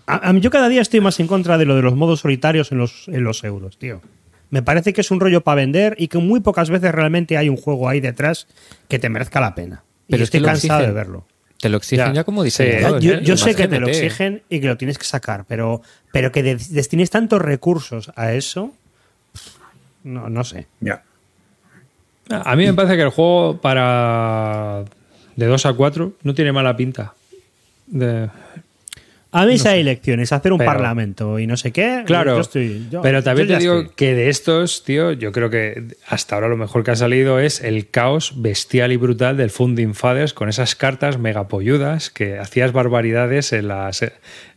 A, 0.06 0.28
a 0.28 0.32
mí 0.32 0.40
yo 0.40 0.50
cada 0.50 0.68
día 0.68 0.82
estoy 0.82 1.00
más 1.00 1.20
en 1.20 1.28
contra 1.28 1.58
de 1.58 1.64
lo 1.64 1.76
de 1.76 1.82
los 1.82 1.94
modos 1.94 2.18
solitarios 2.22 2.72
en 2.72 2.78
los, 2.78 3.06
en 3.06 3.22
los 3.22 3.44
euros, 3.44 3.78
tío. 3.78 4.02
Me 4.50 4.62
parece 4.64 4.92
que 4.92 5.00
es 5.00 5.12
un 5.12 5.20
rollo 5.20 5.42
para 5.42 5.54
vender 5.54 5.94
y 5.96 6.08
que 6.08 6.18
muy 6.18 6.40
pocas 6.40 6.70
veces 6.70 6.90
realmente 6.90 7.36
hay 7.36 7.48
un 7.48 7.56
juego 7.56 7.88
ahí 7.88 8.00
detrás 8.00 8.48
que 8.88 8.98
te 8.98 9.08
merezca 9.08 9.40
la 9.40 9.54
pena. 9.54 9.84
Pero 10.08 10.22
y 10.22 10.24
estoy 10.24 10.42
cansado 10.42 10.84
de 10.84 10.90
verlo. 10.90 11.24
Te 11.60 11.68
lo 11.68 11.76
exigen 11.76 12.06
Ya, 12.08 12.12
ya, 12.14 12.24
como 12.24 12.40
sí. 12.42 12.46
diseñador. 12.46 13.00
yo 13.00 13.12
¿eh? 13.14 13.20
yo 13.22 13.36
sé 13.36 13.54
que 13.54 13.68
te 13.68 13.78
lo 13.78 13.86
exigen 13.86 14.42
y 14.48 14.58
que 14.60 14.66
lo 14.66 14.76
tienes 14.76 14.98
que 14.98 15.04
sacar, 15.04 15.44
pero, 15.46 15.82
pero 16.10 16.32
que 16.32 16.42
de- 16.42 16.56
destines 16.56 17.10
tantos 17.10 17.40
recursos 17.40 18.10
a 18.16 18.32
eso, 18.32 18.74
no, 20.02 20.28
no 20.28 20.42
sé. 20.42 20.66
Ya. 20.80 21.04
A 22.30 22.56
mí 22.56 22.66
me 22.66 22.74
parece 22.74 22.96
que 22.96 23.02
el 23.02 23.08
juego 23.10 23.58
para 23.60 24.84
de 25.36 25.46
2 25.46 25.66
a 25.66 25.72
4 25.72 26.12
no 26.22 26.34
tiene 26.34 26.52
mala 26.52 26.76
pinta. 26.76 27.14
De- 27.86 28.28
A 29.32 29.46
mí 29.46 29.58
si 29.58 29.68
hay 29.68 29.80
elecciones, 29.80 30.32
hacer 30.32 30.52
un 30.52 30.58
Pero- 30.58 30.70
parlamento 30.72 31.38
y 31.38 31.46
no 31.46 31.56
sé 31.56 31.70
qué. 31.70 32.02
Claro, 32.04 32.34
yo 32.34 32.40
estoy- 32.40 32.86
yo- 32.90 33.00
pero 33.00 33.22
también 33.22 33.46
te 33.46 33.58
digo 33.58 33.80
estoy. 33.80 33.94
que 33.94 34.14
de 34.14 34.28
estos, 34.28 34.82
tío, 34.82 35.12
yo 35.12 35.30
creo 35.30 35.50
que 35.50 35.84
hasta 36.08 36.34
ahora 36.34 36.48
lo 36.48 36.56
mejor 36.56 36.82
que 36.82 36.90
ha 36.90 36.96
salido 36.96 37.38
es 37.38 37.60
el 37.62 37.88
caos 37.90 38.32
bestial 38.42 38.90
y 38.90 38.96
brutal 38.96 39.36
del 39.36 39.50
Funding 39.50 39.94
Fathers 39.94 40.34
con 40.34 40.48
esas 40.48 40.74
cartas 40.74 41.18
megapolludas 41.18 42.10
que 42.10 42.38
hacías 42.40 42.72
barbaridades 42.72 43.52
en 43.52 43.68
las, 43.68 44.02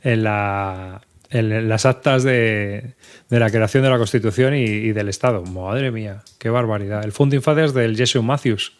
en 0.03 0.23
la, 0.23 1.01
en 1.33 1.67
las 1.69 1.85
actas 1.85 2.23
de, 2.23 2.93
de 3.29 3.39
la 3.39 3.49
creación 3.49 3.83
de 3.83 3.89
la 3.89 3.97
Constitución 3.97 4.53
y, 4.55 4.63
y 4.63 4.91
del 4.93 5.09
Estado. 5.09 5.43
Madre 5.43 5.91
mía, 5.91 6.21
qué 6.39 6.49
barbaridad. 6.49 7.03
El 7.03 7.11
Funding 7.11 7.41
Fathers 7.41 7.73
del 7.73 7.97
Jesse 7.97 8.21
Matthews. 8.21 8.73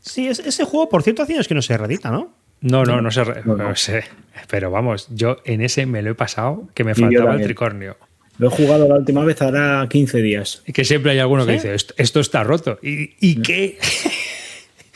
Sí, 0.00 0.26
es- 0.28 0.40
ese 0.40 0.64
juego, 0.64 0.88
por 0.88 1.02
cierto, 1.02 1.22
hace 1.22 1.34
años 1.34 1.46
que 1.48 1.54
no 1.54 1.62
se 1.62 1.76
reedita, 1.76 2.10
¿no? 2.10 2.32
No, 2.62 2.84
no, 2.84 3.00
no 3.00 3.10
sé, 3.10 3.24
re- 3.24 3.42
No, 3.44 3.56
no. 3.56 3.68
no 3.70 3.76
sé. 3.76 4.04
Pero 4.48 4.70
vamos, 4.70 5.08
yo 5.10 5.38
en 5.44 5.62
ese 5.62 5.86
me 5.86 6.02
lo 6.02 6.10
he 6.10 6.14
pasado 6.14 6.68
que 6.74 6.84
me 6.84 6.92
Y 6.92 6.94
faltaba 6.94 7.34
el 7.34 7.42
tricornio. 7.42 7.96
Lo 8.38 8.48
he 8.48 8.50
jugado 8.50 8.88
la 8.88 8.94
última 8.96 9.22
vez, 9.24 9.40
ahora 9.42 9.86
15 9.88 10.18
días. 10.22 10.62
Y 10.66 10.72
que 10.72 10.84
siempre 10.84 11.12
hay 11.12 11.18
alguno 11.18 11.44
que 11.46 11.52
dice, 11.52 11.74
esto, 11.74 11.92
esto 11.98 12.20
está 12.20 12.42
roto. 12.42 12.78
¿Y, 12.82 13.14
y 13.20 13.42
qué? 13.42 13.78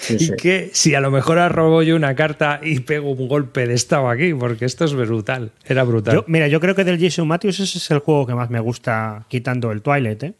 Sí, 0.06 0.14
¿Y 0.16 0.18
sí. 0.18 0.32
qué? 0.36 0.70
Si 0.72 0.94
a 0.94 1.00
lo 1.00 1.10
mejor 1.10 1.38
robo 1.52 1.82
yo 1.82 1.96
una 1.96 2.14
carta 2.14 2.60
y 2.62 2.80
pego 2.80 3.10
un 3.12 3.26
golpe 3.28 3.66
de 3.66 3.74
estado 3.74 4.08
aquí, 4.10 4.34
porque 4.34 4.64
esto 4.66 4.84
es 4.84 4.92
brutal. 4.92 5.52
Era 5.64 5.82
brutal. 5.84 6.14
Yo- 6.16 6.24
mira, 6.26 6.46
yo 6.48 6.60
creo 6.60 6.74
que 6.74 6.84
del 6.84 7.00
Jason 7.00 7.26
Matthews 7.26 7.60
ese 7.60 7.78
es 7.78 7.90
el 7.90 8.00
juego 8.00 8.26
que 8.26 8.34
más 8.34 8.50
me 8.50 8.60
gusta 8.60 9.24
quitando 9.28 9.72
el 9.72 9.80
Twilight, 9.82 10.22
¿eh? 10.24 10.34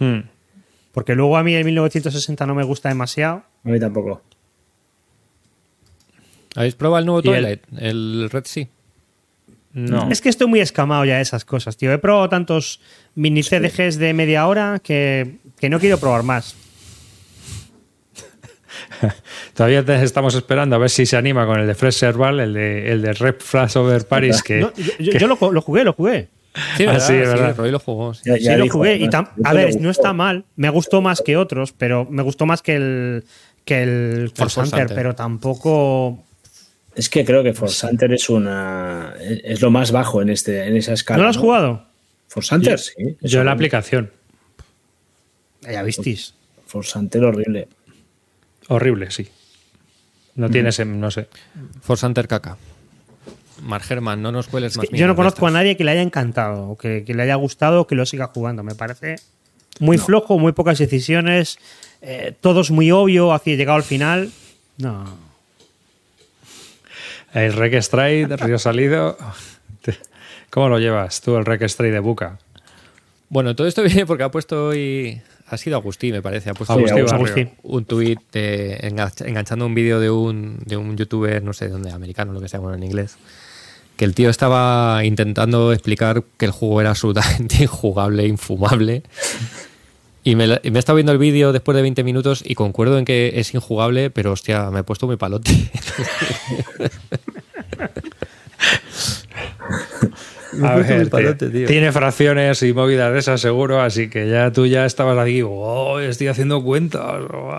Hmm. 0.00 0.20
Porque 0.92 1.14
luego 1.14 1.36
a 1.36 1.42
mí 1.44 1.54
el 1.54 1.64
1960 1.64 2.46
no 2.46 2.54
me 2.54 2.64
gusta 2.64 2.88
demasiado. 2.88 3.44
A 3.64 3.68
mí 3.68 3.78
tampoco. 3.78 4.22
¿Habéis 6.56 6.74
probado 6.74 7.00
el 7.00 7.06
nuevo 7.06 7.20
¿Y 7.24 7.28
el- 7.28 7.34
Twilight? 7.34 7.60
El, 7.78 8.28
Red 8.30 8.44
Sea. 8.44 8.66
No. 9.72 10.08
Es 10.10 10.20
que 10.20 10.28
estoy 10.28 10.46
muy 10.46 10.60
escamado 10.60 11.04
ya 11.04 11.16
de 11.16 11.22
esas 11.22 11.44
cosas, 11.44 11.76
tío. 11.76 11.92
He 11.92 11.98
probado 11.98 12.28
tantos 12.28 12.80
mini 13.16 13.42
CDGs 13.42 13.98
de 13.98 14.12
media 14.14 14.46
hora 14.46 14.80
que, 14.82 15.38
que 15.58 15.68
no 15.68 15.80
quiero 15.80 15.98
probar 15.98 16.22
más. 16.22 16.54
Todavía 19.54 19.84
te- 19.84 20.02
estamos 20.02 20.34
esperando 20.34 20.76
a 20.76 20.78
ver 20.78 20.90
si 20.90 21.06
se 21.06 21.16
anima 21.16 21.46
con 21.46 21.58
el 21.60 21.66
de 21.66 21.74
Fresh 21.74 21.94
Serval, 21.94 22.40
el 22.40 22.54
de, 22.54 22.92
el 22.92 23.02
de 23.02 23.12
Rep 23.12 23.40
Flash 23.40 23.76
Over 23.76 24.06
Paris, 24.06 24.42
que, 24.42 24.60
No, 24.60 24.72
yo 24.74 24.92
yo- 24.98 25.12
que- 25.12 25.18
yo 25.18 25.26
lo, 25.26 25.52
lo 25.52 25.60
jugué, 25.62 25.84
lo 25.84 25.92
jugué. 25.92 26.28
Sí, 26.76 26.84
Ah, 26.84 26.92
¿verdad? 26.92 27.06
sí, 27.06 27.12
es 27.14 27.28
verdad. 27.28 27.56
Roy 27.56 27.70
lo 27.72 27.78
jugó. 27.80 28.14
sí. 28.14 28.22
Ya- 28.26 28.36
Sí, 28.36 28.56
lo 28.58 28.62
dijo, 28.64 28.78
jugué. 28.78 28.96
Y 28.96 29.08
tam- 29.08 29.28
a 29.42 29.52
ver, 29.52 29.80
no 29.80 29.90
está 29.90 30.12
mal. 30.12 30.44
Me 30.56 30.70
gustó 30.70 31.00
más 31.00 31.20
que 31.20 31.36
otros, 31.36 31.72
pero 31.72 32.06
me 32.08 32.22
gustó 32.22 32.46
más 32.46 32.62
que 32.62 32.76
el, 32.76 33.24
que 33.64 33.82
el 33.82 34.30
Force 34.34 34.54
Force 34.54 34.60
Hunter, 34.60 34.82
Hunter. 34.82 34.96
pero 34.96 35.14
tampoco. 35.16 36.22
Es 36.94 37.08
que 37.08 37.24
creo 37.24 37.42
que 37.42 37.52
Force 37.54 37.84
Hunter 37.84 38.12
es 38.12 38.28
una 38.30 39.14
es 39.20 39.60
lo 39.62 39.70
más 39.72 39.90
bajo 39.90 40.22
en 40.22 40.28
este 40.30 40.64
en 40.68 40.76
esa 40.76 40.92
escala. 40.92 41.16
¿No 41.18 41.24
lo 41.24 41.30
has 41.30 41.36
jugado? 41.38 41.86
Force 42.28 42.54
Hunter, 42.54 42.78
sí. 42.78 42.92
yo 43.20 43.40
en 43.40 43.46
la 43.46 43.52
aplicación. 43.52 44.10
Ya 45.62 45.82
visteis. 45.82 46.34
Force 46.66 46.96
Hunter 46.96 47.24
horrible. 47.24 47.66
Horrible, 48.68 49.10
sí. 49.10 49.28
No 50.34 50.50
tienes, 50.50 50.78
em, 50.80 50.98
no 50.98 51.10
sé. 51.10 51.28
Force 51.82 52.04
Hunter 52.04 52.26
caca. 52.26 52.56
Mark 53.62 53.84
Herman, 53.88 54.20
no 54.20 54.32
nos 54.32 54.48
cueles 54.48 54.72
Es 54.72 54.78
más 54.78 54.88
que 54.88 54.96
yo 54.96 55.06
no 55.06 55.14
conozco 55.14 55.46
a 55.46 55.50
nadie 55.50 55.76
que 55.76 55.84
le 55.84 55.92
haya 55.92 56.02
encantado, 56.02 56.76
que, 56.76 57.04
que 57.04 57.14
le 57.14 57.22
haya 57.22 57.36
gustado, 57.36 57.82
o 57.82 57.86
que 57.86 57.94
lo 57.94 58.04
siga 58.04 58.26
jugando. 58.26 58.62
Me 58.62 58.74
parece 58.74 59.16
muy 59.80 59.98
flojo, 59.98 60.38
muy 60.38 60.52
pocas 60.52 60.78
decisiones, 60.78 61.58
eh, 62.00 62.34
todo 62.40 62.60
es 62.60 62.70
muy 62.70 62.90
obvio, 62.90 63.32
hacia 63.32 63.56
llegado 63.56 63.76
al 63.76 63.84
final. 63.84 64.30
No. 64.78 65.04
El 67.32 67.52
Rec 67.52 67.80
Stride, 67.80 68.36
Río 68.36 68.58
Salido. 68.58 69.16
¿Cómo 70.50 70.68
lo 70.68 70.78
llevas 70.78 71.20
tú, 71.20 71.36
el 71.36 71.44
Rec 71.44 71.66
Stride 71.68 71.94
de 71.94 72.00
Buca? 72.00 72.38
Bueno, 73.28 73.56
todo 73.56 73.66
esto 73.66 73.82
viene 73.84 74.06
porque 74.06 74.22
ha 74.22 74.30
puesto 74.30 74.66
hoy. 74.66 75.20
Ha 75.54 75.58
sido 75.58 75.76
Agustí, 75.76 76.10
me 76.12 76.20
parece. 76.20 76.50
Ha 76.50 76.54
puesto 76.54 76.72
Agustí 76.74 76.92
un- 77.00 77.06
Barrio. 77.06 77.14
Agustí. 77.16 77.48
un 77.62 77.84
tuit 77.84 78.18
de- 78.32 78.78
enganch- 78.82 79.24
enganchando 79.26 79.64
un 79.66 79.74
vídeo 79.74 80.00
de 80.00 80.10
un, 80.10 80.58
de 80.66 80.76
un 80.76 80.96
youtuber, 80.96 81.42
no 81.42 81.52
sé 81.52 81.68
dónde, 81.68 81.90
americano, 81.92 82.32
lo 82.32 82.40
que 82.40 82.48
sea, 82.48 82.60
bueno, 82.60 82.76
en 82.76 82.82
inglés. 82.84 83.16
Que 83.96 84.04
el 84.04 84.14
tío 84.14 84.28
estaba 84.28 85.04
intentando 85.04 85.72
explicar 85.72 86.24
que 86.36 86.46
el 86.46 86.50
juego 86.50 86.80
era 86.80 86.90
absolutamente 86.90 87.56
injugable, 87.62 88.26
infumable. 88.26 89.02
Y 90.24 90.36
me, 90.36 90.46
la- 90.46 90.60
y 90.64 90.70
me 90.70 90.78
he 90.78 90.80
estado 90.80 90.96
viendo 90.96 91.12
el 91.12 91.18
vídeo 91.18 91.52
después 91.52 91.76
de 91.76 91.82
20 91.82 92.02
minutos 92.02 92.42
y 92.44 92.54
concuerdo 92.54 92.98
en 92.98 93.04
que 93.04 93.32
es 93.36 93.54
injugable, 93.54 94.10
pero 94.10 94.32
hostia, 94.32 94.70
me 94.70 94.80
he 94.80 94.82
puesto 94.82 95.06
muy 95.06 95.16
palote. 95.16 95.52
A 100.64 100.76
ver, 100.76 101.08
palote, 101.10 101.50
tío. 101.50 101.66
tiene 101.66 101.90
fracciones 101.92 102.62
y 102.62 102.72
movidas 102.72 103.12
de 103.12 103.18
esas 103.18 103.40
seguro, 103.40 103.80
así 103.80 104.08
que 104.08 104.28
ya 104.28 104.52
tú 104.52 104.66
ya 104.66 104.84
estabas 104.86 105.18
aquí, 105.18 105.42
oh, 105.42 105.98
estoy 106.00 106.28
haciendo 106.28 106.62
cuentas. 106.62 107.02
oh". 107.32 107.58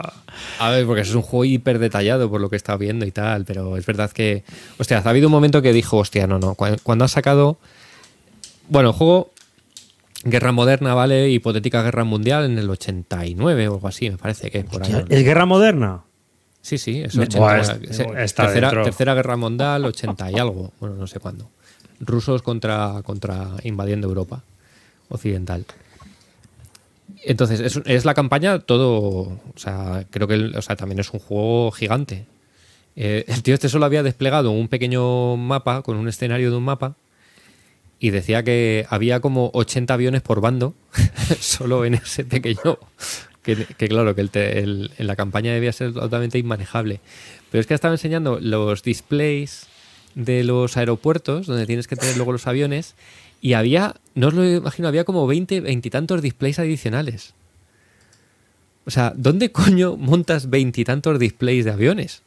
A 0.60 0.70
ver, 0.70 0.86
porque 0.86 1.02
es 1.02 1.14
un 1.16 1.22
juego 1.22 1.46
hiper 1.46 1.80
detallado 1.80 2.30
por 2.30 2.42
lo 2.42 2.50
que 2.50 2.56
he 2.56 2.58
estado 2.58 2.78
viendo 2.78 3.06
y 3.06 3.12
tal, 3.12 3.46
pero 3.46 3.78
es 3.78 3.86
verdad 3.86 4.12
que. 4.12 4.44
Hostia, 4.78 5.02
ha 5.04 5.10
habido 5.10 5.28
un 5.28 5.32
momento 5.32 5.62
que 5.62 5.72
dijo, 5.74 5.98
hostia, 5.98 6.28
no, 6.28 6.40
no. 6.40 6.56
Cu- 6.56 6.78
Cuando 6.84 7.06
ha 7.06 7.08
sacado. 7.08 7.58
Bueno, 8.70 8.90
el 8.90 8.96
juego. 8.96 9.32
Guerra 10.28 10.52
moderna, 10.52 10.96
¿vale? 10.96 11.30
Hipotética 11.30 11.84
guerra 11.84 12.04
mundial 12.04 12.46
en 12.46 12.58
el 12.58 12.68
89 12.68 13.68
o 13.68 13.74
algo 13.76 13.88
así, 13.88 14.10
me 14.10 14.18
parece 14.18 14.50
que 14.50 14.60
es 14.60 14.66
por 14.66 14.82
ahí. 14.84 14.92
¿no? 14.92 15.04
¿Es 15.08 15.24
guerra 15.24 15.46
moderna? 15.46 16.02
Sí, 16.62 16.80
sí, 16.80 17.02
es 17.06 17.16
Buah, 17.16 17.60
80. 17.60 17.74
es- 17.92 18.00
está 18.00 18.44
tercera, 18.46 18.70
dentro. 18.70 18.84
tercera 18.86 19.14
guerra 19.14 19.38
mundial, 19.38 19.86
80 19.86 20.32
y 20.32 20.40
algo. 20.40 20.72
Bueno, 20.80 20.96
no 20.96 21.06
sé 21.06 21.20
cuándo. 21.20 21.48
Rusos 22.00 22.42
contra, 22.42 23.02
contra 23.04 23.52
invadiendo 23.64 24.08
Europa 24.08 24.44
occidental. 25.10 25.66
Entonces, 27.24 27.60
es, 27.60 27.80
es 27.86 28.06
la 28.06 28.14
campaña 28.14 28.60
todo. 28.60 28.90
O 28.92 29.40
sea, 29.56 30.06
creo 30.10 30.28
que 30.28 30.36
o 30.58 30.62
sea, 30.62 30.76
también 30.76 31.00
es 31.00 31.12
un 31.12 31.20
juego 31.20 31.72
gigante. 31.72 32.26
Eh, 32.96 33.26
el 33.28 33.44
tío 33.44 33.54
este 33.54 33.70
solo 33.70 33.86
había 33.86 34.04
desplegado 34.04 34.52
un 34.52 34.68
pequeño 34.68 35.36
mapa 35.38 35.82
con 35.82 35.98
un 35.98 36.08
escenario 36.08 36.50
de 36.50 36.58
un 36.58 36.64
mapa 36.64 36.96
y 38.00 38.10
decía 38.12 38.44
que 38.44 38.86
había 38.90 39.20
como 39.20 39.52
80 39.54 39.94
aviones 39.94 40.22
por 40.22 40.40
bando 40.42 40.74
solo 41.40 41.86
en 41.86 41.96
ese 41.96 42.24
pequeño. 42.26 42.78
Que, 43.42 43.56
que 43.66 43.88
claro, 43.88 44.16
que 44.16 44.22
el- 44.22 44.92
en 44.98 45.08
la 45.08 45.16
campaña 45.16 45.54
debía 45.54 45.72
ser 45.72 45.94
totalmente 45.94 46.38
inmanejable. 46.40 47.00
Pero 47.52 47.62
es 47.62 47.68
que 47.68 47.74
estaba 47.76 47.94
enseñando 47.94 48.40
los 48.42 48.82
displays 48.82 49.68
de 50.16 50.44
los 50.44 50.78
aeropuertos, 50.78 51.46
donde 51.46 51.66
tienes 51.66 51.88
que 51.88 51.96
tener 51.96 52.16
luego 52.16 52.32
los 52.32 52.48
aviones, 52.48 52.96
y 53.42 53.54
había, 53.54 53.96
no 54.16 54.28
os 54.28 54.34
lo 54.34 54.44
imagino, 54.44 54.88
había 54.88 55.04
como 55.04 55.28
20, 55.28 55.62
veintitantos 55.62 56.22
displays 56.22 56.58
adicionales. 56.58 57.34
O 58.86 58.92
sea, 58.92 59.14
¿dónde 59.16 59.52
coño 59.52 59.98
montas 59.98 60.50
veintitantos 60.50 61.20
displays 61.20 61.66
de 61.66 61.72
aviones? 61.72 62.22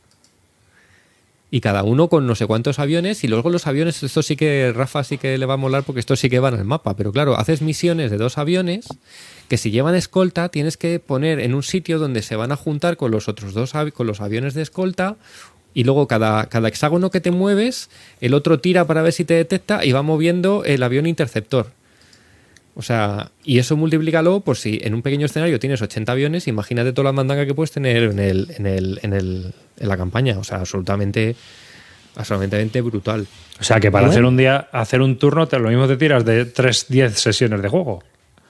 Y 1.50 1.60
cada 1.60 1.82
uno 1.82 2.08
con 2.08 2.26
no 2.26 2.34
sé 2.34 2.46
cuántos 2.46 2.78
aviones, 2.78 3.24
y 3.24 3.28
luego 3.28 3.48
los 3.48 3.66
aviones, 3.66 4.02
esto 4.02 4.22
sí 4.22 4.36
que 4.36 4.70
Rafa 4.74 5.02
sí 5.02 5.16
que 5.16 5.38
le 5.38 5.46
va 5.46 5.54
a 5.54 5.56
molar 5.56 5.82
porque 5.82 6.00
estos 6.00 6.20
sí 6.20 6.28
que 6.28 6.40
van 6.40 6.54
al 6.54 6.64
mapa. 6.64 6.94
Pero 6.94 7.10
claro, 7.10 7.38
haces 7.38 7.62
misiones 7.62 8.10
de 8.10 8.18
dos 8.18 8.36
aviones 8.36 8.86
que 9.48 9.56
si 9.56 9.70
llevan 9.70 9.94
escolta 9.94 10.50
tienes 10.50 10.76
que 10.76 11.00
poner 11.00 11.40
en 11.40 11.54
un 11.54 11.62
sitio 11.62 11.98
donde 11.98 12.20
se 12.22 12.36
van 12.36 12.52
a 12.52 12.56
juntar 12.56 12.98
con 12.98 13.10
los 13.10 13.28
otros 13.28 13.54
dos 13.54 13.72
con 13.94 14.06
los 14.06 14.20
aviones 14.20 14.52
de 14.52 14.60
escolta 14.60 15.16
y 15.74 15.84
luego 15.84 16.08
cada, 16.08 16.46
cada 16.46 16.68
hexágono 16.68 17.10
que 17.10 17.20
te 17.20 17.30
mueves, 17.30 17.90
el 18.20 18.34
otro 18.34 18.58
tira 18.58 18.86
para 18.86 19.02
ver 19.02 19.12
si 19.12 19.24
te 19.24 19.34
detecta 19.34 19.84
y 19.84 19.92
va 19.92 20.02
moviendo 20.02 20.64
el 20.64 20.82
avión 20.82 21.06
interceptor. 21.06 21.70
O 22.74 22.82
sea, 22.82 23.32
y 23.44 23.58
eso 23.58 23.76
multiplícalo 23.76 24.38
por 24.40 24.56
si 24.56 24.78
en 24.82 24.94
un 24.94 25.02
pequeño 25.02 25.26
escenario 25.26 25.58
tienes 25.58 25.82
80 25.82 26.12
aviones, 26.12 26.46
imagínate 26.46 26.92
toda 26.92 27.06
la 27.06 27.12
mandanga 27.12 27.44
que 27.44 27.52
puedes 27.52 27.72
tener 27.72 28.04
en, 28.04 28.20
el, 28.20 28.54
en, 28.56 28.66
el, 28.66 29.00
en, 29.02 29.12
el, 29.14 29.52
en 29.78 29.88
la 29.88 29.96
campaña. 29.96 30.38
O 30.38 30.44
sea, 30.44 30.58
absolutamente, 30.58 31.34
absolutamente 32.14 32.80
brutal. 32.80 33.26
O 33.60 33.64
sea, 33.64 33.80
que 33.80 33.90
para 33.90 34.02
Bueno. 34.02 34.12
hacer 34.12 34.24
un 34.24 34.36
día, 34.36 34.68
hacer 34.70 35.02
un 35.02 35.18
turno, 35.18 35.48
te, 35.48 35.58
lo 35.58 35.68
mismo 35.70 35.88
te 35.88 35.96
tiras 35.96 36.24
de 36.24 36.44
3, 36.44 36.86
10 36.88 37.18
sesiones 37.18 37.62
de 37.62 37.68
juego. 37.68 38.04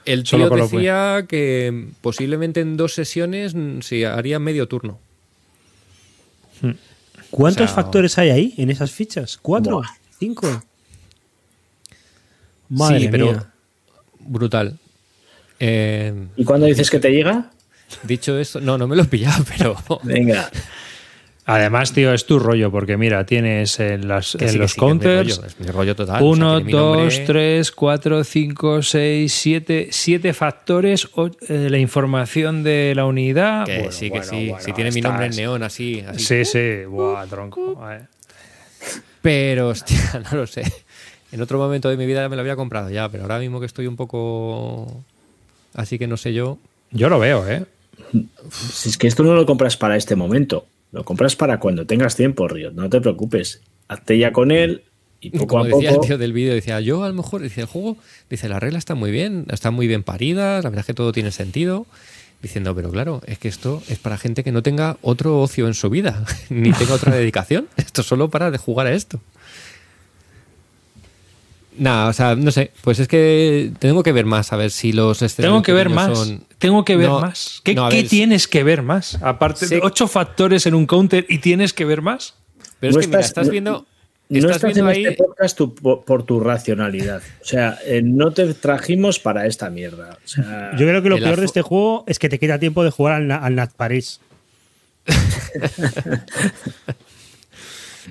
El 0.05 0.23
tío 0.23 0.47
decía 0.49 1.25
que 1.27 1.87
posiblemente 2.01 2.61
en 2.61 2.77
dos 2.77 2.93
sesiones 2.93 3.55
mm, 3.55 3.79
sí, 3.81 4.03
haría 4.03 4.37
medio 4.37 4.67
turno. 4.67 4.99
¿Cuántos 7.31 7.65
O 7.65 7.67
sea, 7.67 7.75
factores 7.75 8.17
hay 8.17 8.29
ahí 8.29 8.53
en 8.57 8.69
esas 8.69 8.91
fichas? 8.91 9.37
¿Cuatro? 9.37 9.77
Buah. 9.77 9.87
¿Cinco? 10.19 10.63
Madre 12.69 12.99
sí, 13.01 13.07
pero 13.09 13.25
mía. 13.31 13.53
brutal. 14.19 14.77
Eh, 15.59 16.27
¿Y 16.35 16.43
cuándo 16.45 16.65
dices 16.67 16.89
que 16.89 16.99
te 16.99 17.09
llega? 17.11 17.51
dicho 18.03 18.37
esto, 18.37 18.61
no, 18.61 18.77
no 18.77 18.87
me 18.87 18.95
lo 18.95 19.01
he 19.03 19.05
pillado, 19.05 19.43
pero 19.57 19.75
Venga. 20.03 20.49
Además, 21.51 21.93
tío, 21.93 22.13
es 22.13 22.25
tu 22.27 22.37
rollo, 22.37 22.69
porque 22.69 22.95
mira, 22.95 23.25
tienes 23.25 23.79
en, 23.79 24.07
las, 24.07 24.35
en 24.35 24.49
sí, 24.49 24.57
los 24.59 24.71
sí, 24.71 24.79
que 24.79 24.85
es 24.85 24.91
mi 24.93 24.99
counters 24.99 25.37
rollo, 25.37 25.47
es 25.47 25.59
mi 25.59 25.65
rollo 25.67 25.95
total. 25.95 26.15
o 26.17 26.19
sea, 26.19 26.27
1, 26.27 26.55
tiene 26.57 26.63
mi 26.65 26.71
nombre. 26.73 27.03
2, 27.05 27.21
3, 27.25 27.71
4, 27.71 28.23
5, 28.23 28.81
6, 28.83 29.33
7, 29.33 29.87
7 29.91 30.33
factores, 30.33 31.07
o- 31.15 31.27
eh, 31.47 31.67
la 31.71 31.77
información 31.79 32.61
de 32.63 32.93
la 32.95 33.05
unidad. 33.05 33.65
Que 33.65 33.77
Bueno, 33.77 33.91
sí, 33.91 34.05
que 34.05 34.09
bueno, 34.19 34.25
sí. 34.25 34.47
bueno, 34.49 34.63
si 34.63 34.73
tiene 34.73 34.91
mi 34.91 35.01
nombre 35.01 35.25
en 35.25 35.35
neón 35.35 35.63
así. 35.63 36.03
así. 36.07 36.23
Sí, 36.23 36.45
sí, 36.45 36.85
buah, 36.87 37.25
tronco. 37.25 37.81
Pero, 39.21 39.69
hostia, 39.69 39.97
no 40.31 40.37
lo 40.37 40.47
sé. 40.47 40.63
En 41.31 41.41
otro 41.41 41.57
momento 41.57 41.89
de 41.89 41.97
mi 41.97 42.05
vida 42.05 42.27
me 42.29 42.35
lo 42.35 42.41
había 42.41 42.55
comprado 42.55 42.89
ya, 42.89 43.09
pero 43.09 43.23
ahora 43.23 43.39
mismo 43.39 43.59
que 43.59 43.65
estoy 43.65 43.87
un 43.87 43.95
poco. 43.95 45.03
Así 45.73 45.99
que 45.99 46.07
no 46.07 46.17
sé 46.17 46.33
yo. 46.33 46.57
Yo 46.91 47.09
lo 47.09 47.19
veo, 47.19 47.47
¿eh? 47.47 47.65
Si 48.71 48.89
es 48.89 48.97
que 48.97 49.07
esto 49.07 49.23
no 49.23 49.33
lo 49.35 49.45
compras 49.45 49.77
para 49.77 49.95
este 49.97 50.15
momento, 50.15 50.65
lo 50.91 51.03
compras 51.03 51.35
para 51.35 51.59
cuando 51.59 51.85
tengas 51.85 52.15
tiempo, 52.15 52.47
Río. 52.47 52.71
No 52.71 52.89
te 52.89 52.99
preocupes. 53.01 53.61
Hazte 53.87 54.17
ya 54.17 54.31
con 54.31 54.51
él 54.51 54.83
y 55.21 55.31
poco 55.31 55.47
Como 55.47 55.63
a 55.63 55.67
decía 55.67 55.89
poco. 55.91 56.01
el 56.01 56.07
tío 56.07 56.17
del 56.17 56.33
vídeo, 56.33 56.53
decía 56.53 56.79
yo 56.79 57.03
a 57.03 57.09
lo 57.09 57.13
mejor, 57.13 57.41
dice 57.41 57.61
el 57.61 57.67
juego, 57.67 57.97
dice 58.29 58.47
la 58.49 58.59
regla 58.59 58.77
está 58.77 58.95
muy 58.95 59.11
bien, 59.11 59.45
están 59.51 59.73
muy 59.73 59.87
bien 59.87 60.03
paridas, 60.03 60.63
la 60.63 60.69
verdad 60.69 60.81
es 60.81 60.87
que 60.87 60.93
todo 60.93 61.11
tiene 61.11 61.31
sentido. 61.31 61.85
Diciendo, 62.41 62.73
pero 62.73 62.89
claro, 62.89 63.21
es 63.25 63.37
que 63.37 63.49
esto 63.49 63.83
es 63.89 63.99
para 63.99 64.17
gente 64.17 64.45
que 64.45 64.53
no 64.53 64.63
tenga 64.63 64.95
otro 65.01 65.41
ocio 65.41 65.67
en 65.67 65.73
su 65.73 65.89
vida, 65.89 66.23
ni 66.49 66.71
tenga 66.71 66.93
otra 66.93 67.13
dedicación. 67.13 67.67
Esto 67.75 67.99
es 67.99 68.07
solo 68.07 68.29
para 68.29 68.49
de 68.49 68.57
jugar 68.57 68.87
a 68.87 68.93
esto. 68.93 69.19
Nada, 71.79 72.09
o 72.09 72.13
sea, 72.13 72.35
no 72.35 72.51
sé, 72.51 72.71
pues 72.81 72.99
es 72.99 73.07
que 73.07 73.71
tengo 73.79 74.03
que 74.03 74.11
ver 74.11 74.25
más 74.25 74.51
a 74.53 74.57
ver 74.57 74.69
si 74.69 74.91
los 74.91 75.19
Tengo 75.35 75.61
que 75.63 75.73
ver 75.73 75.89
más. 75.89 76.17
son- 76.17 76.43
Tengo 76.59 76.83
que 76.85 76.97
ver 76.97 77.07
No, 77.07 77.21
más. 77.21 77.61
¿Qué, 77.63 77.73
no, 77.73 77.85
a 77.85 77.89
qué 77.89 78.01
ver, 78.01 78.09
tienes 78.09 78.47
que 78.47 78.63
ver 78.63 78.83
más? 78.83 79.17
Aparte 79.21 79.65
Sí. 79.65 79.75
de 79.75 79.81
ocho 79.81 80.07
factores 80.07 80.65
en 80.65 80.75
un 80.75 80.85
counter 80.85 81.25
y 81.29 81.37
tienes 81.39 81.73
que 81.73 81.85
ver 81.85 82.01
más. 82.01 82.35
Pero 82.79 82.93
No 82.93 82.99
es 82.99 83.05
que 83.05 83.09
mira, 83.09 83.19
estás- 83.21 83.29
estás 83.29 83.45
no- 83.47 83.51
viendo, 83.51 83.85
No 84.27 84.37
estás 84.37 84.55
estás 84.57 84.73
viendo 84.73 84.91
en 84.91 84.97
ahí, 84.97 85.05
este 85.05 85.23
podcast 85.23 85.57
tu- 85.57 85.73
por, 85.73 86.03
por 86.03 86.23
tu 86.23 86.39
racionalidad. 86.41 87.21
O 87.41 87.45
sea, 87.45 87.77
eh, 87.85 88.01
no 88.03 88.31
te 88.31 88.53
trajimos 88.53 89.19
para 89.19 89.47
esta 89.47 89.69
mierda. 89.69 90.17
O 90.23 90.27
sea, 90.27 90.71
Yo 90.73 90.85
creo 90.85 91.01
que 91.01 91.09
lo 91.09 91.17
peor 91.17 91.35
afo- 91.35 91.39
de 91.39 91.45
este 91.45 91.61
juego 91.61 92.03
es 92.07 92.19
que 92.19 92.27
te 92.29 92.39
quita 92.39 92.59
tiempo 92.59 92.83
de 92.83 92.91
jugar 92.91 93.15
al, 93.15 93.31
al 93.31 93.55
Nat 93.55 93.71
París. 93.73 94.19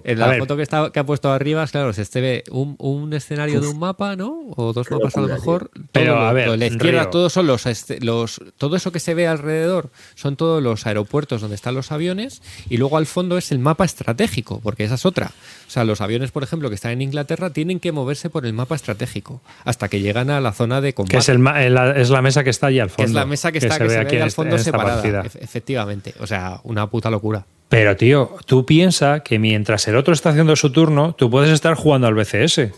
En 0.04 0.18
la 0.18 0.34
foto 0.38 0.56
que, 0.56 0.62
está, 0.62 0.90
que 0.90 0.98
ha 1.00 1.04
puesto 1.04 1.30
arriba, 1.32 1.66
claro, 1.66 1.92
se 1.92 2.02
este 2.02 2.20
ve 2.20 2.44
un, 2.50 2.76
un 2.78 3.12
escenario 3.12 3.60
de 3.60 3.68
un 3.68 3.78
mapa, 3.78 4.16
¿no? 4.16 4.46
O 4.56 4.72
dos 4.72 4.90
mapas 4.90 5.16
a 5.16 5.20
lo 5.20 5.28
mejor. 5.28 5.70
Pero, 5.92 6.14
Todo 6.14 6.24
a 6.26 6.32
ver, 6.32 6.46
lo 6.46 6.52
de 6.52 6.58
la 6.58 6.66
izquierda, 6.66 7.02
Río. 7.02 7.10
todos 7.10 7.32
son 7.32 7.46
los, 7.46 7.66
este- 7.66 8.00
los. 8.00 8.40
Todo 8.56 8.76
eso 8.76 8.92
que 8.92 9.00
se 9.00 9.14
ve 9.14 9.26
alrededor 9.26 9.90
son 10.14 10.36
todos 10.36 10.62
los 10.62 10.86
aeropuertos 10.86 11.40
donde 11.40 11.56
están 11.56 11.74
los 11.74 11.92
aviones. 11.92 12.42
Y 12.68 12.76
luego 12.76 12.96
al 12.98 13.06
fondo 13.06 13.38
es 13.38 13.52
el 13.52 13.58
mapa 13.58 13.84
estratégico, 13.84 14.60
porque 14.62 14.84
esa 14.84 14.94
es 14.96 15.06
otra. 15.06 15.32
O 15.66 15.70
sea, 15.70 15.84
los 15.84 16.00
aviones, 16.00 16.30
por 16.30 16.42
ejemplo, 16.42 16.68
que 16.68 16.74
están 16.74 16.92
en 16.92 17.02
Inglaterra, 17.02 17.50
tienen 17.50 17.80
que 17.80 17.92
moverse 17.92 18.30
por 18.30 18.46
el 18.46 18.52
mapa 18.52 18.74
estratégico 18.76 19.40
hasta 19.64 19.88
que 19.88 20.00
llegan 20.00 20.30
a 20.30 20.40
la 20.40 20.52
zona 20.52 20.80
de 20.80 20.94
combate. 20.94 21.12
Que 21.16 21.18
es, 21.18 21.28
el, 21.28 21.46
el- 21.46 21.74
la, 21.74 21.90
es 21.92 22.10
la 22.10 22.22
mesa 22.22 22.44
que 22.44 22.50
está 22.50 22.68
allí 22.68 22.80
al 22.80 22.88
que 22.88 22.94
fondo. 22.94 23.08
es 23.08 23.14
la 23.14 23.26
mesa 23.26 23.52
que, 23.52 23.58
está 23.58 23.78
que 23.78 23.88
se, 23.88 23.96
ve 23.96 23.98
aquí 23.98 24.16
al 24.16 24.28
este- 24.28 24.36
fondo 24.36 24.58
separada. 24.58 24.94
partida. 25.02 25.22
Efectivamente. 25.40 26.14
O 26.20 26.26
sea, 26.26 26.60
una 26.64 26.86
puta 26.88 27.10
locura. 27.10 27.44
Pero, 27.68 27.96
tío, 27.96 28.36
tú 28.46 28.64
piensas 28.64 29.22
que 29.22 29.38
mientras 29.38 29.86
el 29.88 29.96
otro 29.96 30.14
está 30.14 30.30
haciendo 30.30 30.56
su 30.56 30.72
turno, 30.72 31.14
tú 31.14 31.28
puedes 31.30 31.50
estar 31.50 31.74
jugando 31.74 32.06
al 32.06 32.14
BCS. 32.14 32.70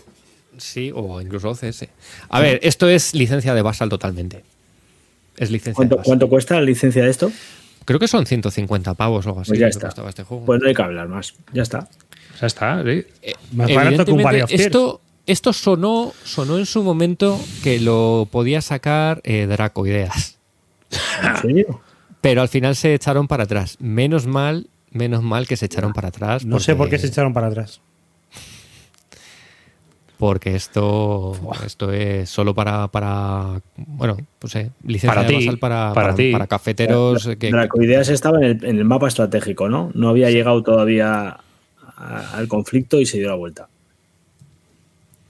Sí, 0.57 0.91
o 0.93 1.21
incluso 1.21 1.49
OCS. 1.49 1.87
A 2.29 2.39
ver, 2.41 2.59
esto 2.61 2.89
es 2.89 3.13
licencia 3.15 3.53
de 3.53 3.61
Basal 3.61 3.87
totalmente. 3.89 4.43
Es 5.37 5.49
licencia 5.49 5.71
de 5.71 5.75
¿cuánto, 5.75 5.95
Basal. 5.97 6.05
cuánto 6.05 6.29
cuesta 6.29 6.55
la 6.55 6.61
licencia 6.61 7.03
de 7.03 7.09
esto? 7.09 7.31
Creo 7.85 7.99
que 7.99 8.07
son 8.07 8.25
150 8.25 8.93
pavos 8.93 9.25
o 9.25 9.29
algo 9.29 9.41
así. 9.41 9.51
Pues 9.51 9.59
ya 9.59 9.67
está. 9.67 9.87
este 10.07 10.23
juego. 10.23 10.45
Pues 10.45 10.61
no 10.61 10.67
hay 10.67 10.73
que 10.73 10.81
hablar 10.81 11.07
más. 11.07 11.33
Ya 11.53 11.63
está. 11.63 11.87
Ya 12.39 12.47
está, 12.47 12.83
sí. 12.83 13.05
Eh, 13.21 13.33
Más 13.53 13.73
barato 13.73 14.05
que 14.05 14.11
un 14.11 14.21
Valley 14.23 14.41
of 14.41 14.49
Tears. 14.49 14.65
esto, 14.65 15.01
esto 15.25 15.53
sonó, 15.53 16.13
sonó 16.23 16.57
en 16.57 16.65
su 16.65 16.83
momento 16.83 17.39
que 17.63 17.79
lo 17.79 18.27
podía 18.29 18.61
sacar 18.61 19.21
eh, 19.23 19.47
Draco 19.47 19.87
Ideas. 19.87 20.37
¿En 21.23 21.37
serio? 21.37 21.81
Pero 22.19 22.41
al 22.41 22.49
final 22.49 22.75
se 22.75 22.93
echaron 22.93 23.27
para 23.27 23.43
atrás. 23.45 23.77
Menos 23.79 24.27
mal, 24.27 24.67
menos 24.91 25.23
mal 25.23 25.47
que 25.47 25.57
se 25.57 25.65
echaron 25.65 25.93
para 25.93 26.09
atrás. 26.09 26.45
No 26.45 26.59
sé 26.59 26.75
por 26.75 26.89
qué 26.89 26.99
se 26.99 27.07
echaron 27.07 27.33
para 27.33 27.47
atrás. 27.47 27.81
Porque 30.17 30.55
esto, 30.55 31.33
esto 31.65 31.91
es 31.91 32.29
solo 32.29 32.53
para, 32.53 32.87
para 32.89 33.59
bueno, 33.75 34.17
pues 34.37 34.55
eh, 34.55 34.69
licencia 34.83 35.09
Para 35.15 35.23
de 35.23 35.29
ti, 35.29 35.45
Basal 35.47 35.57
para, 35.57 35.93
para 35.93 35.93
para, 36.09 36.15
ti. 36.15 36.31
para 36.31 36.45
cafeteros. 36.45 37.25
eh, 37.25 37.37
que, 37.37 37.49
Dracoideas 37.49 38.09
estaba 38.09 38.37
en 38.37 38.43
el, 38.43 38.63
en 38.65 38.77
el 38.77 38.85
mapa 38.85 39.07
estratégico, 39.07 39.67
¿no? 39.67 39.89
No 39.95 40.09
había 40.09 40.29
llegado 40.29 40.61
todavía 40.61 41.37
a- 41.97 42.37
al 42.37 42.47
conflicto 42.47 42.99
y 42.99 43.07
se 43.07 43.17
dio 43.17 43.29
la 43.29 43.35
vuelta. 43.35 43.67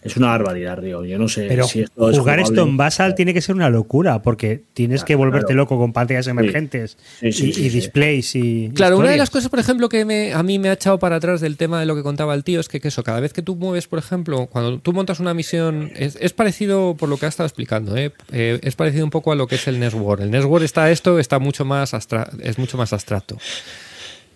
Es 0.02 0.18
una 0.18 0.28
barbaridad, 0.28 0.78
Río. 0.78 1.06
Yo 1.06 1.20
no 1.20 1.28
sé 1.28 1.46
Pero 1.48 1.66
si 1.66 1.82
esto 1.82 2.10
es 2.10 2.18
jugar 2.18 2.38
jugable. 2.40 2.44
esto 2.44 2.70
en 2.70 2.78
Basal 2.78 3.14
tiene 3.16 3.34
que 3.34 3.42
ser 3.42 3.56
una 3.56 3.70
locura, 3.70 4.22
porque 4.22 4.64
tienes 4.74 5.04
que 5.04 5.16
volverte 5.16 5.48
claro. 5.54 5.62
loco 5.64 5.78
con 5.78 5.94
pantallas 5.94 6.28
emergentes 6.28 6.98
Sí, 7.20 7.32
sí, 7.32 7.50
y, 7.50 7.54
sí, 7.54 7.62
y 7.62 7.70
sí. 7.70 7.70
displays 7.70 8.36
y. 8.36 8.72
Claro, 8.74 8.98
una 8.98 9.12
de 9.12 9.18
las 9.18 9.30
cosas, 9.30 9.50
por 9.50 9.60
ejemplo, 9.60 9.90
que 9.90 10.04
me, 10.06 10.34
a 10.34 10.42
mí 10.44 10.58
me 10.58 10.70
ha 10.70 10.74
echado 10.74 10.98
para 10.98 11.18
atrás 11.18 11.40
del 11.40 11.58
tema 11.58 11.80
de 11.80 11.86
lo 11.86 11.96
que 11.96 12.04
contaba 12.04 12.34
el 12.34 12.44
tío 12.44 12.60
es 12.60 12.68
que, 12.68 12.80
que 12.82 12.88
eso, 12.88 13.04
cada 13.04 13.20
vez 13.20 13.32
que 13.34 13.42
tú 13.42 13.56
mueves, 13.56 13.88
por 13.88 14.00
ejemplo, 14.00 14.48
cuando 14.48 14.80
tú 14.80 14.92
montas 14.94 15.20
una 15.20 15.34
misión, 15.34 15.92
es, 15.96 16.18
es 16.20 16.34
parecido, 16.34 16.96
por 16.98 17.08
lo 17.08 17.18
que 17.18 17.28
ha 17.28 17.30
estado 17.30 17.46
explicando, 17.48 17.96
¿eh? 17.96 18.12
Eh, 18.32 18.60
es 18.64 18.76
parecido 18.76 19.04
un 19.06 19.12
poco 19.12 19.32
a 19.32 19.36
lo 19.36 19.48
que 19.48 19.56
es 19.56 19.68
el 19.68 19.80
Network. 19.80 20.22
El 20.22 20.32
Network 20.32 20.64
está 20.64 20.90
esto, 20.90 21.20
está 21.20 21.38
mucho 21.40 21.64
más 21.64 21.94
es 22.42 22.58
mucho 22.58 22.78
más 22.78 22.94
abstracto. 22.94 23.38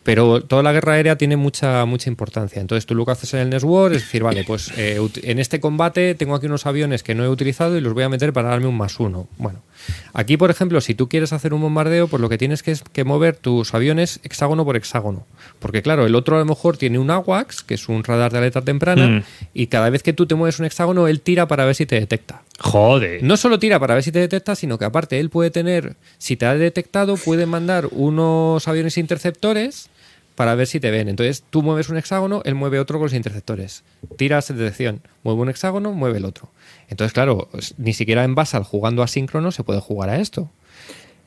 Pero 0.05 0.41
toda 0.41 0.61
la 0.61 0.71
guerra 0.71 0.93
aérea 0.93 1.17
tiene 1.17 1.35
mucha, 1.35 1.83
mucha 1.85 2.11
importancia. 2.11 2.61
Entonces 2.61 2.85
tú 2.85 2.93
lo 2.93 3.05
que 3.05 3.11
haces 3.13 3.33
en 3.33 3.39
el 3.39 3.49
Network 3.49 3.95
es 3.95 4.03
decir, 4.03 4.21
vale, 4.21 4.43
pues 4.43 4.71
eh, 4.77 4.99
en 5.23 5.39
este 5.39 5.59
combate 5.59 6.13
tengo 6.13 6.35
aquí 6.35 6.45
unos 6.45 6.67
aviones 6.67 7.01
que 7.01 7.15
no 7.15 7.23
he 7.23 7.27
utilizado 7.27 7.75
y 7.75 7.81
los 7.81 7.95
voy 7.95 8.03
a 8.03 8.09
meter 8.09 8.31
para 8.31 8.49
darme 8.49 8.67
un 8.67 8.77
más 8.77 8.99
uno. 8.99 9.27
Bueno, 9.39 9.63
aquí 10.13 10.37
por 10.37 10.51
ejemplo, 10.51 10.79
si 10.79 10.93
tú 10.93 11.09
quieres 11.09 11.33
hacer 11.33 11.55
un 11.55 11.61
bombardeo, 11.61 12.07
pues 12.07 12.21
lo 12.21 12.29
que 12.29 12.37
tienes 12.37 12.61
que 12.61 12.69
es 12.69 12.83
que 12.83 13.03
mover 13.03 13.35
tus 13.35 13.73
aviones 13.73 14.19
hexágono 14.23 14.63
por 14.63 14.75
hexágono. 14.77 15.25
Porque 15.57 15.81
claro, 15.81 16.05
el 16.05 16.13
otro 16.13 16.35
a 16.35 16.39
lo 16.39 16.45
mejor 16.45 16.77
tiene 16.77 16.99
un 16.99 17.09
AWACS, 17.09 17.63
que 17.63 17.73
es 17.73 17.89
un 17.89 18.03
radar 18.03 18.31
de 18.31 18.37
alerta 18.37 18.61
temprana, 18.61 19.07
Mm. 19.07 19.23
y 19.55 19.67
cada 19.67 19.89
vez 19.89 20.03
que 20.03 20.13
tú 20.13 20.27
te 20.27 20.35
mueves 20.35 20.59
un 20.59 20.65
hexágono, 20.65 21.07
él 21.07 21.19
tira 21.21 21.47
para 21.47 21.65
ver 21.65 21.73
si 21.73 21.87
te 21.87 21.99
detecta. 21.99 22.43
Joder. 22.59 23.23
No 23.23 23.37
solo 23.37 23.57
tira 23.57 23.79
para 23.79 23.95
ver 23.95 24.03
si 24.03 24.11
te 24.11 24.19
detecta, 24.19 24.53
sino 24.55 24.77
que 24.77 24.85
aparte 24.85 25.19
él 25.19 25.31
puede 25.31 25.49
tener, 25.49 25.95
si 26.19 26.35
te 26.37 26.45
ha 26.45 26.53
detectado, 26.55 27.17
puede 27.17 27.47
mandar 27.47 27.87
unos 27.91 28.67
aviones 28.67 28.99
interceptores 28.99 29.89
para 30.35 30.53
ver 30.55 30.67
si 30.67 30.79
te 30.79 30.91
ven. 30.91 31.07
Entonces 31.09 31.43
tú 31.49 31.63
mueves 31.63 31.89
un 31.89 31.97
hexágono, 31.97 32.41
él 32.45 32.55
mueve 32.55 32.79
otro 32.79 32.97
con 32.99 33.05
los 33.05 33.13
interceptores. 33.13 33.83
Tiras 34.17 34.47
detección, 34.49 35.01
mueve 35.23 35.41
un 35.41 35.49
hexágono, 35.49 35.91
mueve 35.93 36.17
el 36.19 36.25
otro. 36.25 36.51
Entonces, 36.89 37.13
claro, 37.13 37.49
es- 37.53 37.73
ni 37.77 37.93
siquiera 37.93 38.23
en 38.23 38.35
Basal 38.35 38.63
jugando 38.63 39.01
asíncrono 39.03 39.51
se 39.51 39.63
puede 39.63 39.79
jugar 39.79 40.09
a 40.09 40.17
esto. 40.19 40.49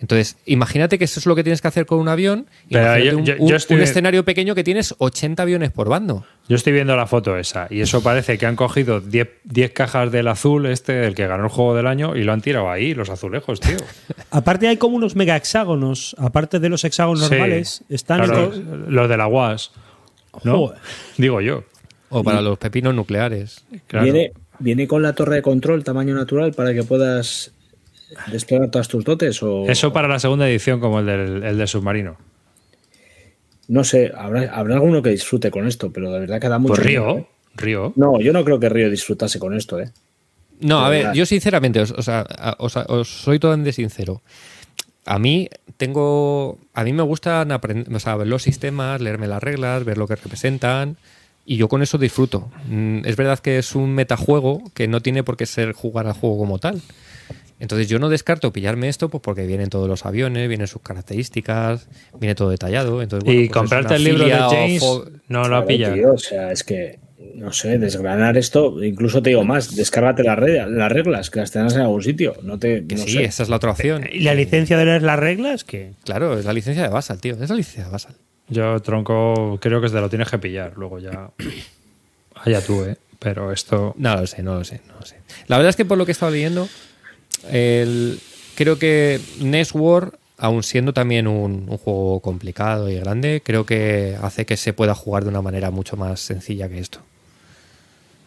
Entonces, 0.01 0.36
imagínate 0.46 0.96
que 0.99 1.05
eso 1.05 1.18
es 1.18 1.26
lo 1.26 1.34
que 1.34 1.42
tienes 1.42 1.61
que 1.61 1.68
hacer 1.68 1.84
con 1.86 1.99
un 1.99 2.09
avión. 2.09 2.46
Pero 2.70 2.99
yo- 2.99 3.18
un, 3.18 3.24
yo- 3.24 3.34
un- 3.38 3.49
yo 3.49 3.57
estoy- 3.57 3.76
un 3.78 3.82
escenario 3.82 4.24
pequeño 4.24 4.55
que 4.55 4.62
tienes 4.62 4.94
80 4.99 5.42
aviones 5.42 5.70
por 5.72 5.88
bando. 5.88 6.24
Yo 6.49 6.57
estoy 6.57 6.72
viendo 6.72 6.94
la 6.96 7.07
foto 7.07 7.36
esa 7.36 7.66
y 7.68 7.80
eso 7.80 8.03
parece 8.03 8.38
que 8.38 8.46
han 8.46 8.55
cogido 8.57 9.01
10 9.01 9.28
10 9.44 9.72
cajas 9.72 10.11
del 10.12 10.28
azul, 10.28 10.66
este, 10.66 11.07
el 11.07 11.14
que 11.14 11.26
ganó 11.26 11.44
el 11.44 11.51
juego 11.51 11.74
del 11.74 11.86
año, 11.86 12.14
y 12.16 12.22
lo 12.22 12.32
han 12.32 12.40
tirado 12.40 12.70
ahí, 12.70 12.94
los 12.94 13.11
azulejos, 13.11 13.61
tío. 13.61 13.76
Aparte 14.30 14.68
hay 14.68 14.76
como 14.76 14.96
unos 14.96 15.16
mega 15.16 15.36
hexágonos, 15.36 16.14
aparte 16.18 16.59
de 16.61 16.68
los 16.68 16.84
hexágonos 16.84 17.24
Sí. 17.24 17.30
normales, 17.30 17.82
están 17.88 18.22
Claro, 18.24 18.44
estos- 18.53 18.59
los 18.88 19.09
de 19.09 19.16
la 19.16 19.26
UAS. 19.26 19.72
¿no? 20.44 20.59
Joder. 20.59 20.78
Digo 21.16 21.40
yo. 21.40 21.64
O 22.11 22.22
para 22.22 22.40
los 22.40 22.57
pepinos 22.59 22.94
nucleares. 22.94 23.64
Claro. 23.88 24.05
Viene, 24.05 24.32
viene 24.61 24.86
con 24.86 25.03
la 25.03 25.12
torre 25.14 25.36
de 25.36 25.42
control 25.42 25.82
tamaño 25.84 26.14
natural 26.14 26.53
para 26.55 26.72
que 26.72 26.82
puedas 26.84 27.53
desplegar 28.32 28.70
todas 28.70 28.88
tus 28.88 29.04
dotes 29.04 29.42
o 29.42 29.66
Eso 29.68 29.92
para 29.92 30.09
la 30.09 30.18
segunda 30.18 30.48
edición, 30.48 30.80
como 30.80 31.00
el 31.00 31.06
del, 31.06 31.42
el 31.42 31.59
del 31.59 31.68
submarino. 31.68 32.16
no 33.68 33.84
sé, 33.84 34.12
habrá, 34.16 34.52
habrá 34.54 34.76
alguno 34.76 35.02
que 35.02 35.11
disfrute 35.11 35.50
con 35.50 35.66
esto, 35.66 35.92
pero 35.92 36.11
de 36.12 36.20
verdad 36.20 36.40
que 36.40 36.48
da 36.48 36.59
mucho 36.59 36.74
Pues 36.74 36.86
miedo, 36.86 37.04
Río, 37.06 37.18
¿eh? 37.18 37.26
Río. 37.54 37.92
No, 37.96 38.20
yo 38.20 38.32
no 38.32 38.44
creo 38.44 38.59
que 38.59 38.68
Río 38.68 38.88
disfrutase 38.90 39.38
con 39.38 39.54
esto, 39.54 39.78
¿eh? 39.80 39.90
No, 40.61 40.80
a 40.84 40.88
ver, 40.88 41.00
verdad. 41.02 41.14
yo 41.14 41.26
sinceramente, 41.26 41.80
os, 41.80 41.92
o 41.92 42.02
sea, 42.02 42.26
os 42.88 43.09
soy 43.09 43.38
totalmente 43.38 43.72
sincero. 43.72 44.22
A 45.04 45.18
mí 45.18 45.48
tengo, 45.76 46.59
a 46.74 46.82
mí 46.84 46.92
me 46.92 47.02
gustan 47.02 47.52
aprender, 47.52 47.94
o 47.94 48.00
sea, 48.00 48.16
ver 48.16 48.26
los 48.26 48.42
sistemas, 48.42 49.00
leerme 49.00 49.26
las 49.28 49.42
reglas, 49.42 49.84
ver 49.84 49.96
lo 49.98 50.06
que 50.09 50.16
representan 50.16 50.96
y 51.46 51.56
yo 51.56 51.68
con 51.68 51.80
eso 51.82 51.96
disfruto. 51.96 52.50
Mm, 52.68 53.06
Es 53.06 53.16
verdad 53.16 53.38
que 53.38 53.59
es 53.59 53.74
un 53.74 53.94
metajuego 53.94 54.62
que 54.74 54.88
no 54.88 55.00
tiene 55.00 55.22
por 55.22 55.36
qué 55.36 55.46
ser 55.46 55.72
jugar 55.72 56.06
al 56.06 56.12
juego 56.14 56.38
como 56.38 56.59
tal. 56.59 56.82
Entonces 57.61 57.88
yo 57.88 57.98
no 57.98 58.09
descarto 58.09 58.52
pillarme 58.52 58.88
esto 58.88 59.09
pues 59.09 59.20
porque 59.22 59.46
vienen 59.46 59.68
todos 59.68 59.88
los 59.88 60.06
aviones, 60.06 60.48
vienen 60.48 60.66
sus 60.68 60.80
características, 60.82 61.88
viene 62.20 62.34
todo 62.34 62.50
detallado. 62.50 63.02
Entonces, 63.02 63.24
bueno, 63.24 63.40
y 63.40 63.48
pues 63.48 63.50
es 63.50 63.54
comprarte 63.54 63.94
el 63.96 64.04
libro 64.04 64.24
de 64.24 64.30
James 64.32 64.82
no 65.28 65.40
lo 65.40 65.48
Claro, 65.48 65.56
ha 65.56 65.66
pillado. 65.66 65.94
tío, 65.94 66.12
o 66.12 66.18
sea, 66.18 66.52
es 66.52 66.62
que, 66.62 67.00
no 67.34 67.52
sé, 67.52 67.78
desgranar 67.78 68.36
esto, 68.36 68.82
incluso 68.84 69.20
te 69.22 69.30
digo 69.30 69.44
más, 69.44 69.74
descárgate 69.74 70.22
las, 70.22 70.38
re- 70.38 70.70
las 70.70 70.92
reglas, 70.92 71.30
que 71.30 71.40
las 71.40 71.50
tengas 71.50 71.74
en 71.74 71.80
algún 71.80 72.02
sitio. 72.02 72.34
No 72.42 72.59
te, 72.61 72.86
Que 72.86 72.94
no 72.94 73.02
sí, 73.02 73.14
sé. 73.14 73.24
esa 73.24 73.42
es 73.42 73.48
la 73.48 73.56
otra 73.56 73.72
opción. 73.72 74.04
¿Y 74.11 74.20
la 74.20 74.34
licencia 74.34 74.78
de 74.78 74.84
leer 74.84 75.02
las 75.02 75.18
reglas? 75.18 75.64
que 75.64 75.92
Claro, 76.04 76.38
es 76.38 76.44
la 76.44 76.52
licencia 76.52 76.84
de 76.84 76.88
Basal, 76.90 77.20
tío. 77.20 77.34
Es 77.42 77.50
la 77.50 77.56
licencia 77.56 77.84
de 77.86 77.90
Basal. 77.90 78.14
Yo, 78.48 78.80
tronco, 78.80 79.59
creo 79.61 79.80
que 79.80 79.88
te 79.88 80.00
lo 80.00 80.09
tienes 80.09 80.30
que 80.30 80.38
pillar. 80.38 80.72
Luego 80.76 80.98
ya. 81.00 81.30
Allá 82.34 82.61
tú, 82.64 82.84
¿eh? 82.84 82.96
Pero 83.18 83.52
esto. 83.52 83.94
No 83.98 84.14
lo 84.16 84.26
sé, 84.26 84.42
no 84.42 84.54
lo 84.54 84.64
sé, 84.64 84.80
no 84.86 84.94
lo 85.00 85.04
sé. 85.04 85.16
La 85.48 85.56
verdad 85.56 85.70
es 85.70 85.76
que 85.76 85.84
por 85.84 85.98
lo 85.98 86.06
que 86.06 86.12
he 86.12 86.14
estado 86.14 86.30
leyendo, 86.30 86.68
el- 87.51 88.20
creo 88.55 88.78
que 88.78 89.20
NES 89.41 89.72
War, 89.74 90.18
aun 90.39 90.62
siendo 90.62 90.93
también 90.93 91.26
un, 91.26 91.66
un 91.68 91.78
juego 91.78 92.20
complicado 92.20 92.89
y 92.89 92.97
grande, 92.99 93.43
creo 93.45 93.66
que 93.66 94.16
hace 94.22 94.47
que 94.47 94.57
se 94.57 94.72
pueda 94.72 94.95
jugar 94.95 95.24
de 95.24 95.30
una 95.30 95.43
manera 95.43 95.70
mucho 95.70 95.97
más 95.97 96.20
sencilla 96.20 96.68
que 96.68 96.78
esto. 96.78 97.01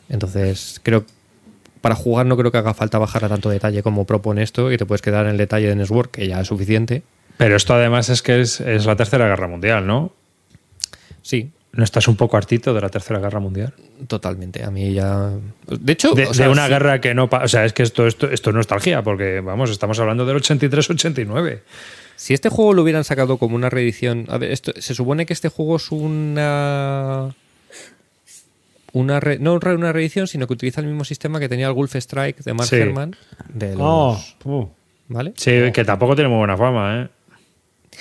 Entonces, 0.10 0.80
creo 0.84 1.06
para 1.82 1.96
jugar 1.96 2.28
no 2.28 2.38
creo 2.38 2.52
que 2.52 2.60
haga 2.60 2.76
falta 2.76 3.00
bajar 3.00 3.26
a 3.26 3.30
tanto 3.30 3.50
detalle 3.50 3.82
como 3.82 4.06
propone 4.06 4.44
esto 4.44 4.72
y 4.72 4.78
te 4.78 4.86
puedes 4.86 5.02
quedar 5.02 5.26
en 5.26 5.32
el 5.32 5.38
detalle 5.38 5.66
de 5.68 5.76
NES 5.76 5.90
War, 5.90 6.10
que 6.10 6.28
ya 6.28 6.40
es 6.40 6.48
suficiente. 6.48 7.02
Pero 7.38 7.56
esto 7.56 7.74
además 7.74 8.10
es 8.10 8.22
que 8.22 8.40
es, 8.42 8.62
es 8.62 8.86
la 8.86 8.96
Tercera 8.96 9.28
Guerra 9.28 9.48
Mundial, 9.48 9.88
¿no? 9.88 10.14
Sí, 11.24 11.52
¿No 11.74 11.86
estás 11.86 12.10
un 12.10 12.18
poco 12.18 12.36
hartito 12.36 12.74
de 12.74 12.82
la 12.82 12.90
Tercera 12.90 13.20
Guerra 13.22 13.40
Mundial? 13.40 13.74
Totalmente. 14.08 14.64
A 14.64 14.72
mí 14.72 14.94
ya. 14.94 15.32
De 15.68 15.94
hecho, 15.94 16.14
De, 16.14 16.28
o 16.28 16.34
sea, 16.34 16.46
de 16.48 16.52
una 16.52 16.66
sí- 16.66 16.70
guerra 16.72 17.02
que 17.02 17.14
no... 17.14 17.30
O 17.32 17.48
sea, 17.48 17.66
es 17.66 17.74
que 17.74 17.84
esto, 17.84 18.08
esto, 18.08 18.30
esto 18.30 18.50
es 18.50 18.56
nostalgia, 18.56 19.02
porque, 19.04 19.40
vamos, 19.42 19.70
estamos 19.72 20.00
hablando 20.00 20.26
del 20.26 20.38
83-89. 20.38 21.60
Si 22.16 22.34
este 22.34 22.50
juego 22.50 22.74
lo 22.74 22.84
hubieran 22.84 23.04
sacado 23.04 23.38
como 23.38 23.56
una 23.56 23.70
reedición. 23.70 24.26
A 24.30 24.38
ver, 24.38 24.52
esto, 24.52 24.72
se 24.80 24.94
supone 24.94 25.26
que 25.26 25.34
este 25.34 25.50
juego 25.50 25.78
es 25.78 25.92
una. 25.92 27.34
Una 28.94 29.20
re- 29.22 29.40
no 29.40 29.54
una 29.54 29.94
reedición, 29.94 30.28
sino 30.28 30.48
que 30.48 30.54
utiliza 30.54 30.82
el 30.82 30.88
mismo 30.88 31.06
sistema 31.06 31.40
que 31.40 31.48
tenía 31.48 31.68
el 31.68 31.74
Wolf 31.74 31.96
Strike 31.96 32.40
de 32.44 32.54
Mark 32.54 32.68
Sí. 32.70 32.76
Herman. 32.76 33.16
De 33.48 33.70
los- 33.76 33.80
Oh, 33.80 34.20
uh. 34.44 34.70
¿Vale? 35.08 35.34
Sí, 35.38 35.52
que 35.74 35.84
tampoco 35.86 36.14
tiene 36.16 36.30
muy 36.30 36.38
buena 36.40 36.58
fama, 36.58 37.02
¿eh? 37.02 37.08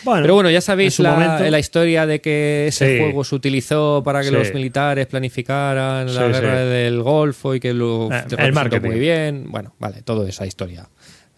Bueno, 0.04 0.22
Pero 0.22 0.34
bueno, 0.34 0.50
ya 0.50 0.60
sabéis 0.60 0.98
la, 0.98 1.12
momento- 1.14 1.44
la 1.50 1.58
historia 1.58 2.06
de 2.06 2.20
que 2.20 2.66
ese 2.68 2.96
Sí. 2.96 3.02
juego 3.02 3.22
se 3.24 3.34
utilizó 3.34 4.02
para 4.04 4.20
que 4.20 4.28
Sí. 4.28 4.32
los 4.34 4.54
militares 4.54 5.06
planificaran 5.06 6.06
la 6.14 6.26
Sí, 6.26 6.32
guerra 6.32 6.62
sí. 6.62 6.68
del 6.68 7.02
Golfo 7.02 7.54
y 7.54 7.60
que 7.60 7.74
lo 7.74 8.08
Eh, 8.12 8.24
el 8.38 8.52
marketing. 8.52 8.88
muy 8.88 8.98
bien. 8.98 9.44
Bueno, 9.48 9.74
vale, 9.78 10.02
toda 10.02 10.28
esa 10.28 10.46
historia. 10.46 10.88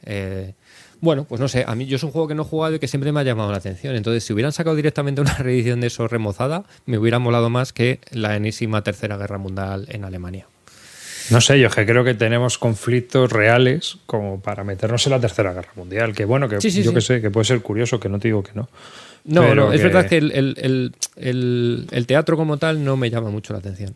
Eh, 0.05 0.55
bueno, 1.01 1.25
pues 1.25 1.41
no 1.41 1.49
sé, 1.49 1.65
a 1.67 1.75
mí 1.75 1.87
yo 1.87 1.97
es 1.97 2.03
un 2.05 2.13
juego 2.13 2.29
que 2.29 2.35
no 2.37 2.43
he 2.43 2.45
jugado 2.45 2.77
y 2.77 2.79
que 2.79 2.87
siempre 2.87 3.11
me 3.11 3.19
ha 3.21 3.25
llamado 3.25 3.51
la 3.51 3.59
atención. 3.59 3.97
Entonces, 3.97 4.23
si 4.23 4.33
hubieran 4.33 4.53
sacado 4.53 4.77
directamente 4.77 5.21
una 5.21 5.35
reedición 5.39 5.81
de 5.81 5.89
eso 5.89 6.07
remozada, 6.07 6.63
me 6.87 6.99
hubiera 6.99 7.19
molado 7.19 7.51
más 7.51 7.73
que 7.73 7.99
la 8.13 8.37
enésima 8.37 8.83
tercera 8.85 9.17
guerra 9.17 9.39
mundial 9.39 9.87
en 9.91 10.05
Alemania. 10.05 10.47
No 11.31 11.41
sé, 11.41 11.59
yo 11.61 11.69
es 11.69 11.75
que 11.75 11.87
creo 11.87 12.05
que 12.05 12.15
tenemos 12.15 12.59
conflictos 12.59 13.31
reales 13.33 13.99
como 14.07 14.41
para 14.41 14.65
meternos 14.65 15.07
en 15.07 15.13
la 15.13 15.21
Tercera 15.21 15.53
Guerra 15.53 15.71
Mundial. 15.77 16.15
Que 16.15 16.25
bueno, 16.25 16.49
que 16.49 16.61
Sí, 16.61 16.71
sí, 16.71 16.83
yo 16.83 16.91
sí. 16.91 16.95
que 16.97 17.01
sé, 17.01 17.21
que 17.21 17.31
puede 17.31 17.45
ser 17.45 17.61
curioso, 17.63 18.01
que 18.01 18.09
no 18.09 18.19
te 18.19 18.29
digo 18.29 18.43
que 18.43 18.53
no. 18.55 18.69
No, 19.25 19.43
Pero 19.43 19.55
no, 19.55 19.73
es 19.73 19.81
que- 19.81 19.87
verdad 19.87 20.07
que 20.09 20.17
el, 20.19 20.33
el- 20.33 20.93
el- 21.17 21.87
el- 21.93 22.07
teatro 22.07 22.37
como 22.37 22.57
tal 22.57 22.83
no 22.85 22.97
me 22.97 23.09
llama 23.11 23.31
mucho 23.31 23.53
la 23.53 23.61
atención. 23.61 23.95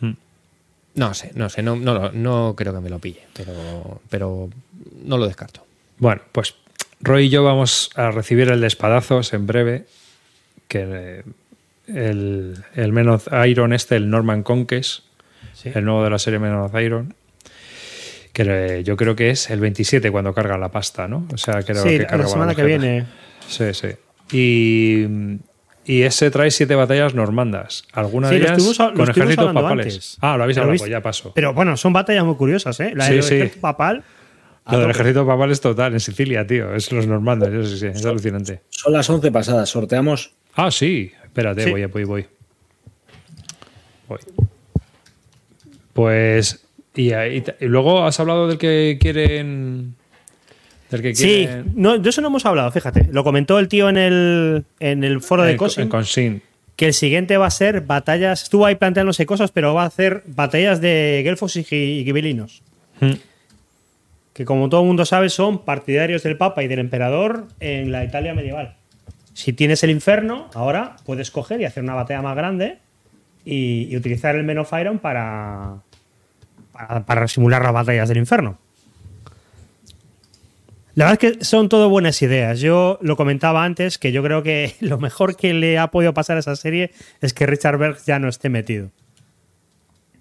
Hmm. 0.00 0.12
No 0.94 1.12
sé, 1.14 1.32
no 1.34 1.48
sé, 1.48 1.62
no, 1.62 1.76
no, 1.76 2.10
no 2.12 2.54
creo 2.56 2.72
que 2.72 2.80
me 2.80 2.88
lo 2.90 2.98
pille, 3.00 3.22
pero, 3.34 4.00
pero 4.08 4.48
no 5.04 5.18
lo 5.18 5.26
descarto. 5.26 5.64
Bueno, 5.98 6.22
pues 6.32 6.54
Roy 7.00 7.26
y 7.26 7.28
yo 7.30 7.42
vamos 7.42 7.90
a 7.96 8.10
recibir 8.10 8.48
el 8.50 8.60
de 8.60 8.66
espadazos 8.68 9.32
en 9.32 9.46
breve. 9.46 9.86
Que 10.68 10.84
eh, 10.88 11.22
el, 11.88 12.62
el 12.76 12.92
Men 12.92 13.08
of 13.08 13.26
Iron, 13.48 13.72
este, 13.72 13.96
el 13.96 14.08
Norman 14.08 14.44
Conquest, 14.44 15.00
Sí. 15.62 15.70
el 15.74 15.84
nuevo 15.84 16.02
de 16.04 16.10
la 16.10 16.18
serie 16.18 16.38
Men 16.38 16.54
of 16.54 16.74
Iron. 16.80 17.14
Que 18.32 18.82
yo 18.84 18.96
creo 18.96 19.16
que 19.16 19.30
es 19.30 19.50
el 19.50 19.60
27 19.60 20.10
cuando 20.10 20.32
carga 20.32 20.56
la 20.56 20.70
pasta, 20.70 21.08
¿no? 21.08 21.26
O 21.32 21.36
sea, 21.36 21.62
creo 21.62 21.82
sí, 21.82 21.88
que 21.90 21.98
la 22.00 22.06
carga 22.06 22.26
semana 22.28 22.54
que 22.54 22.62
viene. 22.64 23.04
Sí, 23.48 23.74
sí. 23.74 23.88
Y, 24.32 25.06
y 25.84 26.02
ese 26.02 26.30
trae 26.30 26.50
siete 26.52 26.74
batallas 26.76 27.14
normandas. 27.14 27.84
Algunas 27.92 28.30
Sí, 28.30 28.36
de 28.38 28.42
ellas 28.44 28.78
con 28.78 29.10
ejércitos 29.10 29.52
papales. 29.52 29.86
antes. 29.86 30.16
Ah, 30.20 30.36
lo 30.36 30.44
habéis 30.44 30.58
hablado, 30.58 30.78
pues 30.78 30.88
ya 30.90 31.02
pasó. 31.02 31.32
Pero 31.34 31.52
bueno, 31.52 31.76
son 31.76 31.92
batallas 31.92 32.24
muy 32.24 32.36
curiosas, 32.36 32.78
¿eh? 32.80 32.92
La 32.94 33.06
Sí, 33.06 33.14
del 33.14 33.22
sí. 33.24 33.34
ejército 33.34 33.60
papal. 33.60 34.04
Lo 34.70 34.78
del 34.78 34.90
ejército 34.90 35.26
papal 35.26 35.50
es 35.50 35.60
total, 35.60 35.94
en 35.94 36.00
Sicilia, 36.00 36.46
tío. 36.46 36.72
Es 36.76 36.92
los 36.92 37.08
normandos, 37.08 37.48
eso 37.48 37.66
sí, 37.68 37.78
sí, 37.78 37.86
es 37.88 38.06
alucinante. 38.06 38.62
Son 38.68 38.92
las 38.92 39.10
11 39.10 39.32
pasadas, 39.32 39.68
sorteamos. 39.68 40.32
Ah, 40.54 40.70
sí. 40.70 41.10
Espérate, 41.24 41.64
Sí. 41.64 41.70
voy, 41.72 41.84
voy, 41.86 42.04
voy. 42.04 42.26
Voy. 44.08 44.18
Pues. 46.00 46.64
Y, 46.94 47.12
y 47.14 47.42
luego 47.60 48.04
has 48.04 48.18
hablado 48.20 48.48
del 48.48 48.58
que 48.58 48.98
quieren. 49.00 49.94
Del 50.90 51.02
que 51.02 51.14
Sí, 51.14 51.44
quieren. 51.46 51.72
no, 51.76 51.98
de 51.98 52.08
eso 52.10 52.20
no 52.20 52.28
hemos 52.28 52.44
hablado, 52.46 52.70
fíjate. 52.72 53.08
Lo 53.12 53.22
comentó 53.22 53.58
el 53.58 53.68
tío 53.68 53.88
en 53.88 53.96
el, 53.96 54.64
en 54.80 55.04
el 55.04 55.20
foro 55.20 55.44
de 55.44 55.56
Cosin, 55.56 55.84
en 55.84 55.88
Consin. 55.88 56.42
que 56.76 56.86
el 56.86 56.94
siguiente 56.94 57.36
va 57.36 57.46
a 57.46 57.50
ser 57.50 57.82
batallas. 57.82 58.42
Estuvo 58.42 58.66
ahí 58.66 58.74
planteándose 58.74 59.24
cosas, 59.26 59.52
pero 59.52 59.72
va 59.74 59.84
a 59.84 59.86
hacer 59.86 60.24
batallas 60.26 60.80
de 60.80 61.20
gelfos 61.24 61.54
y, 61.56 61.60
y 61.60 62.04
gibelinos. 62.04 62.62
Hmm. 63.00 63.12
Que 64.32 64.44
como 64.44 64.68
todo 64.68 64.80
el 64.80 64.86
mundo 64.86 65.04
sabe, 65.04 65.28
son 65.28 65.64
partidarios 65.64 66.22
del 66.22 66.36
Papa 66.36 66.62
y 66.62 66.68
del 66.68 66.78
Emperador 66.80 67.46
en 67.60 67.92
la 67.92 68.04
Italia 68.04 68.34
medieval. 68.34 68.74
Si 69.32 69.52
tienes 69.52 69.82
el 69.84 69.90
infierno, 69.90 70.48
ahora 70.54 70.96
puedes 71.06 71.30
coger 71.30 71.60
y 71.60 71.64
hacer 71.66 71.82
una 71.84 71.94
batalla 71.94 72.20
más 72.22 72.36
grande 72.36 72.78
y, 73.44 73.86
y 73.90 73.96
utilizar 73.96 74.34
el 74.34 74.42
Men 74.44 74.58
of 74.58 74.72
Iron 74.80 74.98
para, 74.98 75.76
para, 77.06 77.28
simular 77.28 77.62
las 77.62 77.72
batallas 77.72 78.08
del 78.08 78.18
infierno. 78.18 78.58
La 80.94 81.06
verdad 81.06 81.24
es 81.24 81.38
que 81.38 81.44
son 81.44 81.68
todo 81.68 81.88
buenas 81.88 82.20
ideas. 82.20 82.60
Yo 82.60 82.98
lo 83.00 83.16
comentaba 83.16 83.64
antes 83.64 83.98
que 83.98 84.12
yo 84.12 84.22
creo 84.22 84.42
que 84.42 84.74
lo 84.80 84.98
mejor 84.98 85.36
que 85.36 85.54
le 85.54 85.78
ha 85.78 85.90
podido 85.90 86.14
pasar 86.14 86.36
a 86.36 86.40
esa 86.40 86.56
serie 86.56 86.92
es 87.20 87.32
que 87.32 87.46
Richard 87.46 87.78
Berg 87.78 87.98
ya 88.06 88.18
no 88.18 88.28
esté 88.28 88.48
metido. 88.48 88.90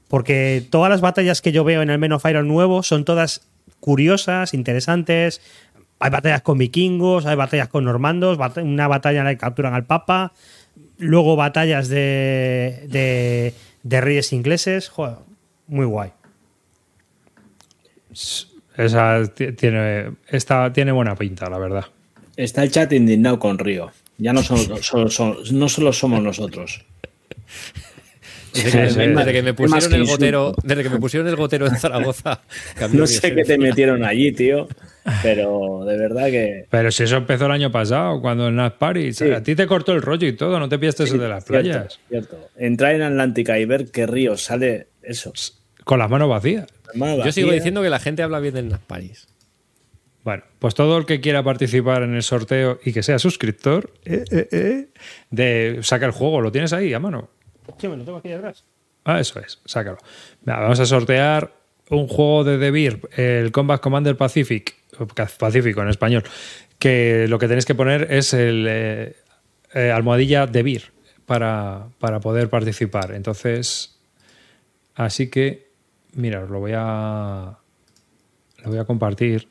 Porque 0.07 0.65
todas 0.69 0.89
las 0.89 1.01
batallas 1.01 1.41
que 1.41 1.51
yo 1.51 1.63
veo 1.63 1.81
en 1.81 1.89
el 1.89 1.99
Men 1.99 2.13
of 2.13 2.25
Iron 2.25 2.47
nuevo 2.47 2.81
son 2.81 3.05
todas 3.05 3.47
curiosas, 3.79 4.53
interesantes. 4.53 5.41
Hay 5.99 6.09
batallas 6.09 6.41
con 6.41 6.57
vikingos, 6.57 7.25
hay 7.25 7.35
batallas 7.35 7.67
con 7.67 7.83
normandos, 7.83 8.39
una 8.57 8.87
batalla 8.87 9.19
en 9.19 9.25
la 9.25 9.31
que 9.31 9.37
capturan 9.37 9.73
al 9.73 9.85
Papa, 9.85 10.33
luego 10.97 11.35
batallas 11.35 11.89
de, 11.89 12.87
de, 12.89 13.53
de 13.83 14.01
reyes 14.01 14.33
ingleses. 14.33 14.89
Joder, 14.89 15.17
muy 15.67 15.85
guay. 15.85 16.11
Esa 18.77 19.23
ti- 19.33 19.51
tiene, 19.53 20.11
esta 20.29 20.71
tiene 20.71 20.91
buena 20.91 21.15
pinta, 21.15 21.49
la 21.49 21.57
verdad. 21.57 21.85
Está 22.37 22.63
el 22.63 22.71
chat 22.71 22.91
indignado 22.93 23.37
con 23.39 23.59
Río. 23.59 23.91
Ya 24.17 24.31
no, 24.33 24.41
son, 24.43 24.57
solo, 24.81 25.09
son- 25.09 25.37
no 25.51 25.67
solo 25.69 25.91
somos 25.93 26.21
nosotros. 26.21 26.85
Desde 28.53 28.71
que, 28.71 28.89
sí. 28.89 28.99
desde 28.99 29.31
que 29.31 29.43
me 29.43 29.53
pusieron 29.53 29.89
que 29.91 29.95
el 29.95 30.05
gotero, 30.05 30.55
desde 30.63 30.81
que 30.83 30.89
me 30.89 30.97
pusieron 30.99 31.27
el 31.27 31.35
gotero 31.35 31.67
en 31.67 31.75
Zaragoza, 31.77 32.41
No 32.93 33.05
sé 33.05 33.35
qué 33.35 33.43
te 33.43 33.57
metieron 33.59 34.03
allí, 34.03 34.31
tío. 34.31 34.67
Pero 35.23 35.83
de 35.85 35.97
verdad 35.97 36.27
que. 36.27 36.65
Pero 36.69 36.91
si 36.91 37.03
eso 37.03 37.17
empezó 37.17 37.45
el 37.45 37.51
año 37.51 37.71
pasado, 37.71 38.19
cuando 38.21 38.47
en 38.47 38.55
Nas 38.55 38.73
Paris, 38.73 39.17
Sí. 39.17 39.29
a 39.31 39.43
ti 39.43 39.55
te 39.55 39.67
cortó 39.67 39.91
el 39.93 40.01
rollo 40.01 40.27
y 40.27 40.33
todo, 40.33 40.59
no 40.59 40.67
te 40.67 40.79
pillaste 40.79 41.03
eso 41.03 41.17
de 41.17 41.27
las 41.29 41.45
Cierto, 41.45 41.63
playas. 41.69 41.99
Cierto. 42.09 42.49
Entrar 42.57 42.95
en 42.95 43.03
Atlántica 43.03 43.59
y 43.59 43.65
ver 43.65 43.91
que 43.91 44.07
Río 44.07 44.35
sale 44.35 44.87
eso. 45.03 45.31
Con 45.83 45.99
las 45.99 46.09
manos 46.09 46.29
vacías. 46.29 46.67
Yo 46.93 47.31
sigo 47.31 47.51
diciendo 47.51 47.81
que 47.81 47.89
la 47.89 47.99
gente 47.99 48.23
habla 48.23 48.39
bien 48.39 48.53
del 48.53 48.69
Nas 48.69 48.79
Paris. 48.79 49.27
Bueno, 50.23 50.43
pues 50.59 50.75
todo 50.75 50.97
el 50.97 51.05
que 51.05 51.21
quiera 51.21 51.43
participar 51.43 52.03
en 52.03 52.13
el 52.13 52.23
sorteo 52.23 52.79
y 52.83 52.91
que 52.91 53.03
sea 53.03 53.19
suscriptor, 53.19 53.93
eh, 54.05 54.25
eh, 54.31 54.47
eh, 54.51 54.87
de 55.29 55.79
saca 55.81 56.05
el 56.05 56.11
juego, 56.11 56.41
lo 56.41 56.51
tienes 56.51 56.73
ahí 56.73 56.93
a 56.93 56.99
mano. 56.99 57.29
Sí, 57.77 57.87
me 57.87 57.97
lo 57.97 58.03
tengo 58.03 58.17
aquí 58.17 58.29
detrás. 58.29 58.65
Ah, 59.05 59.19
eso 59.19 59.39
es, 59.39 59.59
sácalo. 59.65 59.97
Vamos 60.43 60.79
a 60.79 60.85
sortear 60.85 61.53
un 61.89 62.07
juego 62.07 62.43
de 62.43 62.69
Beer, 62.69 62.99
el 63.15 63.51
Combat 63.51 63.81
Commander 63.81 64.17
Pacific, 64.17 64.75
Pacífico 65.39 65.81
en 65.81 65.89
español, 65.89 66.23
que 66.77 67.25
lo 67.27 67.39
que 67.39 67.47
tenéis 67.47 67.65
que 67.65 67.75
poner 67.75 68.11
es 68.11 68.33
el 68.33 69.15
almohadilla 69.73 70.45
de 70.45 70.63
Beer 70.63 70.83
para, 71.25 71.87
para 71.97 72.19
poder 72.19 72.49
participar. 72.49 73.13
Entonces, 73.13 73.99
así 74.95 75.29
que, 75.29 75.68
mira, 76.13 76.43
os 76.43 76.49
lo 76.49 76.59
voy 76.59 76.73
a, 76.75 77.57
lo 78.63 78.69
voy 78.69 78.79
a 78.79 78.85
compartir. 78.85 79.47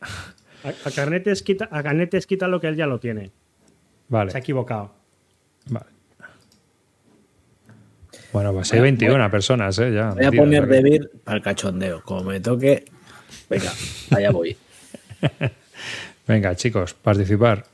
A, 0.00 0.68
a 0.68 0.90
Carnetes 0.90 1.42
quita, 1.42 1.68
a 1.70 1.82
Carnetes 1.82 2.26
quita 2.26 2.48
lo 2.48 2.60
que 2.60 2.68
él 2.68 2.76
ya 2.76 2.86
lo 2.86 3.00
tiene. 3.00 3.30
Vale. 4.08 4.30
Se 4.30 4.38
ha 4.38 4.40
equivocado. 4.40 4.92
Vale. 5.68 5.86
Bueno, 8.32 8.52
pues 8.52 8.72
hay 8.72 8.80
21 8.80 9.30
personas, 9.30 9.78
¿eh? 9.78 9.92
Ya, 9.92 10.10
Voy 10.10 10.24
a 10.24 10.30
poner 10.32 10.62
aquí. 10.64 10.72
de 10.72 10.82
Beer 10.82 11.10
para 11.24 11.36
el 11.38 11.42
cachondeo. 11.42 12.02
Como 12.02 12.24
me 12.24 12.40
toque. 12.40 12.84
Venga, 13.48 13.72
allá 14.10 14.30
voy. 14.30 14.56
Venga, 16.28 16.54
chicos, 16.54 16.94
participar. 16.94 17.66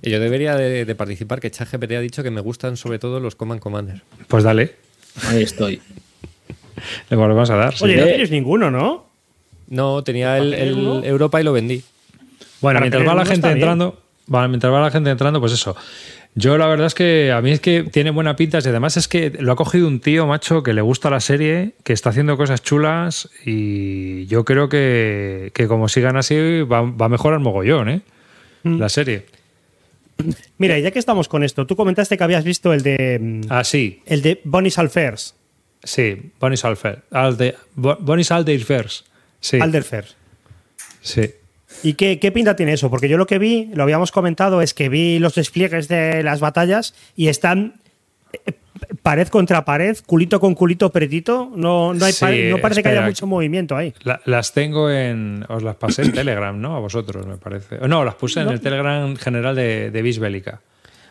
Y 0.00 0.10
yo 0.10 0.20
debería 0.20 0.54
de, 0.54 0.84
de 0.84 0.94
participar, 0.94 1.40
que 1.40 1.50
ChatGPT 1.50 1.92
ha 1.92 2.00
dicho 2.00 2.22
que 2.22 2.30
me 2.30 2.40
gustan 2.40 2.76
sobre 2.76 3.00
todo 3.00 3.18
los 3.18 3.34
Command 3.34 3.60
Commander. 3.60 4.02
Pues 4.28 4.44
dale, 4.44 4.76
Ahí 5.26 5.42
estoy. 5.42 5.82
le 7.10 7.16
volvemos 7.16 7.48
a 7.50 7.56
dar. 7.56 7.74
sí. 7.76 7.84
Oye, 7.84 7.96
no 7.96 8.02
Eh. 8.04 8.08
tienes 8.08 8.30
ninguno, 8.30 8.70
¿no? 8.70 9.06
No, 9.68 10.02
tenía 10.02 10.38
el. 10.38 10.54
Europa 11.04 11.40
y 11.40 11.44
lo 11.44 11.52
vendí. 11.52 11.82
Bueno, 12.60 12.78
Para 12.78 12.80
mientras 12.80 13.06
va 13.06 13.14
la 13.14 13.26
gente 13.26 13.50
entrando, 13.50 14.00
va- 14.34 14.48
mientras 14.48 14.72
va 14.72 14.80
la 14.80 14.90
gente 14.90 15.10
entrando, 15.10 15.40
pues 15.40 15.52
eso. 15.52 15.76
Yo 16.34 16.56
la 16.56 16.66
verdad 16.68 16.86
es 16.86 16.94
que 16.94 17.32
a 17.32 17.40
mí 17.40 17.50
es 17.50 17.60
que 17.60 17.82
tiene 17.84 18.10
buena 18.10 18.36
pinta 18.36 18.58
y 18.64 18.68
además 18.68 18.96
es 18.96 19.08
que 19.08 19.30
lo 19.40 19.52
ha 19.52 19.56
cogido 19.56 19.88
un 19.88 19.98
tío, 19.98 20.26
macho, 20.26 20.62
que 20.62 20.72
le 20.72 20.82
gusta 20.82 21.10
la 21.10 21.20
serie, 21.20 21.72
que 21.84 21.92
está 21.92 22.10
haciendo 22.10 22.36
cosas 22.36 22.62
chulas 22.62 23.28
y 23.44 24.26
yo 24.26 24.44
creo 24.44 24.68
que, 24.68 25.50
que 25.54 25.66
como 25.66 25.88
sigan 25.88 26.16
así 26.16 26.62
va, 26.62 26.82
va 26.82 27.06
a 27.06 27.08
mejorar 27.08 27.40
mogollón, 27.40 27.88
¿eh? 27.88 28.00
Mm. 28.62 28.78
La 28.78 28.88
serie. 28.88 29.24
Mira, 30.58 30.78
y 30.78 30.82
ya 30.82 30.90
que 30.90 30.98
estamos 30.98 31.28
con 31.28 31.44
esto, 31.44 31.66
tú 31.66 31.76
comentaste 31.76 32.16
que 32.18 32.24
habías 32.24 32.44
visto 32.44 32.72
el 32.72 32.82
de 32.82 33.18
mm, 33.20 33.40
Ah, 33.50 33.62
sí, 33.64 34.02
el 34.06 34.22
de 34.22 34.40
Bonnie 34.44 34.70
Salfers, 34.70 35.34
sí, 35.82 36.32
Bonnie 36.40 36.56
Salfer. 36.56 37.02
Alde, 37.10 37.56
Bo- 37.74 37.96
Bonnie 38.00 38.24
Saldeirfers. 38.24 39.04
Sí, 39.40 39.58
Alderfer. 39.60 40.06
sí. 41.00 41.30
¿Y 41.82 41.94
qué, 41.94 42.18
qué 42.18 42.32
pinta 42.32 42.56
tiene 42.56 42.72
eso? 42.72 42.90
Porque 42.90 43.08
yo 43.08 43.18
lo 43.18 43.26
que 43.26 43.38
vi, 43.38 43.70
lo 43.74 43.82
habíamos 43.82 44.10
comentado, 44.10 44.62
es 44.62 44.74
que 44.74 44.88
vi 44.88 45.18
los 45.18 45.34
despliegues 45.34 45.86
de 45.86 46.22
las 46.22 46.40
batallas 46.40 46.94
y 47.14 47.28
están 47.28 47.74
eh, 48.32 48.52
pared 49.02 49.28
contra 49.28 49.64
pared, 49.64 49.96
culito 50.06 50.40
con 50.40 50.54
culito 50.54 50.90
pretito. 50.90 51.52
No, 51.54 51.92
no, 51.94 52.04
hay 52.06 52.12
Sí, 52.12 52.24
no 52.50 52.58
parece 52.58 52.82
que 52.82 52.88
haya 52.88 53.02
mucho 53.02 53.26
movimiento 53.26 53.76
ahí. 53.76 53.92
La- 54.02 54.20
las 54.24 54.52
tengo 54.54 54.90
en. 54.90 55.44
Os 55.48 55.62
las 55.62 55.76
pasé 55.76 56.02
en 56.02 56.12
Telegram, 56.12 56.58
¿no? 56.58 56.74
A 56.74 56.80
vosotros, 56.80 57.26
me 57.26 57.36
parece. 57.36 57.76
No, 57.86 58.02
las 58.04 58.14
puse 58.16 58.40
en 58.40 58.46
No. 58.46 58.52
el 58.52 58.60
Telegram 58.60 59.14
general 59.16 59.54
de, 59.54 59.90
de 59.90 60.02
Vis 60.02 60.18
Bélica. 60.18 60.60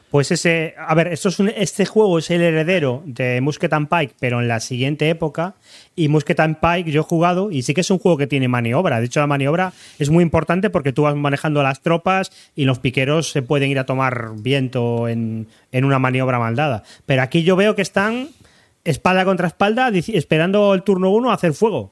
Pues 0.10 0.32
ese, 0.32 0.74
a 0.78 0.96
ver, 0.96 1.08
esto 1.08 1.28
es 1.28 1.38
un- 1.40 1.50
este 1.50 1.86
juego 1.86 2.18
es 2.20 2.30
el 2.32 2.42
heredero 2.42 3.04
de 3.06 3.42
Musket 3.42 3.74
and 3.74 3.90
Pike, 3.90 4.14
pero 4.20 4.40
en 4.40 4.48
la 4.48 4.62
siguiente 4.62 5.10
época. 5.10 5.56
Y 5.98 6.08
Musket 6.08 6.40
and 6.40 6.58
Pike 6.62 6.90
yo 6.92 7.02
he 7.02 7.04
jugado 7.04 7.52
y 7.52 7.62
sí 7.64 7.74
que 7.74 7.82
es 7.82 7.92
un 7.92 8.00
juego 8.00 8.18
que 8.18 8.26
tiene 8.26 8.48
maniobra. 8.48 9.02
De 9.02 9.08
hecho, 9.08 9.20
la 9.20 9.28
maniobra 9.28 9.74
es 10.00 10.10
muy 10.10 10.24
importante 10.24 10.70
porque 10.70 10.94
tú 10.94 11.02
vas 11.04 11.16
manejando 11.16 11.62
las 11.62 11.82
tropas 11.82 12.32
y 12.56 12.64
los 12.64 12.80
piqueros 12.80 13.30
se 13.32 13.42
pueden 13.42 13.70
ir 13.70 13.80
a 13.80 13.86
tomar 13.86 14.30
viento 14.38 15.10
en, 15.10 15.48
en 15.74 15.84
una 15.84 16.00
maniobra 16.00 16.40
maldada. 16.40 16.84
Pero 17.06 17.22
aquí 17.22 17.44
yo 17.44 17.58
veo 17.58 17.76
que 17.76 17.82
están 17.82 18.30
espalda 18.86 19.26
contra 19.26 19.48
espalda 19.48 19.90
esperando 19.94 20.74
el 20.74 20.84
turno 20.84 21.10
uno 21.10 21.32
a 21.32 21.34
hacer 21.34 21.52
fuego. 21.54 21.92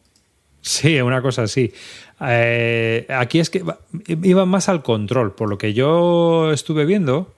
Sí, 0.61 1.01
una 1.01 1.21
cosa 1.21 1.43
así. 1.43 1.73
Eh, 2.21 3.05
aquí 3.09 3.39
es 3.39 3.49
que 3.49 3.61
iban 4.07 4.47
más 4.47 4.69
al 4.69 4.81
control. 4.83 5.35
Por 5.35 5.49
lo 5.49 5.57
que 5.57 5.73
yo 5.73 6.51
estuve 6.53 6.85
viendo, 6.85 7.33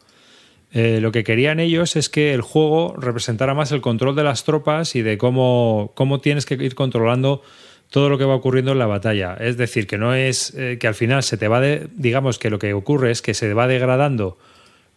eh, 0.73 0.99
lo 1.01 1.11
que 1.11 1.23
querían 1.23 1.59
ellos 1.59 1.95
es 1.95 2.09
que 2.09 2.33
el 2.33 2.41
juego 2.41 2.95
representara 2.97 3.53
más 3.53 3.71
el 3.71 3.81
control 3.81 4.15
de 4.15 4.23
las 4.23 4.43
tropas 4.43 4.95
y 4.95 5.01
de 5.01 5.17
cómo, 5.17 5.91
cómo 5.95 6.19
tienes 6.19 6.45
que 6.45 6.55
ir 6.55 6.75
controlando 6.75 7.41
todo 7.89 8.09
lo 8.09 8.17
que 8.17 8.25
va 8.25 8.35
ocurriendo 8.35 8.73
en 8.73 8.79
la 8.79 8.85
batalla. 8.85 9.35
Es 9.39 9.57
decir, 9.57 9.87
que 9.87 9.97
no 9.97 10.13
es 10.13 10.53
eh, 10.55 10.77
que 10.79 10.87
al 10.87 10.95
final 10.95 11.23
se 11.23 11.37
te 11.37 11.47
va 11.47 11.61
de, 11.61 11.87
digamos 11.95 12.37
que 12.37 12.49
lo 12.49 12.59
que 12.59 12.73
ocurre 12.73 13.11
es 13.11 13.21
que 13.21 13.33
se 13.33 13.53
va 13.53 13.67
degradando 13.67 14.37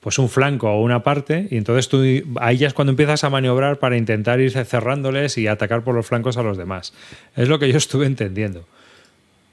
pues 0.00 0.18
un 0.18 0.28
flanco 0.28 0.70
o 0.70 0.80
una 0.80 1.02
parte 1.02 1.46
y 1.50 1.58
entonces 1.58 1.88
tú 1.88 2.02
ahí 2.40 2.56
ya 2.56 2.66
es 2.66 2.74
cuando 2.74 2.90
empiezas 2.90 3.22
a 3.22 3.30
maniobrar 3.30 3.78
para 3.78 3.98
intentar 3.98 4.40
ir 4.40 4.50
cerrándoles 4.64 5.36
y 5.36 5.46
atacar 5.46 5.84
por 5.84 5.94
los 5.94 6.06
flancos 6.06 6.36
a 6.38 6.42
los 6.42 6.56
demás. 6.56 6.94
Es 7.36 7.48
lo 7.48 7.58
que 7.58 7.70
yo 7.70 7.76
estuve 7.76 8.06
entendiendo. 8.06 8.64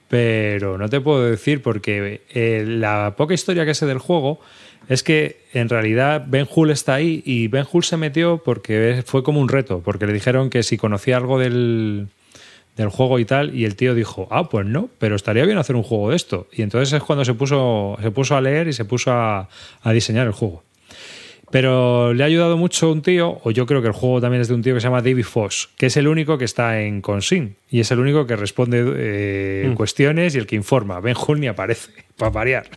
Pero 0.08 0.78
no 0.78 0.88
te 0.88 1.02
puedo 1.02 1.30
decir 1.30 1.62
porque 1.62 2.22
eh, 2.30 2.64
la 2.66 3.16
poca 3.18 3.34
historia 3.34 3.66
que 3.66 3.74
sé 3.74 3.86
del 3.86 3.98
juego 3.98 4.40
es 4.90 5.04
que 5.04 5.42
en 5.54 5.70
realidad 5.70 6.26
Ben 6.28 6.48
Hull 6.54 6.72
está 6.72 6.96
ahí 6.96 7.22
y 7.26 7.48
Ben 7.48 7.66
Hull 7.72 7.84
se 7.84 7.98
metió 7.98 8.42
porque 8.44 9.04
fue 9.06 9.24
como 9.24 9.42
un 9.42 9.50
reto, 9.50 9.82
porque 9.84 10.08
le 10.08 10.14
dijeron 10.14 10.50
que 10.50 10.64
si 10.64 10.78
conocía 10.78 11.18
algo 11.18 11.40
del, 11.40 12.08
del 12.78 12.90
juego 12.90 13.20
y 13.20 13.26
tal, 13.26 13.54
y 13.56 13.66
el 13.66 13.76
tío 13.76 13.96
dijo, 13.96 14.28
ah, 14.32 14.50
pues 14.50 14.66
no, 14.66 14.90
pero 15.00 15.16
estaría 15.16 15.46
bien 15.46 15.58
hacer 15.58 15.76
un 15.76 15.84
juego 15.84 16.12
de 16.12 16.16
esto. 16.16 16.48
Y 16.54 16.62
entonces 16.62 16.94
es 16.94 17.04
cuando 17.04 17.26
se 17.26 17.34
puso, 17.34 17.98
se 18.02 18.12
puso 18.12 18.36
a 18.36 18.42
leer 18.42 18.68
y 18.68 18.74
se 18.74 18.86
puso 18.86 19.12
a, 19.12 19.50
a 19.82 19.92
diseñar 19.92 20.28
el 20.28 20.34
juego. 20.34 20.64
Pero 21.50 22.14
le 22.14 22.24
ha 22.24 22.26
ayudado 22.26 22.58
mucho 22.58 22.92
un 22.92 23.02
tío, 23.02 23.40
o 23.44 23.52
yo 23.52 23.66
creo 23.66 23.82
que 23.82 23.88
el 23.88 23.94
juego 23.94 24.20
también 24.20 24.42
es 24.42 24.50
de 24.50 24.54
un 24.54 24.62
tío 24.62 24.74
que 24.74 24.82
se 24.82 24.88
llama 24.88 25.02
David 25.02 25.24
Foss, 25.24 25.70
que 25.78 25.86
es 25.86 25.96
el 25.96 26.08
único 26.08 26.38
que 26.38 26.44
está 26.46 26.82
en 26.82 27.02
Consign 27.02 27.56
y 27.70 27.80
es 27.80 27.90
el 27.92 28.00
único 28.00 28.28
que 28.28 28.36
responde 28.36 28.84
eh, 28.98 29.72
cuestiones 29.76 30.36
y 30.36 30.40
el 30.40 30.46
que 30.48 30.56
informa. 30.58 31.00
Ben 31.00 31.16
Hull 31.16 31.40
ni 31.40 31.48
aparece, 31.48 31.92
para 32.18 32.32
variar. 32.32 32.68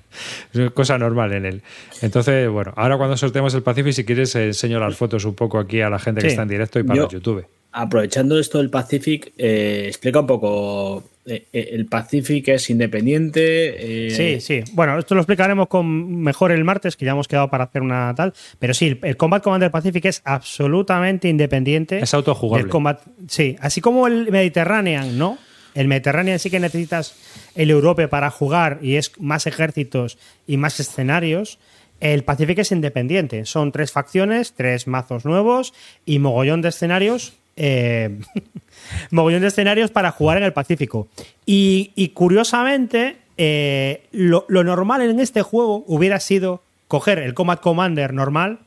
Es 0.53 0.71
cosa 0.71 0.99
normal 0.99 1.33
en 1.33 1.47
él. 1.47 1.63
Entonces, 2.01 2.49
bueno, 2.49 2.73
ahora 2.77 2.97
cuando 2.97 3.17
sorteemos 3.17 3.53
el 3.55 3.63
Pacific, 3.63 3.93
si 3.93 4.05
quieres, 4.05 4.35
eh, 4.37 4.47
enseño 4.47 4.79
las 4.79 4.97
fotos 4.97 5.25
un 5.25 5.35
poco 5.35 5.59
aquí 5.59 5.81
a 5.81 5.91
la 5.91 5.99
gente 5.99 6.21
que 6.21 6.29
está 6.29 6.43
en 6.43 6.49
directo 6.49 6.79
y 6.79 6.85
para 6.85 6.97
Yo- 7.01 7.09
YouTube. 7.09 7.45
Aprovechando 7.73 8.39
esto 8.39 8.59
del 8.59 8.69
Pacific, 8.71 9.33
eh, 9.39 9.85
explica 9.87 10.21
un 10.21 10.27
poco. 10.27 11.05
eh, 11.27 11.47
eh, 11.53 11.69
el 11.73 11.87
Pacific 11.87 12.49
es 12.49 12.69
independiente. 12.71 14.07
eh, 14.09 14.11
Sí, 14.11 14.41
sí. 14.41 14.65
Bueno, 14.73 14.99
esto 14.99 15.15
lo 15.15 15.21
explicaremos 15.21 15.69
con 15.69 16.17
mejor 16.23 16.51
el 16.51 16.65
martes, 16.65 16.97
que 16.97 17.05
ya 17.05 17.13
hemos 17.13 17.29
quedado 17.29 17.49
para 17.49 17.65
hacer 17.65 17.83
una 17.83 18.13
tal. 18.17 18.33
Pero 18.59 18.75
sí, 18.75 18.99
el 19.03 19.17
Combat 19.17 19.43
Commander 19.43 19.71
Pacific 19.71 20.05
es 20.07 20.23
absolutamente 20.25 21.29
independiente. 21.29 22.01
Es 22.01 22.15
autojugable. 22.15 22.65
del 22.65 22.71
Combat, 22.71 23.01
sí, 23.29 23.57
así 23.61 23.81
como 23.81 24.07
el 24.09 24.31
Mediterranean, 24.33 25.17
¿no? 25.19 25.39
El 25.75 25.87
Mediterranean 25.87 26.41
sí 26.41 26.51
que 26.51 26.59
necesitas 26.59 27.15
el 27.55 27.71
Europe 27.71 28.09
para 28.09 28.31
jugar 28.31 28.81
y 28.83 28.97
es 28.97 29.13
más 29.21 29.47
ejércitos 29.47 30.19
y 30.49 30.57
más 30.57 30.81
escenarios. 30.81 31.61
El 32.01 32.25
Pacific 32.25 32.59
es 32.59 32.73
independiente. 32.73 33.45
Son 33.45 33.71
tres 33.71 33.93
facciones, 33.93 34.55
tres 34.55 34.87
mazos 34.89 35.25
nuevos 35.25 35.73
y 36.07 36.19
mogollón 36.19 36.63
de 36.63 36.71
escenarios. 36.71 37.35
Eh, 37.57 38.19
mogollón 39.11 39.43
de 39.43 39.49
escenarios 39.49 39.91
para 39.91 40.11
jugar 40.11 40.39
en 40.39 40.45
el 40.45 40.53
Pacífico. 40.53 41.09
Y, 41.47 42.13
curiosamente, 42.15 43.17
eh, 43.37 44.07
lo, 44.13 44.45
lo 44.49 44.65
normal 44.65 45.03
en 45.03 45.21
este 45.21 45.43
juego 45.43 45.85
hubiera 45.87 46.21
sido 46.21 46.63
coger 46.89 47.19
el 47.19 47.35
Combat 47.35 47.61
Commander 47.61 48.13
normal 48.13 48.61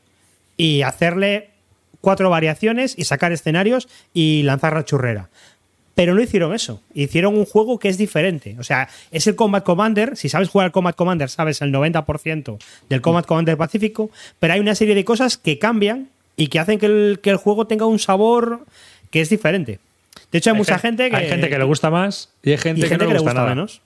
y 0.56 0.82
hacerle 0.82 1.50
cuatro 2.00 2.30
variaciones 2.30 2.94
y 2.96 3.04
sacar 3.04 3.32
escenarios 3.32 3.88
y 4.12 4.42
lanzar 4.44 4.74
la 4.74 4.84
churrera. 4.84 5.30
Pero 5.94 6.14
no 6.14 6.20
hicieron 6.20 6.54
eso. 6.54 6.82
Hicieron 6.92 7.36
un 7.36 7.44
juego 7.44 7.78
que 7.78 7.88
es 7.88 7.98
diferente. 7.98 8.56
O 8.58 8.64
sea, 8.64 8.88
es 9.10 9.26
el 9.26 9.36
Combat 9.36 9.64
Commander. 9.64 10.16
Si 10.16 10.28
sabes 10.28 10.48
jugar 10.48 10.66
al 10.66 10.72
Combat 10.72 10.96
Commander, 10.96 11.30
sabes 11.30 11.62
el 11.62 11.72
90% 11.72 12.58
del 12.88 13.00
Combat 13.00 13.26
Commander 13.26 13.56
Pacífico. 13.56 14.10
Pero 14.40 14.54
hay 14.54 14.60
una 14.60 14.74
serie 14.74 14.94
de 14.94 15.04
cosas 15.04 15.38
que 15.38 15.58
cambian 15.58 16.08
y 16.36 16.48
que 16.48 16.58
hacen 16.58 16.78
que 16.78 16.86
el, 16.86 17.20
que 17.22 17.30
el 17.30 17.36
juego 17.36 17.66
tenga 17.66 17.86
un 17.86 17.98
sabor 17.98 18.64
que 19.10 19.20
es 19.20 19.28
diferente. 19.30 19.78
De 20.32 20.38
hecho, 20.38 20.50
hay, 20.50 20.56
mucha 20.56 20.78
gen- 20.78 20.90
gente 20.96 21.10
que. 21.10 21.16
Hay 21.16 21.28
gente 21.28 21.48
que 21.48 21.58
le 21.58 21.64
gusta 21.64 21.90
más 21.90 22.30
y 22.42 22.50
hay 22.50 22.58
gente, 22.58 22.80
y 22.80 22.88
gente 22.88 23.04
que 23.04 23.08
no 23.12 23.14
le 23.14 23.20
gusta, 23.20 23.44
menos. 23.46 23.80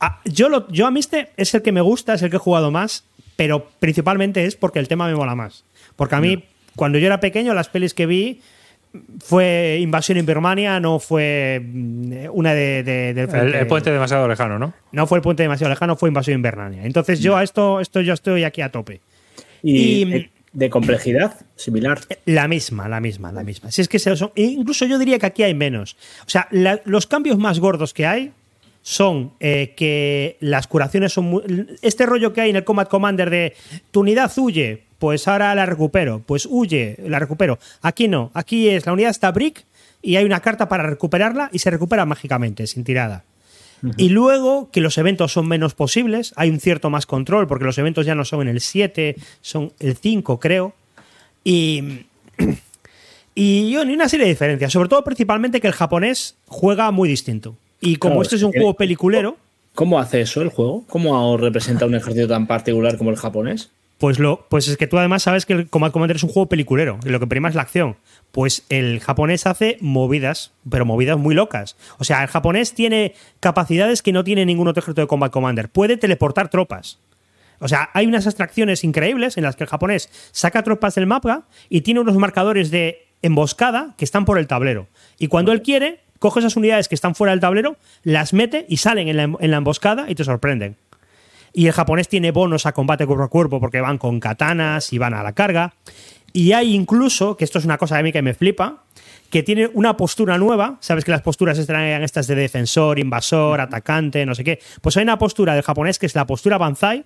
Ah, 0.00 0.20
yo, 0.24 0.48
lo, 0.48 0.66
yo 0.68 0.86
a 0.86 0.90
mí 0.90 1.00
este 1.00 1.30
es 1.36 1.54
el 1.54 1.62
que 1.62 1.72
me 1.72 1.80
gusta, 1.80 2.14
es 2.14 2.22
el 2.22 2.30
que 2.30 2.36
he 2.36 2.40
jugado 2.40 2.70
más, 2.70 3.04
pero 3.36 3.68
principalmente 3.78 4.44
es 4.44 4.56
porque 4.56 4.78
el 4.78 4.88
tema 4.88 5.06
me 5.06 5.14
mola 5.14 5.34
más. 5.34 5.64
Porque 5.96 6.14
a 6.14 6.20
mí, 6.20 6.44
cuando 6.76 6.98
yo 6.98 7.06
era 7.06 7.20
pequeño, 7.20 7.52
las 7.54 7.68
pelis 7.68 7.92
que 7.94 8.06
vi 8.06 8.40
fue 9.20 9.78
Invasión 9.80 10.18
en 10.18 10.26
Birmania, 10.26 10.80
no 10.80 10.98
fue 10.98 11.60
mm, 11.64 12.12
una 12.32 12.54
de, 12.54 12.82
de- 12.82 13.14
del 13.14 13.54
El, 13.54 13.66
puente 13.66 13.90
demasiado 13.90 14.26
lejano, 14.26 14.58
¿no? 14.58 14.72
No 14.92 15.06
fue 15.06 15.18
el 15.18 15.22
puente 15.22 15.42
demasiado 15.42 15.70
lejano, 15.70 15.94
fue 15.96 16.08
Invasión 16.08 16.36
en 16.36 16.42
Birmania. 16.42 16.84
Entonces 16.84 17.20
yo 17.20 17.36
a 17.36 17.42
esto, 17.42 17.80
esto 17.80 18.00
yo 18.00 18.14
estoy 18.14 18.44
aquí 18.44 18.62
a 18.62 18.70
tope. 18.70 19.00
Y, 19.62 20.02
Y- 20.04 20.30
de 20.52 20.68
complejidad 20.70 21.34
similar. 21.56 22.00
La 22.24 22.48
misma, 22.48 22.88
la 22.88 23.00
misma, 23.00 23.30
la 23.32 23.44
misma. 23.44 23.70
Si 23.70 23.80
es 23.82 23.88
que 23.88 23.98
se- 23.98 24.16
son, 24.16 24.32
incluso 24.34 24.84
yo 24.86 24.98
diría 24.98 25.18
que 25.18 25.26
aquí 25.26 25.42
hay 25.42 25.54
menos. 25.54 25.96
O 26.26 26.30
sea, 26.30 26.48
los 26.84 27.06
cambios 27.06 27.38
más 27.38 27.60
gordos 27.60 27.94
que 27.94 28.06
hay 28.06 28.32
son 28.82 29.32
eh, 29.40 29.74
que 29.76 30.36
las 30.40 30.66
curaciones 30.66 31.12
son 31.12 31.26
muy- 31.26 31.66
este 31.82 32.06
rollo 32.06 32.32
que 32.32 32.40
hay 32.40 32.50
en 32.50 32.56
el 32.56 32.64
Combat 32.64 32.88
Commander 32.88 33.30
de 33.30 33.54
tu 33.90 34.00
unidad 34.00 34.32
huye, 34.38 34.82
pues 34.98 35.28
ahora 35.28 35.54
la 35.54 35.66
recupero, 35.66 36.22
pues 36.26 36.46
huye, 36.50 36.96
la 37.06 37.18
recupero. 37.18 37.58
Aquí 37.82 38.08
no, 38.08 38.30
aquí 38.34 38.68
es 38.68 38.86
la 38.86 38.92
unidad 38.92 39.10
está 39.10 39.30
brick 39.32 39.64
y 40.02 40.16
hay 40.16 40.24
una 40.24 40.40
carta 40.40 40.68
para 40.68 40.82
recuperarla 40.84 41.50
y 41.52 41.58
se 41.58 41.70
recupera 41.70 42.04
mágicamente, 42.06 42.66
sin 42.66 42.82
tirada. 42.84 43.24
Y 43.96 44.10
luego 44.10 44.70
que 44.70 44.80
los 44.80 44.98
eventos 44.98 45.32
son 45.32 45.48
menos 45.48 45.74
posibles, 45.74 46.32
hay 46.36 46.50
un 46.50 46.60
cierto 46.60 46.90
más 46.90 47.06
control, 47.06 47.46
porque 47.46 47.64
los 47.64 47.78
eventos 47.78 48.04
ya 48.04 48.14
no 48.14 48.24
son 48.24 48.42
en 48.42 48.48
el 48.48 48.60
7, 48.60 49.16
son 49.40 49.72
el 49.78 49.96
5, 49.96 50.38
creo. 50.38 50.74
Y, 51.44 52.06
y 53.34 53.74
bueno, 53.74 53.92
una 53.92 54.08
serie 54.08 54.26
de 54.26 54.32
diferencias, 54.32 54.72
sobre 54.72 54.88
todo 54.88 55.02
principalmente 55.02 55.60
que 55.60 55.66
el 55.66 55.72
japonés 55.72 56.36
juega 56.46 56.90
muy 56.90 57.08
distinto. 57.08 57.56
Y 57.80 57.96
como 57.96 58.16
Claro, 58.16 58.22
este 58.22 58.36
es 58.36 58.42
un 58.42 58.52
juego 58.52 58.74
peliculero, 58.74 59.36
¿Cómo 59.74 59.98
hace 59.98 60.20
eso 60.20 60.42
el 60.42 60.48
juego? 60.48 60.84
¿Cómo 60.88 61.36
representa 61.36 61.86
un 61.86 61.94
ejército 61.94 62.28
tan 62.28 62.46
particular 62.46 62.98
como 62.98 63.10
el 63.10 63.16
japonés? 63.16 63.70
Pues, 64.00 64.18
lo, 64.18 64.46
pues 64.48 64.66
es 64.66 64.78
que 64.78 64.86
tú 64.86 64.96
además 64.98 65.24
sabes 65.24 65.44
que 65.44 65.52
el 65.52 65.68
Combat 65.68 65.92
Commander 65.92 66.16
es 66.16 66.22
un 66.22 66.30
juego 66.30 66.48
peliculero, 66.48 66.98
y 67.04 67.10
lo 67.10 67.20
que 67.20 67.26
prima 67.26 67.50
es 67.50 67.54
la 67.54 67.60
acción. 67.60 67.96
Pues 68.32 68.64
el 68.70 69.00
japonés 69.00 69.46
hace 69.46 69.76
movidas, 69.82 70.52
pero 70.70 70.86
movidas 70.86 71.18
muy 71.18 71.34
locas. 71.34 71.76
O 71.98 72.04
sea, 72.04 72.22
el 72.22 72.28
japonés 72.28 72.72
tiene 72.72 73.14
capacidades 73.40 74.00
que 74.00 74.12
no 74.12 74.24
tiene 74.24 74.46
ningún 74.46 74.68
otro 74.68 74.80
ejército 74.80 75.02
de 75.02 75.06
Combat 75.06 75.30
Commander. 75.30 75.68
Puede 75.68 75.98
teleportar 75.98 76.48
tropas. 76.48 76.98
O 77.58 77.68
sea, 77.68 77.90
hay 77.92 78.06
unas 78.06 78.26
abstracciones 78.26 78.84
increíbles 78.84 79.36
en 79.36 79.44
las 79.44 79.54
que 79.54 79.64
el 79.64 79.70
japonés 79.70 80.08
saca 80.32 80.62
tropas 80.62 80.94
del 80.94 81.06
mapa 81.06 81.42
y 81.68 81.82
tiene 81.82 82.00
unos 82.00 82.16
marcadores 82.16 82.70
de 82.70 83.06
emboscada 83.20 83.94
que 83.98 84.06
están 84.06 84.24
por 84.24 84.38
el 84.38 84.46
tablero. 84.46 84.86
Y 85.18 85.26
cuando 85.28 85.52
él 85.52 85.60
quiere, 85.60 86.00
coge 86.18 86.40
esas 86.40 86.56
unidades 86.56 86.88
que 86.88 86.94
están 86.94 87.14
fuera 87.14 87.32
del 87.32 87.40
tablero, 87.40 87.76
las 88.02 88.32
mete 88.32 88.64
y 88.66 88.78
salen 88.78 89.08
en 89.08 89.18
la, 89.18 89.24
en 89.24 89.50
la 89.50 89.58
emboscada 89.58 90.06
y 90.08 90.14
te 90.14 90.24
sorprenden. 90.24 90.76
Y 91.52 91.66
el 91.66 91.72
japonés 91.72 92.08
tiene 92.08 92.30
bonos 92.30 92.66
a 92.66 92.72
combate 92.72 93.06
cuerpo 93.06 93.24
a 93.24 93.28
cuerpo 93.28 93.60
porque 93.60 93.80
van 93.80 93.98
con 93.98 94.20
katanas 94.20 94.92
y 94.92 94.98
van 94.98 95.14
a 95.14 95.22
la 95.22 95.32
carga. 95.32 95.74
Y 96.32 96.52
hay 96.52 96.74
incluso, 96.74 97.36
que 97.36 97.44
esto 97.44 97.58
es 97.58 97.64
una 97.64 97.78
cosa 97.78 97.96
de 97.96 98.04
mí 98.04 98.12
que 98.12 98.22
me 98.22 98.34
flipa, 98.34 98.84
que 99.30 99.42
tiene 99.42 99.70
una 99.72 99.96
postura 99.96 100.38
nueva. 100.38 100.76
Sabes 100.80 101.04
que 101.04 101.10
las 101.10 101.22
posturas 101.22 101.58
eran 101.58 102.02
estas 102.02 102.26
de 102.26 102.34
defensor, 102.34 102.98
invasor, 102.98 103.60
atacante, 103.60 104.24
no 104.26 104.34
sé 104.34 104.44
qué. 104.44 104.60
Pues 104.80 104.96
hay 104.96 105.04
una 105.04 105.18
postura 105.18 105.54
del 105.54 105.62
japonés 105.62 105.98
que 105.98 106.06
es 106.06 106.14
la 106.14 106.26
postura 106.26 106.58
Banzai, 106.58 107.04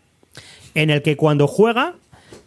en 0.74 0.90
el 0.90 1.02
que 1.02 1.16
cuando 1.16 1.46
juega 1.46 1.94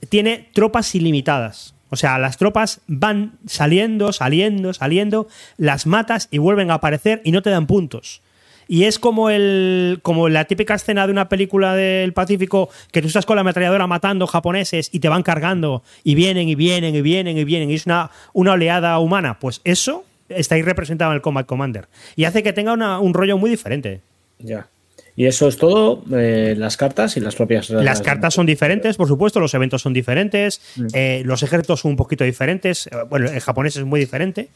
tiene 0.09 0.49
tropas 0.53 0.93
ilimitadas. 0.95 1.73
O 1.89 1.95
sea, 1.95 2.19
las 2.19 2.37
tropas 2.37 2.81
van 2.87 3.37
saliendo, 3.45 4.11
saliendo, 4.11 4.73
saliendo, 4.73 5.27
las 5.57 5.85
matas 5.85 6.27
y 6.31 6.37
vuelven 6.37 6.69
a 6.69 6.75
aparecer 6.75 7.21
y 7.23 7.31
no 7.31 7.41
te 7.41 7.49
dan 7.49 7.65
puntos. 7.65 8.21
Y 8.67 8.83
es 8.83 8.99
como 8.99 9.29
el 9.29 9.99
como 10.01 10.29
la 10.29 10.45
típica 10.45 10.75
escena 10.75 11.05
de 11.05 11.11
una 11.13 11.29
película 11.29 11.73
del 11.75 12.13
Pacífico 12.13 12.69
que 12.91 13.01
tú 13.01 13.07
estás 13.07 13.25
con 13.25 13.35
la 13.35 13.41
ametralladora 13.41 13.87
matando 13.87 14.27
japoneses 14.27 14.89
y 14.91 14.99
te 14.99 15.09
van 15.09 15.23
cargando 15.23 15.83
y 16.03 16.15
vienen 16.15 16.49
y 16.49 16.55
vienen 16.55 16.95
y 16.95 17.01
vienen 17.01 17.37
y 17.37 17.43
vienen 17.43 17.69
y 17.71 17.75
es 17.75 17.85
una, 17.85 18.11
una 18.33 18.53
oleada 18.53 18.99
humana. 18.99 19.37
Pues 19.39 19.61
eso 19.63 20.03
está 20.29 20.55
ahí 20.55 20.61
representado 20.61 21.11
en 21.11 21.15
el 21.15 21.21
Combat 21.21 21.45
Commander 21.45 21.87
y 22.15 22.25
hace 22.25 22.43
que 22.43 22.51
tenga 22.53 22.73
una- 22.73 22.99
un 22.99 23.13
rollo 23.13 23.37
muy 23.37 23.49
diferente. 23.49 24.01
Ya. 24.39 24.67
Y 25.15 25.25
eso 25.25 25.47
es 25.47 25.57
todo, 25.57 26.03
eh, 26.15 26.53
las 26.55 26.77
cartas 26.77 27.17
y 27.17 27.19
las 27.21 27.33
propias. 27.35 27.71
Las 27.71 28.01
cartas 28.03 28.35
son 28.35 28.45
diferentes, 28.45 28.97
por 28.97 29.07
supuesto, 29.07 29.39
los 29.39 29.51
eventos 29.55 29.81
son 29.81 29.91
diferentes, 29.93 30.61
Mm. 30.75 30.85
eh, 30.93 31.21
los 31.25 31.41
ejércitos 31.41 31.79
son 31.79 31.91
un 31.91 31.97
poquito 31.97 32.23
diferentes, 32.23 32.85
eh, 32.85 32.91
bueno, 33.09 33.27
el 33.27 33.39
japonés 33.39 33.75
es 33.77 33.83
muy 33.83 33.99
diferente. 33.99 34.49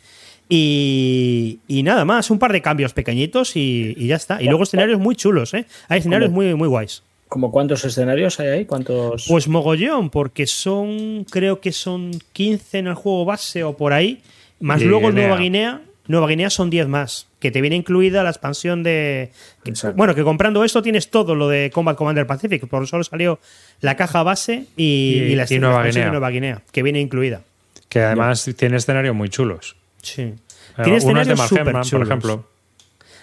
Y, 0.54 1.60
y 1.68 1.82
nada 1.84 2.04
más, 2.04 2.30
un 2.30 2.38
par 2.38 2.52
de 2.52 2.62
cambios 2.62 2.92
pequeñitos 2.94 3.56
y, 3.56 3.94
y 3.98 4.08
ya 4.08 4.18
está. 4.18 4.42
Y 4.42 4.46
luego 4.48 4.64
escenarios 4.64 5.00
muy 5.00 5.16
chulos, 5.16 5.54
¿eh? 5.54 5.66
Hay 5.88 6.00
escenarios 6.00 6.30
¿Cómo? 6.30 6.42
muy, 6.42 6.54
muy 6.56 6.68
guays. 6.68 7.04
¿Como 7.30 7.52
cuántos 7.52 7.86
escenarios 7.86 8.38
hay 8.42 8.48
ahí? 8.50 8.66
¿Cuántos? 8.66 9.26
Pues 9.30 9.48
mogollón, 9.48 10.10
porque 10.10 10.46
son, 10.48 11.26
creo 11.32 11.62
que 11.62 11.72
son 11.72 12.12
15 12.34 12.80
en 12.80 12.88
el 12.88 12.96
juego 12.96 13.24
base 13.24 13.64
o 13.64 13.78
por 13.78 13.94
ahí, 13.94 14.20
más 14.60 14.82
Y 14.82 14.86
luego 14.86 15.08
Guinea. 15.08 15.28
Nueva 15.28 15.42
Guinea. 15.42 15.82
Nueva 16.08 16.28
Guinea 16.28 16.50
son 16.50 16.70
10 16.70 16.88
más, 16.90 17.28
que 17.40 17.52
te 17.52 17.62
viene 17.62 17.78
incluida 17.78 18.22
la 18.24 18.32
expansión 18.32 18.84
de... 18.84 19.32
que- 19.64 19.72
bueno, 19.96 20.14
que 20.14 20.24
comprando 20.24 20.66
esto 20.66 20.82
tienes 20.82 21.10
todo 21.10 21.36
lo 21.36 21.48
de 21.48 21.70
Combat 21.74 21.96
Commander 21.96 22.28
Pacific, 22.28 22.68
por 22.68 22.86
solo 22.88 23.06
salió 23.06 23.40
la 23.80 23.96
caja 23.96 24.22
base 24.24 24.66
y, 24.76 24.84
Y- 24.84 25.18
y 25.32 25.36
la 25.36 25.46
y 25.50 25.60
Nueva 25.60 25.76
expansión 25.76 25.84
de 25.84 25.90
Guinea. 25.92 26.10
Nueva 26.12 26.30
Guinea, 26.32 26.62
que 26.74 26.84
viene 26.84 27.00
incluida. 27.00 27.42
Que 27.88 28.02
además 28.02 28.50
tiene 28.58 28.76
escenarios 28.76 29.16
muy 29.16 29.30
chulos. 29.30 29.78
Sí. 30.02 30.22
Eh, 30.22 30.36
Tiene 30.84 31.00
Uno 31.04 31.22
es 31.22 31.28
de 31.28 31.34
escenarios 31.34 31.38
Mark 31.40 31.50
Herman, 31.68 31.84
por 31.90 32.02
ejemplo. 32.08 32.48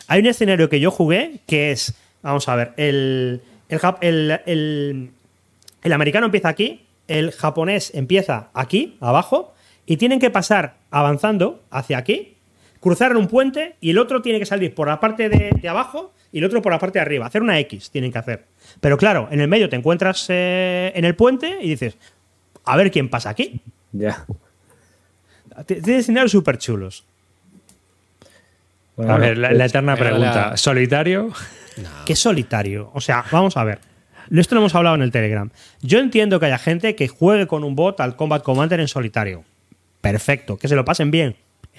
Hay 0.07 0.21
un 0.21 0.27
escenario 0.27 0.69
que 0.69 0.81
yo 0.81 0.91
jugué 0.91 1.41
que 1.47 1.71
es, 1.73 1.95
vamos 2.23 2.49
a 2.49 2.57
ver, 2.57 2.73
el, 2.77 3.43
el, 3.69 3.79
jap- 3.81 3.99
el- 4.01 4.41
el- 4.47 5.11
el 5.83 5.93
americano 5.93 6.27
empieza 6.27 6.49
aquí, 6.49 6.87
el 7.09 7.33
japonés 7.33 7.93
empieza 7.95 8.49
aquí, 8.55 8.97
abajo, 9.01 9.55
y 9.87 9.97
tienen 9.97 10.19
que 10.19 10.31
pasar 10.31 10.77
avanzando 10.91 11.63
hacia 11.71 11.99
aquí, 11.99 12.37
cruzar 12.81 13.17
un 13.17 13.27
puente 13.29 13.77
y 13.81 13.91
el 13.91 13.99
otro 13.99 14.23
tiene 14.23 14.39
que 14.39 14.47
salir 14.47 14.75
por 14.75 14.89
la 14.89 15.01
parte 15.01 15.29
de, 15.29 15.51
de 15.61 15.69
abajo 15.69 16.13
y 16.33 16.39
el 16.39 16.45
otro 16.45 16.61
por 16.63 16.73
la 16.73 16.79
parte 16.79 16.99
de 16.99 17.03
arriba. 17.03 17.27
Hacer 17.27 17.43
una 17.43 17.59
X 17.61 17.91
tienen 17.91 18.13
que 18.13 18.19
hacer. 18.19 18.45
Pero 18.81 18.97
claro, 18.99 19.29
en 19.31 19.41
el 19.41 19.49
medio 19.49 19.69
te 19.69 19.77
encuentras 19.77 20.27
eh, 20.29 20.93
en 20.95 21.05
el 21.05 21.15
puente 21.15 21.59
y 21.61 21.71
dices, 21.71 21.97
a 22.65 22.77
ver 22.77 22.91
quién 22.91 23.09
pasa 23.09 23.31
aquí. 23.31 23.61
Ya. 23.93 24.27
Tiene 25.67 25.99
escenarios 25.99 26.33
súper 26.33 26.59
chulos. 26.59 27.05
Bueno, 28.97 29.15
A 29.15 29.19
ver, 29.19 29.39
la, 29.39 29.53
la 29.53 29.67
eterna 29.67 29.97
pregunta. 29.97 30.51
la- 30.51 30.57
¿Solitario? 30.57 31.31
Qué 32.05 32.17
solitario. 32.17 32.91
O 32.95 33.01
sea, 33.01 33.25
vamos 33.31 33.57
a 33.57 33.65
ver. 33.65 33.79
Esto 34.31 34.55
lo 34.57 34.61
hemos 34.63 34.75
hablado 34.75 34.97
en 34.97 35.03
el 35.03 35.13
Telegram. 35.13 35.49
Yo 35.81 36.01
entiendo 36.01 36.41
que 36.41 36.47
haya 36.47 36.59
gente 36.59 36.95
que 36.97 37.09
juegue 37.09 37.47
con 37.47 37.63
un 37.65 37.77
bot 37.77 38.01
al 38.01 38.17
Combat 38.17 38.43
Commander 38.43 38.81
en 38.81 38.89
solitario. 38.89 39.45
Perfecto, 40.01 40.57
que 40.59 40.69
se 40.69 40.75
lo 40.75 40.85
pasen 40.85 41.11
bien. 41.11 41.37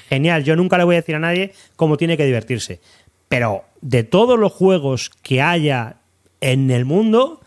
Genial, 0.07 0.43
yo 0.43 0.55
nunca 0.55 0.77
le 0.77 0.85
voy 0.85 0.95
a 0.95 0.99
decir 1.01 1.15
a 1.15 1.19
nadie 1.19 1.53
cómo 1.75 1.97
tiene 1.97 2.15
que 2.17 2.25
divertirse. 2.25 2.79
Pero 3.27 3.65
de 3.81 4.03
todos 4.03 4.39
los 4.39 4.51
juegos 4.53 5.11
que 5.21 5.41
haya 5.41 5.97
en 6.41 6.71
el 6.71 6.85
mundo, 6.85 7.41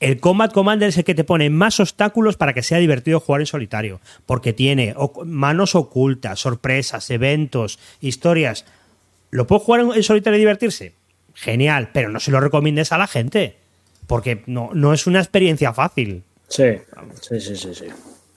el 0.00 0.20
Combat 0.20 0.52
Commander 0.52 0.88
es 0.90 0.98
el 0.98 1.04
que 1.04 1.14
te 1.14 1.24
pone 1.24 1.48
más 1.50 1.80
obstáculos 1.80 2.36
para 2.36 2.52
que 2.52 2.62
sea 2.62 2.78
divertido 2.78 3.18
jugar 3.20 3.40
en 3.40 3.46
solitario. 3.46 4.00
Porque 4.26 4.52
tiene 4.52 4.94
manos 5.24 5.74
ocultas, 5.74 6.38
sorpresas, 6.40 7.08
eventos, 7.10 7.78
historias. 8.00 8.64
¿Lo 9.30 9.46
puedo 9.46 9.60
jugar 9.60 9.80
en- 9.80 9.92
en 9.94 10.02
solitario 10.02 10.36
y 10.36 10.40
divertirse? 10.40 10.94
Genial, 11.34 11.90
pero 11.92 12.08
no 12.10 12.20
se 12.20 12.30
lo 12.30 12.40
recomiendes 12.40 12.92
a 12.92 12.98
la 12.98 13.06
gente. 13.06 13.56
Porque 14.06 14.42
no, 14.46 14.70
no 14.74 14.92
es 14.92 15.06
una 15.06 15.18
experiencia 15.20 15.72
fácil. 15.72 16.22
Sí, 16.48 16.64
sí, 17.22 17.40
sí, 17.40 17.56
sí. 17.56 17.74
sí. 17.74 17.86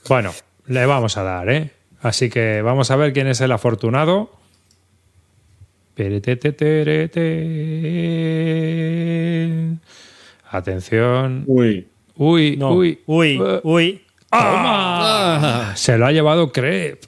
Bueno, 0.08 0.34
le 0.66 0.86
vamos 0.86 1.16
a 1.18 1.24
dar, 1.24 1.50
¿eh? 1.50 1.72
Así 2.02 2.30
que 2.30 2.62
vamos 2.62 2.90
a 2.92 2.96
ver 2.96 3.12
quién 3.14 3.28
es 3.28 3.42
el 3.42 3.52
afortunado. 3.52 4.32
Atención. 10.50 11.44
Uy. 11.48 11.88
Uy, 12.16 12.58
No. 12.58 12.74
uy, 12.74 13.00
uy, 13.06 13.40
eh, 13.42 13.60
uy. 13.64 14.02
¡Ah! 14.32 15.74
Se 15.76 15.98
lo 15.98 16.06
ha 16.06 16.12
llevado 16.12 16.52
Crep. 16.52 17.02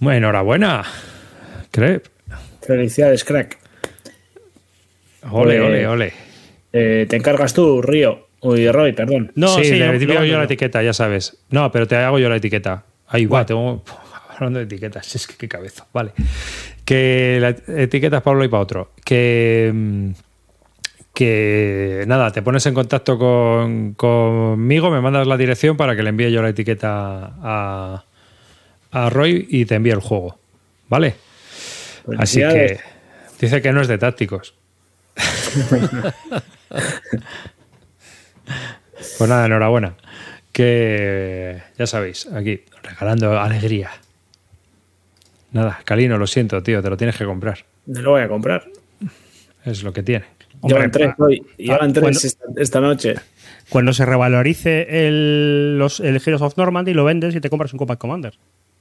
Bueno, 0.00 0.18
enhorabuena, 0.18 0.84
Crep. 1.70 2.06
Felicidades, 2.62 3.24
crack. 3.24 3.58
Ole, 5.30 5.58
Pues- 5.58 5.68
ole, 5.68 5.86
ole. 5.86 6.12
Eh, 6.72 7.06
¿Te 7.08 7.16
encargas 7.16 7.54
tú, 7.54 7.80
Río? 7.80 8.28
Uy, 8.40 8.70
Roy, 8.70 8.92
perdón. 8.92 9.32
No, 9.36 9.48
sí, 9.56 9.64
sí, 9.64 9.74
le 9.76 9.98
digo 9.98 10.22
yo 10.24 10.36
la 10.38 10.44
etiqueta, 10.44 10.82
ya 10.82 10.92
sabes. 10.92 11.38
No, 11.50 11.70
pero 11.72 11.86
te 11.86 11.96
hago 11.96 12.18
yo 12.18 12.28
la 12.28 12.36
etiqueta. 12.36 12.84
Ahí 13.08 13.24
va, 13.26 13.46
tengo. 13.46 13.82
Hablando 14.28 14.58
de 14.58 14.64
etiquetas, 14.66 15.14
es 15.14 15.26
que 15.26 15.34
qué 15.36 15.48
cabeza. 15.48 15.86
Vale. 15.94 16.12
Que 16.84 17.38
la 17.40 17.50
etiqueta 17.82 18.18
es 18.18 18.22
para 18.22 18.36
uno 18.36 18.44
y 18.44 18.48
para 18.48 18.62
otro. 18.62 18.92
Que. 19.04 20.12
Que 21.14 22.04
nada, 22.06 22.30
te 22.32 22.42
pones 22.42 22.66
en 22.66 22.74
contacto 22.74 23.16
con, 23.18 23.94
conmigo, 23.94 24.90
me 24.90 25.00
mandas 25.00 25.26
la 25.26 25.36
dirección 25.36 25.76
para 25.76 25.96
que 25.96 26.02
le 26.02 26.10
envíe 26.10 26.30
yo 26.30 26.42
la 26.42 26.50
etiqueta 26.50 27.34
a, 27.40 28.04
a 28.90 29.10
Roy 29.10 29.46
y 29.48 29.64
te 29.64 29.76
envíe 29.76 29.92
el 29.92 30.00
juego. 30.00 30.38
¿Vale? 30.88 31.14
Así 32.18 32.40
que 32.40 32.80
dice 33.40 33.62
que 33.62 33.72
no 33.72 33.80
es 33.80 33.88
de 33.88 33.98
tácticos. 33.98 34.54
Pues 39.18 39.28
nada, 39.28 39.46
enhorabuena. 39.46 39.94
Que 40.52 41.62
ya 41.78 41.86
sabéis, 41.86 42.26
aquí, 42.26 42.62
regalando 42.82 43.38
alegría. 43.38 43.90
Nada, 45.52 45.80
Calino, 45.84 46.18
lo 46.18 46.26
siento, 46.26 46.62
tío, 46.62 46.82
te 46.82 46.90
lo 46.90 46.96
tienes 46.96 47.16
que 47.16 47.24
comprar. 47.24 47.64
Me 47.86 48.00
lo 48.00 48.12
voy 48.12 48.22
a 48.22 48.28
comprar. 48.28 48.64
Es 49.64 49.82
lo 49.82 49.92
que 49.92 50.02
tiene. 50.02 50.26
Llevan 50.68 50.90
tres 50.90 51.14
pa- 51.16 51.24
hoy. 51.24 51.42
Llevan 51.58 51.90
ah, 51.90 51.92
tres 51.92 52.02
bueno. 52.02 52.18
esta, 52.22 52.44
esta 52.56 52.80
noche. 52.80 53.14
Cuando 53.68 53.92
se 53.92 54.04
revalorice 54.04 55.06
el, 55.06 55.78
los, 55.78 56.00
el 56.00 56.16
Heroes 56.16 56.42
of 56.42 56.56
Normandy, 56.56 56.92
lo 56.92 57.04
vendes 57.04 57.34
y 57.34 57.40
te 57.40 57.48
compras 57.50 57.72
un 57.72 57.78
Combat 57.78 57.98
Commander. 57.98 58.34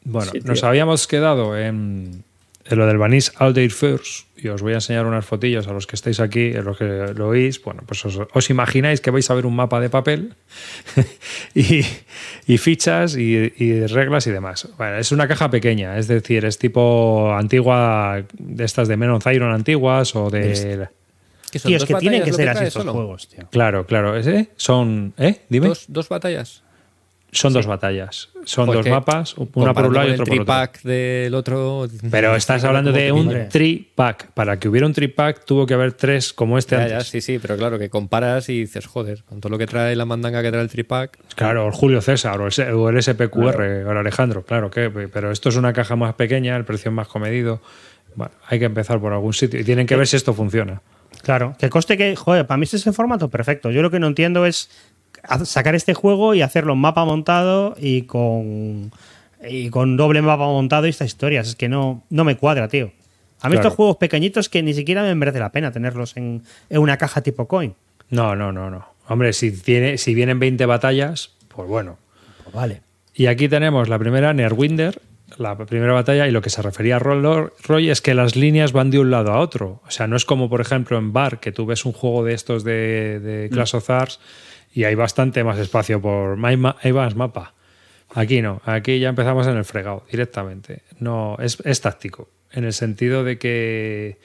Bueno, 0.03 0.31
Sí, 0.33 0.39
nos 0.43 0.63
habíamos 0.65 1.07
quedado 1.07 1.57
en, 1.57 2.23
en 2.65 2.77
lo 2.77 2.85
del 2.85 2.97
Banis 2.97 3.31
All 3.39 3.53
Day 3.53 3.69
First 3.69 4.27
y 4.37 4.49
os 4.49 4.61
voy 4.61 4.73
a 4.73 4.75
enseñar 4.75 5.05
unas 5.05 5.25
fotillas 5.25 5.67
a 5.69 5.71
los 5.71 5.87
que 5.87 5.95
estáis 5.95 6.19
aquí, 6.19 6.53
a 6.53 6.61
los 6.61 6.77
que 6.77 7.13
lo 7.15 7.29
oís. 7.29 7.63
Bueno, 7.63 7.83
pues 7.85 8.03
os, 8.05 8.19
os 8.33 8.49
imagináis 8.49 8.99
que 8.99 9.09
vais 9.11 9.29
a 9.31 9.33
ver 9.35 9.45
un 9.45 9.55
mapa 9.55 9.79
de 9.79 9.89
papel 9.89 10.33
y, 11.55 11.85
y 12.45 12.57
fichas 12.57 13.15
y, 13.15 13.53
y 13.57 13.85
reglas 13.87 14.27
y 14.27 14.31
demás. 14.31 14.67
Bueno, 14.77 14.97
es 14.97 15.13
una 15.13 15.29
caja 15.29 15.49
pequeña, 15.49 15.97
es 15.97 16.09
decir, 16.09 16.43
es 16.43 16.57
tipo 16.57 17.33
antigua, 17.33 18.21
de 18.37 18.63
estas 18.65 18.89
de 18.89 18.97
Men 18.97 19.11
of 19.11 19.25
Iron 19.27 19.53
antiguas 19.53 20.13
o 20.17 20.29
de... 20.29 20.89
¿Qué 21.53 21.59
son, 21.59 21.69
Tío, 21.69 21.77
es 21.77 21.85
que 21.85 21.93
tienen 21.95 22.23
que 22.23 22.33
ser 22.33 22.49
así 22.49 22.63
estos 22.65 22.81
solo? 22.81 22.93
juegos, 22.93 23.27
tío. 23.29 23.47
Claro, 23.51 23.85
claro, 23.85 24.17
ese 24.17 24.49
son... 24.55 25.13
¿Eh? 25.17 25.41
Dime. 25.49 25.67
Dos, 25.67 25.85
dos 25.87 26.09
batallas. 26.09 26.63
son 27.31 27.53
dos 27.53 27.65
batallas. 27.67 28.29
Son 28.45 28.65
dos 28.67 28.83
que 28.83 28.89
mapas, 28.91 29.35
una 29.37 29.73
por 29.73 29.85
un 29.87 29.93
lado 29.93 30.07
y 30.09 30.11
otro 30.11 30.23
el 30.23 30.29
por 30.29 30.39
otro. 30.41 30.45
tripack 30.45 30.81
del 30.83 31.33
otro. 31.33 31.87
Pero 32.11 32.35
estás 32.35 32.63
hablando 32.63 32.91
de 32.91 33.11
un 33.11 33.47
tri-pack. 33.49 34.31
Para 34.33 34.59
que 34.59 34.67
hubiera 34.67 34.85
un 34.85 34.93
tri-pack 34.93 35.45
tuvo 35.45 35.65
que 35.65 35.73
haber 35.75 35.93
tres 35.93 36.33
como 36.33 36.57
este 36.57 36.75
Ya, 36.75 36.81
antes. 36.83 36.97
ya, 36.97 37.03
sí, 37.03 37.21
sí, 37.21 37.39
pero 37.39 37.55
claro, 37.55 37.79
que 37.79 37.89
comparas 37.89 38.49
y 38.49 38.59
dices, 38.61 38.85
joder, 38.85 39.23
con 39.23 39.39
todo 39.39 39.51
lo 39.51 39.57
que 39.57 39.65
trae 39.67 39.95
la 39.95 40.05
mandanga 40.05 40.41
que 40.41 40.49
trae 40.51 40.61
el 40.63 40.69
tripack. 40.69 41.17
Claro, 41.35 41.67
el 41.67 41.71
Julio 41.73 42.01
César 42.01 42.39
o 42.41 42.43
el, 42.43 42.49
S- 42.49 42.71
o 42.71 42.89
el 42.89 43.01
SPQR 43.01 43.61
o 43.61 43.91
el 43.91 43.97
Alejandro, 43.97 44.43
claro 44.43 44.69
que, 44.69 44.89
pero 44.89 45.31
esto 45.31 45.49
es 45.49 45.55
una 45.55 45.71
caja 45.71 45.95
más 45.95 46.15
pequeña, 46.15 46.55
el 46.57 46.65
precio 46.65 46.89
es 46.89 46.95
más 46.95 47.07
comedido. 47.07 47.61
Bueno, 48.15 48.33
hay 48.47 48.59
que 48.59 48.65
empezar 48.65 48.99
por 48.99 49.11
algún 49.13 49.33
sitio 49.33 49.59
y 49.59 49.63
tienen 49.63 49.87
que 49.87 49.95
ver 49.95 50.05
si 50.07 50.17
esto 50.17 50.33
funciona. 50.33 50.81
Claro, 51.23 51.55
que 51.57 51.69
coste 51.69 51.97
que, 51.97 52.15
joder, 52.15 52.45
para 52.45 52.57
mí 52.57 52.65
este 52.65 52.77
es 52.77 52.85
el 52.85 52.93
formato 52.93 53.29
perfecto. 53.29 53.71
Yo 53.71 53.81
lo 53.81 53.89
que 53.89 53.99
no 53.99 54.07
entiendo 54.07 54.45
es 54.45 54.69
sacar 55.45 55.73
este 55.73 55.93
juego 55.93 56.35
y 56.35 56.41
hacerlo 56.41 56.73
en 56.73 56.79
mapa 56.79 57.05
montado 57.05 57.75
y 57.79 58.03
con 58.03 58.91
y 59.47 59.69
con 59.69 59.97
doble 59.97 60.21
mapa 60.21 60.45
montado 60.45 60.85
y 60.85 60.89
estas 60.89 61.07
historias. 61.07 61.47
Es 61.47 61.55
que 61.55 61.67
no, 61.69 62.03
no 62.09 62.23
me 62.23 62.35
cuadra, 62.37 62.67
tío. 62.67 62.91
A 63.41 63.47
mí 63.49 63.53
Claro. 63.55 63.55
estos 63.69 63.73
juegos 63.75 63.97
pequeñitos 63.97 64.47
que 64.49 64.63
ni 64.63 64.73
siquiera 64.73 65.01
me 65.01 65.15
merece 65.15 65.39
la 65.39 65.51
pena 65.51 65.71
tenerlos 65.71 66.15
en, 66.15 66.43
en 66.69 66.79
una 66.79 66.97
caja 66.97 67.21
tipo 67.21 67.47
coin. 67.47 67.73
No, 68.09 68.35
no, 68.35 68.51
no, 68.53 68.69
no. 68.69 68.85
Hombre, 69.07 69.33
si, 69.33 69.51
tiene, 69.51 69.97
si 69.97 70.13
vienen 70.13 70.39
20 70.39 70.65
batallas, 70.65 71.31
pues 71.49 71.67
bueno. 71.67 71.97
Pues 72.43 72.55
vale. 72.55 72.81
Y 73.13 73.25
aquí 73.27 73.49
tenemos 73.49 73.89
la 73.89 73.99
primera, 73.99 74.33
Nerwinder, 74.33 75.01
la 75.37 75.57
primera 75.57 75.93
batalla, 75.93 76.27
y 76.27 76.31
lo 76.31 76.41
que 76.41 76.49
se 76.49 76.61
refería 76.61 76.97
a 76.97 76.99
Roy 76.99 77.89
es 77.89 78.01
que 78.01 78.13
las 78.13 78.35
líneas 78.35 78.71
van 78.71 78.91
de 78.91 78.99
un 78.99 79.09
lado 79.11 79.31
a 79.31 79.39
otro. 79.39 79.81
O 79.87 79.91
sea, 79.91 80.05
no 80.07 80.15
es 80.15 80.25
como, 80.25 80.49
por 80.49 80.61
ejemplo, 80.61 80.97
en 80.97 81.11
Bar, 81.13 81.39
que 81.39 81.51
tú 81.51 81.65
ves 81.65 81.85
un 81.85 81.93
juego 81.93 82.23
de 82.23 82.33
estos 82.33 82.63
de, 82.63 83.19
de 83.19 83.49
Clash 83.49 83.75
of 83.75 83.83
Stars 83.83 84.19
y 84.73 84.83
hay 84.83 84.95
bastante 84.95 85.43
más 85.43 85.57
espacio 85.57 86.01
por. 86.01 86.37
Hay, 86.45 86.57
más 86.57 87.15
mapa. 87.15 87.53
Aquí 88.15 88.41
no, 88.43 88.61
aquí 88.65 88.99
ya 88.99 89.09
empezamos 89.09 89.47
en 89.47 89.57
el 89.57 89.65
fregado 89.65 90.03
directamente. 90.11 90.83
No, 90.99 91.35
es, 91.39 91.57
es 91.65 91.81
táctico, 91.81 92.29
en 92.51 92.63
el 92.63 92.73
sentido 92.73 93.23
de 93.23 93.39
que, 93.39 94.19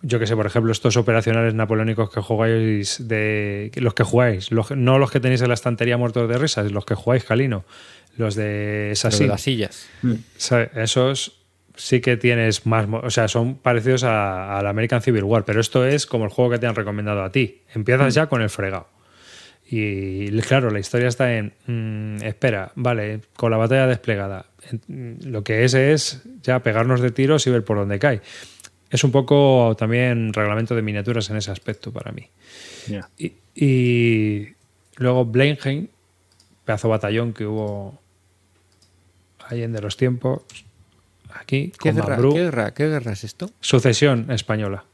yo 0.00 0.18
que 0.18 0.26
sé, 0.26 0.34
por 0.36 0.46
ejemplo, 0.46 0.72
estos 0.72 0.96
operacionales 0.96 1.52
napoleónicos 1.52 2.08
que 2.08 2.20
jugáis, 2.22 3.06
de 3.08 3.70
los 3.74 3.92
que 3.92 4.04
jugáis, 4.04 4.50
los- 4.52 4.70
no 4.70 4.98
los 4.98 5.10
que 5.10 5.20
tenéis 5.20 5.42
en 5.42 5.48
la 5.48 5.54
estantería 5.54 5.98
muertos 5.98 6.26
de 6.30 6.38
risas, 6.38 6.72
los 6.72 6.86
que 6.86 6.94
jugáis 6.94 7.24
Calino, 7.24 7.64
los 8.16 8.34
de 8.34 8.92
las 9.26 9.40
sillas. 9.42 9.88
esos 10.74 11.40
sí 11.76 12.00
que 12.00 12.16
tienes 12.16 12.64
más, 12.66 12.86
o 12.90 13.10
sea, 13.10 13.28
son 13.28 13.56
parecidos 13.56 14.02
a- 14.04 14.58
al 14.58 14.66
American 14.66 15.02
Civil 15.02 15.24
War, 15.24 15.44
pero 15.44 15.60
esto 15.60 15.84
es 15.86 16.06
como 16.06 16.24
el 16.24 16.30
juego 16.30 16.50
que 16.52 16.58
te 16.58 16.66
han 16.66 16.74
recomendado 16.74 17.22
a 17.22 17.30
ti. 17.30 17.60
Empiezas 17.74 18.14
ya 18.14 18.26
con 18.28 18.40
el 18.42 18.48
fregado. 18.50 18.88
Y 19.68 20.30
claro, 20.42 20.70
la 20.70 20.78
historia 20.78 21.08
está 21.08 21.34
en, 21.36 21.52
mm, 21.66 22.22
espera, 22.24 22.70
vale, 22.76 23.20
con 23.34 23.50
la 23.50 23.56
batalla 23.56 23.86
desplegada. 23.88 24.46
Lo 24.88 25.42
que 25.42 25.64
es 25.64 25.74
es 25.74 26.22
ya 26.42 26.60
pegarnos 26.60 27.00
de 27.00 27.10
tiros 27.10 27.46
y 27.46 27.50
ver 27.50 27.64
por 27.64 27.76
dónde 27.76 27.98
cae. 27.98 28.20
Es 28.90 29.02
un 29.02 29.10
poco 29.10 29.74
también 29.76 30.32
reglamento 30.32 30.74
de 30.76 30.82
miniaturas 30.82 31.28
en 31.30 31.36
ese 31.36 31.50
aspecto 31.50 31.92
para 31.92 32.12
mí. 32.12 32.28
Y, 33.18 33.32
y 33.56 34.48
luego 34.96 35.24
Blenheim, 35.24 35.88
pedazo 36.64 36.86
de 36.86 36.92
batallón 36.92 37.32
que 37.32 37.44
hubo 37.44 38.00
ahí 39.48 39.62
en 39.62 39.72
de 39.72 39.80
los 39.80 39.96
tiempos, 39.96 40.42
aquí, 41.34 41.72
¿Qué 41.78 41.90
con 41.92 41.96
guerra, 41.96 42.16
qué, 42.16 42.28
guerra, 42.42 42.74
¿Qué 42.74 42.88
guerra 42.88 43.12
es 43.12 43.24
esto? 43.24 43.50
Sucesión 43.60 44.30
española. 44.30 44.84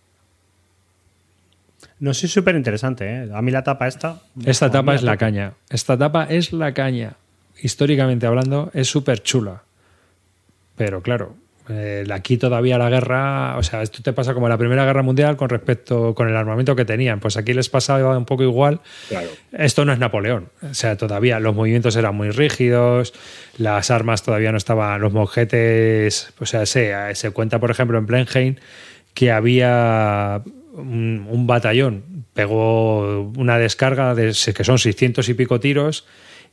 No 2.00 2.14
sé, 2.14 2.26
súper 2.28 2.56
interesante, 2.56 3.04
¿eh? 3.08 3.30
A 3.32 3.42
mí 3.42 3.50
la 3.52 3.62
tapa 3.62 3.86
esta. 3.86 4.20
Esta 4.44 4.66
a 4.66 4.68
mí 4.68 4.72
etapa 4.72 4.94
es 4.94 5.02
la 5.02 5.12
tapa- 5.12 5.18
caña. 5.18 5.52
Esta 5.70 5.94
etapa 5.94 6.24
es 6.24 6.52
la 6.52 6.74
caña. 6.74 7.14
Históricamente 7.60 8.26
hablando, 8.26 8.70
es 8.74 8.88
súper 8.88 9.22
chula. 9.22 9.62
Pero 10.76 11.00
claro, 11.02 11.36
eh, 11.68 12.05
aquí 12.12 12.36
todavía 12.39 12.76
la 12.76 12.90
guerra, 12.90 13.56
o 13.56 13.62
sea, 13.62 13.82
esto 13.82 14.02
te 14.02 14.12
pasa 14.12 14.34
como 14.34 14.47
en 14.47 14.51
la 14.51 14.59
Primera 14.59 14.84
Guerra 14.84 15.02
Mundial 15.02 15.36
con 15.36 15.48
respecto 15.48 16.14
con 16.14 16.28
el 16.28 16.36
armamento 16.36 16.74
que 16.74 16.84
tenían. 16.84 17.20
Pues 17.20 17.36
aquí 17.36 17.52
les 17.52 17.68
pasaba 17.68 18.16
un 18.16 18.24
poco 18.24 18.43
igual. 18.43 18.80
Claro. 19.09 19.28
Esto 19.52 19.84
no 19.84 19.93
es 19.93 19.98
Napoleón. 19.98 20.48
O 20.68 20.74
sea, 20.74 20.97
todavía 20.97 21.39
los 21.39 21.55
movimientos 21.55 21.94
eran 21.97 22.16
muy 22.16 22.30
rígidos, 22.30 23.14
las 23.59 23.90
armas 23.90 24.22
todavía 24.22 24.51
no 24.51 24.59
estaban, 24.59 25.01
los 25.01 25.12
monjetes, 25.12 26.32
o 26.40 26.47
sea, 26.47 26.66
se, 26.66 26.94
se 27.14 27.30
cuenta, 27.30 27.60
por 27.60 27.70
ejemplo, 27.70 27.98
en 27.98 28.06
Blenheim 28.06 28.56
que 29.14 29.30
había 29.30 30.43
un, 30.72 31.26
un 31.30 31.47
batallón, 31.47 32.24
pegó 32.34 33.30
una 33.36 33.59
descarga 33.59 34.14
de 34.14 34.32
que 34.55 34.64
son 34.64 34.78
600 34.78 35.28
y 35.28 35.34
pico 35.34 35.60
tiros 35.60 36.06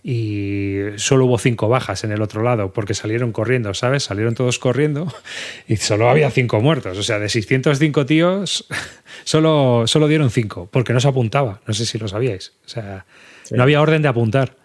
y 0.03 0.77
solo 0.95 1.25
hubo 1.25 1.37
cinco 1.37 1.67
bajas 1.67 2.03
en 2.03 2.11
el 2.11 2.21
otro 2.21 2.41
lado 2.41 2.71
porque 2.71 2.93
salieron 2.93 3.31
corriendo, 3.31 3.73
¿sabes? 3.73 4.03
Salieron 4.03 4.33
todos 4.35 4.57
corriendo 4.59 5.13
y 5.67 5.75
solo 5.77 6.09
había 6.09 6.31
cinco 6.31 6.61
muertos. 6.61 6.97
O 6.97 7.03
sea, 7.03 7.19
de 7.19 7.29
605 7.29 8.05
tíos, 8.05 8.65
solo, 9.25 9.83
solo 9.87 10.07
dieron 10.07 10.29
cinco 10.31 10.69
porque 10.71 10.93
no 10.93 10.99
se 10.99 11.07
apuntaba. 11.07 11.61
No 11.67 11.73
sé 11.73 11.85
si 11.85 11.97
lo 11.97 12.07
sabíais. 12.07 12.53
O 12.65 12.69
sea, 12.69 13.05
no 13.51 13.63
había 13.63 13.81
orden 13.81 14.01
de 14.01 14.07
apuntar. 14.07 14.55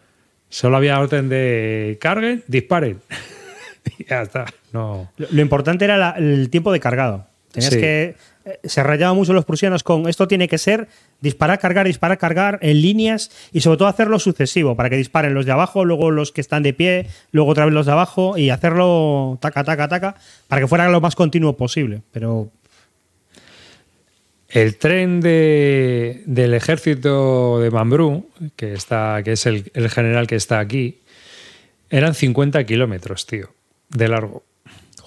Solo 0.48 0.76
había 0.76 1.00
orden 1.00 1.28
de 1.28 1.98
carguen, 2.00 2.44
disparen. 2.46 3.00
y 3.98 4.04
ya 4.08 4.22
está. 4.22 4.44
No. 4.72 5.10
Lo, 5.16 5.26
lo 5.30 5.42
importante 5.42 5.84
era 5.84 5.96
la- 5.96 6.14
el 6.16 6.48
tiempo 6.50 6.72
de 6.72 6.78
cargado. 6.80 7.26
Tenías 7.50 7.72
Sí. 7.74 7.80
que. 7.80 8.14
Eh, 8.44 8.58
Se 8.64 8.82
rayaban 8.82 9.16
mucho 9.16 9.32
los 9.32 9.44
prusianos 9.44 9.82
con 9.82 10.08
esto 10.08 10.28
tiene 10.28 10.48
que 10.48 10.58
ser 10.58 10.88
disparar, 11.20 11.58
cargar, 11.58 11.86
disparar, 11.86 12.18
cargar 12.18 12.58
en 12.62 12.82
líneas 12.82 13.30
y 13.52 13.60
sobre 13.62 13.78
todo 13.78 13.88
hacerlo 13.88 14.18
sucesivo 14.18 14.76
para 14.76 14.90
que 14.90 14.96
disparen 14.96 15.34
los 15.34 15.46
de 15.46 15.52
abajo, 15.52 15.84
luego 15.84 16.10
los 16.10 16.32
que 16.32 16.40
están 16.40 16.62
de 16.62 16.72
pie, 16.74 17.06
luego 17.32 17.50
otra 17.50 17.64
vez 17.64 17.72
los 17.74 17.86
de 17.86 17.92
abajo 17.92 18.36
y 18.36 18.50
hacerlo 18.50 19.38
taca, 19.40 19.64
taca, 19.64 19.88
taca 19.88 20.16
para 20.48 20.60
que 20.60 20.68
fuera 20.68 20.88
lo 20.88 21.00
más 21.00 21.14
continuo 21.14 21.56
posible. 21.56 22.02
Pero 22.12 22.50
El 24.48 24.76
tren 24.76 25.20
de- 25.20 26.22
del 26.26 26.54
ejército 26.54 27.58
de 27.60 27.70
Mambrú, 27.72 28.28
que, 28.54 28.72
está, 28.74 29.20
que 29.24 29.32
es 29.32 29.46
el, 29.46 29.70
el 29.74 29.90
general 29.90 30.26
que 30.28 30.36
está 30.36 30.60
aquí, 30.60 31.00
eran 31.90 32.14
50 32.14 32.62
kilómetros, 32.64 33.26
tío, 33.26 33.48
de 33.88 34.08
largo. 34.08 34.44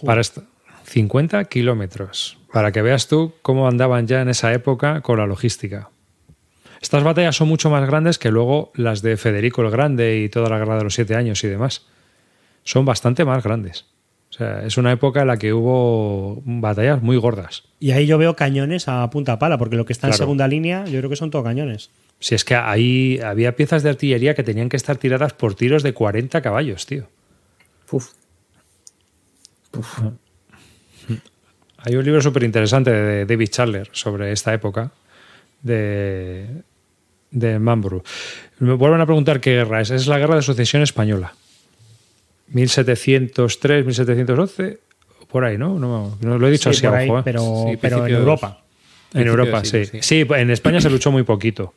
Para 0.03 0.19
esto. 0.21 0.43
50 0.87 1.43
kilómetros. 1.45 2.37
Para 2.53 2.71
que 2.71 2.81
veas 2.81 3.07
tú 3.07 3.33
cómo 3.41 3.67
andaban 3.67 4.07
ya 4.07 4.21
en 4.21 4.29
esa 4.29 4.53
época 4.53 5.01
con 5.01 5.17
la 5.19 5.27
logística. 5.27 5.89
Estas 6.81 7.03
batallas 7.03 7.35
son 7.35 7.47
mucho 7.49 7.69
más 7.69 7.85
grandes 7.87 8.17
que 8.17 8.31
luego 8.31 8.71
las 8.75 9.01
de 9.01 9.17
Federico 9.17 9.61
el 9.63 9.71
Grande 9.71 10.19
y 10.19 10.29
toda 10.29 10.49
la 10.49 10.57
guerra 10.59 10.77
de 10.77 10.83
los 10.85 10.93
siete 10.93 11.15
años 11.15 11.43
y 11.43 11.47
demás. 11.47 11.85
Son 12.63 12.85
bastante 12.85 13.25
más 13.25 13.43
grandes. 13.43 13.85
O 14.29 14.33
sea, 14.33 14.63
es 14.65 14.77
una 14.77 14.91
época 14.91 15.21
en 15.21 15.27
la 15.27 15.37
que 15.37 15.53
hubo 15.53 16.41
batallas 16.45 17.01
muy 17.01 17.17
gordas. 17.17 17.63
y 17.79 17.91
ahí 17.91 18.05
yo 18.07 18.17
veo 18.17 18.35
cañones 18.35 18.87
a 18.87 19.09
punta 19.09 19.39
pala, 19.39 19.57
porque 19.57 19.75
lo 19.75 19.85
que 19.85 19.93
está 19.93 20.07
en 20.07 20.11
Claro. 20.11 20.23
segunda 20.23 20.47
línea, 20.47 20.85
yo 20.85 20.99
creo 20.99 21.09
que 21.09 21.15
son 21.15 21.31
todo 21.31 21.43
cañones. 21.43 21.89
Si 22.19 22.35
es 22.35 22.43
que 22.43 22.55
ahí 22.55 23.19
había 23.23 23.55
piezas 23.55 23.83
de 23.83 23.89
artillería 23.89 24.35
que 24.35 24.43
tenían 24.43 24.69
que 24.69 24.77
estar 24.77 24.97
tiradas 24.97 25.33
por 25.33 25.55
tiros 25.55 25.81
de 25.83 25.93
40 25.93 26.41
caballos, 26.41 26.85
tío. 26.85 27.07
Uf. 27.91 28.11
Hay 31.77 31.95
un 31.95 32.03
libro 32.03 32.21
súper 32.21 32.43
interesante 32.43 32.91
de 32.91 33.25
David 33.25 33.49
Chandler 33.49 33.89
sobre 33.91 34.31
esta 34.31 34.53
época 34.53 34.91
de, 35.61 36.47
de 37.31 37.59
Mambrú. 37.59 38.03
Me 38.59 38.73
vuelven 38.73 39.01
a 39.01 39.05
preguntar 39.05 39.39
qué 39.39 39.51
guerra 39.51 39.81
es. 39.81 39.91
Es 39.91 40.07
la 40.07 40.17
guerra 40.17 40.35
de 40.35 40.41
sucesión 40.41 40.81
española. 40.81 41.33
1703, 42.49 43.85
1711, 43.85 44.79
por 45.29 45.43
ahí, 45.43 45.57
¿no? 45.57 45.77
No, 45.77 46.17
no 46.21 46.37
lo 46.37 46.47
he 46.47 46.51
dicho 46.51 46.71
Sí, 46.71 46.77
así 46.77 46.87
por 46.87 46.95
ahí, 46.95 47.09
ojo, 47.09 47.19
¿eh? 47.19 47.21
pero, 47.23 47.65
Sí, 47.69 47.77
pero 47.77 48.07
en 48.07 48.15
Europa. 48.15 48.63
En 49.13 49.27
Europa, 49.27 49.63
sí. 49.63 49.83
sí. 50.01 50.25
en 50.29 50.51
España 50.51 50.81
se 50.81 50.89
luchó 50.89 51.11
muy 51.11 51.23
poquito. 51.23 51.73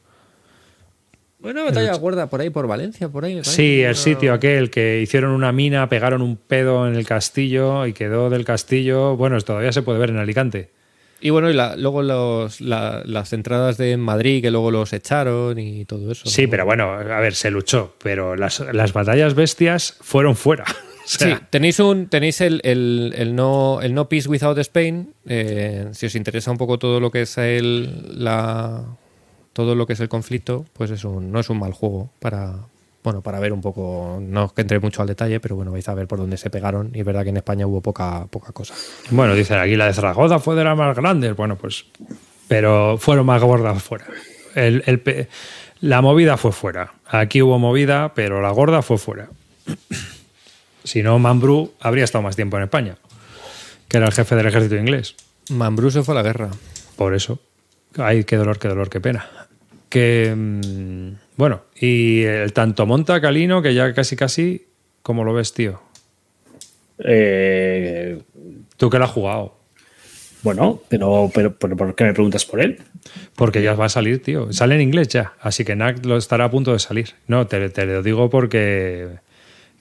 Una 1.42 1.62
batalla 1.64 1.94
gorda 1.96 2.28
por 2.28 2.40
ahí, 2.40 2.50
por 2.50 2.66
Valencia, 2.66 3.08
por 3.08 3.24
ahí. 3.24 3.40
Sí, 3.42 3.82
el 3.82 3.96
sitio 3.96 4.34
aquel 4.34 4.70
que 4.70 5.00
hicieron 5.00 5.30
una 5.30 5.52
mina, 5.52 5.88
pegaron 5.88 6.20
un 6.20 6.36
pedo 6.36 6.86
en 6.86 6.94
el 6.96 7.06
castillo 7.06 7.86
y 7.86 7.92
quedó 7.94 8.28
del 8.28 8.44
castillo. 8.44 9.16
Bueno, 9.16 9.40
todavía 9.40 9.72
se 9.72 9.82
puede 9.82 9.98
ver 9.98 10.10
en 10.10 10.18
Alicante. 10.18 10.70
Y 11.22 11.30
bueno, 11.30 11.50
y 11.50 11.54
la- 11.54 11.76
luego 11.76 12.02
los, 12.02 12.60
la- 12.60 13.02
las 13.04 13.32
entradas 13.32 13.76
de 13.78 13.96
Madrid, 13.96 14.40
que 14.42 14.50
luego 14.50 14.70
los 14.70 14.92
echaron 14.94 15.58
y 15.58 15.84
todo 15.84 16.12
eso. 16.12 16.28
Sí, 16.28 16.46
pero 16.46 16.64
bueno, 16.64 16.90
a 16.92 17.20
ver, 17.20 17.34
se 17.34 17.50
luchó, 17.50 17.94
pero 18.02 18.36
las, 18.36 18.60
las 18.72 18.92
batallas 18.92 19.34
bestias 19.34 19.96
fueron 20.00 20.36
fuera. 20.36 20.64
O 21.02 21.12
sea, 21.12 21.38
Sí, 21.38 21.44
tenéis 21.50 21.80
un 21.80 22.06
tenéis 22.08 22.40
el, 22.40 22.60
el- 22.62 23.14
el 23.16 23.34
no 23.34 23.80
el 23.82 23.94
no 23.94 24.08
peace 24.08 24.28
without 24.28 24.56
Spain. 24.58 25.12
eh, 25.26 25.88
si 25.92 26.06
os 26.06 26.14
interesa 26.14 26.52
un 26.52 26.58
poco 26.58 26.78
todo 26.78 27.00
lo 27.00 27.10
que 27.10 27.22
es 27.22 27.36
el 27.38 28.22
la 28.22 28.84
todo 29.52 29.74
lo 29.74 29.86
que 29.86 29.94
es 29.94 30.00
el 30.00 30.08
conflicto, 30.08 30.64
pues 30.72 30.90
es 30.90 31.04
un, 31.04 31.32
no 31.32 31.40
es 31.40 31.50
un 31.50 31.58
mal 31.58 31.72
juego 31.72 32.10
para 32.20 32.54
bueno 33.02 33.22
para 33.22 33.40
ver 33.40 33.52
un 33.52 33.60
poco. 33.62 34.18
No 34.20 34.52
que 34.52 34.60
entre 34.62 34.78
mucho 34.78 35.00
al 35.02 35.08
detalle, 35.08 35.40
pero 35.40 35.56
bueno 35.56 35.72
vais 35.72 35.88
a 35.88 35.94
ver 35.94 36.06
por 36.06 36.18
dónde 36.18 36.36
se 36.36 36.50
pegaron 36.50 36.90
y 36.94 37.00
es 37.00 37.04
verdad 37.04 37.22
que 37.24 37.30
en 37.30 37.38
España 37.38 37.66
hubo 37.66 37.80
poca 37.80 38.26
poca 38.30 38.52
cosa. 38.52 38.74
Bueno, 39.10 39.34
dicen 39.34 39.58
aquí 39.58 39.76
la 39.76 39.86
de 39.86 39.94
Zaragoza 39.94 40.38
fue 40.38 40.54
de 40.56 40.64
las 40.64 40.76
más 40.76 40.94
grandes. 40.96 41.34
Bueno, 41.36 41.56
pues. 41.56 41.86
Pero 42.48 42.98
fueron 42.98 43.26
más 43.26 43.40
gordas 43.42 43.82
fuera. 43.82 44.06
El- 44.54 44.82
el 44.86 45.00
pe- 45.00 45.28
la 45.80 46.02
movida 46.02 46.36
fue 46.36 46.52
fuera. 46.52 46.92
Aquí 47.06 47.40
hubo 47.42 47.58
movida, 47.58 48.12
pero 48.14 48.40
la 48.42 48.50
gorda 48.50 48.82
fue 48.82 48.98
fuera. 48.98 49.30
Si 50.84 51.02
no, 51.02 51.18
Mambrú 51.18 51.72
habría 51.80 52.04
estado 52.04 52.22
más 52.22 52.36
tiempo 52.36 52.56
en 52.56 52.64
España, 52.64 52.96
que 53.88 53.96
era 53.98 54.06
el 54.06 54.12
jefe 54.12 54.34
del 54.34 54.46
ejército 54.46 54.76
inglés. 54.76 55.14
Mambrú 55.48 55.90
se 55.90 56.02
fue 56.02 56.12
a 56.14 56.16
la 56.16 56.22
guerra. 56.22 56.50
Por 56.96 57.14
eso. 57.14 57.38
Ay, 57.96 58.24
qué 58.24 58.36
dolor, 58.36 58.58
qué 58.58 58.68
dolor, 58.68 58.88
qué 58.88 59.00
pena. 59.00 59.26
Que. 59.88 60.32
mm, 60.36 61.12
Bueno, 61.36 61.62
y 61.74 62.22
el 62.22 62.52
tanto 62.52 62.86
monta 62.86 63.20
Calino, 63.20 63.62
que 63.62 63.74
ya 63.74 63.92
casi 63.94 64.16
casi. 64.16 64.66
¿Cómo 65.02 65.24
lo 65.24 65.32
ves, 65.32 65.52
tío? 65.54 65.80
Eh, 66.98 68.20
Tú 68.76 68.90
que 68.90 68.98
lo 68.98 69.04
has 69.04 69.10
jugado. 69.10 69.56
bueno, 70.42 70.80
pero, 70.88 71.30
pero, 71.34 71.54
pero 71.54 71.76
¿por 71.76 71.94
qué 71.94 72.04
me 72.04 72.12
preguntas 72.12 72.44
por 72.44 72.60
él? 72.60 72.78
Porque 73.36 73.62
ya 73.62 73.74
va 73.74 73.86
a 73.86 73.88
salir, 73.88 74.22
tío. 74.22 74.52
Sale 74.52 74.74
en 74.74 74.82
inglés 74.82 75.08
ya. 75.08 75.32
Así 75.40 75.64
que 75.64 75.74
NAC 75.76 76.04
lo 76.04 76.16
estará 76.16 76.44
a 76.44 76.50
punto 76.50 76.72
de 76.72 76.78
salir. 76.78 77.14
No, 77.26 77.46
te, 77.46 77.68
te 77.70 77.86
lo 77.86 78.02
digo 78.02 78.28
porque 78.30 79.08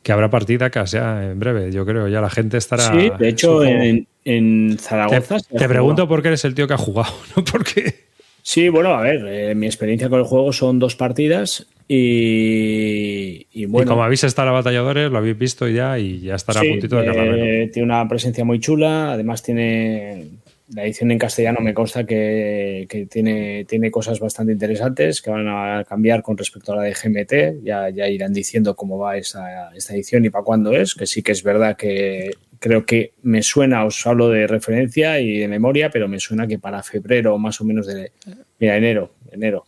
que 0.04 0.12
habrá 0.14 0.30
partida 0.30 0.70
casi 0.70 0.98
ya 0.98 1.24
en 1.32 1.40
breve. 1.40 1.72
Yo 1.72 1.86
creo, 1.86 2.08
ya 2.08 2.22
la 2.22 2.30
gente 2.30 2.58
estará. 2.58 2.92
Sí, 2.92 3.12
de 3.20 3.28
hecho, 3.30 3.64
en, 3.64 4.08
en 4.26 4.78
Zaragoza. 4.80 5.38
te 5.40 5.68
pregunto 5.68 6.08
por 6.08 6.22
qué 6.22 6.30
eres 6.30 6.46
el 6.46 6.56
tío 6.56 6.68
que 6.68 6.74
ha 6.74 6.78
jugado, 6.78 7.14
no 7.36 7.44
porque. 7.44 8.08
Sí, 8.42 8.70
bueno, 8.70 8.94
a 8.94 9.02
ver, 9.02 9.26
eh, 9.28 9.56
mi 9.56 9.68
experiencia 9.68 10.10
con 10.10 10.20
el 10.20 10.26
juego 10.26 10.52
son 10.54 10.80
dos 10.80 10.96
partidas 10.96 11.68
y, 11.88 13.46
y 13.52 13.66
bueno. 13.66 13.86
Y 13.86 13.88
como 13.90 14.04
habéis 14.04 14.24
estado 14.24 14.50
a 14.50 14.54
batalladores, 14.54 15.12
lo 15.12 15.18
habéis 15.18 15.38
visto 15.38 15.68
ya 15.68 16.00
y 16.00 16.22
ya 16.22 16.36
estará 16.36 16.62
sí, 16.62 16.68
a 16.68 16.72
puntito 16.72 16.96
de 16.98 17.64
eh, 17.64 17.68
tiene 17.68 17.86
una 17.86 18.08
presencia 18.08 18.46
muy 18.46 18.60
chula, 18.60 19.12
además 19.12 19.44
tiene 19.44 20.40
la 20.74 20.84
edición 20.84 21.12
en 21.12 21.18
castellano 21.18 21.60
me 21.62 21.74
consta 21.74 22.06
que, 22.06 22.86
que 22.90 23.08
tiene, 23.08 23.66
tiene 23.66 23.90
cosas 23.90 24.20
bastante 24.20 24.54
interesantes 24.54 25.22
que 25.22 25.32
van 25.32 25.48
a 25.48 25.84
cambiar 25.84 26.22
con 26.22 26.38
respecto 26.38 26.74
a 26.74 26.78
la 26.78 26.84
de 26.84 26.94
GMT. 26.94 27.64
Ya, 27.64 27.90
ya 27.90 28.08
irán 28.08 28.34
diciendo 28.34 28.76
cómo 28.76 28.98
va 28.98 29.18
esta, 29.18 29.72
esta 29.76 29.94
edición 29.96 30.26
y 30.26 30.30
para 30.30 30.44
cuándo 30.44 30.74
es, 30.74 30.94
que 30.94 31.08
sí 31.08 31.24
que 31.24 31.32
es 31.32 31.44
verdad 31.44 31.76
que 31.76 32.32
creo 32.60 32.86
que 32.86 33.14
me 33.24 33.42
suena, 33.42 33.86
os 33.86 34.06
hablo 34.06 34.30
de 34.30 34.46
referencia 34.48 35.20
y 35.20 35.38
de 35.40 35.48
memoria, 35.48 35.90
pero 35.90 36.08
me 36.08 36.20
suena 36.20 36.46
que 36.48 36.60
para 36.60 36.84
febrero 36.84 37.38
más 37.38 37.60
o 37.62 37.64
menos 37.66 37.88
de... 37.88 38.12
Mira, 38.60 38.76
enero, 38.78 39.14
enero. 39.32 39.66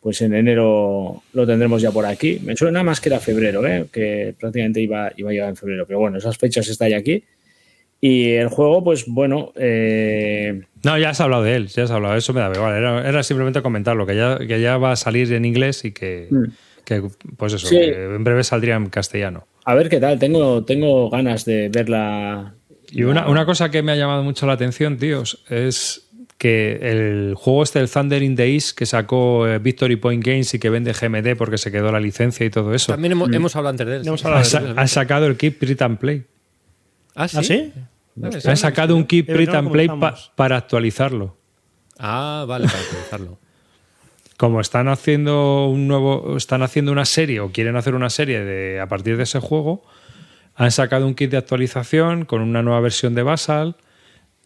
Pues 0.00 0.20
en 0.20 0.34
enero 0.34 1.22
lo 1.32 1.46
tendremos 1.46 1.80
ya 1.80 1.90
por 1.90 2.04
aquí. 2.04 2.38
Me 2.44 2.54
suena 2.56 2.82
más 2.82 3.00
que 3.00 3.08
era 3.08 3.20
febrero, 3.20 3.66
¿eh? 3.66 3.86
que 3.90 4.34
prácticamente 4.38 4.80
iba, 4.82 5.10
iba 5.16 5.30
a 5.30 5.32
llegar 5.32 5.48
en 5.48 5.56
febrero. 5.56 5.86
Pero 5.86 5.98
bueno, 5.98 6.18
esas 6.18 6.36
fechas 6.36 6.68
están 6.68 6.90
ya 6.90 6.98
aquí. 6.98 7.24
Y 8.02 8.32
el 8.32 8.48
juego, 8.48 8.84
pues 8.84 9.06
bueno. 9.06 9.52
Eh, 9.56 10.60
No, 10.82 10.98
ya 10.98 11.08
has 11.08 11.20
hablado 11.22 11.42
de 11.42 11.56
él, 11.56 11.68
ya 11.68 11.84
has 11.84 11.90
hablado. 11.90 12.16
Eso 12.16 12.34
me 12.34 12.40
da 12.40 12.52
igual. 12.54 12.76
Era, 12.76 13.08
era 13.08 13.22
simplemente 13.22 13.62
comentarlo, 13.62 14.04
que 14.06 14.14
ya, 14.14 14.36
que 14.46 14.60
ya 14.60 14.76
va 14.76 14.92
a 14.92 14.96
salir 14.96 15.32
en 15.32 15.46
inglés 15.46 15.86
y 15.86 15.92
que, 15.92 16.28
Mm. 16.30 16.44
que, 16.84 17.02
pues 17.38 17.54
eso, 17.54 17.66
Sí. 17.66 17.76
que 17.76 18.04
en 18.04 18.22
breve 18.24 18.44
saldría 18.44 18.74
en 18.76 18.90
castellano. 18.90 19.46
A 19.64 19.74
ver 19.74 19.88
qué 19.88 20.00
tal. 20.00 20.18
Tengo, 20.18 20.64
tengo 20.64 21.10
ganas 21.10 21.44
de 21.44 21.68
verla. 21.68 22.54
Y 22.90 23.02
una, 23.04 23.28
una 23.28 23.44
cosa 23.46 23.70
que 23.70 23.82
me 23.82 23.92
ha 23.92 23.96
llamado 23.96 24.22
mucho 24.22 24.46
la 24.46 24.52
atención, 24.54 24.96
tíos, 24.98 25.42
es 25.48 26.08
que 26.38 26.78
el 26.82 27.34
juego 27.34 27.62
este, 27.62 27.80
el 27.80 27.88
Thunder 27.90 28.22
in 28.22 28.36
the 28.36 28.52
East, 28.54 28.76
que 28.76 28.86
sacó 28.86 29.46
eh, 29.48 29.58
Victory 29.58 29.96
Point 29.96 30.24
Games 30.24 30.52
y 30.54 30.58
que 30.58 30.68
vende 30.68 30.92
GMD 30.92 31.36
porque 31.36 31.58
se 31.58 31.72
quedó 31.72 31.90
la 31.90 32.00
licencia 32.00 32.44
y 32.44 32.50
todo 32.50 32.74
eso, 32.74 32.92
También 32.92 33.12
hemos, 33.12 33.32
hemos 33.32 33.56
hablado 33.56 33.70
antes 33.70 33.86
de 33.86 33.96
él. 33.96 34.06
Hemos 34.06 34.20
sí. 34.20 34.26
hablado 34.26 34.40
ha, 34.40 34.44
de 34.44 34.74
sa- 34.74 34.80
ha 34.80 34.86
sacado 34.88 35.26
el 35.26 35.36
Keep 35.36 35.58
Print 35.58 35.82
and 35.82 35.98
Play. 35.98 36.24
¿Ah, 37.14 37.28
sí? 37.28 37.36
¿Ah, 37.38 37.42
sí? 37.42 37.72
Debe 38.16 38.36
Ha 38.36 38.40
ser. 38.40 38.56
sacado 38.56 38.94
un 38.94 39.04
Keep 39.06 39.30
Es 39.30 39.34
Print 39.36 39.54
and 39.54 39.70
Play 39.72 39.88
pa- 39.88 40.14
para 40.36 40.56
actualizarlo. 40.56 41.36
Ah, 41.98 42.44
vale, 42.46 42.66
para 42.66 42.78
actualizarlo. 42.80 43.38
Como 44.36 44.60
están 44.60 44.88
haciendo 44.88 45.66
un 45.68 45.86
nuevo 45.88 46.36
están 46.36 46.62
haciendo 46.62 46.90
una 46.92 47.04
serie 47.04 47.40
o 47.40 47.52
quieren 47.52 47.76
hacer 47.76 47.94
una 47.94 48.10
serie 48.10 48.40
de 48.44 48.80
a 48.80 48.88
partir 48.88 49.16
de 49.16 49.22
ese 49.24 49.38
juego 49.40 49.84
han 50.56 50.70
sacado 50.70 51.06
un 51.06 51.14
kit 51.14 51.30
de 51.30 51.36
actualización 51.36 52.24
con 52.24 52.40
una 52.40 52.62
nueva 52.62 52.80
versión 52.80 53.14
de 53.14 53.22
Basal 53.22 53.76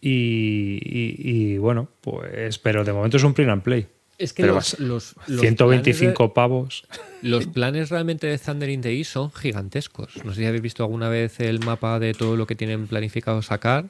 y, 0.01 0.79
y- 0.83 1.15
y, 1.53 1.57
bueno 1.57 1.89
pues 2.01 2.57
pero 2.59 2.83
de 2.83 2.93
momento 2.93 3.17
es 3.17 3.23
un 3.23 3.33
print 3.33 3.49
and 3.51 3.63
play 3.63 3.87
Es 4.17 4.33
que 4.33 4.43
Pero 4.43 4.55
los, 4.55 4.79
los, 4.79 5.15
los 5.27 5.41
125 5.41 6.13
planes 6.13 6.33
pavos 6.33 6.83
los 7.21 7.47
planes 7.47 7.89
realmente 7.89 8.27
de 8.27 8.37
Thunder 8.37 8.69
in 8.69 8.81
the 8.81 8.93
East 8.97 9.11
son 9.11 9.29
gigantescos. 9.33 10.23
No 10.23 10.33
sé 10.33 10.39
si 10.41 10.45
habéis 10.45 10.61
visto 10.61 10.83
alguna 10.83 11.09
vez 11.09 11.41
el 11.41 11.59
mapa 11.59 11.99
de 11.99 12.13
todo 12.13 12.37
lo 12.37 12.47
que 12.47 12.55
tienen 12.55 12.87
planificado 12.87 13.41
sacar. 13.41 13.85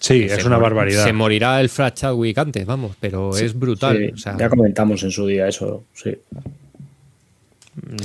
Sí 0.00 0.28
Se 0.28 0.36
es 0.36 0.44
una 0.44 0.58
barbaridad 0.58 1.04
Se 1.04 1.12
morirá 1.12 1.60
el 1.60 1.68
Frat 1.68 1.94
Chadwick 1.94 2.36
antes, 2.38 2.64
vamos, 2.66 2.96
pero 3.00 3.36
es 3.36 3.58
brutal. 3.58 3.96
Sí, 3.98 4.10
o 4.14 4.16
sea, 4.16 4.36
ya 4.36 4.48
comentamos 4.48 5.02
en 5.02 5.10
su 5.10 5.26
día 5.26 5.48
eso, 5.48 5.84
sí. 5.94 6.16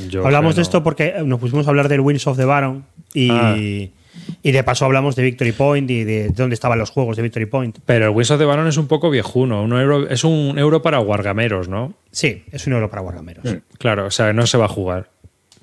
Yo 0.09 0.25
Hablamos 0.25 0.55
de 0.55 0.59
no. 0.59 0.63
esto 0.63 0.83
porque 0.83 1.13
nos 1.23 1.39
pusimos 1.39 1.67
a 1.67 1.69
hablar 1.69 1.89
del 1.89 1.99
Wings 2.01 2.25
of 2.25 2.37
the 2.37 2.45
Baron 2.45 2.85
y, 3.13 3.29
Ah. 3.31 3.55
y 3.55 4.51
de 4.51 4.63
paso 4.63 4.85
hablamos 4.85 5.15
de 5.15 5.21
Victory 5.23 5.51
Point 5.51 5.89
y 5.91 6.03
de 6.03 6.29
dónde 6.29 6.55
estaban 6.55 6.79
los 6.79 6.89
juegos 6.89 7.17
de 7.17 7.23
Victory 7.23 7.45
Point. 7.45 7.77
pero 7.85 8.05
el 8.05 8.11
Wings 8.11 8.31
of 8.31 8.39
the 8.39 8.45
Baron 8.45 8.67
es 8.67 8.77
un 8.77 8.87
poco 8.87 9.09
viejuno 9.11 9.61
un 9.63 9.73
euro, 9.73 10.09
es 10.09 10.23
un 10.23 10.57
euro 10.57 10.81
para 10.81 10.97
guargameros 10.97 11.69
¿no? 11.69 11.93
Sí, 12.11 12.43
es 12.51 12.65
un 12.65 12.73
euro 12.73 12.89
para 12.89 13.03
Wargameros. 13.03 13.45
claro 13.77 14.07
o 14.07 14.11
sea 14.11 14.33
no 14.33 14.47
se 14.47 14.57
va 14.57 14.65
a 14.65 14.69
jugar 14.69 15.09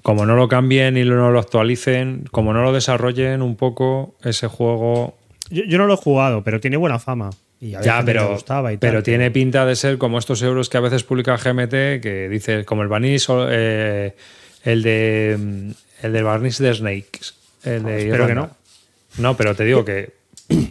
como 0.02 0.24
no 0.24 0.36
lo 0.36 0.46
cambien 0.46 0.96
y 0.96 1.02
no 1.04 1.30
lo 1.32 1.40
actualicen 1.40 2.26
como 2.30 2.52
no 2.52 2.62
lo 2.62 2.72
desarrollen 2.72 3.42
un 3.42 3.56
poco 3.56 4.14
ese 4.22 4.46
juego 4.46 5.16
Yo, 5.50 5.64
yo 5.64 5.78
no 5.78 5.86
lo 5.86 5.94
he 5.94 5.96
jugado, 5.96 6.42
pero 6.42 6.60
tiene 6.60 6.76
buena 6.76 6.98
fama. 6.98 7.30
Y 7.60 7.74
a 7.74 7.80
Ya, 7.80 8.02
pero, 8.04 8.32
gustaba 8.32 8.72
y 8.72 8.76
pero 8.76 8.94
tal. 8.98 9.02
tiene 9.04 9.30
pinta 9.30 9.64
de 9.64 9.76
ser 9.76 9.96
como 9.98 10.18
estos 10.18 10.42
euros 10.42 10.68
que 10.68 10.76
a 10.76 10.80
veces 10.80 11.04
publica 11.04 11.36
GMT, 11.36 12.02
que 12.02 12.28
dice, 12.30 12.64
como 12.64 12.82
el 12.82 12.88
barniz, 12.88 13.26
eh, 13.30 14.14
el 14.64 14.82
de 14.82 15.36
mm, 15.38 15.70
el 16.04 16.12
del 16.12 16.24
barniz 16.24 16.58
de 16.58 16.74
Snakes. 16.74 17.32
El 17.64 17.82
de 17.84 17.98
espero 17.98 18.26
que 18.26 18.32
Irlanda. 18.32 18.56
No, 19.18 19.36
pero 19.36 19.54
te 19.54 19.64
digo 19.64 19.84
que, 19.84 20.10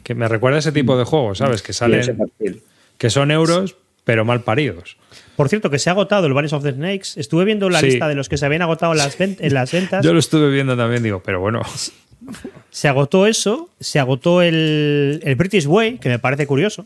que 0.03 0.13
me 0.13 0.27
recuerda 0.27 0.57
a 0.57 0.59
ese 0.59 0.71
tipo 0.71 0.95
de 0.97 1.03
juegos, 1.03 1.39
¿sabes? 1.39 1.61
Que 1.63 1.73
salen, 1.73 2.17
que 2.99 3.09
son 3.09 3.31
euros, 3.31 3.75
pero 4.03 4.23
mal 4.23 4.41
paridos. 4.41 4.97
Por 5.35 5.49
cierto, 5.49 5.69
que 5.71 5.79
se 5.79 5.89
ha 5.89 5.93
agotado 5.93 6.27
el 6.27 6.33
Banis 6.33 6.53
of 6.53 6.63
the 6.63 6.71
Snakes. 6.71 7.19
Estuve 7.19 7.43
viendo 7.43 7.69
la 7.69 7.79
Sí. 7.79 7.87
lista 7.87 8.07
de 8.07 8.13
los 8.15 8.29
que 8.29 8.37
se 8.37 8.45
habían 8.45 8.61
agotado 8.61 8.91
en 8.93 8.99
las, 8.99 9.19
en 9.19 9.53
las 9.53 9.71
ventas. 9.71 10.05
Yo 10.05 10.13
lo 10.13 10.19
estuve 10.19 10.49
viendo 10.51 10.77
también, 10.77 11.01
digo, 11.03 11.21
pero 11.25 11.39
bueno, 11.41 11.61
Se 12.71 12.87
agotó 12.87 13.25
eso, 13.27 13.69
se 13.79 13.99
agotó 13.99 14.41
el, 14.41 15.19
el 15.23 15.35
British 15.35 15.65
Way, 15.67 15.97
que 15.99 16.09
me 16.09 16.19
parece 16.19 16.45
curioso. 16.47 16.85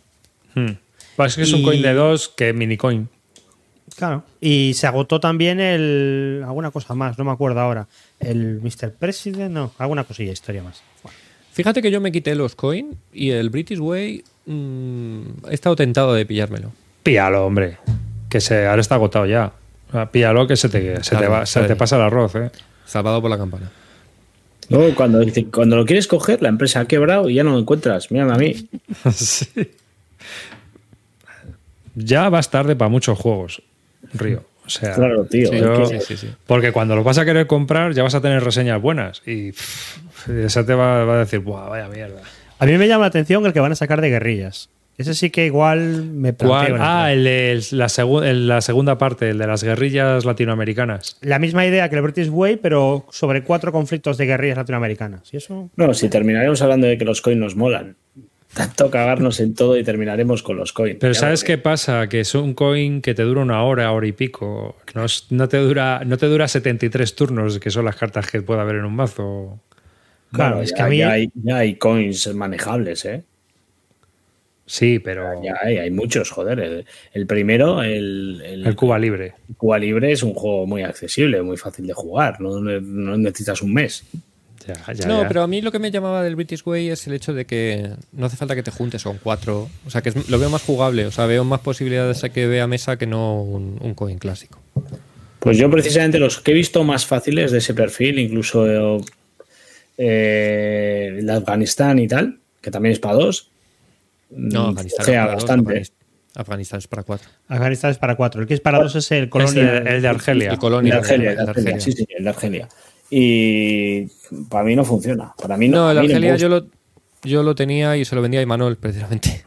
hmm. 0.55 0.71
Pues 1.15 1.31
es 1.31 1.35
que 1.35 1.41
es 1.43 1.53
un 1.53 1.59
Y- 1.61 1.63
coin 1.63 1.81
de 1.81 1.93
dos 1.93 2.29
que 2.29 2.53
mini 2.53 2.77
coin. 2.77 3.09
Claro. 3.95 4.23
Y 4.39 4.73
se 4.75 4.87
agotó 4.87 5.19
también 5.19 5.59
el. 5.59 6.41
alguna 6.45 6.71
cosa 6.71 6.93
más, 6.95 7.17
no 7.17 7.25
me 7.25 7.31
acuerdo 7.31 7.59
ahora. 7.59 7.87
El 8.19 8.61
Mr. 8.61 8.93
President, 8.97 9.51
no, 9.51 9.73
alguna 9.77 10.05
cosilla, 10.05 10.31
historia 10.31 10.63
más. 10.63 10.81
Fíjate 11.51 11.81
que 11.81 11.91
yo 11.91 11.99
me 11.99 12.11
quité 12.11 12.35
los 12.35 12.55
coin 12.55 12.95
y 13.11 13.31
el 13.31 13.49
British 13.49 13.79
Way 13.79 14.23
mm, 14.45 15.21
he 15.49 15.53
estado 15.53 15.75
tentado 15.75 16.13
de 16.13 16.25
pillármelo. 16.25 16.71
Píalo, 17.03 17.45
hombre. 17.45 17.77
Que 18.29 18.39
se, 18.39 18.67
ahora 18.67 18.79
está 18.79 18.95
agotado 18.95 19.25
ya. 19.25 19.51
Píalo 20.11 20.47
que 20.47 20.55
se 20.55 20.69
te, 20.69 21.03
se 21.03 21.15
te, 21.17 21.27
va- 21.27 21.45
se 21.45 21.63
te 21.63 21.75
pasa 21.75 21.97
el 21.97 22.03
arroz, 22.03 22.35
¿eh? 22.35 22.51
Salvado 22.85 23.19
por 23.21 23.29
la 23.29 23.37
campana. 23.37 23.69
Luego, 24.69 24.93
cuando, 24.95 25.19
dice- 25.19 25.45
cuando 25.45 25.75
lo 25.75 25.85
quieres 25.85 26.07
coger, 26.07 26.41
la 26.41 26.49
empresa 26.49 26.81
ha 26.81 26.85
quebrado 26.85 27.29
y 27.29 27.35
ya 27.35 27.43
no 27.43 27.51
lo 27.51 27.59
encuentras. 27.59 28.11
Mírame 28.11 28.33
a 28.33 28.37
mí. 28.37 28.67
Sí. 29.11 29.47
Ya 31.95 32.29
vas 32.29 32.49
tarde 32.51 32.75
para 32.75 32.89
muchos 32.89 33.17
juegos, 33.17 33.61
Río. 34.13 34.43
O 34.65 34.69
sea, 34.69 34.93
Claro, 34.93 35.25
tío. 35.25 35.49
Sí, 35.49 35.55
es 35.55 35.61
yo- 35.61 35.89
que- 35.89 35.99
sí, 35.99 36.05
sí, 36.15 36.17
sí. 36.27 36.33
porque 36.45 36.71
cuando 36.71 36.95
lo 36.95 37.03
vas 37.03 37.17
a 37.17 37.25
querer 37.25 37.47
comprar 37.47 37.93
ya 37.93 38.03
vas 38.03 38.13
a 38.15 38.21
tener 38.21 38.43
reseñas 38.43 38.79
buenas 38.81 39.21
y 39.25 39.51
pff, 39.51 40.29
esa 40.29 40.65
te 40.65 40.73
va, 40.75 41.03
va 41.05 41.15
a 41.15 41.19
decir, 41.19 41.39
Buah, 41.39 41.67
vaya 41.69 41.87
mierda. 41.87 42.21
A 42.59 42.65
mí 42.65 42.77
me 42.77 42.87
llama 42.87 43.01
la 43.01 43.07
atención 43.07 43.45
el 43.45 43.53
que 43.53 43.59
van 43.59 43.71
a 43.71 43.75
sacar 43.75 43.99
de 44.01 44.09
guerrillas. 44.09 44.69
Ese 44.99 45.13
sí 45.15 45.30
que 45.30 45.45
igual 45.45 46.03
me 46.11 46.34
planteo 46.34 46.49
¿Cuál? 46.76 46.76
en 46.76 46.77
Ah, 46.81 47.11
el 47.13 47.23
de 47.23 47.63
la, 47.71 47.85
segu- 47.88 48.21
el- 48.23 48.47
la 48.49 48.59
segunda 48.61 48.97
parte, 48.97 49.30
el 49.30 49.38
de 49.38 49.47
las 49.47 49.63
guerrillas 49.63 50.26
latinoamericanas. 50.26 51.17
La 51.21 51.39
misma 51.39 51.65
idea 51.65 51.89
que 51.89 51.95
el 51.95 52.01
British 52.01 52.27
Way, 52.30 52.57
pero 52.57 53.05
sobre 53.09 53.43
cuatro 53.43 53.71
conflictos 53.71 54.17
de 54.17 54.26
guerrillas 54.26 54.57
latinoamericanas. 54.57 55.34
¿Y 55.34 55.38
eso? 55.38 55.69
No, 55.77 55.93
si 55.93 56.09
terminaremos 56.09 56.61
hablando 56.61 56.85
de 56.85 56.97
que 56.97 57.05
los 57.05 57.21
coins 57.21 57.39
nos 57.39 57.55
molan. 57.55 57.95
Tanto 58.53 58.89
cagarnos 58.91 59.39
en 59.39 59.53
todo 59.55 59.77
y 59.77 59.84
terminaremos 59.85 60.43
con 60.43 60.57
los 60.57 60.73
coins. 60.73 60.97
Pero 60.99 61.13
¿sabes 61.13 61.43
qué 61.45 61.57
pasa? 61.57 62.09
Que 62.09 62.19
es 62.19 62.35
un 62.35 62.53
coin 62.53 63.01
que 63.01 63.13
te 63.13 63.23
dura 63.23 63.41
una 63.41 63.63
hora, 63.63 63.91
hora 63.93 64.05
y 64.07 64.11
pico. 64.11 64.76
No, 64.95 65.05
es- 65.05 65.27
no 65.30 65.47
te 65.47 65.57
dura, 65.57 66.01
no 66.05 66.17
te 66.17 66.26
dura 66.26 66.47
73 66.49 67.15
turnos, 67.15 67.57
que 67.59 67.69
son 67.69 67.85
las 67.85 67.95
cartas 67.95 68.30
que 68.30 68.41
puede 68.41 68.59
haber 68.59 68.76
en 68.77 68.85
un 68.85 68.95
mazo. 68.95 69.61
Claro, 70.34 70.55
Bueno, 70.57 70.63
es 70.63 70.71
ya- 70.71 70.76
que 70.76 70.81
a 70.81 70.88
mí. 70.88 70.97
ya 70.97 71.11
hay, 71.11 71.30
ya 71.35 71.57
hay 71.57 71.76
coins 71.76 72.35
manejables, 72.35 73.05
¿eh? 73.05 73.23
Sí, 74.71 74.99
pero 74.99 75.41
Ya 75.43 75.55
hay, 75.63 75.77
hay 75.79 75.89
muchos, 75.89 76.29
joder. 76.29 76.59
El, 76.59 76.85
el 77.15 77.25
primero, 77.25 77.81
el, 77.81 78.39
el, 78.45 78.67
el 78.67 78.75
Cuba 78.75 78.99
libre. 78.99 79.33
Cuba 79.57 79.79
Libre, 79.79 80.11
es 80.11 80.21
un 80.21 80.35
juego 80.35 80.67
muy 80.67 80.83
accesible, 80.83 81.41
muy 81.41 81.57
fácil 81.57 81.87
de 81.87 81.93
jugar. 81.93 82.39
No, 82.39 82.59
no 82.59 83.17
necesitas 83.17 83.63
un 83.63 83.73
mes. 83.73 84.03
Ya, 84.67 84.93
ya, 84.93 85.07
no, 85.07 85.23
ya. 85.23 85.27
pero 85.27 85.41
a 85.41 85.47
mí 85.47 85.61
lo 85.61 85.71
que 85.71 85.79
me 85.79 85.89
llamaba 85.89 86.21
del 86.21 86.35
British 86.35 86.61
Way 86.63 86.89
es 86.89 87.07
el 87.07 87.13
hecho 87.13 87.33
de 87.33 87.45
que 87.45 87.89
no 88.11 88.27
hace 88.27 88.37
falta 88.37 88.53
que 88.53 88.61
te 88.61 88.69
juntes 88.69 89.01
con 89.03 89.17
cuatro. 89.17 89.67
O 89.87 89.89
sea, 89.89 90.01
que 90.03 90.09
es- 90.09 90.29
lo 90.29 90.37
veo 90.37 90.51
más 90.51 90.61
jugable. 90.61 91.07
O 91.07 91.11
sea, 91.11 91.25
veo 91.25 91.43
más 91.43 91.61
posibilidades 91.61 92.23
a 92.23 92.29
que 92.29 92.45
vea 92.45 92.67
mesa 92.67 92.95
que 92.97 93.07
no 93.07 93.41
un, 93.41 93.79
un 93.81 93.95
coin 93.95 94.19
clásico. 94.19 94.59
Pues 95.39 95.57
yo 95.57 95.67
precisamente 95.71 96.19
los 96.19 96.39
que 96.41 96.51
he 96.51 96.53
visto 96.53 96.83
más 96.83 97.07
fáciles 97.07 97.51
de 97.51 97.57
ese 97.57 97.73
perfil, 97.73 98.19
incluso 98.19 98.67
eh, 99.97 101.15
el 101.17 101.25
de 101.25 101.33
Afganistán 101.33 101.97
y 101.97 102.07
tal, 102.07 102.37
que 102.61 102.69
también 102.71 102.93
es 102.93 102.99
para 102.99 103.15
dos, 103.15 103.48
No, 104.30 104.65
mm, 104.65 104.69
Afganistán, 104.69 105.06
para 105.06 105.26
bastante. 105.26 105.84
Afganistán 106.35 106.77
es 106.80 106.88
para 106.88 107.03
cuatro. 107.03 107.30
Afganistán 107.47 107.91
es 107.91 107.97
para 107.97 108.15
cuatro. 108.15 108.41
El 108.41 108.47
que 108.47 108.53
es 108.53 108.61
para 108.61 108.80
dos 108.80 108.95
es 108.95 109.11
el 109.11 109.30
Colonia. 109.30 109.77
el, 109.77 109.88
el 109.88 110.01
de 110.01 110.07
Argelia. 110.07 110.51
El 110.51 110.57
Colonia. 110.60 110.93
De 110.93 110.99
Argelia, 110.99 111.31
el 111.31 111.39
el 111.39 111.45
de 111.45 111.51
Argelia, 111.51 111.80
sí, 111.80 111.91
sí, 111.91 112.07
el 112.10 112.23
de 112.23 112.30
Argelia. 112.30 112.69
Y 113.10 114.06
para 114.49 114.64
mí 114.64 114.76
no 114.76 114.85
funciona. 114.85 115.34
Para 115.41 115.57
mí 115.57 115.68
no. 115.68 115.77
No, 115.77 115.91
el 115.91 115.97
me 115.97 116.14
Argelia 116.14 116.35
yo 116.35 116.49
lo, 116.49 116.68
yo 117.23 117.43
lo 117.43 117.56
tenía 117.56 117.97
y 117.97 118.06
se 118.06 118.15
lo 118.15 118.22
vendía 118.22 118.39
a 118.39 118.43
Imanol, 118.43 118.77
precisamente. 118.77 119.43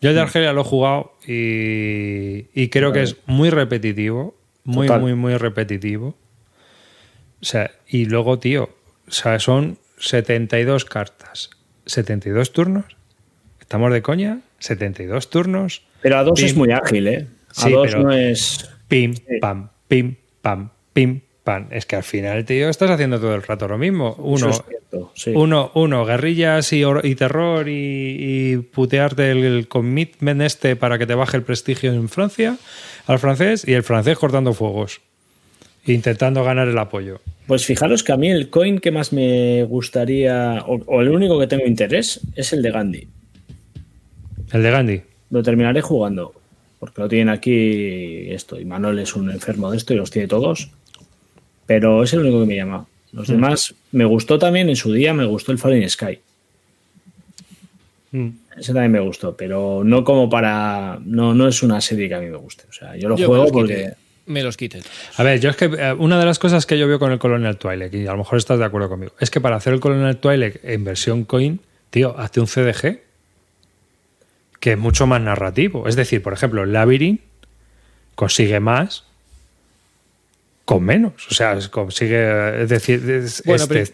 Yo 0.00 0.10
el 0.10 0.16
de 0.16 0.22
Argelia 0.22 0.52
lo 0.52 0.62
he 0.62 0.64
jugado 0.64 1.12
y, 1.26 2.46
y 2.60 2.68
creo 2.70 2.92
que 2.92 3.02
es 3.02 3.16
muy 3.26 3.50
repetitivo. 3.50 4.34
Muy, 4.64 4.86
Total. 4.86 5.00
muy, 5.00 5.14
muy 5.14 5.36
repetitivo. 5.36 6.16
O 7.40 7.44
sea, 7.44 7.70
y 7.88 8.06
luego, 8.06 8.38
tío, 8.38 8.70
o 9.08 9.10
sea, 9.10 9.38
son 9.38 9.78
72 9.98 10.84
cartas. 10.84 11.50
¿72 11.86 12.50
turnos? 12.52 12.84
¿Estamos 13.72 13.90
de 13.90 14.02
coña? 14.02 14.40
¿72 14.60 15.30
turnos? 15.30 15.80
Pero 16.02 16.18
a 16.18 16.24
dos 16.24 16.38
Pim. 16.38 16.44
es 16.44 16.54
muy 16.54 16.72
ágil, 16.72 17.08
¿eh? 17.08 17.26
A 17.56 17.62
Sí, 17.62 17.70
dos 17.72 17.96
no 17.96 18.12
es. 18.12 18.68
Pim, 18.86 19.14
pam, 19.40 19.70
pim, 19.88 20.16
pam, 20.42 20.68
pim, 20.92 21.22
pam. 21.42 21.68
Es 21.70 21.86
que 21.86 21.96
al 21.96 22.02
final, 22.02 22.44
tío, 22.44 22.68
estás 22.68 22.90
haciendo 22.90 23.18
todo 23.18 23.34
el 23.34 23.42
rato 23.42 23.66
lo 23.66 23.78
mismo. 23.78 24.14
Uno, 24.18 24.50
es 24.50 24.62
cierto, 24.68 25.10
sí. 25.14 25.32
uno, 25.34 25.70
uno 25.72 26.04
guerrillas 26.04 26.70
y, 26.74 27.14
terror 27.14 27.66
y, 27.66 28.16
y 28.18 28.56
putearte 28.58 29.30
el, 29.30 29.42
el 29.42 29.68
commitment 29.68 30.42
este 30.42 30.76
para 30.76 30.98
que 30.98 31.06
te 31.06 31.14
baje 31.14 31.38
el 31.38 31.42
prestigio 31.42 31.94
en 31.94 32.10
Francia 32.10 32.58
al 33.06 33.20
francés 33.20 33.66
y 33.66 33.72
el 33.72 33.84
francés 33.84 34.18
cortando 34.18 34.52
fuegos. 34.52 35.00
Intentando 35.86 36.44
ganar 36.44 36.68
el 36.68 36.76
apoyo. 36.76 37.22
Pues 37.46 37.64
fijaros 37.64 38.02
que 38.04 38.12
a 38.12 38.18
mí 38.18 38.28
el 38.28 38.50
coin 38.50 38.80
que 38.80 38.90
más 38.90 39.14
me 39.14 39.64
gustaría, 39.64 40.62
o, 40.66 40.74
o 40.84 41.00
el 41.00 41.08
único 41.08 41.40
que 41.40 41.46
tengo 41.46 41.64
interés, 41.64 42.20
es 42.36 42.52
el 42.52 42.60
de 42.60 42.70
Gandhi. 42.70 43.08
El 44.52 44.62
de 44.62 44.70
Gandhi. 44.70 45.02
Lo 45.30 45.42
terminaré 45.42 45.80
jugando, 45.80 46.34
porque 46.78 47.00
lo 47.02 47.08
tienen 47.08 47.28
aquí 47.30 48.30
esto, 48.30 48.60
y 48.60 48.64
Manuel 48.64 48.98
es 48.98 49.16
un 49.16 49.30
enfermo 49.30 49.70
de 49.70 49.78
esto 49.78 49.94
y 49.94 49.96
los 49.96 50.10
tiene 50.10 50.28
todos. 50.28 50.70
Pero 51.66 52.02
es 52.02 52.12
el 52.12 52.20
único 52.20 52.40
que 52.40 52.46
me 52.46 52.56
llama. 52.56 52.86
Los 53.12 53.28
Mm. 53.28 53.32
demás 53.32 53.74
me 53.92 54.04
gustó 54.04 54.38
también 54.38 54.68
en 54.68 54.76
su 54.76 54.92
día, 54.92 55.14
me 55.14 55.24
gustó 55.24 55.52
el 55.52 55.58
Fallen 55.58 55.88
Sky. 55.88 56.18
Mm. 58.12 58.28
Ese 58.58 58.72
también 58.74 58.92
me 58.92 59.00
gustó, 59.00 59.34
pero 59.36 59.82
no 59.84 60.04
como 60.04 60.28
para. 60.28 60.98
No, 61.04 61.34
no 61.34 61.48
es 61.48 61.62
una 61.62 61.80
serie 61.80 62.08
que 62.08 62.14
a 62.14 62.20
mí 62.20 62.26
me 62.26 62.36
guste. 62.36 62.64
O 62.68 62.72
sea, 62.72 62.96
yo 62.96 63.08
lo 63.08 63.16
Yo 63.16 63.26
juego 63.28 63.46
porque. 63.50 63.92
Me 64.26 64.42
los 64.42 64.56
quité. 64.56 64.80
A 65.16 65.22
ver, 65.24 65.40
yo 65.40 65.50
es 65.50 65.56
que 65.56 65.64
eh, 65.64 65.92
una 65.98 66.18
de 66.18 66.24
las 66.26 66.38
cosas 66.38 66.64
que 66.64 66.78
yo 66.78 66.86
veo 66.86 66.98
con 67.00 67.10
el 67.10 67.18
Colonial 67.18 67.56
Twilight, 67.56 67.92
y 67.94 68.06
a 68.06 68.12
lo 68.12 68.18
mejor 68.18 68.38
estás 68.38 68.58
de 68.58 68.64
acuerdo 68.64 68.88
conmigo, 68.88 69.12
es 69.18 69.30
que 69.30 69.40
para 69.40 69.56
hacer 69.56 69.72
el 69.72 69.80
Colonial 69.80 70.18
Twilight 70.18 70.56
en 70.62 70.84
versión 70.84 71.24
coin, 71.24 71.58
tío, 71.90 72.16
hazte 72.16 72.38
un 72.40 72.46
CDG 72.46 73.00
que 74.62 74.72
es 74.72 74.78
mucho 74.78 75.08
más 75.08 75.20
narrativo. 75.20 75.88
Es 75.88 75.96
decir, 75.96 76.22
por 76.22 76.32
ejemplo, 76.32 76.62
el 76.62 76.72
Labyrinth 76.72 77.20
consigue 78.14 78.60
más 78.60 79.02
con 80.64 80.84
menos. 80.84 81.14
O 81.28 81.34
sea, 81.34 81.58
consigue. 81.68 82.62
Es 82.62 82.68
decir, 82.68 83.02
es- 83.10 83.42
Bueno, 83.44 83.64
este- 83.64 83.74
pero 83.74 83.90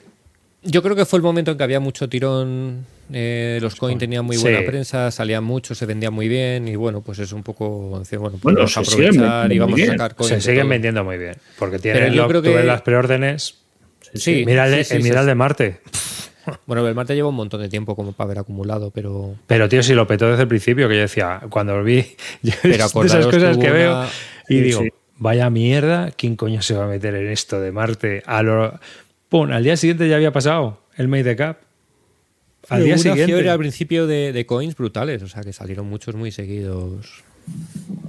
yo 0.64 0.82
creo 0.82 0.94
que 0.94 1.06
fue 1.06 1.16
el 1.16 1.22
momento 1.22 1.52
en 1.52 1.56
que 1.56 1.64
había 1.64 1.80
mucho 1.80 2.08
tirón. 2.08 2.84
eh, 3.10 3.58
los 3.62 3.74
coins 3.76 3.98
tenían 3.98 4.22
muy 4.22 4.36
buena 4.36 4.58
Sí. 4.58 4.64
prensa, 4.66 5.10
salían 5.10 5.42
mucho, 5.42 5.74
se 5.74 5.86
vendían 5.86 6.12
muy 6.12 6.28
bien 6.28 6.68
y 6.68 6.76
bueno, 6.76 7.00
pues 7.00 7.18
es 7.20 7.32
un 7.32 7.42
poco 7.42 7.66
bueno, 7.70 8.04
pues 8.04 8.42
Bueno, 8.42 8.58
vamos 8.58 8.76
a 8.76 8.84
se 8.84 8.90
siguen 8.90 9.06
aprovechar 9.14 9.46
y 9.46 9.48
vendiendo 9.48 9.64
vamos 9.64 9.70
muy 9.72 9.80
a 9.80 9.84
bien. 9.86 9.96
sacar 9.98 10.14
coins. 10.14 10.28
se 10.34 10.40
siguen 10.42 10.60
todo. 10.64 10.68
vendiendo 10.68 11.04
muy 11.04 11.16
bien. 11.16 11.34
Porque 11.58 11.78
tienen 11.78 12.02
Pero 12.02 12.12
yo 12.14 12.22
lo- 12.24 12.28
creo 12.28 12.42
que- 12.42 12.64
las 12.64 12.82
preórdenes. 12.82 13.54
Sí, 14.12 14.42
Mira 14.44 14.66
el, 14.66 14.72
de- 14.72 14.84
sí, 14.84 14.96
sí, 14.98 15.02
mira 15.02 15.14
sí, 15.14 15.20
el 15.20 15.26
de 15.26 15.32
sí. 15.32 15.36
Marte. 15.38 15.80
Bueno, 16.66 16.86
el 16.86 16.94
Marte 16.94 17.14
lleva 17.14 17.28
un 17.28 17.34
montón 17.34 17.60
de 17.60 17.68
tiempo 17.68 17.94
como 17.96 18.12
para 18.12 18.26
haber 18.28 18.38
acumulado, 18.40 18.90
pero 18.90 19.34
Pero 19.46 19.68
tío, 19.68 19.82
si 19.82 19.94
lo 19.94 20.06
petó 20.06 20.28
desde 20.30 20.42
el 20.42 20.48
principio, 20.48 20.88
que 20.88 20.94
yo 20.96 21.00
decía, 21.02 21.40
cuando 21.50 21.76
lo 21.76 21.84
vi, 21.84 22.02
yo 22.42 22.52
Pero 22.62 22.84
es 22.86 22.92
de 22.94 23.06
esas 23.06 23.26
cosas 23.26 23.56
que 23.58 23.70
veo 23.70 23.92
una- 23.98 24.08
y 24.48 24.54
Sí, 24.54 24.60
digo, 24.62 24.80
sí. 24.82 24.88
vaya 25.16 25.50
mierda, 25.50 26.10
¿quién 26.16 26.36
coño 26.36 26.62
se 26.62 26.74
va 26.74 26.84
a 26.84 26.88
meter 26.88 27.14
en 27.14 27.28
esto 27.28 27.60
de 27.60 27.72
Marte? 27.72 28.22
A 28.26 28.42
lo... 28.42 28.78
Pum, 29.28 29.50
al 29.52 29.62
día 29.62 29.76
siguiente 29.76 30.08
ya 30.08 30.16
había 30.16 30.32
pasado 30.32 30.80
el 30.96 31.08
Made 31.08 31.24
the 31.24 31.36
Cup. 31.36 31.56
Al 32.70 32.84
día 32.84 32.98
siguiente. 32.98 33.48
al 33.48 33.58
principio 33.58 34.06
de, 34.06 34.32
de 34.32 34.44
coins 34.46 34.74
brutales, 34.76 35.22
o 35.22 35.28
sea 35.28 35.42
que 35.42 35.52
salieron 35.52 35.86
muchos 35.86 36.14
muy 36.16 36.30
seguidos. 36.32 37.22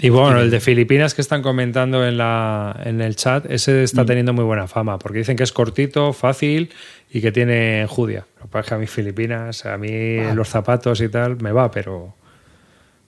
Y 0.02 0.10
bueno, 0.10 0.40
el 0.40 0.50
de 0.50 0.60
Filipinas 0.62 1.14
que 1.14 1.22
están 1.22 1.42
comentando 1.42 2.06
en, 2.08 2.18
la, 2.18 2.80
en 2.86 3.02
el 3.02 3.16
chat, 3.18 3.46
ese 3.52 3.84
está 3.84 4.06
teniendo 4.06 4.32
muy 4.34 4.46
buena 4.46 4.66
fama, 4.68 4.98
porque 4.98 5.20
dicen 5.20 5.36
que 5.36 5.44
es 5.44 5.52
cortito, 5.52 6.14
fácil 6.14 6.72
y 7.12 7.20
que 7.20 7.32
tiene 7.34 7.86
judia. 7.90 8.26
Lo 8.38 8.44
que 8.44 8.48
pasa 8.48 8.60
es 8.62 8.68
que 8.70 8.76
a 8.76 8.78
mí 8.78 8.88
Filipinas, 8.88 9.66
a 9.66 9.78
mí 9.78 10.18
los 10.34 10.48
zapatos 10.48 11.02
y 11.02 11.10
tal, 11.10 11.42
me 11.42 11.52
va, 11.52 11.70
pero... 11.70 12.14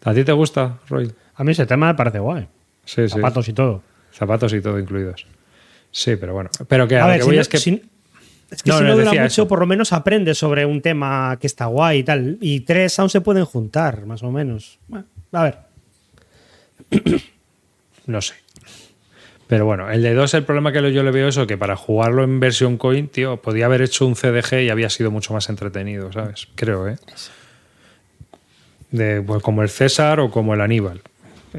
¿A 0.03 0.13
ti 0.13 0.23
te 0.25 0.31
gusta, 0.33 0.79
Roy? 0.89 1.11
A 1.35 1.43
mí 1.43 1.51
ese 1.51 1.65
tema 1.65 1.87
me 1.87 1.93
parece 1.95 2.19
guay. 2.19 2.47
Sí, 2.83 3.03
sí. 3.03 3.09
Zapatos 3.09 3.47
y 3.47 3.53
todo. 3.53 3.83
Zapatos 4.11 4.51
y 4.53 4.59
todo 4.61 4.77
incluidos. 4.79 5.25
Sí, 5.91 6.15
pero 6.17 6.33
bueno. 6.33 6.49
Pero 6.67 6.87
que 6.87 6.97
a, 6.97 7.03
A 7.03 7.07
lo 7.07 7.11
ver, 7.11 7.17
que 7.19 7.23
si 7.23 7.27
voy 7.29 7.35
no, 7.35 7.41
es 7.41 7.47
que. 7.49 7.57
si- 7.57 7.83
es 8.49 8.63
que 8.63 8.69
No, 8.71 8.77
si 8.79 8.83
no, 8.83 8.93
dura 8.97 9.11
mucho, 9.11 9.23
eso. 9.23 9.47
por 9.47 9.59
lo 9.59 9.65
menos 9.67 9.93
aprendes 9.93 10.37
sobre 10.39 10.65
un 10.65 10.81
tema 10.81 11.37
que 11.39 11.47
está 11.47 11.67
guay 11.67 11.99
y 11.99 12.03
tal. 12.03 12.37
Y 12.41 12.61
tres 12.61 12.97
aún 12.99 13.09
se 13.09 13.21
pueden 13.21 13.45
juntar, 13.45 14.05
más 14.05 14.23
o 14.23 14.31
menos. 14.31 14.79
Bueno, 14.87 15.05
a 15.31 15.43
ver. 15.43 15.57
No 18.05 18.21
sé. 18.21 18.33
Pero 19.47 19.65
bueno, 19.65 19.89
el 19.91 20.01
de 20.01 20.13
2, 20.13 20.33
el 20.35 20.43
problema 20.45 20.71
que 20.71 20.93
yo 20.93 21.03
le 21.03 21.11
veo 21.11 21.27
es 21.27 21.35
eso, 21.35 21.45
que 21.45 21.57
para 21.57 21.75
jugarlo 21.75 22.23
en 22.23 22.39
versión 22.39 22.77
coin, 22.77 23.07
tío, 23.09 23.37
podía 23.37 23.65
haber 23.65 23.81
hecho 23.81 24.05
un 24.05 24.15
CDG 24.15 24.61
y 24.63 24.69
había 24.69 24.89
sido 24.89 25.11
mucho 25.11 25.33
más 25.33 25.49
entretenido, 25.49 26.11
¿sabes? 26.13 26.47
Creo, 26.55 26.87
¿eh? 26.87 26.97
De, 28.91 29.21
pues, 29.21 29.41
como 29.43 29.61
el 29.61 29.69
César 29.69 30.19
o 30.21 30.31
como 30.31 30.53
el 30.53 30.61
Aníbal. 30.61 31.01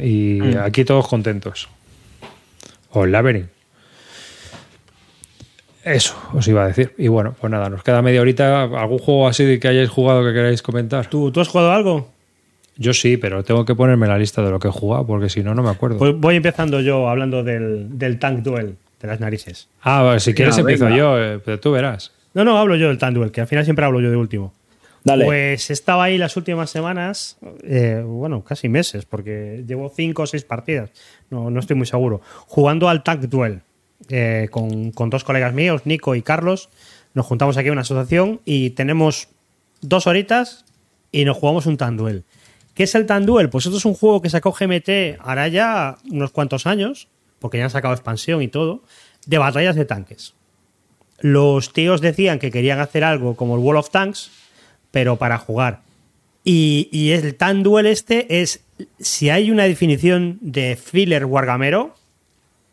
Y 0.00 0.40
Mm. 0.40 0.58
aquí 0.62 0.84
todos 0.86 1.06
contentos. 1.06 1.68
O 2.92 3.04
el 3.04 3.12
Labyrinth. 3.12 3.50
Eso 5.84 6.16
os 6.32 6.46
iba 6.46 6.62
a 6.64 6.68
decir. 6.68 6.94
Y 6.96 7.08
bueno, 7.08 7.34
pues 7.40 7.50
nada, 7.50 7.68
nos 7.68 7.82
queda 7.82 8.02
media 8.02 8.20
horita. 8.20 8.62
¿Algún 8.62 8.98
juego 8.98 9.26
así 9.28 9.58
que 9.58 9.68
hayáis 9.68 9.90
jugado 9.90 10.24
que 10.24 10.32
queráis 10.32 10.62
comentar? 10.62 11.06
¿Tú, 11.08 11.32
¿Tú 11.32 11.40
has 11.40 11.48
jugado 11.48 11.72
algo? 11.72 12.11
Yo 12.76 12.94
sí, 12.94 13.16
pero 13.16 13.44
tengo 13.44 13.64
que 13.64 13.74
ponerme 13.74 14.06
la 14.06 14.16
lista 14.18 14.42
de 14.42 14.50
lo 14.50 14.58
que 14.58 14.68
he 14.68 14.70
jugado 14.70 15.06
porque 15.06 15.28
si 15.28 15.42
no, 15.42 15.54
no 15.54 15.62
me 15.62 15.70
acuerdo. 15.70 15.98
Pues 15.98 16.14
voy 16.16 16.36
empezando 16.36 16.80
yo 16.80 17.08
hablando 17.08 17.42
del, 17.42 17.98
del 17.98 18.18
Tank 18.18 18.40
Duel, 18.40 18.76
de 19.00 19.08
las 19.08 19.20
narices. 19.20 19.68
ah, 19.82 20.02
vale, 20.02 20.20
si 20.20 20.32
quieres 20.34 20.56
Venga, 20.56 20.70
empiezo 20.70 20.84
venga. 20.86 20.96
yo, 20.96 21.18
eh, 21.22 21.38
pero 21.44 21.60
tú 21.60 21.72
verás. 21.72 22.12
No, 22.34 22.44
no, 22.44 22.56
hablo 22.58 22.76
yo 22.76 22.88
del 22.88 22.96
Tank 22.98 23.14
Duel, 23.14 23.30
que 23.30 23.42
al 23.42 23.46
final 23.46 23.64
siempre 23.64 23.84
hablo 23.84 24.00
yo 24.00 24.10
de 24.10 24.16
último. 24.16 24.54
Dale. 25.04 25.24
Pues 25.24 25.70
estaba 25.70 26.04
ahí 26.04 26.16
las 26.16 26.36
últimas 26.36 26.70
semanas, 26.70 27.36
eh, 27.64 28.02
bueno, 28.06 28.42
casi 28.44 28.68
meses, 28.68 29.04
porque 29.04 29.64
llevo 29.66 29.92
cinco 29.94 30.22
o 30.22 30.26
seis 30.26 30.44
partidas, 30.44 30.90
no, 31.28 31.50
no 31.50 31.58
estoy 31.60 31.76
muy 31.76 31.86
seguro, 31.86 32.20
jugando 32.46 32.88
al 32.88 33.02
Tank 33.02 33.22
Duel 33.22 33.62
eh, 34.08 34.46
con, 34.50 34.92
con 34.92 35.10
dos 35.10 35.24
colegas 35.24 35.52
míos, 35.54 35.82
Nico 35.84 36.14
y 36.14 36.22
Carlos. 36.22 36.68
Nos 37.14 37.26
juntamos 37.26 37.56
aquí 37.56 37.66
en 37.66 37.72
una 37.72 37.80
asociación 37.82 38.40
y 38.44 38.70
tenemos 38.70 39.28
dos 39.82 40.06
horitas 40.06 40.64
y 41.10 41.24
nos 41.24 41.36
jugamos 41.36 41.66
un 41.66 41.76
Tank 41.76 41.98
Duel. 41.98 42.22
¿Qué 42.74 42.84
es 42.84 42.94
el 42.94 43.06
Tank 43.06 43.26
Duel? 43.26 43.50
Pues 43.50 43.66
esto 43.66 43.78
es 43.78 43.84
un 43.84 43.94
juego 43.94 44.22
que 44.22 44.30
sacó 44.30 44.52
GMT 44.52 45.20
hará 45.20 45.48
ya 45.48 45.98
unos 46.10 46.30
cuantos 46.30 46.66
años, 46.66 47.08
porque 47.38 47.58
ya 47.58 47.64
han 47.64 47.70
sacado 47.70 47.94
expansión 47.94 48.42
y 48.42 48.48
todo, 48.48 48.82
de 49.26 49.38
batallas 49.38 49.76
de 49.76 49.84
tanques. 49.84 50.34
Los 51.20 51.72
tíos 51.72 52.00
decían 52.00 52.38
que 52.38 52.50
querían 52.50 52.80
hacer 52.80 53.04
algo 53.04 53.36
como 53.36 53.54
el 53.56 53.60
Wall 53.60 53.76
of 53.76 53.90
Tanks, 53.90 54.30
pero 54.90 55.16
para 55.16 55.38
jugar. 55.38 55.82
Y, 56.44 56.88
y 56.90 57.12
el 57.12 57.36
Tank 57.36 57.62
Duel 57.62 57.86
este 57.86 58.40
es, 58.40 58.64
si 58.98 59.30
hay 59.30 59.50
una 59.50 59.64
definición 59.64 60.38
de 60.40 60.76
filler 60.76 61.26
wargamero, 61.26 61.94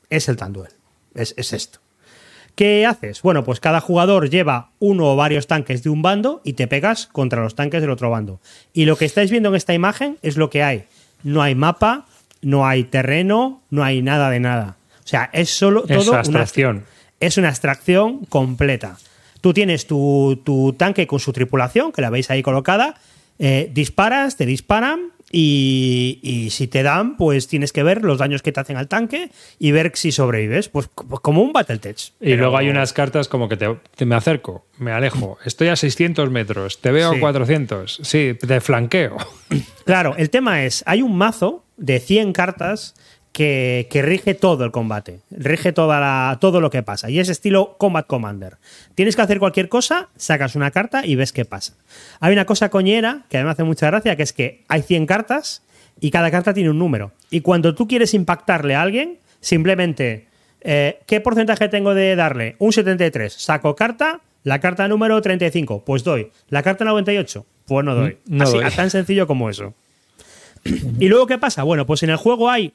es 0.09 0.29
el 0.29 0.37
Tank 0.37 0.53
Duel. 0.53 0.71
Es, 1.13 1.33
es 1.37 1.53
esto. 1.53 1.79
¿Qué 2.59 2.85
haces? 2.85 3.21
Bueno, 3.21 3.45
pues 3.45 3.61
cada 3.61 3.79
jugador 3.79 4.29
lleva 4.29 4.71
uno 4.79 5.13
o 5.13 5.15
varios 5.15 5.47
tanques 5.47 5.81
de 5.81 5.89
un 5.89 6.01
bando 6.01 6.41
y 6.43 6.53
te 6.53 6.67
pegas 6.67 7.07
contra 7.07 7.41
los 7.41 7.55
tanques 7.55 7.79
del 7.79 7.89
otro 7.89 8.09
bando. 8.09 8.41
Y 8.73 8.83
lo 8.83 8.97
que 8.97 9.05
estáis 9.05 9.31
viendo 9.31 9.47
en 9.47 9.55
esta 9.55 9.73
imagen 9.73 10.17
es 10.23 10.35
lo 10.35 10.49
que 10.49 10.61
hay. 10.61 10.83
No 11.23 11.41
hay 11.41 11.55
mapa, 11.55 12.05
no 12.41 12.67
hay 12.67 12.83
terreno, 12.83 13.61
no 13.69 13.85
hay 13.85 14.01
nada 14.01 14.29
de 14.29 14.41
nada. 14.41 14.75
O 15.05 15.07
sea, 15.07 15.29
es 15.31 15.49
solo 15.51 15.85
Es 15.87 15.99
todo 15.99 16.09
una- 16.11 16.19
abstracción. 16.19 16.83
es 17.21 17.37
una 17.37 17.47
extracción 17.47 18.25
completa. 18.25 18.97
Tú 19.39 19.53
tienes 19.53 19.87
tu, 19.87 20.41
tu 20.43 20.73
tanque 20.73 21.07
con 21.07 21.21
su 21.21 21.31
tripulación, 21.31 21.93
que 21.93 22.01
la 22.01 22.09
veis 22.09 22.29
ahí 22.29 22.43
colocada, 22.43 22.95
eh, 23.39 23.69
disparas, 23.73 24.35
te 24.35 24.45
disparan 24.45 25.13
y, 25.31 26.19
y 26.23 26.49
si 26.49 26.67
te 26.67 26.83
dan, 26.83 27.17
pues 27.17 27.47
tienes 27.47 27.71
que 27.73 27.83
ver 27.83 28.03
los 28.03 28.17
daños 28.17 28.41
que 28.41 28.51
te 28.51 28.59
hacen 28.59 28.77
al 28.77 28.87
tanque 28.87 29.29
y 29.59 29.71
ver 29.71 29.91
si 29.95 30.11
sobrevives, 30.11 30.69
pues 30.69 30.87
co- 30.93 31.05
como 31.21 31.41
un 31.41 31.53
Battletech. 31.53 32.13
Y 32.21 32.33
luego 32.35 32.57
hay 32.57 32.69
unas 32.69 32.93
cartas 32.93 33.27
como 33.27 33.47
que 33.49 33.57
te, 33.57 33.67
te 33.95 34.05
me 34.05 34.15
acerco, 34.15 34.65
me 34.77 34.91
alejo, 34.91 35.37
estoy 35.45 35.67
a 35.69 35.75
600 35.75 36.29
metros, 36.29 36.79
te 36.81 36.91
veo 36.91 37.11
Sí. 37.11 37.17
a 37.17 37.19
400, 37.19 37.99
sí, 38.03 38.35
te 38.39 38.61
flanqueo. 38.61 39.17
Claro, 39.85 40.15
el 40.17 40.29
tema 40.29 40.63
es, 40.65 40.83
hay 40.85 41.01
un 41.01 41.15
mazo 41.17 41.63
de 41.77 41.99
100 41.99 42.33
cartas 42.33 42.95
que, 43.31 43.87
que 43.89 44.01
rige 44.01 44.33
todo 44.33 44.65
el 44.65 44.71
combate, 44.71 45.19
rige 45.29 45.71
toda 45.71 45.99
la, 45.99 46.37
todo 46.41 46.61
lo 46.61 46.69
que 46.69 46.83
pasa, 46.83 47.09
y 47.09 47.19
es 47.19 47.29
estilo 47.29 47.75
Combat 47.77 48.07
Commander. 48.07 48.57
Tienes 48.95 49.15
que 49.15 49.21
hacer 49.21 49.39
cualquier 49.39 49.69
cosa, 49.69 50.09
sacas 50.17 50.55
una 50.55 50.71
carta 50.71 51.05
y 51.05 51.15
ves 51.15 51.31
qué 51.31 51.45
pasa. 51.45 51.73
Hay 52.19 52.33
una 52.33 52.45
cosa 52.45 52.69
coñera 52.69 53.23
que 53.29 53.37
a 53.37 53.41
mí 53.41 53.45
me 53.45 53.51
hace 53.51 53.63
mucha 53.63 53.87
gracia, 53.87 54.15
que 54.15 54.23
es 54.23 54.33
que 54.33 54.63
hay 54.67 54.81
100 54.81 55.05
cartas 55.05 55.63
y 55.99 56.11
cada 56.11 56.31
carta 56.31 56.53
tiene 56.53 56.69
un 56.69 56.79
número. 56.79 57.11
Y 57.29 57.41
cuando 57.41 57.75
tú 57.75 57.87
quieres 57.87 58.13
impactarle 58.13 58.75
a 58.75 58.81
alguien, 58.81 59.19
simplemente, 59.41 60.27
eh, 60.61 60.99
¿qué 61.05 61.21
porcentaje 61.21 61.69
tengo 61.69 61.93
de 61.93 62.15
darle? 62.15 62.55
Un 62.59 62.73
73. 62.73 63.31
Saco 63.31 63.75
carta, 63.75 64.21
la 64.43 64.59
carta 64.59 64.87
número 64.87 65.21
35, 65.21 65.83
pues 65.85 66.03
doy. 66.03 66.31
La 66.49 66.63
carta 66.63 66.85
98, 66.85 67.45
pues 67.65 67.85
no 67.85 67.95
doy. 67.95 68.17
No 68.25 68.43
Así, 68.45 68.57
doy. 68.57 68.71
tan 68.71 68.89
sencillo 68.89 69.27
como 69.27 69.49
eso. 69.49 69.73
¿Y 70.99 71.07
luego 71.07 71.27
qué 71.27 71.37
pasa? 71.37 71.63
Bueno, 71.63 71.85
pues 71.85 72.03
en 72.03 72.09
el 72.09 72.17
juego 72.17 72.49
hay 72.49 72.73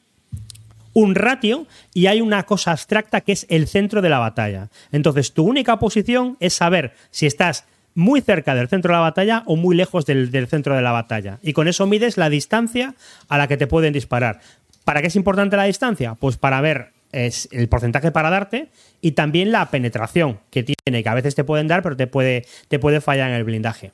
un 0.95 1.15
ratio 1.15 1.67
y 1.93 2.07
hay 2.07 2.23
una 2.23 2.45
cosa 2.45 2.71
abstracta 2.71 3.21
que 3.21 3.33
es 3.33 3.47
el 3.51 3.69
centro 3.69 4.01
de 4.01 4.09
la 4.09 4.19
batalla. 4.19 4.71
Entonces, 4.91 5.35
tu 5.35 5.45
única 5.45 5.79
posición 5.79 6.39
es 6.41 6.55
saber 6.55 6.95
si 7.11 7.27
estás 7.27 7.67
muy 7.95 8.21
cerca 8.21 8.55
del 8.55 8.69
centro 8.69 8.93
de 8.93 8.97
la 8.97 9.03
batalla 9.03 9.43
o 9.47 9.57
muy 9.57 9.77
lejos 9.77 10.07
del, 10.07 10.31
centro 10.49 10.75
de 10.75 10.83
la 10.83 10.93
batalla. 10.93 11.39
Y 11.43 11.53
con 11.53 11.69
eso 11.69 11.87
mides 11.87 12.17
la 12.17 12.31
distancia 12.31 12.95
a 13.29 13.39
la 13.39 13.47
que 13.47 13.57
te 13.57 13.67
pueden 13.67 13.93
disparar. 13.93 14.41
¿Para 14.85 15.01
qué 15.01 15.09
es 15.09 15.17
importante 15.17 15.57
la 15.57 15.65
distancia? 15.65 16.15
Pues 16.15 16.37
para 16.37 16.61
ver 16.61 16.89
es 17.13 17.49
el 17.53 17.69
porcentaje 17.69 18.11
para 18.11 18.31
darte 18.31 18.69
y 19.01 19.13
también 19.13 19.53
la 19.53 19.71
penetración 19.71 20.41
que 20.51 20.65
tiene, 20.65 21.03
que 21.03 21.09
a 21.09 21.15
veces 21.15 21.35
te 21.35 21.45
pueden 21.45 21.69
dar, 21.69 21.83
pero 21.83 21.97
te 21.97 22.09
puede, 22.09 22.45
te 22.69 22.79
puede 22.79 23.01
fallar 23.01 23.31
en 23.31 23.37
el 23.37 23.45
blindaje. 23.45 23.93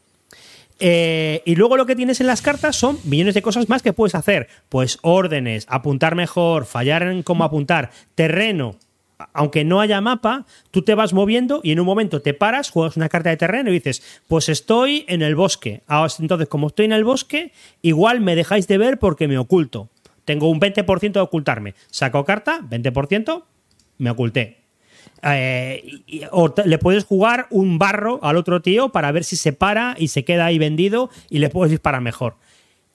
Eh, 0.81 1.43
y 1.45 1.55
luego 1.57 1.77
lo 1.77 1.85
que 1.85 1.95
tienes 1.95 2.21
en 2.21 2.27
las 2.27 2.41
cartas 2.41 2.75
son 2.75 2.99
millones 3.05 3.35
de 3.35 3.43
cosas 3.43 3.69
más 3.69 3.83
que 3.83 3.93
puedes 3.93 4.15
hacer. 4.15 4.49
Pues 4.69 4.99
órdenes, 5.03 5.67
apuntar 5.69 6.15
mejor, 6.15 6.65
fallar 6.65 7.03
en 7.03 7.23
cómo 7.23 7.45
apuntar, 7.45 7.91
terreno. 8.15 8.77
Aunque 9.35 9.65
no 9.65 9.83
haya 9.83 10.01
mapa, 10.01 10.47
tú 10.71 10.81
te 10.81 10.95
vas 10.95 11.13
moviendo 11.13 11.61
y 11.63 11.73
en 11.73 11.81
un 11.81 11.87
momento 11.87 12.23
te 12.23 12.33
paras, 12.33 12.71
juegas 12.71 12.97
una 12.97 13.11
carta 13.11 13.29
de 13.29 13.37
terreno 13.37 13.69
y 13.69 13.75
dices, 13.75 14.23
pues 14.27 14.49
estoy 14.49 15.05
en 15.09 15.21
el 15.21 15.37
bosque. 15.37 15.83
Ahora, 15.87 16.11
Entonces, 16.19 16.49
como 16.49 16.69
estoy 16.69 16.87
en 16.87 16.93
el 16.93 17.05
bosque, 17.05 17.53
igual 17.83 18.23
me 18.23 18.35
dejáis 18.35 18.67
de 18.67 18.79
ver 18.79 18.99
porque 18.99 19.29
me 19.29 19.37
oculto. 19.37 19.91
Tengo 20.25 20.49
un 20.49 20.59
20% 20.59 21.13
de 21.13 21.21
ocultarme. 21.21 21.75
Saco 21.91 22.25
carta, 22.25 22.61
20%, 22.63 23.45
me 23.99 24.11
oculté. 24.11 24.60
Eh, 25.23 26.01
y- 26.07 26.23
o 26.31 26.51
te- 26.53 26.67
le 26.67 26.79
puedes 26.79 27.05
jugar 27.05 27.47
un 27.51 27.79
barro 27.79 28.21
al 28.23 28.37
otro 28.37 28.63
tío 28.63 28.89
para 28.91 29.13
ver 29.13 29.25
si 29.25 29.37
se 29.37 29.53
para 29.53 29.95
y 29.99 30.09
se 30.09 30.25
queda 30.25 30.47
ahí 30.47 30.59
vendido 30.59 31.11
y 31.29 31.39
le 31.41 31.51
puedes 31.51 31.71
disparar 31.71 32.01
mejor. 32.01 32.37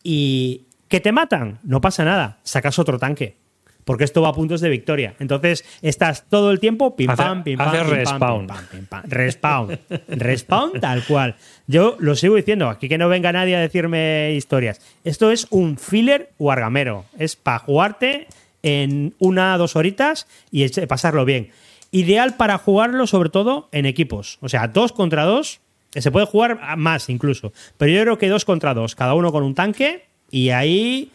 Y 0.03 0.64
que 0.88 0.99
te 0.99 1.11
matan, 1.11 1.60
no 1.64 1.81
pasa 1.81 2.03
nada, 2.06 2.39
sacas 2.43 2.77
otro 2.80 2.99
tanque. 2.99 3.38
Porque 3.84 4.03
esto 4.03 4.23
va 4.23 4.30
a 4.30 4.34
puntos 4.34 4.61
de 4.61 4.69
victoria. 4.69 5.14
Entonces 5.19 5.64
estás 5.84 6.26
todo 6.27 6.49
el 6.49 6.60
tiempo 6.60 6.95
pim 6.95 7.06
pam, 7.06 7.43
pim 7.43 7.56
pam, 7.56 7.72
pim, 7.72 7.81
pam, 7.81 7.89
respawn. 7.89 8.39
pim, 8.39 8.47
pam, 8.47 8.65
pim, 8.72 8.85
pam. 8.88 9.03
Respawn. 9.07 9.80
Respawn 10.07 10.72
tal 10.81 11.03
cual. 11.06 11.35
Yo 11.68 11.95
lo 11.99 12.15
sigo 12.15 12.35
diciendo, 12.35 12.68
aquí 12.69 12.89
que 12.89 12.97
no 12.97 13.10
venga 13.10 13.31
nadie 13.31 13.56
a 13.56 13.60
decirme 13.60 14.34
historias. 14.35 14.81
Esto 15.03 15.30
es 15.30 15.45
un 15.52 15.77
filler 15.77 16.31
wargamero. 16.39 17.06
Es 17.19 17.35
para 17.35 17.60
jugarte 17.60 18.26
en 18.64 19.14
una 19.19 19.56
dos 19.60 19.76
horitas 19.76 20.26
y 20.49 20.68
pasarlo 20.88 21.23
bien. 21.23 21.52
Ideal 21.95 22.35
para 22.35 22.57
jugarlo 22.57 23.07
sobre 23.07 23.30
todo 23.30 23.69
en 23.72 23.85
equipos. 23.85 24.38
O 24.41 24.49
sea, 24.49 24.67
dos 24.67 24.91
contra 24.91 25.23
dos. 25.23 25.59
eh, 25.93 26.01
Se 26.01 26.11
puede 26.11 26.26
jugar 26.26 26.59
más 26.77 27.09
incluso. 27.09 27.53
Pero 27.77 27.91
yo 27.91 28.01
creo 28.01 28.17
que 28.17 28.27
dos 28.30 28.43
contra 28.45 28.73
dos. 28.73 28.95
Cada 28.95 29.13
uno 29.13 29.31
con 29.31 29.43
un 29.43 29.55
tanque. 29.55 30.05
Y 30.31 30.49
ahí 30.49 31.11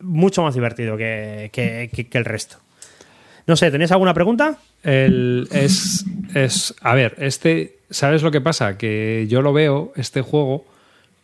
mucho 0.00 0.42
más 0.42 0.54
divertido 0.54 0.96
que, 0.96 1.50
que- 1.52 1.90
que- 1.92 2.08
que 2.08 2.18
el 2.18 2.24
resto. 2.24 2.56
No 3.46 3.56
sé, 3.56 3.70
¿tenéis 3.70 3.90
alguna 3.92 4.14
pregunta? 4.14 4.58
El- 4.82 5.48
es, 5.50 6.04
es. 6.34 6.74
A 6.82 6.94
ver, 6.94 7.14
este. 7.18 7.76
¿Sabes 7.90 8.22
lo 8.22 8.30
que 8.30 8.40
pasa? 8.40 8.78
Que 8.78 9.26
yo 9.28 9.42
lo 9.42 9.52
veo, 9.52 9.92
este 9.96 10.20
juego, 10.22 10.64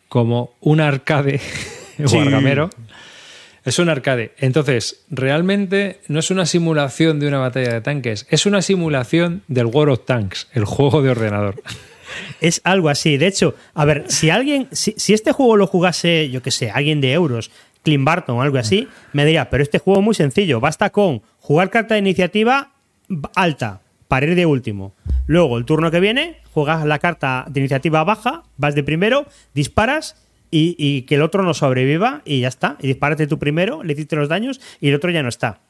como 0.09 0.55
un 0.61 0.81
arcade 0.81 1.39
Sí. 2.07 2.17
Es 3.67 3.81
un 3.81 3.89
arcade. 3.89 4.33
Entonces, 4.39 5.05
realmente 5.11 6.01
no 6.07 6.21
es 6.21 6.31
una 6.31 6.47
simulación 6.47 7.19
de 7.19 7.27
una 7.27 7.39
batalla 7.39 7.75
de 7.75 7.81
tanques, 7.81 8.27
es 8.31 8.47
una 8.47 8.63
simulación 8.63 9.43
del 9.49 9.67
World 9.67 9.93
of 9.93 10.05
Tanks, 10.07 10.49
el 10.53 10.65
juego 10.65 11.03
de 11.03 11.11
ordenador. 11.11 11.57
Es 12.41 12.61
algo 12.63 12.89
así. 12.89 13.17
De 13.17 13.27
hecho, 13.27 13.57
a 13.75 13.85
ver, 13.85 14.05
si 14.07 14.31
alguien, 14.31 14.69
si, 14.71 14.95
si 14.97 15.13
este 15.13 15.33
juego 15.33 15.57
lo 15.57 15.67
jugase, 15.67 16.31
yo 16.31 16.41
qué 16.41 16.53
sé, 16.53 16.71
alguien 16.71 17.01
de 17.01 17.13
euros, 17.13 17.51
Clint 17.83 18.05
Barton 18.05 18.37
o 18.39 18.43
algo 18.43 18.59
así, 18.59 18.87
me 19.13 19.25
diría, 19.25 19.51
pero 19.51 19.65
este 19.65 19.81
juego 19.81 20.01
es 20.01 20.05
muy 20.05 20.15
sencillo. 20.15 20.61
Basta 20.61 20.91
con 20.91 21.23
jugar 21.41 21.69
carta 21.69 21.95
de 21.95 22.01
iniciativa 22.01 22.71
alta 23.35 23.81
para 24.07 24.27
ir 24.27 24.37
de 24.37 24.47
último. 24.47 24.95
Luego, 25.27 25.59
el 25.59 25.65
turno 25.65 25.91
que 25.91 26.01
viene, 26.01 26.37
juegas 26.53 26.85
la 26.87 27.01
carta 27.01 27.45
de 27.49 27.61
iniciativa 27.61 28.05
baja, 28.05 28.45
vas 28.57 28.77
de 28.77 28.85
primero, 28.85 29.27
disparas 29.53 30.17
y, 30.57 30.75
y 30.79 31.03
que 31.03 31.17
el 31.17 31.23
otro 31.23 31.43
no 31.43 31.53
sobreviva 31.53 32.23
y 32.25 32.41
ya 32.41 32.49
está. 32.49 32.77
Y 32.81 32.87
dispárate 32.87 33.27
tú 33.27 33.39
primero, 33.39 33.83
le 33.83 33.93
hiciste 33.93 34.17
los 34.17 34.29
daños 34.29 34.61
y 34.81 34.89
el 34.89 34.95
otro 34.95 35.11
ya 35.11 35.23
no 35.23 35.29
está. 35.29 35.61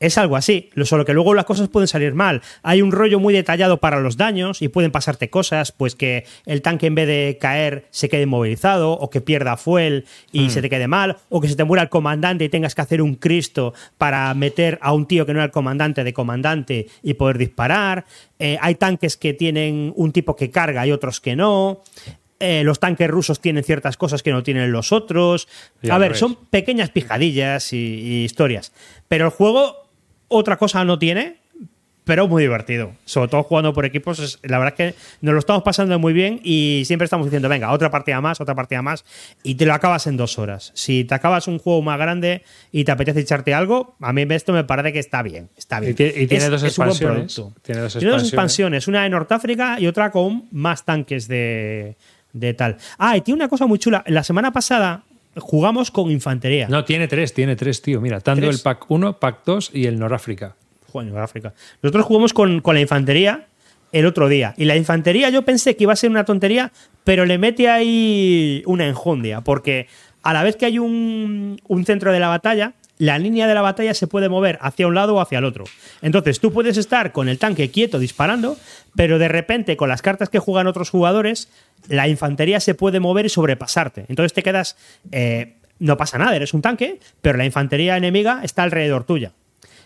Es 0.00 0.16
algo 0.16 0.36
así, 0.36 0.70
lo 0.74 0.84
solo 0.84 1.04
que 1.04 1.12
luego 1.12 1.34
las 1.34 1.44
cosas 1.44 1.68
pueden 1.68 1.88
salir 1.88 2.14
mal. 2.14 2.40
Hay 2.62 2.82
un 2.82 2.92
rollo 2.92 3.18
muy 3.18 3.34
detallado 3.34 3.78
para 3.78 3.98
los 3.98 4.16
daños 4.16 4.62
y 4.62 4.68
pueden 4.68 4.92
pasarte 4.92 5.28
cosas, 5.28 5.72
pues 5.72 5.96
que 5.96 6.24
el 6.46 6.62
tanque 6.62 6.86
en 6.86 6.94
vez 6.94 7.08
de 7.08 7.38
caer 7.40 7.86
se 7.90 8.08
quede 8.08 8.22
inmovilizado 8.22 8.92
o 8.92 9.10
que 9.10 9.20
pierda 9.20 9.56
fuel 9.56 10.04
y 10.30 10.50
se 10.50 10.62
te 10.62 10.70
quede 10.70 10.86
mal 10.86 11.16
o 11.30 11.40
que 11.40 11.48
se 11.48 11.56
te 11.56 11.64
muera 11.64 11.82
el 11.82 11.88
comandante 11.88 12.44
y 12.44 12.48
tengas 12.48 12.76
que 12.76 12.82
hacer 12.82 13.02
un 13.02 13.16
Cristo 13.16 13.74
para 13.96 14.32
meter 14.34 14.78
a 14.82 14.92
un 14.92 15.06
tío 15.06 15.26
que 15.26 15.32
no 15.32 15.40
era 15.40 15.46
el 15.46 15.50
comandante 15.50 16.04
de 16.04 16.12
comandante 16.12 16.86
y 17.02 17.14
poder 17.14 17.38
disparar. 17.38 18.04
Eh, 18.38 18.56
hay 18.60 18.76
tanques 18.76 19.16
que 19.16 19.34
tienen 19.34 19.92
un 19.96 20.12
tipo 20.12 20.36
que 20.36 20.50
carga 20.50 20.86
y 20.86 20.92
otros 20.92 21.20
que 21.20 21.34
no. 21.34 21.82
Eh, 22.40 22.62
los 22.62 22.78
tanques 22.78 23.08
rusos 23.10 23.40
tienen 23.40 23.64
ciertas 23.64 23.96
cosas 23.96 24.22
que 24.22 24.30
no 24.30 24.42
tienen 24.44 24.70
los 24.70 24.92
otros. 24.92 25.48
A 25.90 25.98
ver, 25.98 26.14
son 26.16 26.36
pequeñas 26.36 26.90
pijadillas 26.90 27.72
y, 27.72 27.76
y 27.76 28.24
historias. 28.24 28.72
Pero 29.08 29.24
el 29.26 29.30
juego 29.32 29.88
otra 30.28 30.56
cosa 30.56 30.84
no 30.84 30.98
tiene, 31.00 31.38
pero 32.04 32.26
muy 32.28 32.42
divertido. 32.42 32.92
Sobre 33.04 33.28
todo 33.28 33.42
jugando 33.42 33.74
por 33.74 33.84
equipos, 33.84 34.18
es- 34.20 34.38
la 34.42 34.58
verdad 34.58 34.74
es 34.78 34.92
que 34.94 34.98
nos 35.20 35.32
lo 35.34 35.40
estamos 35.40 35.62
pasando 35.62 35.98
muy 35.98 36.12
bien 36.12 36.40
y 36.44 36.84
siempre 36.86 37.04
estamos 37.04 37.26
diciendo, 37.26 37.48
venga, 37.48 37.70
otra 37.72 37.90
partida 37.90 38.20
más, 38.20 38.40
otra 38.40 38.54
partida 38.54 38.80
más, 38.82 39.04
y 39.42 39.56
te 39.56 39.66
lo 39.66 39.74
acabas 39.74 40.06
en 40.06 40.16
dos 40.16 40.38
horas. 40.38 40.70
Si 40.74 41.04
te 41.04 41.14
acabas 41.14 41.48
un 41.48 41.58
juego 41.58 41.82
más 41.82 41.98
grande 41.98 42.44
y 42.72 42.84
te 42.84 42.92
apetece 42.92 43.20
echarte 43.20 43.52
algo, 43.52 43.96
a 44.00 44.12
mí 44.12 44.24
esto 44.30 44.52
me 44.54 44.64
parece 44.64 44.92
que 44.94 45.00
está 45.00 45.22
bien. 45.22 45.50
Está 45.56 45.80
bien. 45.80 45.92
Y 45.92 45.94
tie- 45.96 46.12
y 46.16 46.26
tiene 46.28 46.44
Es- 46.44 46.50
dos 46.50 46.62
es 46.62 46.78
un 46.78 46.84
buen 46.84 46.90
expansiones. 46.92 47.34
producto. 47.34 47.60
Tiene 47.62 47.80
dos 47.80 47.92
Tiene 47.92 48.10
dos 48.10 48.22
expansiones. 48.22 48.28
expansiones, 48.32 48.88
una 48.88 49.04
en 49.04 49.12
Norteáfrica 49.12 49.80
y 49.80 49.86
otra 49.86 50.10
con 50.10 50.44
más 50.52 50.84
tanques 50.86 51.28
de, 51.28 51.96
de 52.32 52.54
tal. 52.54 52.76
Ah, 52.98 53.16
y 53.16 53.20
tiene 53.20 53.36
una 53.36 53.48
cosa 53.48 53.66
muy 53.66 53.78
chula. 53.78 54.04
La 54.06 54.22
semana 54.24 54.52
pasada 54.52 55.02
jugamos 55.36 55.90
con 55.90 56.10
infantería. 56.10 56.68
No, 56.68 56.84
tiene 56.84 57.08
tres, 57.08 57.32
tiene 57.34 57.56
tres, 57.56 57.82
tío. 57.82 58.00
Mira, 58.00 58.20
tanto 58.20 58.42
¿Tres? 58.42 58.56
el 58.56 58.62
pack 58.62 58.90
1, 58.90 59.18
pack 59.18 59.40
2 59.44 59.70
y 59.74 59.86
el 59.86 59.98
Noráfrica. 59.98 60.56
Coño, 60.92 61.18
África. 61.18 61.52
Nosotros 61.82 62.06
jugamos 62.06 62.32
con, 62.32 62.60
con 62.60 62.74
la 62.74 62.80
infantería 62.80 63.46
el 63.92 64.06
otro 64.06 64.28
día. 64.28 64.54
Y 64.56 64.64
la 64.64 64.76
infantería 64.76 65.30
yo 65.30 65.42
pensé 65.42 65.76
que 65.76 65.84
iba 65.84 65.92
a 65.92 65.96
ser 65.96 66.10
una 66.10 66.24
tontería, 66.24 66.72
pero 67.04 67.26
le 67.26 67.38
mete 67.38 67.68
ahí 67.68 68.62
una 68.66 68.86
enjundia. 68.86 69.42
Porque 69.42 69.86
a 70.22 70.32
la 70.32 70.42
vez 70.42 70.56
que 70.56 70.66
hay 70.66 70.78
un, 70.78 71.60
un 71.68 71.84
centro 71.84 72.12
de 72.12 72.20
la 72.20 72.28
batalla, 72.28 72.72
la 72.98 73.18
línea 73.18 73.46
de 73.46 73.54
la 73.54 73.62
batalla 73.62 73.94
se 73.94 74.06
puede 74.06 74.28
mover 74.28 74.58
hacia 74.60 74.86
un 74.86 74.94
lado 74.94 75.14
o 75.14 75.20
hacia 75.20 75.38
el 75.38 75.44
otro. 75.44 75.64
Entonces 76.02 76.40
tú 76.40 76.52
puedes 76.52 76.76
estar 76.76 77.12
con 77.12 77.28
el 77.28 77.38
tanque 77.38 77.70
quieto 77.70 77.98
disparando, 77.98 78.56
pero 78.94 79.18
de 79.18 79.28
repente 79.28 79.76
con 79.76 79.88
las 79.88 80.02
cartas 80.02 80.28
que 80.28 80.38
juegan 80.38 80.66
otros 80.66 80.90
jugadores, 80.90 81.48
la 81.88 82.08
infantería 82.08 82.60
se 82.60 82.74
puede 82.74 83.00
mover 83.00 83.26
y 83.26 83.28
sobrepasarte. 83.28 84.06
Entonces 84.08 84.32
te 84.32 84.42
quedas... 84.42 84.76
eh, 85.12 85.54
no 85.80 85.96
pasa 85.96 86.18
nada, 86.18 86.34
eres 86.34 86.54
un 86.54 86.60
tanque, 86.60 86.98
pero 87.22 87.38
la 87.38 87.44
infantería 87.44 87.96
enemiga 87.96 88.40
está 88.42 88.64
alrededor 88.64 89.04
tuya. 89.04 89.30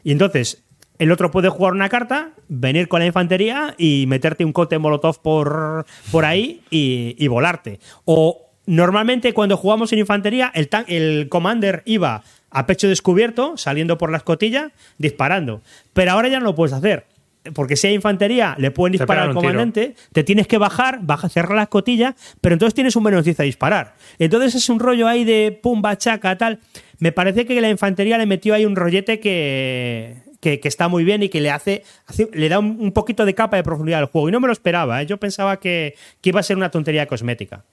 Y 0.03 0.13
entonces 0.13 0.63
el 0.99 1.13
otro 1.13 1.31
puede 1.31 1.51
jugar 1.51 1.75
una 1.75 1.91
carta, 1.91 2.31
venir 2.49 2.89
con 2.89 3.01
la 3.01 3.07
infantería 3.07 3.75
y 3.77 4.07
meterte 4.09 4.45
un 4.47 4.55
cote 4.55 4.79
molotov 4.79 5.21
por, 5.21 5.85
por 6.11 6.25
ahí 6.25 6.63
y, 6.71 7.15
y 7.19 7.29
volarte. 7.29 7.79
O 8.07 8.49
normalmente 8.65 9.35
cuando 9.35 9.59
jugamos 9.59 9.93
en 9.93 9.99
infantería, 9.99 10.51
el, 10.55 10.71
el 10.87 11.29
commander 11.29 11.83
iba 11.85 12.23
a 12.53 12.67
pecho 12.67 12.89
descubierto, 12.89 13.57
saliendo 13.57 13.99
por 13.99 14.11
la 14.11 14.19
escotilla, 14.19 14.71
disparando. 14.99 15.63
Pero 15.93 16.13
ahora 16.13 16.29
ya 16.29 16.39
no 16.39 16.45
lo 16.47 16.55
puedes 16.55 16.73
hacer. 16.73 17.07
Porque 17.55 17.75
si 17.75 17.89
hay 17.89 17.95
infantería, 17.95 18.55
le 18.57 18.71
pueden 18.71 18.93
disparar 18.93 19.25
al 19.25 19.35
comandante, 19.57 19.97
te 20.13 20.23
tienes 20.23 20.47
que 20.47 20.59
bajar, 20.59 21.01
baja, 21.03 21.29
cerrar 21.29 21.57
la 21.57 21.63
escotilla, 21.65 22.15
pero 22.41 22.53
entonces 22.53 22.73
tienes 22.73 22.95
un 22.95 23.03
menos 23.03 23.25
10 23.25 23.41
a 23.41 23.43
disparar. 23.43 23.95
Entonces 24.21 24.55
es 24.55 24.69
un 24.69 24.79
rollo 24.79 25.09
ahí 25.09 25.25
de 25.25 25.59
pum, 25.61 25.83
bachaca, 25.83 26.39
tal. 26.39 26.61
Me 27.01 27.11
parece 27.11 27.45
que 27.45 27.61
la 27.61 27.69
infantería 27.69 28.17
le 28.17 28.27
metió 28.27 28.55
ahí 28.55 28.65
un 28.65 28.77
rollete 28.77 29.19
que, 29.19 30.19
que, 30.39 30.61
que 30.61 30.69
está 30.69 30.87
muy 30.87 31.03
bien 31.03 31.25
y 31.25 31.31
que 31.31 31.41
le 31.41 31.51
hace, 31.51 31.83
hace- 32.07 32.29
le 32.33 32.49
da 32.49 32.61
un, 32.61 32.77
un 32.79 32.93
poquito 32.93 33.25
de 33.25 33.35
capa 33.35 33.57
de 33.57 33.65
profundidad 33.65 33.99
al 33.99 34.07
juego. 34.07 34.29
Y 34.29 34.33
no 34.33 34.39
me 34.39 34.47
lo 34.47 34.53
esperaba, 34.53 35.03
¿eh? 35.03 35.07
yo 35.07 35.17
pensaba 35.17 35.59
que, 35.59 35.97
que 36.21 36.29
iba 36.29 36.39
a 36.39 36.45
ser 36.45 36.57
una 36.57 36.71
tontería 36.71 37.07
cosmética. 37.07 37.65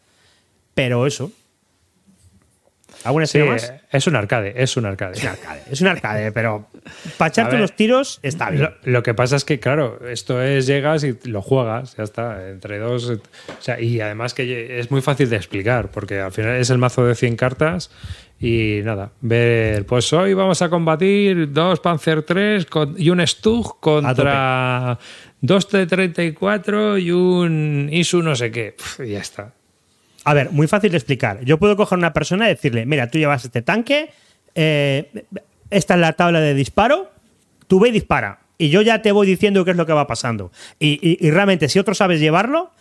Pero 0.73 1.05
eso. 1.05 1.31
¿Alguna 3.05 3.25
Sí, 3.25 3.39
más? 3.39 3.73
es 3.91 4.07
un 4.07 4.15
arcade, 4.15 4.53
es 4.61 4.75
un 4.75 4.85
arcade. 4.85 5.13
Es 5.17 5.23
un 5.23 5.29
arcade, 5.29 5.61
es 5.71 5.81
un 5.81 5.87
arcade, 5.87 6.31
pero 6.33 6.67
para 7.17 7.29
echarte 7.29 7.55
unos 7.55 7.75
tiros 7.75 8.19
está 8.23 8.49
bien. 8.49 8.63
Lo, 8.63 8.73
lo 8.91 9.03
que 9.03 9.13
pasa 9.13 9.37
es 9.37 9.45
que, 9.45 9.59
claro, 9.59 9.99
esto 10.09 10.41
es 10.41 10.65
llegas 10.67 11.03
y 11.05 11.17
lo 11.23 11.41
juegas, 11.41 11.95
ya 11.95 12.03
está, 12.03 12.49
entre 12.49 12.77
dos. 12.79 13.09
O 13.09 13.19
sea, 13.61 13.79
y 13.79 14.01
además 14.01 14.33
que 14.33 14.79
es 14.79 14.91
muy 14.91 15.01
fácil 15.01 15.29
de 15.29 15.37
explicar, 15.37 15.89
porque 15.91 16.19
al 16.19 16.31
final 16.33 16.55
es 16.57 16.69
el 16.69 16.77
mazo 16.77 17.05
de 17.05 17.15
100 17.15 17.35
cartas 17.37 17.89
y 18.41 18.79
nada, 18.83 19.11
ver, 19.21 19.85
pues 19.85 20.11
hoy 20.13 20.33
vamos 20.33 20.61
a 20.61 20.69
combatir 20.69 21.51
dos 21.51 21.79
Panzer 21.79 22.23
3 22.23 22.65
con- 22.65 22.95
y 22.97 23.09
un 23.09 23.25
Stug 23.25 23.79
contra 23.79 24.97
dos 25.41 25.67
T-34 25.69 27.01
y 27.01 27.11
un 27.11 27.89
ISU 27.91 28.21
no 28.21 28.35
sé 28.35 28.51
qué. 28.51 28.75
Y 29.03 29.09
ya 29.11 29.19
está. 29.19 29.53
A 30.25 30.33
ver, 30.33 30.51
muy 30.51 30.67
fácil 30.67 30.91
de 30.91 30.97
explicar. 30.97 31.43
Yo 31.45 31.57
puedo 31.57 31.75
coger 31.77 31.95
a 31.95 31.99
una 31.99 32.13
persona 32.13 32.45
y 32.45 32.49
decirle, 32.49 32.85
mira, 32.85 33.07
tú 33.09 33.17
llevas 33.17 33.45
este 33.45 33.61
tanque, 33.61 34.09
eh, 34.55 35.25
esta 35.69 35.93
es 35.95 35.99
la 35.99 36.13
tabla 36.13 36.39
de 36.41 36.53
disparo, 36.53 37.11
tú 37.67 37.79
ve 37.79 37.89
y 37.89 37.91
dispara. 37.91 38.39
Y 38.57 38.69
yo 38.69 38.81
ya 38.81 39.01
te 39.01 39.11
voy 39.13 39.25
diciendo 39.27 39.63
qué 39.63 39.71
es 39.71 39.77
lo 39.77 39.85
que 39.85 39.93
va 39.93 40.05
pasando. 40.07 40.51
Y, 40.79 40.99
y- 41.01 41.25
y 41.25 41.31
realmente, 41.31 41.69
si 41.69 41.79
otro 41.79 41.93
sabes 41.95 42.19
llevarlo, 42.19 42.71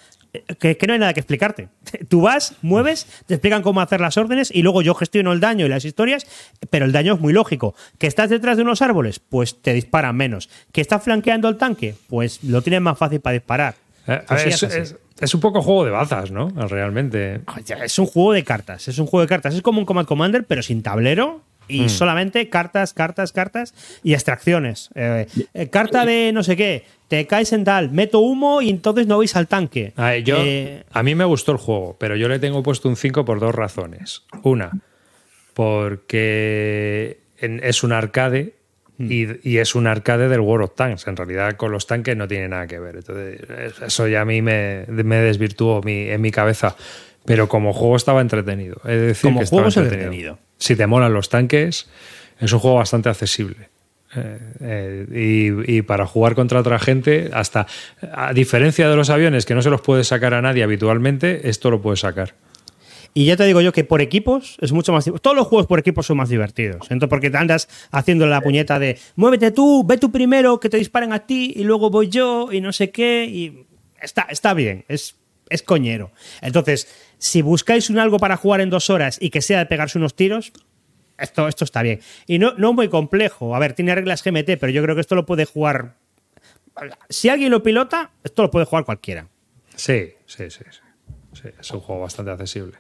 que, 0.58 0.76
que 0.76 0.86
no 0.86 0.92
hay 0.92 0.98
nada 0.98 1.14
que 1.14 1.20
explicarte. 1.20 1.68
Tú 2.08 2.20
vas, 2.22 2.54
mueves, 2.62 3.06
te 3.26 3.34
explican 3.34 3.62
cómo 3.62 3.80
hacer 3.80 4.00
las 4.00 4.16
órdenes 4.16 4.50
y 4.52 4.62
luego 4.62 4.82
yo 4.82 4.94
gestiono 4.94 5.32
el 5.32 5.40
daño 5.40 5.64
y 5.66 5.68
las 5.68 5.84
historias, 5.84 6.26
pero 6.70 6.84
el 6.84 6.92
daño 6.92 7.14
es 7.14 7.20
muy 7.20 7.32
lógico. 7.32 7.74
¿Que 7.98 8.06
estás 8.08 8.28
detrás 8.28 8.56
de 8.56 8.62
unos 8.64 8.82
árboles? 8.82 9.20
Pues 9.20 9.62
te 9.62 9.72
disparan 9.72 10.16
menos. 10.16 10.50
¿Que 10.72 10.80
estás 10.80 11.02
flanqueando 11.02 11.48
el 11.48 11.56
tanque? 11.56 11.94
Pues 12.08 12.42
lo 12.42 12.60
tienes 12.60 12.80
más 12.80 12.98
fácil 12.98 13.20
para 13.20 13.34
disparar. 13.34 13.74
Eh, 14.06 14.20
Pues 14.26 14.42
sí, 14.42 14.48
es, 14.48 14.62
así. 14.64 14.78
es- 14.80 14.96
es 15.20 15.34
un 15.34 15.40
poco 15.40 15.62
juego 15.62 15.84
de 15.84 15.90
bazas, 15.90 16.30
¿no? 16.30 16.48
Realmente. 16.50 17.40
Es 17.84 17.98
un 17.98 18.06
juego 18.06 18.32
de 18.32 18.44
cartas, 18.44 18.88
es 18.88 18.98
un 18.98 19.06
juego 19.06 19.22
de 19.22 19.28
cartas. 19.28 19.54
Es 19.54 19.62
como 19.62 19.78
un 19.80 19.84
Command 19.86 20.06
Commander, 20.08 20.44
pero 20.44 20.62
sin 20.62 20.82
tablero 20.82 21.42
y 21.70 21.82
Hmm. 21.82 21.88
solamente 21.90 22.48
cartas, 22.48 22.94
cartas, 22.94 23.32
cartas 23.32 23.74
y 24.02 24.14
extracciones. 24.14 24.88
Eh, 24.94 25.26
eh, 25.52 25.68
carta 25.68 26.06
de 26.06 26.32
no 26.32 26.42
sé 26.42 26.56
qué, 26.56 26.84
te 27.08 27.26
caes 27.26 27.52
en 27.52 27.64
tal, 27.64 27.90
meto 27.90 28.20
humo 28.20 28.62
y 28.62 28.70
entonces 28.70 29.06
no 29.06 29.18
veis 29.18 29.36
al 29.36 29.48
tanque. 29.48 29.92
A, 29.96 30.10
ver, 30.10 30.24
yo, 30.24 30.36
Eh, 30.38 30.84
a 30.90 31.02
mí 31.02 31.14
me 31.14 31.24
gustó 31.26 31.52
el 31.52 31.58
juego, 31.58 31.96
pero 32.00 32.16
yo 32.16 32.28
le 32.28 32.38
tengo 32.38 32.62
puesto 32.62 32.88
un 32.88 32.96
5 32.96 33.24
por 33.26 33.38
dos 33.38 33.54
razones. 33.54 34.22
Una, 34.44 34.70
porque 35.54 37.20
en- 37.38 37.60
es 37.62 37.82
un 37.82 37.92
arcade 37.92 38.54
y, 38.98 39.26
y 39.48 39.58
es 39.58 39.74
un 39.74 39.86
arcade 39.86 40.28
del 40.28 40.40
World 40.40 40.64
of 40.64 40.74
Tanks. 40.74 41.06
En 41.06 41.16
realidad 41.16 41.56
con 41.56 41.70
los 41.72 41.86
tanques 41.86 42.16
no 42.16 42.26
tiene 42.26 42.48
nada 42.48 42.66
que 42.66 42.78
ver. 42.78 42.96
Entonces, 42.96 43.40
es- 43.48 43.80
eso 43.82 44.08
ya 44.08 44.22
a 44.22 44.24
mí 44.24 44.42
me, 44.42 44.84
me 44.88 45.16
desvirtuó 45.16 45.80
mi- 45.82 46.08
en 46.08 46.20
mi 46.20 46.30
cabeza. 46.30 46.76
Pero 47.24 47.48
como 47.48 47.72
juego 47.72 47.96
estaba 47.96 48.20
entretenido. 48.22 48.76
Es 48.84 49.00
decir, 49.00 49.28
Como 49.30 49.40
que 49.40 49.46
juego 49.46 49.68
entretenido. 49.68 50.38
Si 50.56 50.74
te 50.76 50.86
molan 50.86 51.12
los 51.12 51.28
tanques, 51.28 51.88
es 52.40 52.52
un 52.52 52.58
juego 52.58 52.76
bastante 52.78 53.08
accesible. 53.08 53.68
Eh, 54.16 54.38
eh, 54.60 55.06
y, 55.66 55.76
y 55.76 55.82
para 55.82 56.06
jugar 56.06 56.34
contra 56.34 56.60
otra 56.60 56.78
gente, 56.78 57.28
hasta 57.34 57.66
a 58.12 58.32
diferencia 58.32 58.88
de 58.88 58.96
los 58.96 59.10
aviones 59.10 59.44
que 59.44 59.54
no 59.54 59.60
se 59.60 59.68
los 59.68 59.82
puede 59.82 60.02
sacar 60.04 60.32
a 60.32 60.40
nadie 60.40 60.62
habitualmente, 60.62 61.48
esto 61.50 61.70
lo 61.70 61.82
puedes 61.82 62.00
sacar. 62.00 62.34
Y 63.18 63.24
ya 63.24 63.36
te 63.36 63.44
digo 63.46 63.60
yo 63.60 63.72
que 63.72 63.82
por 63.82 64.00
equipos 64.00 64.56
es 64.60 64.70
mucho 64.70 64.92
más. 64.92 65.10
Todos 65.20 65.36
los 65.36 65.48
juegos 65.48 65.66
por 65.66 65.80
equipos 65.80 66.06
son 66.06 66.18
más 66.18 66.28
divertidos. 66.28 66.82
Entonces, 66.82 67.08
porque 67.08 67.30
te 67.30 67.36
andas 67.36 67.68
haciendo 67.90 68.26
la 68.26 68.40
puñeta 68.40 68.78
de 68.78 68.96
muévete 69.16 69.50
tú, 69.50 69.84
ve 69.84 69.98
tú 69.98 70.12
primero, 70.12 70.60
que 70.60 70.68
te 70.68 70.76
disparen 70.76 71.12
a 71.12 71.26
ti 71.26 71.52
y 71.56 71.64
luego 71.64 71.90
voy 71.90 72.10
yo 72.10 72.52
y 72.52 72.60
no 72.60 72.72
sé 72.72 72.92
qué. 72.92 73.24
Y 73.24 73.66
está, 74.00 74.28
está 74.30 74.54
bien, 74.54 74.84
es, 74.86 75.16
es 75.48 75.64
coñero. 75.64 76.12
Entonces, 76.42 76.86
si 77.18 77.42
buscáis 77.42 77.90
un 77.90 77.98
algo 77.98 78.18
para 78.18 78.36
jugar 78.36 78.60
en 78.60 78.70
dos 78.70 78.88
horas 78.88 79.18
y 79.20 79.30
que 79.30 79.42
sea 79.42 79.58
de 79.58 79.66
pegarse 79.66 79.98
unos 79.98 80.14
tiros, 80.14 80.52
esto, 81.18 81.48
esto 81.48 81.64
está 81.64 81.82
bien. 81.82 81.98
Y 82.28 82.38
no, 82.38 82.54
no 82.56 82.72
muy 82.72 82.88
complejo. 82.88 83.56
A 83.56 83.58
ver, 83.58 83.72
tiene 83.72 83.96
reglas 83.96 84.22
GMT, 84.22 84.58
pero 84.60 84.68
yo 84.68 84.80
creo 84.80 84.94
que 84.94 85.00
esto 85.00 85.16
lo 85.16 85.26
puede 85.26 85.44
jugar. 85.44 85.96
Si 87.08 87.28
alguien 87.28 87.50
lo 87.50 87.64
pilota, 87.64 88.12
esto 88.22 88.42
lo 88.42 88.50
puede 88.52 88.64
jugar 88.64 88.84
cualquiera. 88.84 89.26
Sí, 89.74 90.12
sí, 90.24 90.48
sí, 90.50 90.62
sí. 90.70 90.78
Sí, 91.32 91.48
es 91.58 91.70
un 91.72 91.80
juego 91.80 92.02
bastante 92.02 92.30
accesible. 92.30 92.78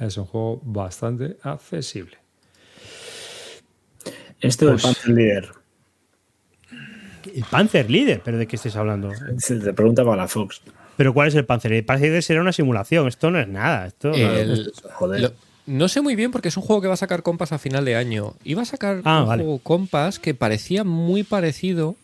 Es 0.00 0.16
un 0.16 0.26
juego 0.26 0.60
bastante 0.64 1.36
accesible. 1.42 2.18
Este 4.40 4.64
del 4.66 4.74
Pues- 4.74 4.82
Panzer 4.84 5.08
Leader. 5.14 5.48
El 7.34 7.44
Panzer 7.50 7.90
Líder, 7.90 8.20
¿pero 8.24 8.38
de 8.38 8.46
qué 8.46 8.56
estáis 8.56 8.76
hablando? 8.76 9.10
Se 9.38 9.56
te 9.56 9.72
pregunta 9.72 10.04
para 10.04 10.16
la 10.16 10.28
Fox. 10.28 10.60
¿Pero 10.96 11.12
cuál 11.12 11.28
es 11.28 11.34
el 11.34 11.44
Panzer? 11.44 11.72
El 11.72 11.84
Panzer 11.84 12.08
Líder 12.08 12.22
será 12.22 12.40
una 12.40 12.52
simulación. 12.52 13.08
Esto 13.08 13.30
no 13.30 13.40
es 13.40 13.48
nada. 13.48 13.86
Esto 13.86 14.08
no- 14.10 14.14
El- 14.16 14.72
Joder. 14.94 15.20
lo- 15.22 15.32
no 15.66 15.88
sé 15.88 16.00
muy 16.00 16.14
bien 16.14 16.30
porque 16.30 16.48
es 16.48 16.56
un 16.56 16.62
juego 16.62 16.80
que 16.82 16.88
va 16.88 16.94
a 16.94 16.98
sacar 16.98 17.22
Compass 17.22 17.52
a 17.52 17.58
final 17.58 17.84
de 17.84 17.96
año. 17.96 18.34
Iba 18.44 18.62
a 18.62 18.66
sacar 18.66 19.00
Ah, 19.04 19.22
un 19.22 19.28
vale. 19.28 19.42
juego 19.42 19.58
Compass 19.58 20.18
que 20.20 20.34
parecía 20.34 20.84
muy 20.84 21.22
parecido 21.24 21.96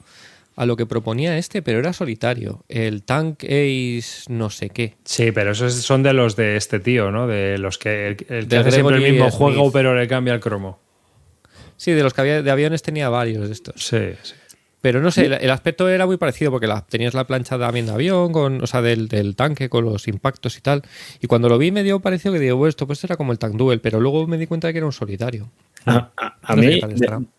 a 0.56 0.66
lo 0.66 0.76
que 0.76 0.86
proponía 0.86 1.38
este, 1.38 1.62
pero 1.62 1.78
era 1.78 1.92
solitario. 1.92 2.64
El 2.68 3.02
Tank 3.04 3.44
Ace 3.44 4.24
no 4.28 4.50
sé 4.50 4.70
qué. 4.70 4.96
Sí, 5.04 5.32
pero 5.32 5.52
esos 5.52 5.72
son 5.74 6.02
de 6.02 6.12
los 6.12 6.36
de 6.36 6.56
este 6.56 6.78
tío, 6.80 7.10
¿no? 7.10 7.26
De 7.26 7.58
los 7.58 7.78
que 7.78 8.08
el, 8.08 8.16
el 8.28 8.48
que 8.48 8.56
hace 8.56 8.70
siempre 8.72 8.96
el 8.96 9.02
mismo 9.12 9.26
Smith. 9.30 9.38
juego, 9.38 9.72
pero 9.72 9.94
le 9.98 10.06
cambia 10.08 10.34
el 10.34 10.40
cromo. 10.40 10.78
Sí, 11.76 11.92
de 11.92 12.02
los 12.02 12.14
que 12.14 12.20
había 12.20 12.42
de 12.42 12.50
aviones 12.50 12.82
tenía 12.82 13.08
varios 13.08 13.46
de 13.48 13.52
estos. 13.54 13.82
Sí, 13.82 13.98
sí. 14.22 14.34
Pero 14.80 15.00
no 15.00 15.12
sé, 15.12 15.26
el, 15.26 15.32
el 15.34 15.50
aspecto 15.50 15.88
era 15.88 16.06
muy 16.06 16.16
parecido 16.16 16.50
porque 16.50 16.66
la- 16.66 16.84
tenías 16.84 17.14
la 17.14 17.24
plancha 17.26 17.56
también 17.56 17.86
de 17.86 17.92
avión, 17.92 18.32
con, 18.32 18.62
o 18.62 18.66
sea, 18.66 18.82
del, 18.82 19.06
del 19.06 19.36
tanque 19.36 19.68
con 19.68 19.84
los 19.84 20.08
impactos 20.08 20.58
y 20.58 20.60
tal. 20.60 20.82
Y 21.20 21.28
cuando 21.28 21.48
lo 21.48 21.56
vi 21.56 21.70
me 21.70 21.84
dio 21.84 22.00
pareció 22.00 22.32
que 22.32 22.40
digo, 22.40 22.56
bueno, 22.56 22.68
esto 22.68 22.86
pues 22.86 23.02
era 23.04 23.16
como 23.16 23.30
el 23.30 23.38
Tank 23.38 23.54
Duel, 23.54 23.80
pero 23.80 24.00
luego 24.00 24.26
me 24.26 24.38
di 24.38 24.46
cuenta 24.48 24.66
de 24.66 24.72
que 24.74 24.78
era 24.78 24.86
un 24.86 24.92
solitario. 24.92 25.50
A, 25.86 26.10
a- 26.16 26.36
a 26.42 26.56
No 26.56 26.62
sé 26.62 26.68
mí 26.68 26.80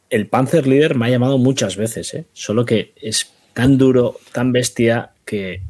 el 0.10 0.28
Panzer 0.28 0.68
Leader 0.68 0.95
me 0.95 1.07
ha 1.07 1.10
llamado 1.10 1.38
muchas 1.38 1.76
veces, 1.76 2.14
¿eh? 2.14 2.26
solo 2.34 2.65
que 2.65 2.94
es 3.02 3.32
tan 3.53 3.78
duro, 3.78 4.18
tan 4.32 4.52
bestia 4.52 5.11
que 5.26 5.61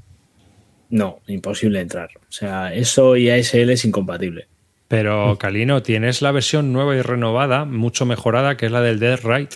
no, 0.89 1.19
imposible 1.27 1.79
entrar. 1.79 2.09
O 2.17 2.31
sea, 2.31 2.73
eso 2.73 3.15
y 3.15 3.29
ASL 3.29 3.69
es 3.71 3.85
incompatible. 3.85 4.47
Pero, 4.89 5.37
Calino, 5.39 5.81
tienes 5.81 6.21
la 6.21 6.31
versión 6.31 6.73
nueva 6.73 6.95
y 6.95 7.01
renovada, 7.01 7.65
mucho 7.65 8.05
mejorada, 8.05 8.57
que 8.57 8.65
es 8.67 8.71
la 8.71 8.81
del 8.81 8.99
Dead 8.99 9.19
Right. 9.23 9.53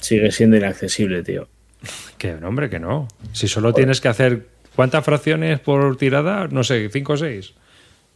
Sigue 0.00 0.30
siendo 0.32 0.56
inaccesible, 0.56 1.22
tío. 1.22 1.48
Que 2.18 2.32
hombre, 2.36 2.70
que 2.70 2.78
no. 2.80 3.08
Si 3.32 3.48
solo 3.48 3.74
tienes 3.74 4.00
que 4.00 4.08
hacer. 4.08 4.46
¿Cuántas 4.74 5.04
fracciones 5.04 5.60
por 5.60 5.96
tirada? 5.98 6.48
No 6.48 6.64
sé, 6.64 6.88
¿cinco 6.90 7.12
o 7.12 7.16
seis? 7.18 7.52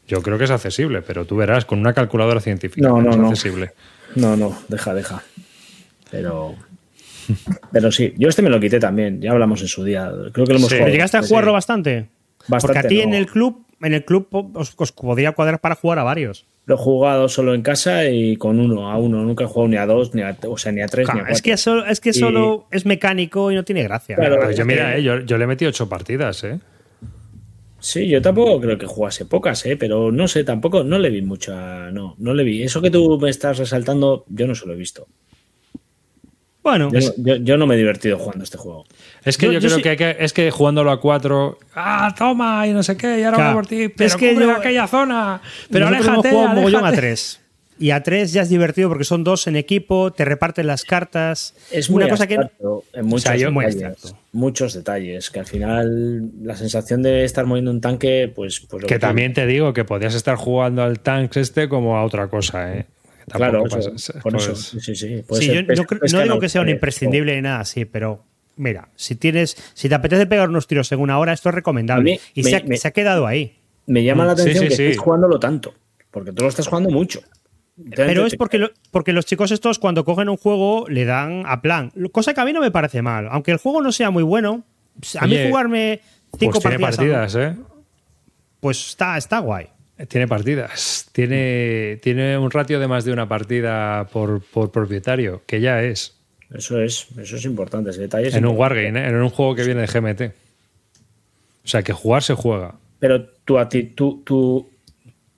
Yo 0.09 0.23
creo 0.23 0.39
que 0.39 0.45
es 0.45 0.51
accesible, 0.51 1.03
pero 1.03 1.25
tú 1.27 1.37
verás, 1.37 1.65
con 1.65 1.79
una 1.79 1.93
calculadora 1.93 2.41
científica 2.41 2.89
No, 2.89 3.01
no, 3.01 3.11
es 3.11 3.17
no. 3.17 3.29
accesible. 3.29 3.71
No, 4.17 4.37
no, 4.37 4.59
deja, 4.69 4.95
deja. 4.95 5.23
Pero. 6.11 6.55
Pero 7.73 7.93
sí, 7.93 8.15
yo 8.17 8.29
este 8.31 8.41
me 8.43 8.49
lo 8.49 8.59
quité 8.59 8.81
también, 8.81 9.21
ya 9.21 9.33
hablamos 9.33 9.61
en 9.61 9.69
su 9.69 9.85
día. 9.85 10.11
Creo 10.33 10.47
que 10.47 10.53
lo 10.55 10.59
hemos 10.59 10.63
Sí. 10.71 10.77
¿Pero 10.77 10.79
jugado. 10.85 10.93
llegaste 10.93 11.17
a 11.19 11.23
Sí. 11.23 11.29
jugarlo 11.29 11.53
bastante? 11.53 12.09
Bastante 12.49 12.67
Porque 12.67 12.79
a 12.79 12.89
ti 12.89 13.01
en 13.03 13.13
el 13.13 13.27
club, 13.27 13.67
en 13.83 13.93
el 13.93 14.05
club 14.05 14.29
os, 14.55 14.73
os 14.77 14.93
podría 14.93 15.33
cuadrar 15.33 15.61
para 15.61 15.75
jugar 15.75 15.99
a 15.99 16.05
varios. 16.05 16.47
Lo 16.65 16.75
he 16.77 16.79
jugado 16.79 17.29
solo 17.29 17.55
en 17.55 17.61
casa 17.63 18.07
y 18.07 18.37
con 18.37 18.59
uno, 18.61 18.91
a 18.91 18.97
uno. 18.99 19.23
Nunca 19.25 19.45
he 19.45 19.47
jugado 19.47 19.69
ni 19.69 19.77
a 19.77 19.85
dos, 19.87 20.15
ni 20.15 20.23
a, 20.23 20.37
o 20.47 20.57
sea, 20.57 20.73
ni 20.73 20.81
a 20.81 20.87
tres, 20.87 21.07
ni 21.07 21.11
a 21.11 21.13
Claro, 21.13 21.19
cuatro. 21.27 21.35
es 21.35 21.43
que 21.43 21.57
solo, 21.59 21.85
es 21.85 22.01
que 22.01 22.11
Y- 22.11 22.15
solo 22.15 22.67
es 22.71 22.87
mecánico 22.87 23.51
y 23.53 23.55
no 23.55 23.65
tiene 23.65 23.83
gracia. 23.83 24.17
Claro, 24.17 24.39
Pues 24.43 24.57
yo, 24.57 24.65
mira, 24.65 24.93
que- 24.95 25.01
eh, 25.01 25.03
yo, 25.03 25.21
yo 25.21 25.37
le 25.37 25.47
metí 25.47 25.67
ocho 25.67 25.87
partidas, 25.89 26.45
¿eh? 26.45 26.59
Sí, 27.81 28.09
yo 28.09 28.21
tampoco 28.21 28.61
creo 28.61 28.77
que 28.77 28.87
jugase 28.87 29.25
pocas, 29.25 29.65
¿eh? 29.67 29.77
pero 29.77 30.11
no 30.11 30.27
sé, 30.27 30.43
tampoco, 30.45 30.83
no 30.83 30.99
le 30.99 31.11
vi 31.11 31.23
mucha, 31.23 31.91
no, 31.93 32.15
no 32.19 32.35
le 32.35 32.43
vi. 32.43 32.63
Eso 32.63 32.83
que 32.83 32.91
tú 32.91 33.19
me 33.21 33.31
estás 33.31 33.59
resaltando, 33.59 34.25
yo 34.29 34.47
no 34.49 34.55
se 34.57 34.67
lo 34.67 34.73
he 34.73 34.77
visto. 34.77 35.07
Bueno, 36.63 36.91
Yo, 36.93 36.99
no- 37.01 37.15
yo- 37.19 37.37
yo 37.37 37.57
no 37.57 37.67
me 37.67 37.77
he 37.77 37.79
divertido 37.79 38.19
jugando 38.19 38.45
este 38.45 38.59
juego. 38.59 38.85
Es 39.25 39.39
que 39.39 39.47
Yo- 39.47 39.53
yo, 39.53 39.61
yo 39.61 39.69
creo 39.69 39.77
sí- 39.77 39.83
que, 39.83 39.89
hay 39.91 39.97
que 39.97 40.17
es 40.19 40.33
que 40.33 40.51
jugándolo 40.51 40.91
a 40.91 41.01
cuatro, 41.01 41.59
ah, 41.75 42.13
toma, 42.19 42.67
y 42.67 42.73
no 42.73 42.83
sé 42.83 42.97
qué, 42.97 43.21
y 43.21 43.23
ahora 43.23 43.37
Claro. 43.37 43.53
voy 43.55 43.63
por 43.63 43.67
ti, 43.69 43.89
pero 43.89 44.07
Es 44.07 44.17
que 44.17 44.35
yo- 44.35 44.51
aquella 44.51 44.87
zona, 44.87 45.41
pero 45.71 45.89
nosotros 45.89 46.07
hemos 46.09 46.25
aléjate, 46.27 46.55
mogollón 46.57 46.85
a 46.85 46.89
aléjate. 46.89 46.97
tres. 47.09 47.41
Y 47.81 47.91
a 47.93 48.03
tres 48.03 48.33
ya 48.33 48.43
es 48.43 48.49
divertido 48.49 48.89
porque 48.89 49.05
son 49.05 49.23
dos 49.25 49.47
en 49.47 49.55
equipo, 49.57 50.13
te 50.13 50.25
reparten 50.25 50.67
las 50.67 50.85
cartas. 50.85 51.55
Es 51.71 51.89
muy 51.91 52.03
una 52.03 52.11
cosa 52.11 52.27
que 52.27 52.35
en 52.35 53.05
muchos, 53.07 53.25
O 53.27 53.29
sea, 53.29 53.37
yo- 53.37 53.53
muy 53.53 53.65
detalles, 53.67 53.85
abstracto. 53.87 54.19
muchos 54.33 54.75
detalles, 54.75 55.31
que 55.31 55.39
al 55.41 55.47
final 55.47 56.31
la 56.43 56.57
sensación 56.57 57.03
de 57.03 57.25
estar 57.25 57.47
moviendo 57.47 57.71
un 57.71 57.81
tanque, 57.81 58.33
pues... 58.35 58.61
pues 58.69 58.83
lo 58.83 58.89
Que 58.89 58.97
tú- 58.97 59.01
también 59.01 59.33
te 59.33 59.47
digo 59.47 59.73
que 59.73 59.85
podías 59.85 60.15
estar 60.15 60.37
jugando 60.37 60.83
al 60.83 61.01
tanks 61.01 61.37
este 61.37 61.69
como 61.69 61.97
a 61.97 62.05
otra 62.05 62.29
cosa, 62.29 62.77
¿eh? 62.77 62.87
Claro, 63.31 63.59
Tampoco 63.63 63.79
eso, 63.81 63.91
pasa- 63.93 64.21
por 64.21 64.35
eso. 64.37 64.57
Sí, 64.57 64.81
sí, 64.81 64.95
sí. 64.97 65.23
Puede 65.27 65.43
Sí, 65.43 65.49
ser 65.49 65.55
yo 65.57 65.63
no, 66.19 66.23
digo 66.23 66.41
que 66.41 66.49
sea 66.49 66.61
un 66.63 66.69
autores, 66.69 66.77
imprescindible 66.77 67.37
ni 67.37 67.43
nada 67.43 67.61
así, 67.61 67.85
pero 67.85 68.25
mira, 68.57 68.89
si 68.97 69.15
tienes, 69.17 69.55
si 69.75 69.89
te 69.89 69.95
apetece 69.95 70.27
pegar 70.27 70.49
unos 70.49 70.67
tiros 70.67 70.91
en 70.93 71.01
una 71.01 71.19
hora, 71.19 71.33
esto 71.35 71.51
es 71.51 71.55
recomendable. 71.55 72.13
Mí 72.13 72.21
y 72.35 72.43
me- 72.43 72.51
se, 72.51 72.57
ha, 72.57 72.63
me- 72.65 72.77
se 72.79 72.89
ha 72.89 72.91
quedado 72.91 73.27
ahí. 73.27 73.59
Me 73.87 74.03
llama 74.03 74.25
la 74.25 74.33
Mm, 74.33 74.37
sí, 74.37 74.43
atención 74.43 74.65
sí, 74.65 74.69
que 74.71 74.77
sí. 74.77 74.83
estés 74.87 74.99
jugándolo 74.99 75.39
tanto, 75.39 75.75
porque 76.11 76.33
tú 76.33 76.43
lo 76.43 76.49
estás 76.49 76.67
jugando 76.67 76.89
mucho. 76.91 77.21
Pero 77.95 78.27
es 78.27 78.35
porque, 78.37 78.59
lo- 78.59 78.71
porque 78.91 79.13
los 79.13 79.25
chicos 79.27 79.51
estos 79.51 79.79
cuando 79.79 80.05
cogen 80.05 80.29
un 80.29 80.37
juego 80.37 80.87
le 80.89 81.05
dan 81.05 81.45
a 81.47 81.61
plan. 81.63 81.93
Cosa 82.13 82.35
que 82.35 82.41
a 82.41 82.45
mí 82.45 82.53
no 82.53 82.61
me 82.61 82.71
parece 82.71 83.03
mal. 83.03 83.29
Aunque 83.31 83.53
el 83.53 83.59
juego 83.59 83.83
no 83.83 83.93
sea 83.93 84.11
muy 84.11 84.23
bueno, 84.23 84.65
a 85.19 85.27
mí 85.27 85.35
Oye, 85.35 85.49
jugarme 85.49 86.01
cinco 86.39 86.53
Pues 86.61 86.63
tiene 86.65 86.79
partidas, 86.79 87.35
¿eh? 87.37 87.55
pues 88.61 88.89
está, 88.91 89.17
está 89.17 89.39
guay. 89.39 89.67
Tiene 90.09 90.29
partidas. 90.29 91.09
Tiene, 91.13 91.99
tiene 92.03 92.39
un 92.39 92.51
ratio 92.51 92.79
de 92.79 92.87
más 92.87 93.05
de 93.05 93.13
una 93.13 93.29
partida 93.29 94.07
por, 94.13 94.41
por 94.43 94.71
propietario, 94.71 95.43
que 95.47 95.61
ya 95.61 95.83
es. 95.83 96.15
Eso 96.55 96.81
es, 96.81 97.07
eso 97.19 97.37
es 97.37 97.45
importante, 97.45 97.91
ese 97.91 98.03
detalle. 98.03 98.29
es 98.29 98.35
En 98.35 98.47
un. 98.47 98.57
Wargame, 98.57 99.01
¿eh? 99.01 99.09
en 99.09 99.17
un 99.17 99.29
juego 99.31 99.55
que 99.55 99.65
viene 99.65 99.81
de 99.83 99.87
GMT. 99.87 100.35
O 101.65 101.69
sea, 101.69 101.83
que 101.83 101.93
jugar 101.93 102.23
se 102.23 102.35
juega. 102.35 102.75
Pero 103.01 103.25
tu, 103.45 103.57
tu, 103.95 104.23
tu, 104.25 104.71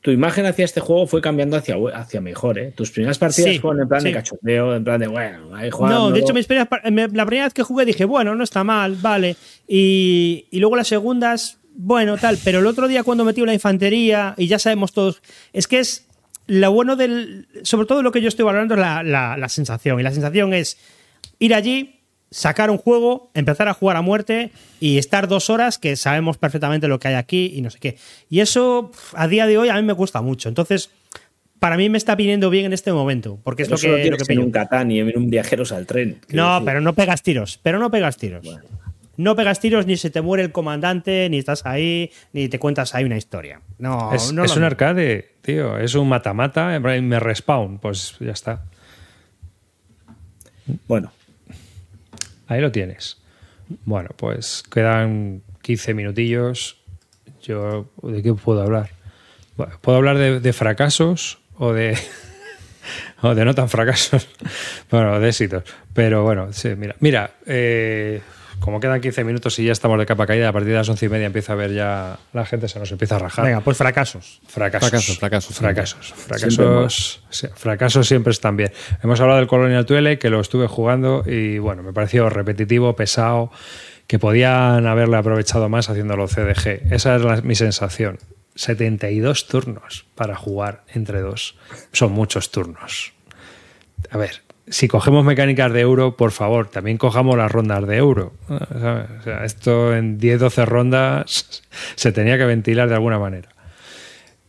tu 0.00 0.10
imagen 0.10 0.46
hacia 0.46 0.64
este 0.64 0.80
juego 0.80 1.06
fue 1.06 1.20
cambiando 1.20 1.56
hacia, 1.56 1.76
hacia 1.94 2.20
mejor, 2.20 2.58
¿eh? 2.58 2.72
Tus 2.74 2.90
primeras 2.90 3.18
partidas 3.18 3.52
Sí, 3.52 3.58
fueron 3.58 3.82
en 3.82 3.88
plan 3.88 4.02
de 4.02 4.08
sí. 4.10 4.14
cachondeo, 4.14 4.74
en 4.74 4.82
plan 4.84 4.98
de, 5.00 5.06
bueno, 5.08 5.54
ahí 5.54 5.68
No, 5.70 5.76
jugando. 5.76 6.10
de 6.12 6.20
hecho, 6.20 6.32
mis 6.32 6.46
primeras 6.46 6.68
la 7.12 7.26
primera 7.26 7.44
vez 7.46 7.52
que 7.54 7.62
jugué 7.62 7.84
dije, 7.84 8.04
bueno, 8.06 8.34
no 8.34 8.42
está 8.44 8.64
mal, 8.64 8.96
vale. 8.96 9.36
Y, 9.68 10.46
y 10.50 10.58
luego 10.58 10.76
las 10.76 10.88
segundas, 10.88 11.58
bueno, 11.74 12.16
tal. 12.16 12.38
Pero 12.42 12.60
el 12.60 12.66
otro 12.66 12.88
día 12.88 13.02
cuando 13.02 13.24
metí 13.24 13.44
la 13.44 13.52
infantería, 13.54 14.34
y 14.36 14.46
ya 14.46 14.58
sabemos 14.58 14.92
todos, 14.92 15.22
es 15.52 15.66
que 15.68 15.78
es 15.80 16.06
lo 16.46 16.72
bueno 16.72 16.96
del. 16.96 17.46
Sobre 17.62 17.86
todo 17.86 18.02
lo 18.02 18.10
que 18.10 18.20
yo 18.22 18.28
estoy 18.28 18.44
valorando 18.44 18.74
es 18.74 18.80
la, 18.80 19.02
la- 19.02 19.36
la 19.36 19.48
sensación. 19.48 20.00
Y 20.00 20.02
la 20.02 20.12
sensación 20.12 20.52
es 20.54 20.78
ir 21.38 21.54
allí, 21.54 21.99
sacar 22.30 22.70
un 22.70 22.78
juego, 22.78 23.30
empezar 23.34 23.68
a 23.68 23.74
jugar 23.74 23.96
a 23.96 24.02
muerte 24.02 24.50
y 24.78 24.98
estar 24.98 25.28
dos 25.28 25.50
horas 25.50 25.78
que 25.78 25.96
sabemos 25.96 26.38
perfectamente 26.38 26.88
lo 26.88 26.98
que 27.00 27.08
hay 27.08 27.14
aquí 27.14 27.52
y 27.54 27.60
no 27.60 27.70
sé 27.70 27.78
qué. 27.78 27.96
Y 28.28 28.40
eso 28.40 28.92
a 29.14 29.26
día 29.28 29.46
de 29.46 29.58
hoy 29.58 29.68
a 29.68 29.74
mí 29.74 29.82
me 29.82 29.94
cuesta 29.94 30.22
mucho. 30.22 30.48
Entonces, 30.48 30.90
para 31.58 31.76
mí 31.76 31.88
me 31.88 31.98
está 31.98 32.14
viniendo 32.14 32.48
bien 32.48 32.66
en 32.66 32.72
este 32.72 32.92
momento, 32.92 33.38
porque 33.42 33.64
Pero 33.64 33.76
es 33.76 33.82
lo 33.82 33.90
no 33.90 33.96
que, 33.96 34.10
lo 34.10 34.16
que 34.16 34.38
un 34.38 34.50
Catán 34.50 34.90
y 34.90 35.00
en 35.00 35.16
un 35.16 35.28
viajeros 35.28 35.72
al 35.72 35.86
tren. 35.86 36.20
No, 36.30 36.54
decir. 36.54 36.66
pero 36.66 36.80
no 36.80 36.94
pegas 36.94 37.22
tiros, 37.22 37.58
pero 37.62 37.78
no 37.78 37.90
pegas 37.90 38.16
tiros. 38.16 38.46
No 39.16 39.36
pegas 39.36 39.60
tiros 39.60 39.86
ni 39.86 39.98
se 39.98 40.08
te 40.08 40.22
muere 40.22 40.44
el 40.44 40.52
comandante, 40.52 41.28
ni 41.28 41.38
estás 41.38 41.66
ahí, 41.66 42.10
ni 42.32 42.48
te 42.48 42.58
cuentas 42.58 42.94
ahí 42.94 43.04
una 43.04 43.18
historia. 43.18 43.60
No, 43.78 44.14
es 44.14 44.32
no 44.32 44.44
es 44.44 44.52
un 44.52 44.62
mismo. 44.62 44.66
arcade, 44.66 45.32
tío. 45.42 45.76
Es 45.76 45.94
un 45.94 46.08
mata-mata, 46.08 46.80
me 46.80 47.20
respawn. 47.20 47.78
Pues 47.78 48.16
ya 48.18 48.32
está. 48.32 48.62
Bueno, 50.88 51.12
Ahí 52.50 52.60
lo 52.60 52.72
tienes. 52.72 53.16
Bueno, 53.84 54.10
pues 54.16 54.64
quedan 54.72 55.42
15 55.62 55.94
minutillos. 55.94 56.82
Yo, 57.40 57.88
¿de 58.02 58.24
qué 58.24 58.34
puedo 58.34 58.60
hablar? 58.60 58.90
Puedo 59.80 59.98
hablar 59.98 60.18
de, 60.18 60.40
de 60.40 60.52
fracasos 60.52 61.38
o 61.56 61.72
de, 61.72 61.96
o 63.22 63.36
de 63.36 63.44
no 63.44 63.54
tan 63.54 63.68
fracasos. 63.68 64.28
Bueno, 64.90 65.20
de 65.20 65.28
éxitos. 65.28 65.62
Pero 65.94 66.24
bueno, 66.24 66.52
sí, 66.52 66.74
mira. 66.74 66.96
Mira, 66.98 67.30
eh, 67.46 68.20
como 68.60 68.78
quedan 68.80 69.00
15 69.00 69.24
minutos 69.24 69.58
y 69.58 69.64
ya 69.64 69.72
estamos 69.72 69.98
de 69.98 70.06
capa 70.06 70.26
caída, 70.26 70.48
a 70.48 70.52
partir 70.52 70.70
de 70.70 70.76
las 70.76 70.88
11 70.88 71.06
y 71.06 71.08
media 71.08 71.26
empieza 71.26 71.54
a 71.54 71.56
ver 71.56 71.72
ya 71.74 72.18
la 72.32 72.46
gente 72.46 72.68
se 72.68 72.78
nos 72.78 72.92
empieza 72.92 73.16
a 73.16 73.18
rajar. 73.18 73.44
Venga, 73.44 73.60
pues 73.62 73.76
fracasos. 73.76 74.40
Fracasos. 74.46 74.90
Fracasos, 74.90 75.16
fracasos, 75.18 75.56
Fracasos. 75.56 76.06
Siempre 76.54 76.66
Fracasos, 76.66 77.22
sí, 77.30 77.46
fracasos 77.54 78.06
siempre 78.06 78.30
están 78.32 78.56
bien. 78.56 78.72
Hemos 79.02 79.20
hablado 79.20 79.38
del 79.40 79.48
Colonial 79.48 79.86
Tuele, 79.86 80.18
que 80.18 80.30
lo 80.30 80.40
estuve 80.40 80.66
jugando 80.68 81.24
y 81.26 81.58
bueno, 81.58 81.82
me 81.82 81.92
pareció 81.92 82.28
repetitivo, 82.30 82.94
pesado, 82.94 83.50
que 84.06 84.18
podían 84.18 84.86
haberle 84.86 85.16
aprovechado 85.16 85.68
más 85.68 85.88
haciéndolo 85.88 86.28
CDG. 86.28 86.92
Esa 86.92 87.16
es 87.16 87.22
la- 87.22 87.40
mi 87.42 87.54
sensación. 87.54 88.18
72 88.56 89.46
turnos 89.46 90.06
para 90.14 90.36
jugar 90.36 90.84
entre 90.92 91.20
dos. 91.20 91.56
Son 91.92 92.12
muchos 92.12 92.50
turnos. 92.50 93.12
A 94.10 94.18
ver, 94.18 94.42
si 94.70 94.88
cogemos 94.88 95.24
mecánicas 95.24 95.72
de 95.72 95.80
euro, 95.80 96.16
por 96.16 96.30
favor, 96.30 96.68
también 96.68 96.96
cojamos 96.96 97.36
las 97.36 97.50
rondas 97.50 97.86
de 97.86 97.96
euro. 97.96 98.32
¿sabes? 98.48 99.10
O 99.20 99.22
sea, 99.22 99.44
esto 99.44 99.94
en 99.94 100.18
10-12 100.18 100.64
rondas 100.64 101.62
se 101.96 102.12
tenía 102.12 102.38
que 102.38 102.44
ventilar 102.44 102.88
de 102.88 102.94
alguna 102.94 103.18
manera. 103.18 103.48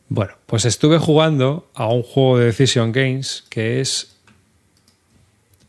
Bueno, 0.10 0.34
pues 0.46 0.66
estuve 0.66 0.98
jugando 1.00 1.70
a 1.74 1.88
un 1.88 2.04
juego 2.04 2.38
de 2.38 2.46
Decision 2.46 2.92
Games 2.92 3.46
que 3.50 3.82
es 3.82 4.16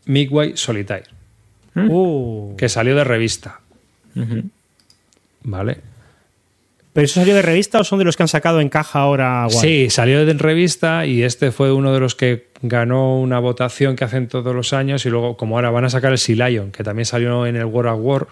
Midway 0.04 0.56
Solitaire, 0.56 1.06
Uh, 1.74 2.54
que 2.56 2.68
salió 2.68 2.94
de 2.94 3.02
revista. 3.02 3.60
¿Vale? 5.42 5.78
¿Pero 6.92 7.04
eso 7.06 7.20
salió 7.20 7.34
de 7.34 7.42
revista 7.42 7.80
o 7.80 7.84
son 7.84 7.98
de 7.98 8.04
los 8.04 8.16
que 8.16 8.22
han 8.24 8.28
sacado 8.28 8.60
en 8.60 8.68
caja 8.68 8.98
ahora? 9.00 9.46
guay? 9.50 9.58
Sí, 9.86 9.90
salió 9.90 10.26
de 10.26 10.32
revista 10.34 11.06
y 11.06 11.22
este 11.22 11.50
fue 11.50 11.72
uno 11.72 11.92
de 11.94 12.00
los 12.00 12.14
que 12.14 12.48
ganó 12.60 13.18
una 13.18 13.38
votación 13.38 13.96
que 13.96 14.04
hacen 14.04 14.28
todos 14.28 14.54
los 14.54 14.72
años 14.74 15.06
y 15.06 15.08
luego, 15.08 15.36
como 15.38 15.56
ahora 15.56 15.70
van 15.70 15.84
a 15.86 15.90
sacar 15.90 16.12
el 16.12 16.18
Sea 16.18 16.48
Lion, 16.48 16.70
que 16.70 16.84
también 16.84 17.06
salió 17.06 17.46
en 17.46 17.56
el 17.56 17.64
World 17.64 17.92
of 17.92 18.00
War 18.02 18.26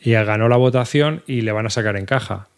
y 0.00 0.12
ganó 0.12 0.48
la 0.48 0.56
votación 0.56 1.22
y 1.26 1.40
le 1.40 1.50
van 1.52 1.66
a 1.66 1.70
sacar 1.70 1.96
en 1.96 2.06
caja. 2.06 2.48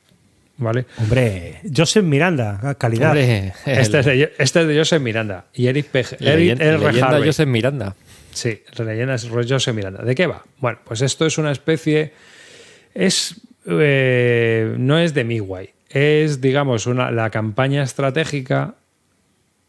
¿Vale? 0.57 0.85
Hombre, 0.99 1.61
Joseph 1.75 2.05
Miranda, 2.05 2.77
calidad. 2.79 3.09
Hombre, 3.09 3.53
el- 3.67 3.79
Este 3.79 3.99
es, 4.01 4.07
de, 4.07 4.33
este 4.39 4.61
es 4.61 4.67
de 4.69 4.79
Joseph 4.79 5.03
Miranda 5.03 5.47
y 5.53 5.67
Eric, 5.67 5.91
Pej- 5.91 6.17
Eric 6.21 6.59
leyenda. 6.61 7.19
Joseph 7.25 7.49
Miranda. 7.49 7.97
Sí, 8.33 8.63
leyenda 8.79 9.15
es 9.15 9.29
Joseph 9.29 9.75
Miranda. 9.75 10.05
¿De 10.05 10.15
qué 10.15 10.27
va? 10.29 10.45
Bueno, 10.59 10.79
pues 10.85 11.01
esto 11.03 11.27
es 11.27 11.39
una 11.39 11.51
especie. 11.51 12.13
Es. 12.95 13.35
Eh, 13.67 14.75
no 14.79 14.99
es 14.99 15.15
de 15.15 15.25
Midway. 15.25 15.71
Es, 15.89 16.41
digamos, 16.41 16.87
una, 16.87 17.11
la 17.11 17.31
campaña 17.31 17.83
estratégica 17.83 18.75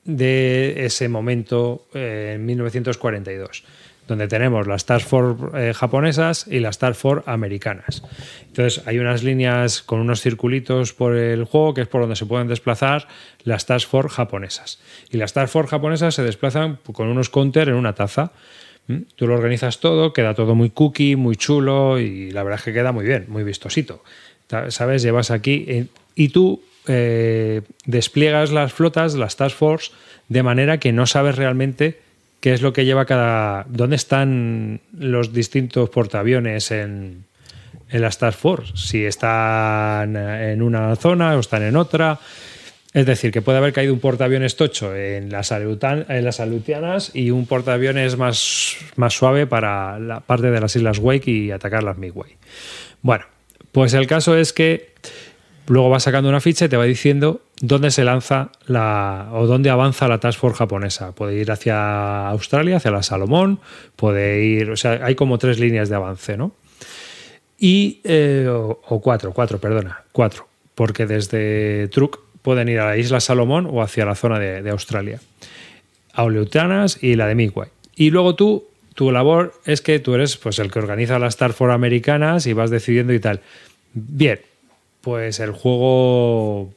de 0.05 0.85
ese 0.85 1.09
momento 1.09 1.87
eh, 1.93 2.33
en 2.35 2.45
1942, 2.45 3.63
donde 4.07 4.27
tenemos 4.27 4.67
las 4.67 4.85
Task 4.85 5.07
Force 5.07 5.43
eh, 5.55 5.73
japonesas 5.73 6.47
y 6.47 6.59
las 6.59 6.77
Task 6.77 6.99
Force 6.99 7.23
americanas. 7.29 8.03
Entonces 8.47 8.85
hay 8.87 8.99
unas 8.99 9.23
líneas 9.23 9.81
con 9.81 9.99
unos 9.99 10.21
circulitos 10.21 10.93
por 10.93 11.15
el 11.15 11.43
juego 11.43 11.73
que 11.73 11.81
es 11.81 11.87
por 11.87 12.01
donde 12.01 12.15
se 12.15 12.27
pueden 12.27 12.47
desplazar 12.47 13.07
las 13.43 13.65
Task 13.65 13.89
Force 13.89 14.15
japonesas. 14.15 14.79
Y 15.09 15.17
las 15.17 15.33
Task 15.33 15.51
Force 15.51 15.71
japonesas 15.71 16.13
se 16.15 16.23
desplazan 16.23 16.77
con 16.93 17.07
unos 17.07 17.29
counter 17.29 17.69
en 17.69 17.75
una 17.75 17.93
taza. 17.93 18.31
¿Mm? 18.87 18.97
Tú 19.15 19.27
lo 19.27 19.33
organizas 19.33 19.79
todo, 19.79 20.13
queda 20.13 20.33
todo 20.33 20.55
muy 20.55 20.69
cookie, 20.69 21.15
muy 21.15 21.35
chulo 21.35 21.99
y 21.99 22.31
la 22.31 22.43
verdad 22.43 22.59
es 22.59 22.65
que 22.65 22.73
queda 22.73 22.91
muy 22.91 23.05
bien, 23.05 23.25
muy 23.27 23.43
vistosito. 23.43 24.03
¿Sabes? 24.69 25.01
Llevas 25.01 25.31
aquí 25.31 25.65
eh, 25.67 25.87
y 26.13 26.29
tú 26.29 26.61
eh, 26.87 27.61
despliegas 27.85 28.51
las 28.51 28.73
flotas, 28.73 29.15
las 29.15 29.37
Task 29.37 29.57
Force, 29.57 29.91
de 30.29 30.43
manera 30.43 30.79
que 30.79 30.91
no 30.91 31.07
sabes 31.07 31.35
realmente 31.35 31.99
qué 32.41 32.53
es 32.53 32.61
lo 32.61 32.73
que 32.73 32.85
lleva 32.85 33.05
cada. 33.05 33.65
dónde 33.67 33.95
están 33.95 34.81
los 34.95 35.33
distintos 35.33 35.89
portaaviones 35.89 36.69
en, 36.69 37.25
en 37.89 38.01
las 38.01 38.19
Task 38.19 38.37
Force. 38.37 38.73
Si 38.75 39.03
están 39.03 40.15
en 40.15 40.61
una 40.61 40.95
zona 40.95 41.35
o 41.35 41.39
están 41.39 41.63
en 41.63 41.75
otra. 41.75 42.19
Es 42.95 43.05
decir, 43.05 43.31
que 43.33 43.41
puede 43.41 43.57
haber 43.57 43.73
caído 43.73 43.93
un 43.93 43.99
portaaviones 43.99 44.55
tocho 44.55 44.95
en 44.95 45.29
las, 45.29 45.51
Aleutian- 45.51 46.05
en 46.07 46.23
las 46.23 46.39
Aleutianas 46.39 47.11
y 47.13 47.29
un 47.29 47.45
portaaviones 47.45 48.15
más, 48.17 48.77
más 48.95 49.13
suave 49.13 49.45
para 49.47 49.99
la 49.99 50.21
parte 50.21 50.49
de 50.49 50.61
las 50.61 50.77
Islas 50.77 50.99
Wake 50.99 51.29
y 51.29 51.51
atacar 51.51 51.83
las 51.83 51.97
Midway. 51.97 52.37
Bueno, 53.01 53.25
pues 53.73 53.93
el 53.93 54.07
caso 54.07 54.37
es 54.37 54.53
que 54.53 54.93
luego 55.67 55.89
va 55.89 55.99
sacando 55.99 56.29
una 56.29 56.39
ficha 56.39 56.63
y 56.65 56.69
te 56.69 56.77
va 56.77 56.85
diciendo 56.85 57.41
dónde 57.59 57.91
se 57.91 58.05
lanza 58.05 58.51
la 58.65 59.27
o 59.33 59.45
dónde 59.45 59.69
avanza 59.69 60.07
la 60.07 60.21
Task 60.21 60.39
Force 60.39 60.57
japonesa. 60.57 61.11
Puede 61.11 61.35
ir 61.35 61.51
hacia 61.51 62.29
Australia, 62.29 62.77
hacia 62.77 62.91
la 62.91 63.03
Salomón, 63.03 63.59
puede 63.97 64.41
ir, 64.45 64.69
o 64.71 64.77
sea, 64.77 65.01
hay 65.03 65.15
como 65.15 65.37
tres 65.37 65.59
líneas 65.59 65.89
de 65.89 65.95
avance, 65.95 66.37
¿no? 66.37 66.53
Y, 67.59 67.99
eh, 68.05 68.47
o 68.47 69.01
cuatro, 69.01 69.33
cuatro, 69.33 69.59
perdona, 69.59 70.05
cuatro, 70.13 70.47
porque 70.75 71.05
desde 71.05 71.89
Truk 71.89 72.23
pueden 72.45 72.69
ir 72.69 72.79
a 72.79 72.85
la 72.85 72.97
isla 72.97 73.19
Salomón 73.19 73.67
o 73.71 73.81
hacia 73.81 74.05
la 74.05 74.13
zona 74.13 74.37
de, 74.37 74.69
Australia. 74.69 75.19
Aleutianas 76.13 76.99
y 77.01 77.15
la 77.15 77.25
de 77.25 77.33
Midway. 77.33 77.69
Y 77.95 78.11
luego 78.11 78.35
tú, 78.35 78.67
tu 78.93 79.11
labor 79.11 79.59
es 79.65 79.81
que 79.81 79.97
tú 79.97 80.13
eres 80.13 80.37
pues, 80.37 80.59
el 80.59 80.71
que 80.71 80.77
organiza 80.77 81.17
las 81.17 81.33
Star 81.33 81.53
Force 81.53 81.73
americanas 81.73 82.45
y 82.45 82.53
vas 82.53 82.69
decidiendo 82.69 83.13
y 83.13 83.19
tal. 83.19 83.41
Bien, 83.93 84.41
pues 85.01 85.39
el 85.39 85.53
juego 85.53 86.71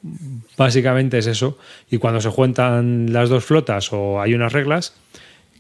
básicamente 0.57 1.19
es 1.19 1.27
eso. 1.27 1.59
Y 1.91 1.99
cuando 1.99 2.23
se 2.23 2.31
juntan 2.31 3.13
las 3.13 3.29
dos 3.29 3.45
flotas 3.45 3.93
o 3.93 4.23
hay 4.23 4.33
unas 4.33 4.55
reglas, 4.55 4.95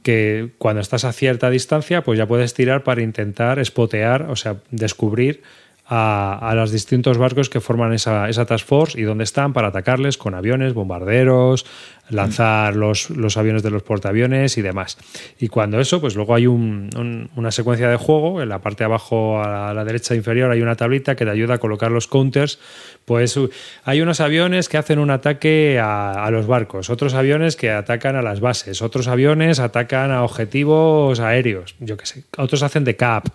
que 0.02 0.52
cuando 0.56 0.80
estás 0.80 1.05
a 1.05 1.12
cierta 1.12 1.51
distancia, 1.51 2.02
pues 2.02 2.18
ya 2.18 2.26
puedes 2.26 2.55
tirar 2.55 2.82
para 2.82 3.02
intentar 3.02 3.59
espotear, 3.59 4.22
o 4.30 4.36
sea, 4.36 4.56
descubrir 4.70 5.43
a, 5.89 6.39
a 6.51 6.55
los 6.55 6.70
distintos 6.70 7.16
barcos 7.19 7.48
que 7.48 7.60
forman 7.60 7.93
esa, 7.94 8.28
esa 8.28 8.44
task 8.44 8.66
force 8.66 9.01
y 9.01 9.05
dónde 9.05 9.24
están 9.24 9.52
para 9.52 9.69
atacarles 9.69 10.19
con 10.19 10.35
aviones, 10.35 10.74
bombarderos, 10.74 11.65
lanzar 12.10 12.74
los, 12.77 13.10
los 13.10 13.36
aviones 13.36 13.62
de 13.62 13.70
los 13.70 13.82
portaaviones 13.82 14.56
y 14.59 14.62
demás. 14.62 14.98
Y 15.39 15.48
cuando 15.48 15.78
eso, 15.81 16.01
pues 16.01 16.15
luego 16.15 16.35
hay 16.35 16.47
un- 16.47 16.90
un- 16.97 17.31
una 17.36 17.51
secuencia 17.51 17.89
de 17.89 17.97
juego, 17.97 18.40
en 18.43 18.48
la 18.48 18.59
parte 18.60 18.78
de 18.81 18.85
abajo 18.86 19.43
a 19.43 19.48
la, 19.48 19.70
a 19.70 19.74
la 19.74 19.85
derecha 19.85 20.15
inferior 20.15 20.51
hay 20.51 20.60
una 20.62 20.74
tablita 20.77 21.16
que 21.16 21.24
te 21.24 21.31
ayuda 21.31 21.55
a 21.55 21.59
colocar 21.59 21.90
los 21.90 22.06
counters. 22.06 22.59
Pues 23.05 23.36
uh, 23.39 23.48
hay 23.85 24.01
unos 24.02 24.20
aviones 24.20 24.69
que 24.69 24.77
hacen 24.77 24.98
un 24.98 25.10
ataque 25.10 25.78
a, 25.82 26.24
a 26.24 26.31
los 26.31 26.47
barcos, 26.47 26.90
otros 26.90 27.15
aviones 27.15 27.56
que 27.56 27.70
atacan 27.70 28.16
a 28.16 28.23
las 28.23 28.40
bases, 28.40 28.82
otros 28.82 29.09
aviones 29.09 29.59
atacan 29.59 30.10
a 30.10 30.23
objetivos 30.23 31.19
aéreos, 31.20 31.74
yo 31.81 31.97
qué 31.97 32.05
sé, 32.06 32.24
otros 32.36 32.62
hacen 32.62 32.85
de 32.85 32.97
cap. 32.97 33.28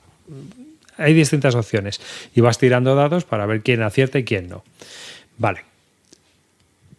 Hay 0.98 1.14
distintas 1.14 1.56
opciones 1.56 2.02
y 2.36 2.42
vas 2.42 2.58
tirando 2.58 2.96
dados 2.96 3.24
para 3.24 3.46
ver 3.46 3.62
quién 3.62 3.82
acierta 3.82 4.20
y 4.20 4.24
quién 4.24 4.50
no. 4.50 4.64
Vale. 5.38 5.62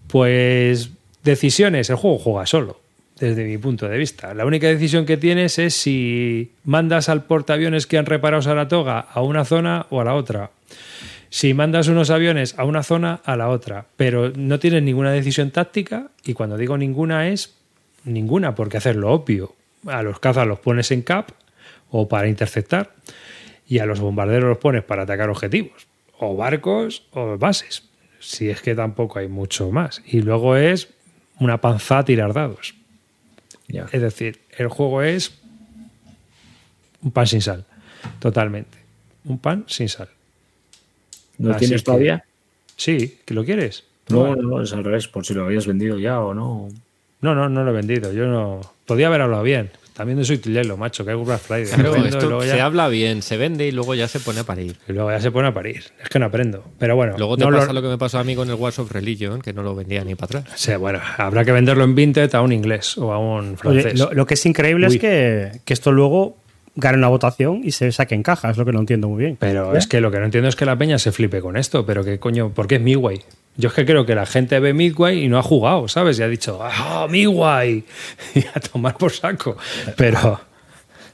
Pues 0.09 0.91
decisiones, 1.23 1.91
el 1.91 1.97
juego 1.97 2.19
juega 2.19 2.47
solo, 2.47 2.81
desde 3.19 3.45
mi 3.45 3.59
punto 3.59 3.89
de 3.89 3.99
vista. 3.99 4.35
La 4.35 4.47
única 4.47 4.69
decisión 4.69 5.07
que 5.07 5.17
tienes 5.17 5.59
es 5.59 5.75
si 5.75 6.53
mandas 6.65 7.09
al 7.09 7.25
portaaviones 7.25 7.87
que 7.87 7.99
han 7.99 8.07
reparado 8.07 8.43
Saratoga 8.43 9.01
a 9.01 9.23
una 9.23 9.45
zona 9.45 9.87
o 9.91 10.01
a 10.01 10.05
la 10.05 10.15
otra. 10.15 10.51
Si 11.31 11.53
mandas 11.53 11.89
unos 11.89 12.11
aviones 12.11 12.55
a 12.59 12.65
una 12.65 12.85
zona, 12.85 13.21
a 13.25 13.37
la 13.37 13.49
otra. 13.49 13.87
Pero 13.97 14.31
no 14.37 14.61
tienes 14.61 14.83
ninguna 14.85 15.11
decisión 15.11 15.51
táctica 15.51 16.11
y 16.25 16.35
cuando 16.35 16.57
digo 16.57 16.79
ninguna 16.79 17.29
es 17.29 17.55
ninguna, 18.05 18.55
porque 18.55 18.77
hacer 18.77 18.97
lo 18.97 19.11
obvio. 19.11 19.55
A 19.87 20.03
los 20.03 20.21
cazas 20.21 20.47
los 20.47 20.61
pones 20.61 20.91
en 20.93 21.03
cap 21.03 21.31
o 21.91 22.09
para 22.09 22.29
interceptar 22.29 22.93
y 23.67 23.79
a 23.79 23.87
los 23.87 24.01
bombarderos 24.01 24.49
los 24.49 24.59
pones 24.59 24.83
para 24.83 25.03
atacar 25.03 25.31
objetivos, 25.31 25.87
o 26.19 26.37
barcos 26.37 27.05
o 27.13 27.39
bases. 27.39 27.85
Si 28.21 28.49
es 28.49 28.63
que 28.63 28.75
tampoco 28.75 29.19
hay 29.19 29.29
mucho 29.29 29.71
más. 29.71 30.03
Y 30.07 30.23
luego 30.23 30.57
es 30.57 30.89
una 31.41 31.61
panza 31.61 31.99
a 31.99 32.05
tirar 32.05 32.33
dados. 32.33 32.75
Es 33.93 34.01
decir, 34.03 34.41
el 34.57 34.69
juego 34.69 35.03
es 35.03 35.39
un 37.03 37.11
pan 37.11 37.27
sin 37.27 37.43
sal. 37.43 37.65
Totalmente. 38.19 38.79
Un 39.25 39.39
pan 39.39 39.65
sin 39.67 39.89
sal. 39.89 40.09
¿No 41.39 41.51
Así 41.51 41.61
tienes 41.61 41.83
que- 41.83 41.85
todavía? 41.87 42.25
Sí, 42.77 43.19
¿que 43.25 43.35
lo 43.35 43.45
quieres? 43.45 43.85
No, 44.09 44.35
no, 44.37 44.43
no, 44.43 44.63
es 44.63 44.73
al 44.73 44.85
revés, 44.85 45.09
por 45.09 45.25
si 45.25 45.33
lo 45.35 45.45
habías 45.47 45.67
vendido 45.67 45.99
ya 45.99 46.21
o 46.21 46.35
no. 46.35 46.69
No, 47.21 47.35
no, 47.35 47.49
no 47.49 47.65
lo 47.65 47.71
he 47.71 47.75
vendido. 47.75 48.13
Yo 48.13 48.27
no. 48.27 48.61
Podía 48.87 49.07
haber 49.07 49.23
hablado 49.23 49.43
bien. 49.43 49.71
También 49.95 50.25
soy 50.25 50.39
tilelo, 50.39 50.77
macho, 50.77 51.05
que 51.05 51.13
hay 51.13 51.17
Black 51.17 51.39
Friday. 51.41 51.67
Claro, 51.67 51.97
Lo 51.97 52.05
esto 52.05 52.27
luego 52.27 52.43
se 52.43 52.57
ya, 52.57 52.65
habla 52.65 52.89
bien, 52.89 53.23
se 53.23 53.37
vende 53.37 53.67
y 53.67 53.71
luego 53.71 53.95
ya 53.95 54.09
se 54.09 54.19
pone 54.19 54.41
a 54.41 54.45
parir. 54.45 54.77
y 54.89 54.93
luego 54.93 55.11
ya 55.11 55.21
se 55.21 55.31
pone 55.31 55.47
a 55.49 55.55
parir. 55.55 55.85
Es 56.03 56.09
que 56.09 56.19
no 56.19 56.27
aprendo. 56.27 56.65
Pero 56.81 56.97
bueno. 56.97 57.15
Luego 57.17 57.37
te 57.37 57.45
no 57.45 57.53
pasa 57.53 57.73
lo... 57.73 57.81
que 57.81 57.89
me 57.89 57.97
pasó 57.97 58.19
a 58.19 58.25
mí 58.25 58.35
con 58.35 58.49
el 58.51 58.57
Wars 58.57 58.79
of 58.81 58.91
Religion, 58.91 59.41
que 59.41 59.53
no 59.53 59.63
lo 59.63 59.75
vendía 59.77 60.03
ni 60.05 60.17
para 60.17 60.41
atrás. 60.41 60.61
Sí, 60.61 60.75
bueno, 60.75 61.01
habrá 61.17 61.45
que 61.45 61.53
venderlo 61.53 61.85
en 61.85 61.95
Vinted 61.95 62.35
a 62.35 62.43
un 62.43 62.53
inglés 62.53 62.99
o 62.99 63.13
a 63.13 63.19
un 63.19 63.51
Oye, 63.65 63.83
francés. 63.83 63.99
lo, 64.01 64.13
lo 64.13 64.27
que 64.27 64.35
es 64.35 64.45
increíble 64.47 64.89
Uy. 64.89 64.97
es 64.97 65.01
que, 65.01 65.61
que 65.65 65.73
esto 65.73 65.93
luego 65.93 66.39
gane 66.75 66.99
una 66.99 67.07
votación 67.07 67.61
y 67.63 67.71
se 67.71 67.93
saque 67.93 68.17
en 68.17 68.25
caja. 68.25 68.51
Es 68.51 68.57
lo 68.57 68.65
que 68.65 68.73
no 68.73 68.81
entiendo 68.81 69.09
muy 69.09 69.23
bien. 69.23 69.37
Pero 69.39 69.77
es 69.77 69.87
que 69.87 70.01
lo 70.01 70.11
que 70.11 70.19
no 70.19 70.25
entiendo 70.25 70.49
es 70.49 70.57
que 70.57 70.67
la 70.67 70.77
peña 70.77 70.99
se 70.99 71.13
flipe 71.13 71.41
con 71.41 71.57
esto. 71.57 71.87
Pero 71.87 72.03
que 72.03 72.19
coño, 72.19 72.51
¿por 72.51 72.67
qué 72.67 72.75
es 72.77 72.81
Midway? 72.81 73.21
Yo 73.57 73.69
es 73.69 73.75
que 73.75 73.85
creo 73.87 74.05
que 74.05 74.15
la 74.15 74.27
gente 74.27 74.59
ve 74.59 74.73
Midway 74.75 75.25
y 75.25 75.29
no 75.29 75.39
ha 75.39 75.43
jugado, 75.43 75.87
¿sabes? 75.89 76.19
Y 76.19 76.23
ha 76.23 76.29
dicho, 76.29 76.59
¡ah, 76.63 77.07
Midway! 77.09 77.85
Y 78.35 78.41
a 78.55 78.61
tomar 78.61 78.97
por 78.97 79.13
saco. 79.13 79.57
Pero 79.97 80.41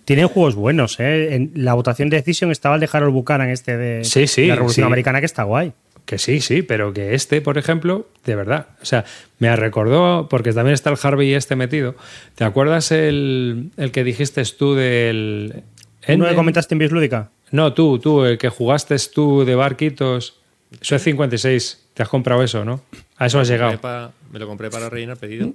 Tienen 0.07 0.27
juegos 0.29 0.55
buenos, 0.55 0.99
¿eh? 1.01 1.35
En 1.35 1.53
la 1.55 1.75
votación 1.75 2.09
de 2.11 2.17
Decision 2.17 2.51
estaba 2.51 2.75
el 2.77 2.81
de 2.81 2.89
Harold 2.93 3.13
Buchanan, 3.13 3.49
este 3.51 3.77
de 3.77 4.05
Sí, 4.05 4.27
sí, 4.27 4.47
la 4.47 4.55
Revolución 4.57 4.85
sí. 4.85 4.87
Americana, 4.87 5.21
que 5.21 5.27
está 5.27 5.43
guay. 5.45 5.73
que 6.07 6.19
sí, 6.19 6.41
sí, 6.41 6.63
pero 6.63 6.93
que 6.93 7.15
este, 7.15 7.41
por 7.43 7.59
ejemplo, 7.59 8.09
de 8.25 8.35
verdad. 8.35 8.69
O 8.83 8.85
sea, 8.87 9.05
me 9.39 9.55
recordó, 9.55 10.29
porque 10.29 10.53
también 10.53 10.75
está 10.75 10.91
el 10.91 10.97
Harvey 11.01 11.35
este 11.35 11.55
metido. 11.57 11.95
¿Te 12.35 12.45
acuerdas 12.45 12.91
el, 12.91 13.71
el 13.77 13.93
que 13.93 14.03
dijiste 14.03 14.43
tú 14.59 14.75
del. 14.75 15.63
¿Uno 16.09 16.25
que 16.25 16.31
en- 16.31 16.37
comentaste 16.37 16.75
en 16.75 16.79
Bislúdica? 16.81 17.31
No, 17.53 17.75
tú, 17.75 17.99
tú, 17.99 18.25
el 18.25 18.39
que 18.39 18.49
jugaste 18.49 18.97
tú 19.15 19.45
de 19.45 19.55
barquitos. 19.55 20.41
Eso 20.81 20.97
es 20.97 21.03
56. 21.03 21.87
Te 22.01 22.05
has 22.05 22.09
comprado 22.09 22.43
eso, 22.43 22.65
¿no? 22.65 22.81
A 23.19 23.27
eso 23.27 23.39
has 23.41 23.47
llegado. 23.47 23.73
Me, 23.73 23.77
pa- 23.77 24.11
me 24.33 24.39
lo 24.39 24.47
compré 24.47 24.71
para 24.71 24.89
rellenar 24.89 25.19
pedido. 25.19 25.53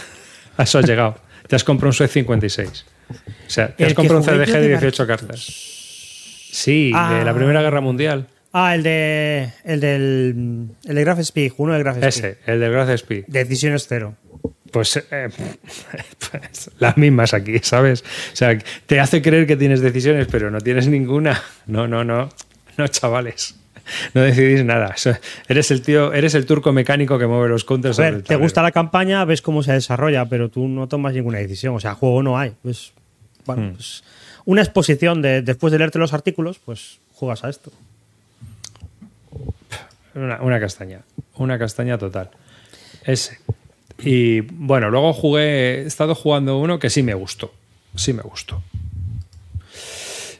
A 0.56 0.62
eso 0.62 0.78
has 0.78 0.86
llegado. 0.86 1.18
Te 1.46 1.54
has 1.54 1.64
comprado 1.64 1.90
un 1.90 1.92
Suez 1.92 2.10
56. 2.10 2.86
O 3.10 3.14
sea, 3.50 3.76
te 3.76 3.84
has 3.84 3.92
comprado 3.92 4.20
un 4.20 4.24
CDG 4.26 4.52
de 4.52 4.60
de 4.60 4.68
18 4.68 5.06
cartas. 5.06 5.40
Sí, 6.50 6.86
de 6.92 6.96
Ah. 6.96 7.20
la 7.26 7.34
Primera 7.34 7.60
Guerra 7.60 7.82
Mundial. 7.82 8.26
Ah, 8.54 8.74
el 8.74 8.82
de. 8.84 9.52
El 9.64 9.80
del. 9.80 10.68
El 10.86 10.94
de 10.94 11.00
Graph 11.04 11.18
Speed, 11.18 11.52
uno 11.58 11.74
de 11.74 11.80
Graph 11.80 11.96
Speed. 12.02 12.08
Ese, 12.08 12.38
el 12.46 12.58
del 12.58 12.72
Grace 12.72 12.94
Speed. 12.94 13.24
Decisiones 13.26 13.84
cero. 13.86 14.14
Pues, 14.70 14.96
eh, 14.96 15.28
pues, 16.30 16.70
las 16.78 16.96
mismas 16.96 17.34
aquí, 17.34 17.58
¿sabes? 17.58 18.00
O 18.32 18.36
sea, 18.36 18.56
te 18.86 18.98
hace 18.98 19.20
creer 19.20 19.46
que 19.46 19.56
tienes 19.56 19.82
decisiones, 19.82 20.26
pero 20.30 20.50
no 20.50 20.58
tienes 20.62 20.88
ninguna. 20.88 21.38
No, 21.66 21.86
no, 21.86 22.02
no. 22.02 22.30
No, 22.78 22.88
chavales. 22.88 23.56
No 24.14 24.22
decidís 24.22 24.64
nada. 24.64 24.94
Eres 25.48 25.70
el 25.70 25.82
tío, 25.82 26.12
eres 26.12 26.34
el 26.34 26.46
turco 26.46 26.72
mecánico 26.72 27.18
que 27.18 27.26
mueve 27.26 27.48
los 27.48 27.64
counters. 27.64 27.98
A 27.98 28.02
ver, 28.02 28.22
te 28.22 28.36
gusta 28.36 28.62
la 28.62 28.72
campaña, 28.72 29.24
ves 29.24 29.42
cómo 29.42 29.62
se 29.62 29.72
desarrolla, 29.72 30.24
pero 30.26 30.48
tú 30.48 30.68
no 30.68 30.86
tomas 30.88 31.14
ninguna 31.14 31.38
decisión. 31.38 31.74
O 31.74 31.80
sea, 31.80 31.94
juego 31.94 32.22
no 32.22 32.38
hay. 32.38 32.52
Pues, 32.62 32.92
bueno, 33.46 33.62
Hmm. 33.62 33.72
pues, 33.74 34.04
una 34.44 34.62
exposición 34.62 35.22
de 35.22 35.42
después 35.42 35.72
de 35.72 35.78
leerte 35.78 35.98
los 35.98 36.12
artículos, 36.12 36.58
pues 36.64 36.98
juegas 37.14 37.44
a 37.44 37.48
esto. 37.48 37.70
Una, 40.14 40.42
una 40.42 40.60
castaña. 40.60 41.00
Una 41.36 41.58
castaña 41.58 41.96
total. 41.98 42.30
Ese. 43.04 43.38
Y 43.98 44.40
bueno, 44.40 44.90
luego 44.90 45.12
jugué. 45.12 45.82
He 45.82 45.86
estado 45.86 46.14
jugando 46.14 46.58
uno 46.58 46.78
que 46.78 46.90
sí 46.90 47.02
me 47.02 47.14
gustó. 47.14 47.52
Sí 47.94 48.12
me 48.12 48.22
gustó. 48.22 48.62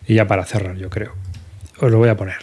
Y 0.07 0.15
ya 0.15 0.27
para 0.27 0.45
cerrar, 0.45 0.77
yo 0.77 0.91
creo. 0.91 1.15
Os 1.81 1.91
lo 1.91 1.99
voy 1.99 2.09
a 2.09 2.17
poner. 2.17 2.37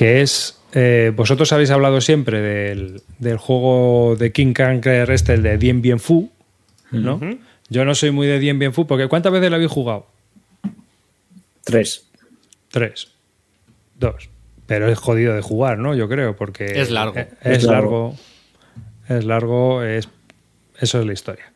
Que 0.00 0.22
es. 0.22 0.58
eh, 0.72 1.12
vosotros 1.14 1.52
habéis 1.52 1.70
hablado 1.70 2.00
siempre 2.00 2.40
del, 2.40 3.02
del 3.18 3.36
juego 3.36 4.16
de 4.16 4.32
King 4.32 4.54
Kanker 4.54 5.10
este, 5.10 5.34
el 5.34 5.42
de 5.42 5.58
Dien 5.58 5.82
Bien 5.82 6.00
Fu. 6.00 6.30
¿No? 6.90 7.20
Yo 7.68 7.84
no 7.84 7.94
soy 7.94 8.10
muy 8.10 8.26
de 8.26 8.38
Dien 8.38 8.58
Bien 8.58 8.72
Fu, 8.72 8.86
porque 8.86 9.08
¿cuántas 9.08 9.30
veces 9.30 9.50
lo 9.50 9.56
habéis 9.56 9.70
jugado? 9.70 10.06
Tres. 11.64 12.06
Tres. 12.70 13.08
Dos. 13.98 14.30
Pero 14.66 14.88
es 14.88 14.98
jodido 14.98 15.34
de 15.34 15.42
jugar, 15.42 15.78
¿no? 15.78 15.94
Yo 15.94 16.08
creo, 16.08 16.34
porque. 16.34 16.64
Es 16.80 16.90
largo. 16.90 17.18
eh, 17.18 17.28
Es, 17.42 17.58
Es 17.58 17.64
largo. 17.64 18.16
largo. 19.08 19.18
Es 19.18 19.24
largo. 19.24 19.82
Es, 19.82 20.08
eso 20.78 21.00
es 21.00 21.06
la 21.06 21.12
historia. 21.12 21.52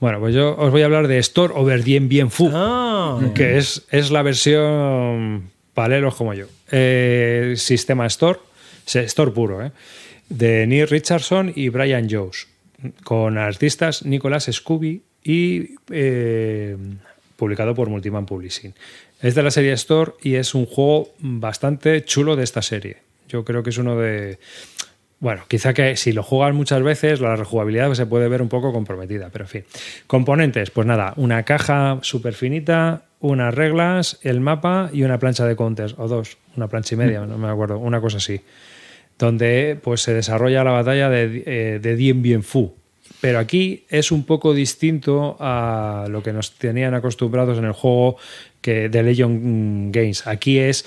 Bueno, 0.00 0.20
pues 0.20 0.34
yo 0.34 0.56
os 0.56 0.70
voy 0.70 0.82
a 0.82 0.84
hablar 0.84 1.08
de 1.08 1.18
Store 1.18 1.52
Over 1.56 1.82
Dien 1.82 2.08
Bien 2.08 2.30
Fu, 2.30 2.48
Ah, 2.52 3.20
que 3.34 3.58
es, 3.58 3.86
es 3.90 4.10
la 4.10 4.22
versión 4.22 5.50
paleros 5.74 6.14
como 6.14 6.34
yo. 6.34 6.46
Eh, 6.70 7.54
sistema 7.56 8.06
Store, 8.06 8.38
Store 8.86 9.30
puro, 9.30 9.64
¿eh? 9.64 9.72
de 10.28 10.66
Neil 10.66 10.88
Richardson 10.88 11.52
y 11.54 11.68
Brian 11.68 12.08
Jones, 12.10 12.48
con 13.04 13.38
artistas 13.38 14.04
Nicolas 14.04 14.48
Scooby 14.50 15.02
y 15.22 15.76
eh, 15.90 16.76
publicado 17.36 17.74
por 17.74 17.88
Multiman 17.88 18.26
Publishing. 18.26 18.74
Es 19.20 19.34
de 19.34 19.42
la 19.42 19.50
serie 19.50 19.72
Store 19.72 20.12
y 20.22 20.34
es 20.34 20.54
un 20.54 20.66
juego 20.66 21.10
bastante 21.18 22.04
chulo 22.04 22.34
de 22.34 22.44
esta 22.44 22.62
serie. 22.62 22.98
Yo 23.28 23.44
creo 23.44 23.62
que 23.62 23.70
es 23.70 23.78
uno 23.78 23.96
de... 23.96 24.38
Bueno, 25.20 25.44
quizá 25.46 25.72
que 25.72 25.96
si 25.96 26.10
lo 26.10 26.24
juegas 26.24 26.52
muchas 26.52 26.82
veces, 26.82 27.20
la 27.20 27.36
rejugabilidad 27.36 27.94
se 27.94 28.06
puede 28.06 28.28
ver 28.28 28.42
un 28.42 28.48
poco 28.48 28.72
comprometida, 28.72 29.30
pero 29.30 29.44
en 29.44 29.48
fin. 29.48 29.64
Componentes, 30.08 30.72
pues 30.72 30.86
nada, 30.86 31.14
una 31.16 31.44
caja 31.44 32.00
súper 32.02 32.34
finita, 32.34 33.04
unas 33.22 33.54
reglas, 33.54 34.18
el 34.22 34.40
mapa 34.40 34.90
y 34.92 35.04
una 35.04 35.18
plancha 35.18 35.46
de 35.46 35.56
counters, 35.56 35.94
o 35.96 36.08
dos, 36.08 36.36
una 36.56 36.68
plancha 36.68 36.94
y 36.94 36.98
media, 36.98 37.24
no 37.24 37.38
me 37.38 37.48
acuerdo, 37.48 37.78
una 37.78 38.00
cosa 38.00 38.18
así. 38.18 38.40
Donde 39.18 39.78
pues 39.82 40.02
se 40.02 40.12
desarrolla 40.12 40.64
la 40.64 40.72
batalla 40.72 41.08
de, 41.08 41.42
eh, 41.46 41.78
de 41.80 41.96
Dien 41.96 42.20
Bien 42.20 42.42
Phu. 42.42 42.74
Pero 43.20 43.38
aquí 43.38 43.84
es 43.88 44.10
un 44.10 44.24
poco 44.24 44.52
distinto 44.52 45.36
a 45.38 46.06
lo 46.10 46.22
que 46.24 46.32
nos 46.32 46.52
tenían 46.52 46.94
acostumbrados 46.94 47.56
en 47.58 47.64
el 47.64 47.72
juego 47.72 48.16
que 48.60 48.88
de 48.88 49.02
Legion 49.04 49.92
Games. 49.92 50.26
Aquí 50.26 50.58
es 50.58 50.84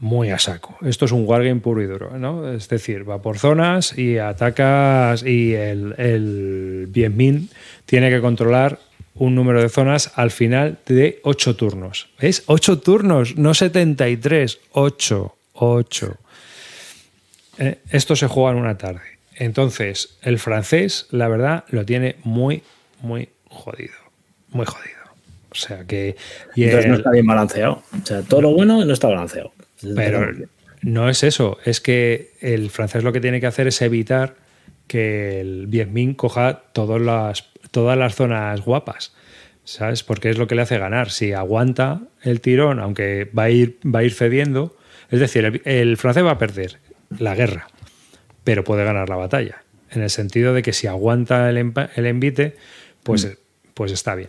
muy 0.00 0.30
a 0.30 0.38
saco. 0.40 0.76
Esto 0.82 1.04
es 1.04 1.12
un 1.12 1.24
wargame 1.24 1.60
puro 1.60 1.80
y 1.80 1.86
duro, 1.86 2.18
¿no? 2.18 2.52
Es 2.52 2.68
decir, 2.68 3.08
va 3.08 3.22
por 3.22 3.38
zonas 3.38 3.96
y 3.96 4.18
atacas 4.18 5.22
y 5.22 5.54
el, 5.54 5.94
el 5.96 6.88
Bien 6.90 7.16
Min 7.16 7.48
tiene 7.86 8.10
que 8.10 8.20
controlar 8.20 8.80
un 9.14 9.34
número 9.34 9.60
de 9.60 9.68
zonas 9.68 10.12
al 10.14 10.30
final 10.30 10.78
de 10.86 11.20
8 11.22 11.56
turnos. 11.56 12.08
¿Ves? 12.20 12.44
8 12.46 12.78
turnos, 12.80 13.36
no 13.36 13.54
73, 13.54 14.58
8, 14.72 15.36
8. 15.54 16.16
Eh, 17.58 17.78
esto 17.90 18.16
se 18.16 18.26
juega 18.26 18.52
en 18.52 18.56
una 18.56 18.78
tarde. 18.78 19.02
Entonces, 19.34 20.18
el 20.22 20.38
francés, 20.38 21.06
la 21.10 21.28
verdad, 21.28 21.64
lo 21.68 21.84
tiene 21.84 22.16
muy, 22.24 22.62
muy 23.00 23.28
jodido. 23.48 23.94
Muy 24.48 24.66
jodido. 24.66 25.00
O 25.50 25.54
sea 25.54 25.84
que. 25.84 26.16
y 26.54 26.64
Entonces 26.64 26.88
no 26.88 26.96
está 26.96 27.10
bien 27.10 27.26
balanceado. 27.26 27.82
O 28.00 28.06
sea, 28.06 28.22
todo 28.22 28.42
lo 28.42 28.52
bueno 28.52 28.84
no 28.84 28.92
está 28.92 29.08
balanceado. 29.08 29.52
pero 29.96 30.30
no 30.82 31.08
es 31.10 31.22
eso, 31.24 31.58
es 31.64 31.80
que 31.80 32.32
el 32.40 32.70
francés 32.70 33.04
lo 33.04 33.12
que 33.12 33.20
tiene 33.20 33.40
que 33.40 33.46
hacer 33.46 33.66
es 33.66 33.82
evitar 33.82 34.34
que 34.86 35.40
el 35.40 35.66
Bien 35.66 35.92
Min 35.92 36.14
coja 36.14 36.62
todas 36.72 37.00
las, 37.00 37.49
todas 37.70 37.96
las 37.96 38.14
zonas 38.14 38.60
guapas, 38.64 39.12
¿sabes? 39.64 40.02
Porque 40.02 40.30
es 40.30 40.38
lo 40.38 40.46
que 40.46 40.54
le 40.54 40.62
hace 40.62 40.78
ganar. 40.78 41.10
Si 41.10 41.32
aguanta 41.32 42.02
el 42.22 42.40
tirón, 42.40 42.80
aunque 42.80 43.30
va 43.36 43.44
a 43.44 43.50
ir, 43.50 43.78
va 43.84 44.00
a 44.00 44.04
ir 44.04 44.12
cediendo, 44.12 44.76
es 45.10 45.20
decir, 45.20 45.44
el, 45.44 45.62
el 45.64 45.96
francés 45.96 46.24
va 46.24 46.32
a 46.32 46.38
perder 46.38 46.78
la 47.18 47.34
guerra, 47.34 47.68
pero 48.44 48.64
puede 48.64 48.84
ganar 48.84 49.08
la 49.08 49.16
batalla. 49.16 49.62
En 49.90 50.02
el 50.02 50.10
sentido 50.10 50.54
de 50.54 50.62
que 50.62 50.72
si 50.72 50.86
aguanta 50.86 51.50
el, 51.50 51.72
el 51.96 52.06
envite, 52.06 52.56
pues, 53.02 53.36
pues 53.74 53.92
está 53.92 54.14
bien. 54.14 54.28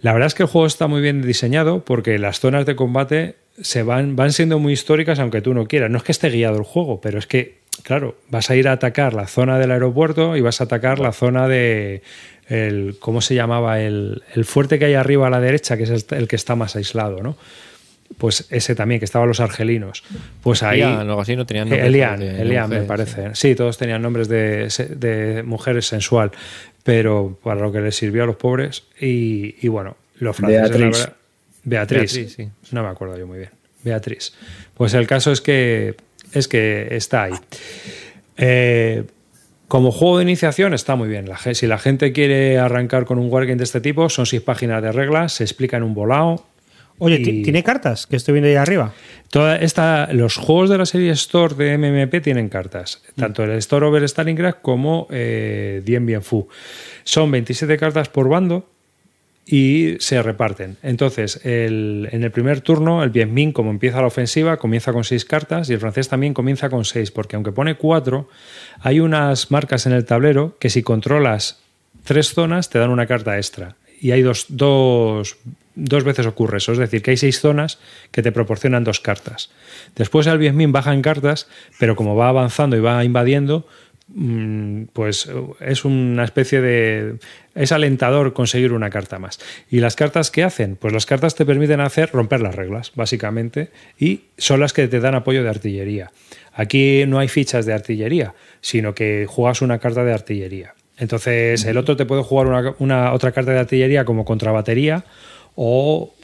La 0.00 0.12
verdad 0.12 0.26
es 0.26 0.34
que 0.34 0.44
el 0.44 0.48
juego 0.48 0.66
está 0.66 0.86
muy 0.86 1.00
bien 1.00 1.22
diseñado 1.22 1.84
porque 1.84 2.18
las 2.18 2.40
zonas 2.40 2.66
de 2.66 2.76
combate 2.76 3.36
se 3.60 3.82
van, 3.82 4.16
van 4.16 4.32
siendo 4.32 4.58
muy 4.58 4.72
históricas 4.72 5.18
aunque 5.18 5.42
tú 5.42 5.54
no 5.54 5.66
quieras. 5.66 5.90
No 5.90 5.98
es 5.98 6.04
que 6.04 6.12
esté 6.12 6.30
guiado 6.30 6.56
el 6.58 6.64
juego, 6.64 7.00
pero 7.00 7.18
es 7.18 7.26
que, 7.26 7.60
claro, 7.82 8.16
vas 8.30 8.50
a 8.50 8.56
ir 8.56 8.68
a 8.68 8.72
atacar 8.72 9.14
la 9.14 9.26
zona 9.26 9.58
del 9.58 9.70
aeropuerto 9.70 10.36
y 10.36 10.40
vas 10.40 10.60
a 10.60 10.64
atacar 10.64 10.98
la 10.98 11.12
zona 11.12 11.48
de 11.48 12.02
el, 12.48 12.96
¿cómo 13.00 13.20
se 13.20 13.34
llamaba? 13.34 13.80
El, 13.80 14.22
el 14.34 14.44
fuerte 14.44 14.78
que 14.78 14.84
hay 14.86 14.94
arriba 14.94 15.26
a 15.26 15.30
la 15.30 15.40
derecha, 15.40 15.76
que 15.76 15.84
es 15.84 16.06
el, 16.12 16.28
que 16.28 16.36
está 16.36 16.54
más 16.56 16.76
aislado, 16.76 17.22
¿no? 17.22 17.36
Pues 18.18 18.46
ese 18.50 18.74
también, 18.74 19.00
que 19.00 19.06
estaban 19.06 19.26
los 19.28 19.40
argelinos. 19.40 20.04
Pues 20.42 20.62
ahí. 20.62 20.82
Elian, 20.82 21.08
algo 21.08 21.20
así, 21.22 21.34
no 21.36 21.46
tenían 21.46 21.68
nombres 21.70 21.88
Elian, 21.88 22.20
de- 22.20 22.32
de 22.34 22.42
Elian, 22.42 22.68
me 22.70 22.82
parece. 22.82 23.34
Sí, 23.34 23.54
todos 23.54 23.78
tenían 23.78 24.02
nombres 24.02 24.28
de, 24.28 24.68
de 24.96 25.42
mujeres 25.42 25.86
sensual, 25.86 26.30
pero 26.82 27.38
para 27.42 27.60
lo 27.62 27.72
que 27.72 27.80
les 27.80 27.96
sirvió 27.96 28.22
a 28.24 28.26
los 28.26 28.36
pobres. 28.36 28.84
Y, 29.00 29.56
y 29.62 29.68
bueno, 29.68 29.96
los 30.18 30.36
franceses. 30.36 30.70
la 30.70 30.76
Beatriz. 30.76 30.98
verdad- 31.00 31.16
Beatriz. 31.64 32.14
Beatriz, 32.14 32.34
sí. 32.34 32.48
No 32.72 32.82
me 32.82 32.90
acuerdo 32.90 33.16
yo 33.18 33.26
muy 33.26 33.38
bien. 33.38 33.50
Beatriz. 33.82 34.34
Pues 34.74 34.92
el 34.94 35.06
caso 35.06 35.32
es 35.32 35.40
que 35.40 35.94
es 36.34 36.48
que 36.48 36.88
está 36.96 37.24
ahí. 37.24 37.32
Eh, 38.36 39.04
Como 39.68 39.90
juego 39.90 40.18
de 40.18 40.24
iniciación 40.24 40.74
está 40.74 40.94
muy 40.94 41.08
bien. 41.08 41.26
La 41.28 41.38
si 41.38 41.66
la 41.66 41.78
gente 41.78 42.12
quiere 42.12 42.58
arrancar 42.58 43.06
con 43.06 43.18
un 43.18 43.32
wargame 43.32 43.56
de 43.56 43.64
este 43.64 43.80
tipo, 43.80 44.08
son 44.10 44.26
seis 44.26 44.42
páginas 44.42 44.82
de 44.82 44.92
reglas, 44.92 45.32
se 45.32 45.44
explica 45.44 45.76
en 45.78 45.82
un 45.84 45.94
volado. 45.94 46.44
Oye, 46.98 47.16
y- 47.16 47.24
¿ti- 47.24 47.42
¿tiene 47.42 47.64
cartas? 47.64 48.06
Que 48.06 48.14
estoy 48.16 48.34
viendo 48.34 48.48
ahí 48.48 48.54
arriba. 48.56 48.92
Toda 49.30 49.56
esta, 49.56 50.12
los 50.12 50.36
juegos 50.36 50.70
de 50.70 50.78
la 50.78 50.86
serie 50.86 51.10
Store 51.12 51.54
de 51.56 51.76
MMP 51.78 52.20
tienen 52.20 52.48
cartas, 52.48 53.02
tanto 53.16 53.42
el 53.42 53.50
Store 53.52 53.86
over 53.86 54.04
Stalingrad 54.04 54.56
como 54.62 55.08
eh, 55.10 55.82
Dien 55.84 56.06
Bien 56.06 56.22
Phu. 56.22 56.46
Son 57.02 57.30
27 57.32 57.76
cartas 57.78 58.08
por 58.10 58.28
bando 58.28 58.68
y 59.46 59.96
se 60.00 60.22
reparten. 60.22 60.76
Entonces, 60.82 61.40
el- 61.44 62.08
en 62.12 62.22
el 62.24 62.30
primer 62.30 62.60
turno, 62.62 63.02
el 63.02 63.10
Bien 63.10 63.32
Minh, 63.34 63.52
como 63.52 63.70
empieza 63.70 64.00
la 64.00 64.06
ofensiva, 64.06 64.56
comienza 64.56 64.92
con 64.92 65.04
6 65.04 65.24
cartas 65.24 65.68
y 65.68 65.74
el 65.74 65.80
francés 65.80 66.08
también 66.08 66.32
comienza 66.34 66.70
con 66.70 66.84
6, 66.84 67.10
porque 67.10 67.36
aunque 67.36 67.52
pone 67.52 67.74
4, 67.76 68.28
hay 68.80 69.00
unas 69.00 69.50
marcas 69.50 69.84
en 69.86 69.92
el 69.92 70.04
tablero 70.04 70.56
que 70.58 70.70
si 70.70 70.82
controlas 70.82 71.60
tres 72.04 72.32
zonas 72.34 72.70
te 72.70 72.78
dan 72.78 72.90
una 72.90 73.06
carta 73.06 73.36
extra. 73.36 73.76
Y 74.00 74.10
hay 74.12 74.22
dos, 74.22 74.46
dos, 74.48 75.36
dos 75.74 76.04
veces 76.04 76.26
ocurre 76.26 76.58
eso, 76.58 76.72
es 76.72 76.78
decir, 76.78 77.02
que 77.02 77.10
hay 77.12 77.16
seis 77.16 77.40
zonas 77.40 77.78
que 78.10 78.22
te 78.22 78.32
proporcionan 78.32 78.84
dos 78.84 79.00
cartas. 79.00 79.50
Después 79.96 80.26
el 80.26 80.38
Bien 80.38 80.56
Minh 80.56 80.72
baja 80.72 80.92
en 80.92 81.00
cartas, 81.02 81.48
pero 81.78 81.96
como 81.96 82.16
va 82.16 82.28
avanzando 82.28 82.76
y 82.76 82.80
va 82.80 83.02
invadiendo, 83.04 83.66
mm, 84.08 84.84
pues 84.92 85.30
es 85.60 85.84
una 85.84 86.24
especie 86.24 86.60
de... 86.60 87.16
es 87.54 87.72
alentador 87.72 88.32
conseguir 88.32 88.72
una 88.72 88.90
carta 88.90 89.18
más. 89.18 89.38
¿Y 89.70 89.80
las 89.80 89.96
cartas 89.96 90.30
qué 90.30 90.42
hacen? 90.42 90.76
Pues 90.76 90.92
las 90.92 91.06
cartas 91.06 91.34
te 91.34 91.44
permiten 91.46 91.80
hacer 91.80 92.10
romper 92.12 92.40
las 92.40 92.54
reglas, 92.54 92.92
básicamente, 92.94 93.70
y 93.98 94.22
son 94.38 94.60
las 94.60 94.72
que 94.72 94.88
te 94.88 95.00
dan 95.00 95.14
apoyo 95.14 95.42
de 95.42 95.48
artillería. 95.50 96.10
Aquí 96.52 97.04
no 97.06 97.18
hay 97.18 97.28
fichas 97.28 97.66
de 97.66 97.72
artillería, 97.72 98.34
sino 98.60 98.94
que 98.94 99.26
juegas 99.28 99.62
una 99.62 99.78
carta 99.78 100.04
de 100.04 100.12
artillería. 100.12 100.74
Entonces 100.98 101.64
el 101.64 101.76
otro 101.76 101.96
te 101.96 102.06
puede 102.06 102.22
jugar 102.22 102.46
una, 102.46 102.74
una- 102.78 103.12
otra 103.12 103.32
carta 103.32 103.50
de 103.52 103.58
artillería 103.58 104.04
como 104.04 104.24
contrabatería 104.24 105.04
o 105.56 106.14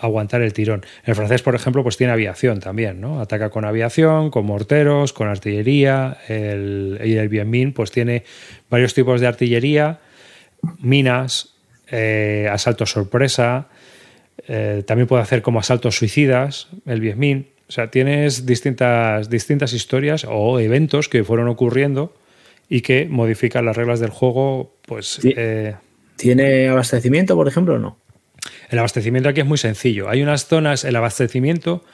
aguantar 0.00 0.42
el 0.42 0.52
tirón. 0.52 0.84
El 1.04 1.14
francés, 1.14 1.42
por 1.42 1.54
ejemplo, 1.54 1.84
pues 1.84 1.96
tiene 1.96 2.12
aviación 2.12 2.58
también, 2.58 3.00
¿no? 3.00 3.20
Ataca 3.20 3.50
con 3.50 3.64
aviación, 3.64 4.30
con 4.30 4.44
morteros, 4.46 5.12
con 5.12 5.28
artillería. 5.28 6.18
El, 6.26 7.00
y 7.04 7.12
el 7.14 7.28
Bien 7.28 7.48
Minh, 7.48 7.72
pues 7.72 7.92
tiene 7.92 8.24
varios 8.68 8.94
tipos 8.94 9.20
de 9.20 9.28
artillería, 9.28 10.00
minas, 10.78 11.54
eh, 11.90 12.48
asalto 12.50 12.86
sorpresa. 12.86 13.68
eh, 14.48 14.82
también 14.86 15.06
puede 15.06 15.22
hacer 15.22 15.42
como 15.42 15.60
asaltos 15.60 15.96
suicidas, 15.96 16.68
el 16.86 17.00
Bien 17.00 17.18
Minh. 17.18 17.48
O 17.68 17.72
sea, 17.72 17.90
tienes 17.90 18.44
distintas, 18.44 19.30
distintas 19.30 19.72
historias 19.72 20.26
o 20.28 20.58
eventos 20.58 21.08
que 21.08 21.24
fueron 21.24 21.48
ocurriendo 21.48 22.14
y 22.68 22.80
que 22.80 23.06
modifican 23.08 23.64
las 23.64 23.76
reglas 23.76 24.00
del 24.00 24.10
juego, 24.10 24.74
pues... 24.86 25.20
Eh, 25.24 25.74
¿Tiene 26.16 26.68
abastecimiento, 26.68 27.34
por 27.34 27.48
ejemplo, 27.48 27.74
o 27.74 27.78
no? 27.78 27.96
el 28.70 28.78
abastecimiento 28.78 29.28
aquí 29.28 29.40
es 29.40 29.46
muy 29.46 29.58
sencillo. 29.58 30.08
Hay 30.08 30.22
unas 30.22 30.46
zonas, 30.46 30.84
el 30.84 30.96
abastecimiento, 30.96 31.84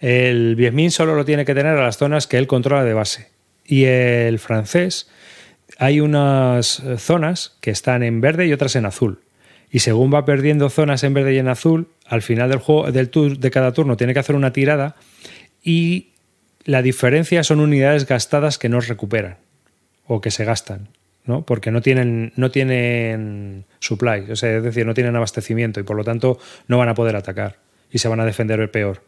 el 0.00 0.56
Vietmin 0.56 0.90
solo 0.90 1.14
lo 1.14 1.24
tiene 1.24 1.44
que 1.44 1.54
tener 1.54 1.76
a 1.76 1.84
las 1.84 1.98
zonas 1.98 2.26
que 2.26 2.38
él 2.38 2.46
controla 2.46 2.84
de 2.84 2.94
base. 2.94 3.28
Y 3.64 3.84
el 3.84 4.38
francés, 4.38 5.08
hay 5.82 5.98
unas 5.98 6.78
eh, 6.78 6.96
zonas 6.96 7.56
que 7.60 7.72
están 7.72 8.04
en 8.04 8.20
verde 8.20 8.46
y 8.46 8.52
otras 8.52 8.76
en 8.76 8.86
azul. 8.86 9.18
Y 9.68 9.80
según 9.80 10.14
va 10.14 10.24
perdiendo 10.24 10.70
zonas 10.70 11.02
en 11.02 11.12
verde 11.12 11.34
y 11.34 11.38
en 11.38 11.48
azul, 11.48 11.88
al 12.06 12.22
final 12.22 12.50
del 12.50 12.60
juego, 12.60 12.92
del 12.92 13.10
de 13.10 13.50
cada 13.50 13.72
turno 13.72 13.96
tiene 13.96 14.12
que 14.12 14.20
hacer 14.20 14.36
una 14.36 14.52
tirada 14.52 14.94
y 15.60 16.12
la 16.64 16.82
diferencia 16.82 17.42
son 17.42 17.58
unidades 17.58 18.06
gastadas 18.06 18.58
que 18.58 18.68
no 18.68 18.80
recuperan 18.80 19.38
o 20.06 20.20
que 20.20 20.30
se 20.30 20.44
gastan, 20.44 20.88
¿no? 21.24 21.44
Porque 21.44 21.72
no 21.72 21.80
tienen, 21.80 22.32
no 22.36 22.52
tienen 22.52 23.64
supply, 23.80 24.30
o 24.30 24.36
sea, 24.36 24.58
es 24.58 24.62
decir, 24.62 24.86
no 24.86 24.94
tienen 24.94 25.16
abastecimiento 25.16 25.80
y 25.80 25.82
por 25.82 25.96
lo 25.96 26.04
tanto 26.04 26.38
no 26.68 26.78
van 26.78 26.90
a 26.90 26.94
poder 26.94 27.16
atacar 27.16 27.56
y 27.90 27.98
se 27.98 28.06
van 28.06 28.20
a 28.20 28.24
defender 28.24 28.70
peor. 28.70 29.02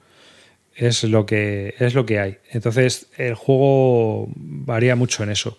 Es 0.74 1.04
lo 1.04 1.24
que, 1.24 1.76
es 1.78 1.94
lo 1.94 2.04
que 2.04 2.18
hay. 2.18 2.38
Entonces, 2.50 3.06
el 3.16 3.34
juego 3.34 4.28
varía 4.34 4.96
mucho 4.96 5.22
en 5.22 5.30
eso. 5.30 5.56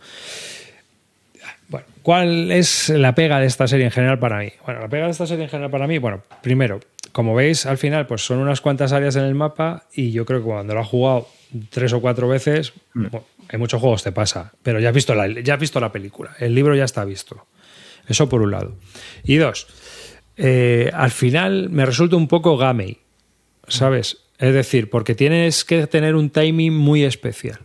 ¿Cuál 2.06 2.52
es 2.52 2.90
la 2.90 3.16
pega 3.16 3.40
de 3.40 3.48
esta 3.48 3.68
serie 3.68 3.86
en 3.86 3.92
general 3.92 4.20
para 4.20 4.38
mí? 4.38 4.52
Bueno, 4.64 4.80
la 4.80 4.88
pega 4.88 5.06
de 5.06 5.12
esta 5.12 5.26
serie 5.26 5.46
en 5.46 5.50
general 5.50 5.72
para 5.72 5.88
mí, 5.88 5.98
bueno, 5.98 6.22
primero, 6.44 6.80
como 7.12 7.34
veis, 7.34 7.66
al 7.66 7.80
final, 7.80 8.06
pues 8.06 8.24
son 8.24 8.38
unas 8.38 8.62
cuantas 8.62 8.94
áreas 8.94 9.16
en 9.16 9.24
el 9.24 9.34
mapa 9.34 9.88
y 9.92 10.12
yo 10.12 10.24
creo 10.24 10.38
que 10.40 10.46
cuando 10.46 10.76
lo 10.76 10.82
has 10.82 10.88
jugado 10.88 11.28
tres 11.72 11.94
o 11.94 12.02
cuatro 12.02 12.28
veces, 12.28 12.74
bueno, 12.94 13.26
en 13.50 13.60
muchos 13.60 13.82
juegos 13.82 14.04
te 14.04 14.12
pasa, 14.12 14.54
pero 14.62 14.80
ya 14.80 14.90
has, 14.90 14.96
visto 14.96 15.16
la, 15.16 15.28
ya 15.28 15.56
has 15.56 15.60
visto 15.60 15.80
la 15.80 15.92
película, 15.92 16.36
el 16.38 16.54
libro 16.54 16.76
ya 16.76 16.84
está 16.84 17.04
visto. 17.06 17.48
Eso 18.08 18.30
por 18.30 18.44
un 18.44 18.52
lado. 18.52 18.76
Y 19.24 19.38
dos, 19.38 19.66
eh, 20.38 20.92
al 20.94 21.10
final 21.10 21.72
me 21.72 21.88
resulta 21.88 22.18
un 22.18 22.28
poco 22.28 22.56
gamey, 22.56 23.00
¿sabes? 23.68 24.20
Es 24.38 24.54
decir, 24.54 24.92
porque 24.92 25.16
tienes 25.16 25.66
que 25.66 25.88
tener 25.88 26.14
un 26.14 26.30
timing 26.30 26.76
muy 26.76 27.04
especial. 27.04 27.62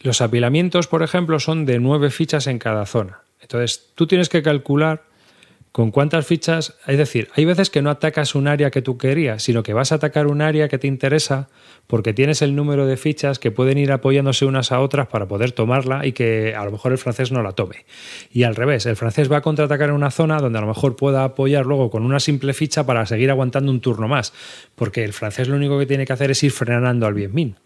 Los 0.00 0.20
apilamientos, 0.20 0.86
por 0.86 1.02
ejemplo, 1.02 1.40
son 1.40 1.66
de 1.66 1.78
nueve 1.78 2.10
fichas 2.10 2.46
en 2.46 2.58
cada 2.58 2.86
zona. 2.86 3.20
Entonces, 3.40 3.90
tú 3.94 4.06
tienes 4.06 4.28
que 4.28 4.42
calcular 4.42 5.02
con 5.72 5.90
cuántas 5.90 6.26
fichas. 6.26 6.74
Es 6.86 6.98
decir, 6.98 7.28
hay 7.34 7.44
veces 7.44 7.70
que 7.70 7.82
no 7.82 7.90
atacas 7.90 8.34
un 8.34 8.48
área 8.48 8.70
que 8.70 8.82
tú 8.82 8.98
querías, 8.98 9.42
sino 9.42 9.62
que 9.62 9.72
vas 9.72 9.92
a 9.92 9.96
atacar 9.96 10.26
un 10.26 10.42
área 10.42 10.68
que 10.68 10.78
te 10.78 10.86
interesa 10.86 11.48
porque 11.86 12.12
tienes 12.12 12.42
el 12.42 12.54
número 12.54 12.86
de 12.86 12.96
fichas 12.96 13.38
que 13.38 13.50
pueden 13.50 13.78
ir 13.78 13.92
apoyándose 13.92 14.44
unas 14.44 14.72
a 14.72 14.80
otras 14.80 15.06
para 15.06 15.26
poder 15.26 15.52
tomarla 15.52 16.04
y 16.04 16.12
que 16.12 16.54
a 16.54 16.64
lo 16.64 16.72
mejor 16.72 16.92
el 16.92 16.98
francés 16.98 17.32
no 17.32 17.42
la 17.42 17.52
tome. 17.52 17.86
Y 18.32 18.42
al 18.42 18.56
revés, 18.56 18.86
el 18.86 18.96
francés 18.96 19.30
va 19.30 19.38
a 19.38 19.40
contraatacar 19.40 19.90
en 19.90 19.94
una 19.94 20.10
zona 20.10 20.38
donde 20.38 20.58
a 20.58 20.62
lo 20.62 20.66
mejor 20.66 20.96
pueda 20.96 21.24
apoyar 21.24 21.64
luego 21.64 21.90
con 21.90 22.04
una 22.04 22.20
simple 22.20 22.54
ficha 22.54 22.84
para 22.84 23.06
seguir 23.06 23.30
aguantando 23.30 23.70
un 23.70 23.80
turno 23.80 24.08
más. 24.08 24.32
Porque 24.74 25.04
el 25.04 25.12
francés 25.12 25.48
lo 25.48 25.56
único 25.56 25.78
que 25.78 25.86
tiene 25.86 26.06
que 26.06 26.12
hacer 26.12 26.30
es 26.30 26.42
ir 26.42 26.50
frenando 26.50 27.06
al 27.06 27.14
bien 27.14 27.34
min. 27.34 27.56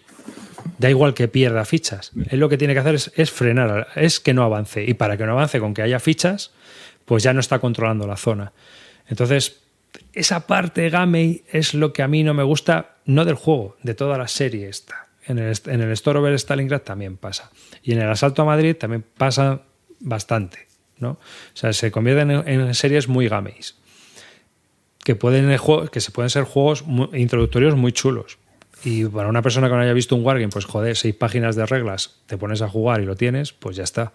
Da 0.78 0.90
igual 0.90 1.14
que 1.14 1.28
pierda 1.28 1.64
fichas. 1.64 2.12
Él 2.30 2.40
lo 2.40 2.48
que 2.48 2.58
tiene 2.58 2.74
que 2.74 2.80
hacer 2.80 2.94
es, 2.94 3.30
frenar, 3.30 3.88
es 3.96 4.20
que 4.20 4.34
no 4.34 4.42
avance. 4.42 4.84
Y 4.84 4.94
para 4.94 5.16
que 5.16 5.24
no 5.24 5.32
avance 5.32 5.60
con 5.60 5.74
que 5.74 5.82
haya 5.82 6.00
fichas, 6.00 6.52
pues 7.04 7.22
ya 7.22 7.32
no 7.32 7.40
está 7.40 7.58
controlando 7.58 8.06
la 8.06 8.16
zona. 8.16 8.52
Entonces, 9.08 9.60
esa 10.12 10.46
parte 10.46 10.88
gamey 10.90 11.44
es 11.50 11.74
lo 11.74 11.92
que 11.92 12.02
a 12.02 12.08
mí 12.08 12.22
no 12.22 12.34
me 12.34 12.42
gusta, 12.42 12.96
no 13.04 13.24
del 13.24 13.34
juego, 13.34 13.76
de 13.82 13.94
toda 13.94 14.18
la 14.18 14.28
serie 14.28 14.68
esta. 14.68 15.08
En 15.24 15.38
el, 15.38 15.56
en 15.66 15.80
el 15.80 15.92
Store 15.92 16.18
over 16.18 16.34
Stalingrad 16.34 16.82
también 16.82 17.16
pasa. 17.16 17.50
Y 17.82 17.92
en 17.92 18.00
el 18.00 18.08
Asalto 18.08 18.42
a 18.42 18.44
Madrid 18.44 18.76
también 18.76 19.04
pasa 19.16 19.62
bastante. 20.00 20.66
¿no? 20.98 21.10
O 21.10 21.18
sea, 21.54 21.72
se 21.72 21.90
convierten 21.90 22.30
en, 22.30 22.48
en 22.48 22.74
series 22.74 23.08
muy 23.08 23.28
gameys. 23.28 23.76
Que, 25.04 25.16
pueden, 25.16 25.56
que 25.90 26.00
se 26.00 26.10
pueden 26.12 26.30
ser 26.30 26.44
juegos 26.44 26.84
introductorios 27.12 27.76
muy 27.76 27.92
chulos. 27.92 28.38
Y 28.84 29.04
para 29.04 29.28
una 29.28 29.42
persona 29.42 29.68
que 29.68 29.74
no 29.74 29.80
haya 29.80 29.92
visto 29.92 30.16
un 30.16 30.24
Wargame, 30.24 30.50
pues 30.50 30.64
joder, 30.64 30.96
seis 30.96 31.14
páginas 31.14 31.54
de 31.54 31.66
reglas, 31.66 32.16
te 32.26 32.36
pones 32.36 32.62
a 32.62 32.68
jugar 32.68 33.00
y 33.00 33.04
lo 33.04 33.16
tienes, 33.16 33.52
pues 33.52 33.76
ya 33.76 33.84
está. 33.84 34.12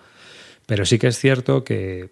Pero 0.65 0.85
sí 0.85 0.99
que 0.99 1.07
es 1.07 1.17
cierto 1.17 1.63
que, 1.63 2.09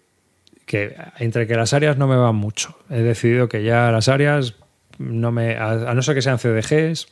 que 0.64 0.96
entre 1.18 1.46
que 1.46 1.54
las 1.54 1.74
áreas 1.74 1.98
no 1.98 2.06
me 2.06 2.16
van 2.16 2.36
mucho. 2.36 2.78
He 2.88 3.02
decidido 3.02 3.48
que 3.48 3.62
ya 3.62 3.90
las 3.90 4.08
áreas, 4.08 4.54
no 4.98 5.32
me, 5.32 5.56
a, 5.56 5.92
no 5.92 6.02
ser 6.02 6.14
que 6.14 6.22
sean 6.22 6.38
CDGs 6.38 7.08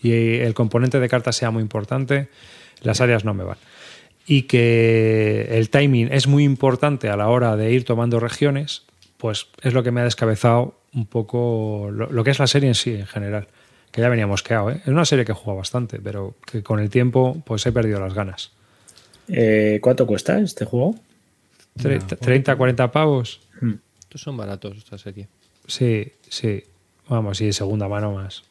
y 0.00 0.38
el 0.38 0.54
componente 0.54 1.00
de 1.00 1.08
cartas 1.08 1.36
sea 1.36 1.50
muy 1.50 1.62
importante, 1.62 2.28
las 2.80 3.02
áreas 3.02 3.26
no 3.26 3.34
me 3.34 3.44
van. 3.44 3.58
Y 4.26 4.42
que 4.42 5.48
el 5.50 5.68
timing 5.68 6.08
es 6.12 6.26
muy 6.26 6.44
importante 6.44 7.10
a 7.10 7.16
la 7.16 7.28
hora 7.28 7.56
de 7.56 7.72
ir 7.72 7.84
tomando 7.84 8.20
regiones, 8.20 8.84
pues 9.18 9.48
es 9.60 9.74
lo 9.74 9.82
que 9.82 9.90
me 9.90 10.00
ha 10.00 10.04
descabezado 10.04 10.78
un 10.94 11.06
poco 11.06 11.90
lo 11.90 12.24
que 12.24 12.30
es 12.30 12.38
la 12.38 12.46
serie 12.46 12.68
en 12.68 12.74
sí, 12.74 12.94
en 12.94 13.06
general 13.06 13.48
que 13.92 14.00
ya 14.00 14.08
venía 14.08 14.26
mosqueado. 14.26 14.70
¿eh? 14.70 14.80
Es 14.82 14.88
una 14.88 15.04
serie 15.04 15.24
que 15.24 15.32
he 15.32 15.34
jugado 15.34 15.58
bastante, 15.58 16.00
pero 16.00 16.34
que 16.44 16.62
con 16.62 16.80
el 16.80 16.90
tiempo 16.90 17.40
pues 17.44 17.64
he 17.66 17.72
perdido 17.72 18.00
las 18.00 18.14
ganas. 18.14 18.50
Eh, 19.28 19.78
¿Cuánto 19.80 20.06
cuesta 20.06 20.40
este 20.40 20.64
juego? 20.64 20.96
30, 21.80 22.16
30 22.16 22.56
40 22.56 22.90
pavos. 22.90 23.40
Hmm. 23.60 23.74
Estos 24.00 24.22
son 24.22 24.36
baratos 24.36 24.78
esta 24.78 24.98
serie. 24.98 25.28
Sí, 25.66 26.10
sí. 26.28 26.64
Vamos, 27.08 27.40
y 27.42 27.46
de 27.46 27.52
segunda 27.52 27.86
mano 27.86 28.12
más. 28.14 28.42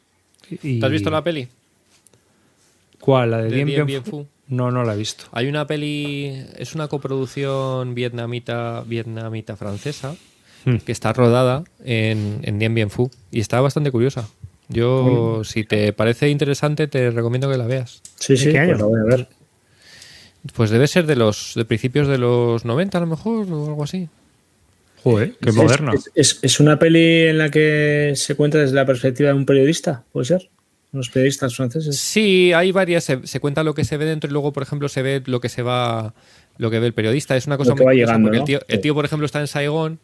Y... 0.62 0.80
¿Te 0.80 0.86
has 0.86 0.92
visto 0.92 1.10
la 1.10 1.22
peli? 1.22 1.48
¿Cuál? 3.00 3.32
¿La 3.32 3.38
de, 3.38 3.44
de 3.44 3.56
Dien 3.56 3.66
Bien, 3.66 3.86
Bien 3.86 4.04
Phu? 4.04 4.26
No, 4.46 4.70
no 4.70 4.84
la 4.84 4.94
he 4.94 4.96
visto. 4.96 5.24
Hay 5.32 5.48
una 5.48 5.66
peli, 5.66 6.46
es 6.56 6.74
una 6.74 6.86
coproducción 6.86 7.94
vietnamita, 7.94 8.84
vietnamita 8.86 9.56
francesa 9.56 10.14
hmm. 10.66 10.76
que 10.78 10.92
está 10.92 11.12
rodada 11.12 11.64
en, 11.84 12.40
en 12.42 12.58
Dien 12.60 12.74
Bien 12.74 12.90
Phu 12.90 13.10
y 13.32 13.40
está 13.40 13.60
bastante 13.60 13.90
curiosa. 13.90 14.28
Yo, 14.72 15.38
Uy. 15.38 15.44
si 15.44 15.64
te 15.64 15.92
parece 15.92 16.28
interesante, 16.28 16.86
te 16.88 17.10
recomiendo 17.10 17.50
que 17.50 17.56
la 17.56 17.66
veas. 17.66 18.02
Sí, 18.18 18.36
sí, 18.36 18.50
pues 18.52 18.78
la 18.78 18.84
voy 18.84 19.00
a 19.00 19.04
ver. 19.04 19.28
Pues 20.54 20.70
debe 20.70 20.86
ser 20.88 21.06
de 21.06 21.16
los 21.16 21.52
de 21.54 21.64
principios 21.64 22.08
de 22.08 22.18
los 22.18 22.64
90 22.64 22.98
a 22.98 23.00
lo 23.00 23.06
mejor 23.06 23.46
o 23.52 23.66
algo 23.66 23.84
así. 23.84 24.08
Joder, 25.02 25.34
qué 25.40 25.50
es, 25.50 25.56
moderno. 25.56 25.92
Es, 25.92 26.10
es, 26.14 26.38
es, 26.42 26.60
una 26.60 26.78
peli 26.78 27.28
en 27.28 27.38
la 27.38 27.50
que 27.50 28.12
se 28.16 28.34
cuenta 28.34 28.58
desde 28.58 28.74
la 28.74 28.86
perspectiva 28.86 29.30
de 29.30 29.34
un 29.34 29.46
periodista, 29.46 30.04
¿puede 30.12 30.26
ser? 30.26 30.50
Unos 30.92 31.10
periodistas 31.10 31.56
franceses. 31.56 31.98
Sí, 31.98 32.52
hay 32.52 32.70
varias. 32.70 33.04
Se, 33.04 33.26
se, 33.26 33.40
cuenta 33.40 33.64
lo 33.64 33.74
que 33.74 33.84
se 33.84 33.96
ve 33.96 34.04
dentro 34.04 34.28
y 34.28 34.32
luego, 34.32 34.52
por 34.52 34.62
ejemplo, 34.62 34.88
se 34.88 35.02
ve 35.02 35.22
lo 35.26 35.40
que 35.40 35.48
se 35.48 35.62
va 35.62 36.14
lo 36.58 36.70
que 36.70 36.78
ve 36.78 36.86
el 36.86 36.94
periodista. 36.94 37.36
Es 37.36 37.46
una 37.46 37.56
cosa 37.56 37.70
Lo 37.70 37.76
que 37.76 37.84
muy 37.84 37.94
va 37.94 37.94
llegando, 37.94 38.26
porque 38.26 38.38
¿no? 38.38 38.42
el, 38.42 38.46
tío, 38.46 38.60
el 38.68 38.80
tío, 38.80 38.94
por 38.94 39.04
ejemplo, 39.04 39.26
está 39.26 39.40
en 39.40 39.46
Saigón 39.46 40.00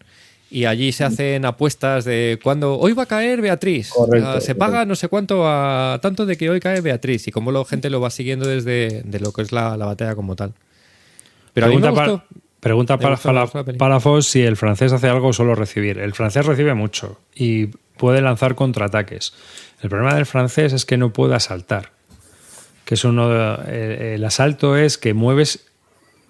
y 0.50 0.64
allí 0.64 0.92
se 0.92 1.04
hacen 1.04 1.44
apuestas 1.44 2.04
de 2.04 2.38
cuando 2.42 2.78
hoy 2.78 2.92
va 2.94 3.02
a 3.02 3.06
caer 3.06 3.40
Beatriz. 3.42 3.90
Correcto, 3.90 4.32
se 4.40 4.54
correcto. 4.54 4.58
paga 4.58 4.84
no 4.86 4.94
sé 4.96 5.08
cuánto 5.08 5.46
a 5.46 5.98
tanto 6.00 6.24
de 6.26 6.36
que 6.36 6.48
hoy 6.50 6.58
cae 6.60 6.80
Beatriz 6.80 7.28
y 7.28 7.30
cómo 7.32 7.52
la 7.52 7.64
gente 7.64 7.90
lo 7.90 8.00
va 8.00 8.10
siguiendo 8.10 8.48
desde 8.48 9.02
de 9.04 9.20
lo 9.20 9.32
que 9.32 9.42
es 9.42 9.52
la, 9.52 9.76
la 9.76 9.84
batalla 9.86 10.14
como 10.14 10.36
tal. 10.36 10.54
Pero 11.52 11.66
a 11.66 11.68
mí 11.68 11.76
me 11.76 11.82
pregunta 11.82 12.02
gustó. 12.12 12.18
pa- 12.26 12.40
pregunta 12.60 12.98
para, 12.98 13.16
para. 13.16 13.46
Palafos 13.76 14.26
si 14.26 14.42
el 14.42 14.56
francés 14.56 14.92
hace 14.92 15.08
algo 15.08 15.28
o 15.28 15.32
solo 15.32 15.54
recibir. 15.54 15.98
El 15.98 16.14
francés 16.14 16.46
recibe 16.46 16.74
mucho 16.74 17.20
y 17.34 17.66
puede 17.98 18.20
lanzar 18.22 18.54
contraataques. 18.54 19.34
El 19.82 19.90
problema 19.90 20.14
del 20.14 20.26
francés 20.26 20.72
es 20.72 20.84
que 20.84 20.96
no 20.96 21.12
puede 21.12 21.34
asaltar. 21.34 21.90
Que 22.84 22.94
es 22.94 23.04
uno 23.04 23.28
de- 23.28 23.94
el, 23.96 24.02
el 24.14 24.24
asalto 24.24 24.76
es 24.76 24.96
que 24.98 25.12
mueves 25.14 25.66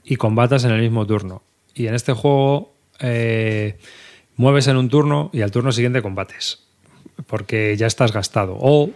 y 0.05 0.17
combatas 0.17 0.65
en 0.65 0.73
el 0.73 0.81
mismo 0.81 1.07
turno. 1.07 1.43
Y 1.75 1.87
en 1.87 1.95
este 1.95 2.13
juego 2.15 2.75
eh, 3.01 3.79
mueves 4.39 4.67
en 4.69 4.79
un 4.79 4.89
turno 4.89 5.29
y 5.35 5.43
al 5.43 5.51
turno 5.51 5.71
siguiente 5.73 6.01
combates. 6.01 6.61
Porque 7.27 7.77
ya 7.77 7.87
estás 7.87 8.13
gastado. 8.13 8.57
O 8.59 8.91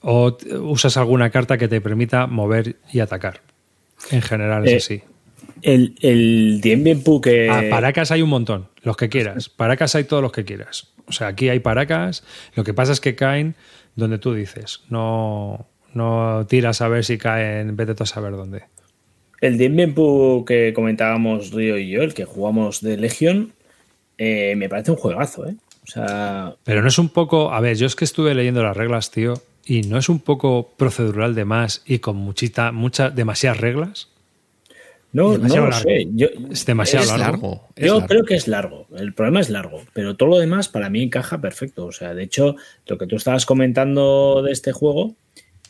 o 0.00 0.36
usas 0.60 0.96
alguna 0.96 1.30
carta 1.30 1.58
que 1.58 1.68
te 1.68 1.80
permita 1.80 2.26
mover 2.26 2.76
y 2.92 3.00
atacar. 3.00 3.40
En 4.10 4.22
general 4.22 4.66
es 4.66 4.72
Eh, 4.72 4.76
así. 4.76 5.02
El, 5.62 5.96
el 6.00 6.60
Dien 6.60 6.84
Bien 6.84 7.02
que. 7.22 7.50
Ah, 7.50 7.62
paracas 7.70 8.10
hay 8.10 8.22
un 8.22 8.28
montón, 8.28 8.68
los 8.82 8.96
que 8.96 9.08
quieras. 9.08 9.48
Paracas 9.48 9.94
hay 9.94 10.04
todos 10.04 10.22
los 10.22 10.32
que 10.32 10.44
quieras. 10.44 10.88
O 11.06 11.12
sea, 11.12 11.28
aquí 11.28 11.48
hay 11.48 11.60
paracas. 11.60 12.24
Lo 12.54 12.64
que 12.64 12.74
pasa 12.74 12.92
es 12.92 13.00
que 13.00 13.14
caen 13.16 13.54
donde 13.96 14.18
tú 14.18 14.34
dices. 14.34 14.82
No, 14.90 15.66
no 15.92 16.46
tiras 16.48 16.82
a 16.82 16.88
ver 16.88 17.04
si 17.04 17.18
caen, 17.18 17.76
vete 17.76 17.94
tú 17.94 18.04
a 18.04 18.06
saber 18.06 18.32
dónde. 18.32 18.64
El 19.40 19.92
Phu 19.94 20.44
que 20.46 20.72
comentábamos 20.74 21.50
Río 21.50 21.78
y 21.78 21.88
yo, 21.90 22.02
el 22.02 22.14
que 22.14 22.24
jugamos 22.24 22.80
de 22.80 22.96
Legion, 22.96 23.52
eh, 24.18 24.54
me 24.56 24.68
parece 24.68 24.90
un 24.92 24.96
juegazo, 24.96 25.46
¿eh? 25.48 25.56
O 25.84 25.86
sea, 25.86 26.54
Pero 26.64 26.82
no 26.82 26.88
es 26.88 26.98
un 26.98 27.08
poco. 27.10 27.52
A 27.52 27.60
ver, 27.60 27.76
yo 27.76 27.86
es 27.86 27.94
que 27.94 28.04
estuve 28.04 28.34
leyendo 28.34 28.62
las 28.62 28.76
reglas, 28.76 29.10
tío, 29.10 29.34
y 29.64 29.82
no 29.82 29.98
es 29.98 30.08
un 30.08 30.18
poco 30.20 30.70
procedural 30.76 31.34
de 31.34 31.44
más 31.44 31.82
y 31.86 31.98
con 32.00 32.16
muchita, 32.16 32.72
muchas, 32.72 33.14
demasiadas 33.14 33.60
reglas. 33.60 34.08
no, 35.12 35.38
no 35.38 35.48
lo 35.48 35.68
largo. 35.68 35.78
sé. 35.88 36.06
Yo, 36.14 36.28
Es 36.50 36.66
demasiado 36.66 37.04
Es 37.04 37.10
largo. 37.10 37.24
largo. 37.30 37.68
es 37.76 37.86
yo 37.86 37.94
largo. 37.94 38.06
creo 38.08 38.24
que 38.24 38.34
es 38.34 38.48
largo. 38.48 38.86
El 38.96 39.12
problema 39.14 39.40
es 39.40 39.50
largo, 39.50 39.82
pero 39.92 40.16
todo 40.16 40.30
lo 40.30 40.38
demás 40.38 40.68
para 40.68 40.90
mí 40.90 41.02
encaja 41.02 41.40
perfecto. 41.40 41.86
O 41.86 41.92
sea, 41.92 42.14
de 42.14 42.24
hecho, 42.24 42.56
lo 42.86 42.98
que 42.98 43.06
tú 43.06 43.16
estabas 43.16 43.46
comentando 43.46 44.42
de 44.42 44.52
este 44.52 44.72
juego, 44.72 45.14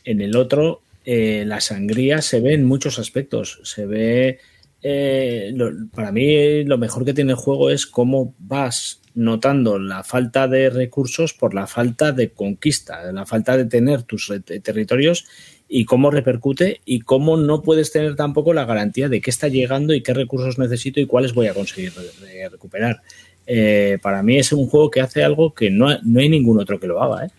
en 0.05 0.21
el 0.23 0.37
otro, 0.37 0.81
eh, 1.07 1.45
la 1.47 1.61
sangría 1.63 2.21
se 2.21 2.41
ve 2.41 2.53
en 2.53 2.65
muchos 2.65 2.99
aspectos. 2.99 3.61
Se 3.63 3.87
ve. 3.87 4.39
eh, 4.83 5.51
lo- 5.55 5.73
para 5.95 6.13
mí, 6.13 6.63
lo 6.65 6.77
mejor 6.79 7.05
que 7.05 7.15
tiene 7.15 7.33
el 7.33 7.37
juego 7.39 7.71
es 7.71 7.87
cómo 7.87 8.35
vas 8.39 9.01
notando 9.15 9.79
la 9.81 10.05
falta 10.05 10.47
de 10.47 10.69
recursos 10.71 11.33
por 11.33 11.55
la 11.55 11.67
falta 11.67 12.13
de 12.13 12.31
conquista, 12.31 13.11
la 13.11 13.25
falta 13.27 13.57
de 13.57 13.65
tener 13.65 14.03
tus 14.03 14.31
territorios 14.63 15.25
y 15.69 15.87
cómo 15.87 16.11
repercute 16.13 16.83
y 16.85 17.01
cómo 17.01 17.37
no 17.37 17.63
puedes 17.63 17.91
tener 17.91 18.15
tampoco 18.15 18.53
la 18.53 18.67
garantía 18.67 19.09
de 19.09 19.21
qué 19.21 19.31
está 19.31 19.49
llegando 19.49 19.93
y 19.95 20.03
qué 20.03 20.13
recursos 20.15 20.59
necesito 20.59 21.01
y 21.01 21.07
cuáles 21.07 21.33
voy 21.35 21.47
a 21.49 21.55
conseguir 21.55 21.93
re- 21.97 22.27
re- 22.27 22.49
recuperar. 22.51 23.01
Eh, 23.47 23.99
para 24.03 24.23
mí 24.23 24.37
es 24.39 24.53
un 24.53 24.69
juego 24.69 24.91
que 24.91 25.01
hace 25.01 25.25
algo 25.25 25.53
que 25.55 25.71
no, 25.71 25.89
no 26.05 26.21
hay 26.21 26.29
ningún 26.29 26.61
otro 26.61 26.79
que 26.79 26.87
lo 26.87 27.03
haga. 27.03 27.27
¿eh? 27.27 27.31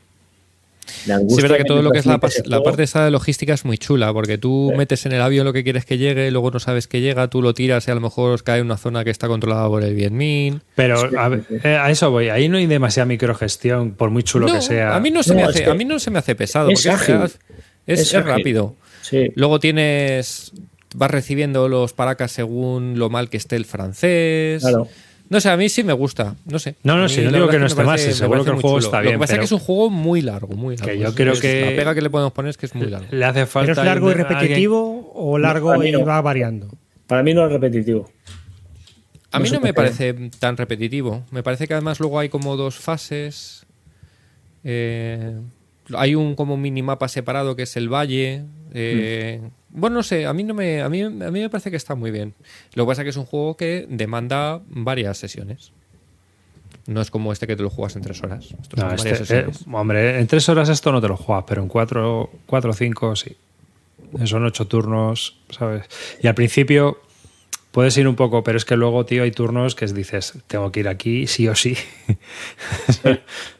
La 1.05 1.15
Sí, 1.15 1.21
angustia 1.21 1.37
es 1.37 1.41
verdad 1.43 1.57
que 1.57 1.63
todo 1.65 1.81
lo 1.81 1.91
que 1.91 1.99
es 1.99 2.05
la, 2.05 2.17
parte 2.19 2.83
esta 2.83 3.05
de 3.05 3.11
logística 3.11 3.53
es 3.53 3.65
muy 3.65 3.77
chula, 3.77 4.13
porque 4.13 4.37
tú 4.37 4.69
Sí. 4.71 4.77
metes 4.77 5.05
en 5.05 5.11
el 5.11 5.21
avión 5.21 5.45
lo 5.45 5.53
que 5.53 5.63
quieres 5.63 5.85
que 5.85 5.97
llegue, 5.97 6.29
luego 6.31 6.51
no 6.51 6.59
sabes 6.59 6.87
que 6.87 7.01
llega, 7.01 7.27
tú 7.29 7.41
lo 7.41 7.53
tiras 7.53 7.87
y 7.87 7.91
a 7.91 7.95
lo 7.95 8.01
mejor 8.01 8.43
cae 8.43 8.59
en 8.59 8.65
una 8.65 8.77
zona 8.77 9.03
que 9.03 9.09
está 9.09 9.27
controlada 9.27 9.67
por 9.67 9.83
el 9.83 9.93
Vietmin. 9.95 10.61
Pero 10.75 11.09
a, 11.19 11.31
eh, 11.63 11.75
a 11.75 11.91
eso 11.91 12.09
voy. 12.11 12.29
Ahí 12.29 12.49
no 12.49 12.57
hay 12.57 12.65
demasiada 12.67 13.05
microgestión, 13.05 13.91
por 13.91 14.09
muy 14.09 14.23
chulo 14.23 14.47
No, 14.47 14.53
que 14.53 14.61
sea. 14.61 14.95
A 14.95 14.99
mí 14.99 15.11
no 15.11 15.23
se, 15.23 15.31
No, 15.31 15.35
me 15.37 15.43
hace, 15.43 15.63
que 15.63 15.69
a 15.69 15.73
mí 15.73 15.85
no 15.85 15.99
se 15.99 16.11
me 16.11 16.19
hace 16.19 16.35
pesado, 16.35 16.69
es 16.69 16.79
porque 16.83 16.95
es, 16.95 17.01
ágil. 17.01 17.15
es- 17.25 17.39
Es 17.85 17.99
es 18.01 18.15
ágil. 18.15 18.27
rápido. 18.27 18.75
Sí. 19.01 19.31
Luego 19.35 19.59
tienes. 19.59 20.51
Vas 20.95 21.11
recibiendo 21.11 21.67
los 21.69 21.93
paracas 21.93 22.31
según 22.31 22.97
lo 22.97 23.09
mal 23.09 23.29
que 23.29 23.37
esté 23.37 23.55
el 23.57 23.65
francés. 23.65 24.61
Claro. 24.61 24.87
No 25.29 25.41
sé, 25.41 25.49
a 25.49 25.57
mí 25.57 25.67
sí 25.69 25.83
me 25.83 25.93
gusta. 25.93 26.35
No 26.45 26.57
sé. 26.59 26.75
No, 26.83 26.95
no, 26.97 27.09
si 27.09 27.21
no 27.21 27.31
digo 27.31 27.47
que 27.49 27.59
no 27.59 27.65
esté 27.65 27.83
mal, 27.83 27.97
me 27.99 28.13
seguro 28.13 28.43
que 28.45 28.49
el 28.51 28.55
juego 28.61 28.77
chulo. 28.77 28.85
está 28.85 28.97
Lo 28.97 29.03
bien, 29.03 29.15
que 29.15 29.19
pasa 29.19 29.33
es 29.33 29.39
que 29.39 29.45
es 29.45 29.51
un 29.51 29.59
juego 29.59 29.89
muy 29.89 30.21
largo, 30.21 30.55
muy 30.55 30.77
largo. 30.77 30.91
Que 30.93 30.99
yo 30.99 31.13
creo 31.13 31.33
es- 31.33 31.41
que- 31.41 31.61
La 31.61 31.67
pega 31.75 31.93
que 31.95 32.01
le 32.01 32.09
podemos 32.09 32.31
poner 32.33 32.49
es 32.51 32.57
que 32.57 32.65
es 32.67 32.75
muy 32.75 32.87
largo. 32.87 33.07
Le 33.11 33.25
hace 33.25 33.45
falta. 33.45 33.71
¿Pero 33.73 33.81
es 33.81 33.85
largo 33.85 34.07
y 34.07 34.11
alguien- 34.13 34.27
repetitivo 34.27 35.11
o 35.15 35.37
largo 35.37 35.83
y 35.83 35.91
no. 35.91 36.05
va 36.05 36.21
variando? 36.21 36.69
Para 37.07 37.23
mí 37.23 37.33
no 37.33 37.45
es 37.45 37.51
repetitivo. 37.51 38.09
A 39.31 39.39
mí 39.39 39.49
No 39.49 39.55
no 39.55 39.61
me 39.61 39.73
parece 39.73 40.13
tan 40.39 40.55
repetitivo. 40.55 41.23
Me 41.31 41.43
parece 41.43 41.67
que 41.67 41.73
además 41.73 41.99
luego 41.99 42.19
hay 42.19 42.29
como 42.29 42.55
dos 42.55 42.77
fases. 42.77 43.65
Eh, 44.63 45.35
hay 45.95 46.15
un 46.15 46.35
como 46.35 46.57
minimapa 46.57 47.07
separado 47.07 47.55
que 47.55 47.63
es 47.63 47.75
el 47.77 47.89
valle. 47.93 48.43
Eh, 48.73 49.41
Bueno, 49.69 49.97
no 49.97 50.03
sé, 50.03 50.25
a 50.25 50.33
mí 50.33 50.43
no 50.43 50.53
me, 50.53 50.81
a 50.81 50.89
mí, 50.89 51.01
a 51.01 51.09
mí 51.09 51.39
me 51.39 51.49
parece 51.49 51.69
que 51.71 51.77
está 51.77 51.95
muy 51.95 52.11
bien. 52.11 52.33
Lo 52.73 52.85
que 52.85 52.87
pasa 52.89 53.01
es 53.01 53.05
que 53.05 53.09
es 53.09 53.17
un 53.17 53.25
juego 53.25 53.55
que 53.57 53.85
demanda 53.89 54.61
varias 54.67 55.17
sesiones. 55.17 55.71
No 56.85 57.01
es 57.01 57.11
como 57.11 57.33
este 57.33 57.47
que 57.47 57.55
te 57.57 57.63
lo 57.63 57.69
juegas 57.69 57.95
en 57.97 58.01
tres 58.01 58.23
horas. 58.23 58.45
Esto 58.61 58.77
No, 58.77 58.91
este- 58.93 59.03
varias 59.09 59.21
eh, 59.21 59.25
sesiones. 59.25 59.65
hombre, 59.71 60.19
en 60.19 60.27
tres 60.27 60.47
horas 60.49 60.69
esto 60.69 60.91
no 60.91 61.01
te 61.01 61.07
lo 61.09 61.17
juegas, 61.17 61.43
pero 61.47 61.61
en 61.61 61.67
cuatro, 61.67 62.29
cuatro 62.45 62.71
o 62.71 62.73
cinco 62.73 63.15
sí. 63.15 63.35
Son 64.25 64.45
ocho 64.45 64.67
turnos, 64.67 65.37
¿sabes? 65.49 65.83
Y 66.23 66.27
al 66.27 66.35
principio 66.35 66.97
puedes 67.71 67.97
ir 67.97 68.07
un 68.07 68.15
poco, 68.15 68.41
pero 68.41 68.57
es 68.57 68.63
que 68.63 68.77
luego, 68.77 69.05
tío, 69.05 69.23
hay 69.23 69.31
turnos 69.31 69.75
que 69.75 69.85
dices, 69.87 70.33
tengo 70.47 70.71
que 70.71 70.79
ir 70.79 70.87
aquí 70.87 71.27
sí 71.27 71.47
o 71.49 71.55
sí. 71.55 71.75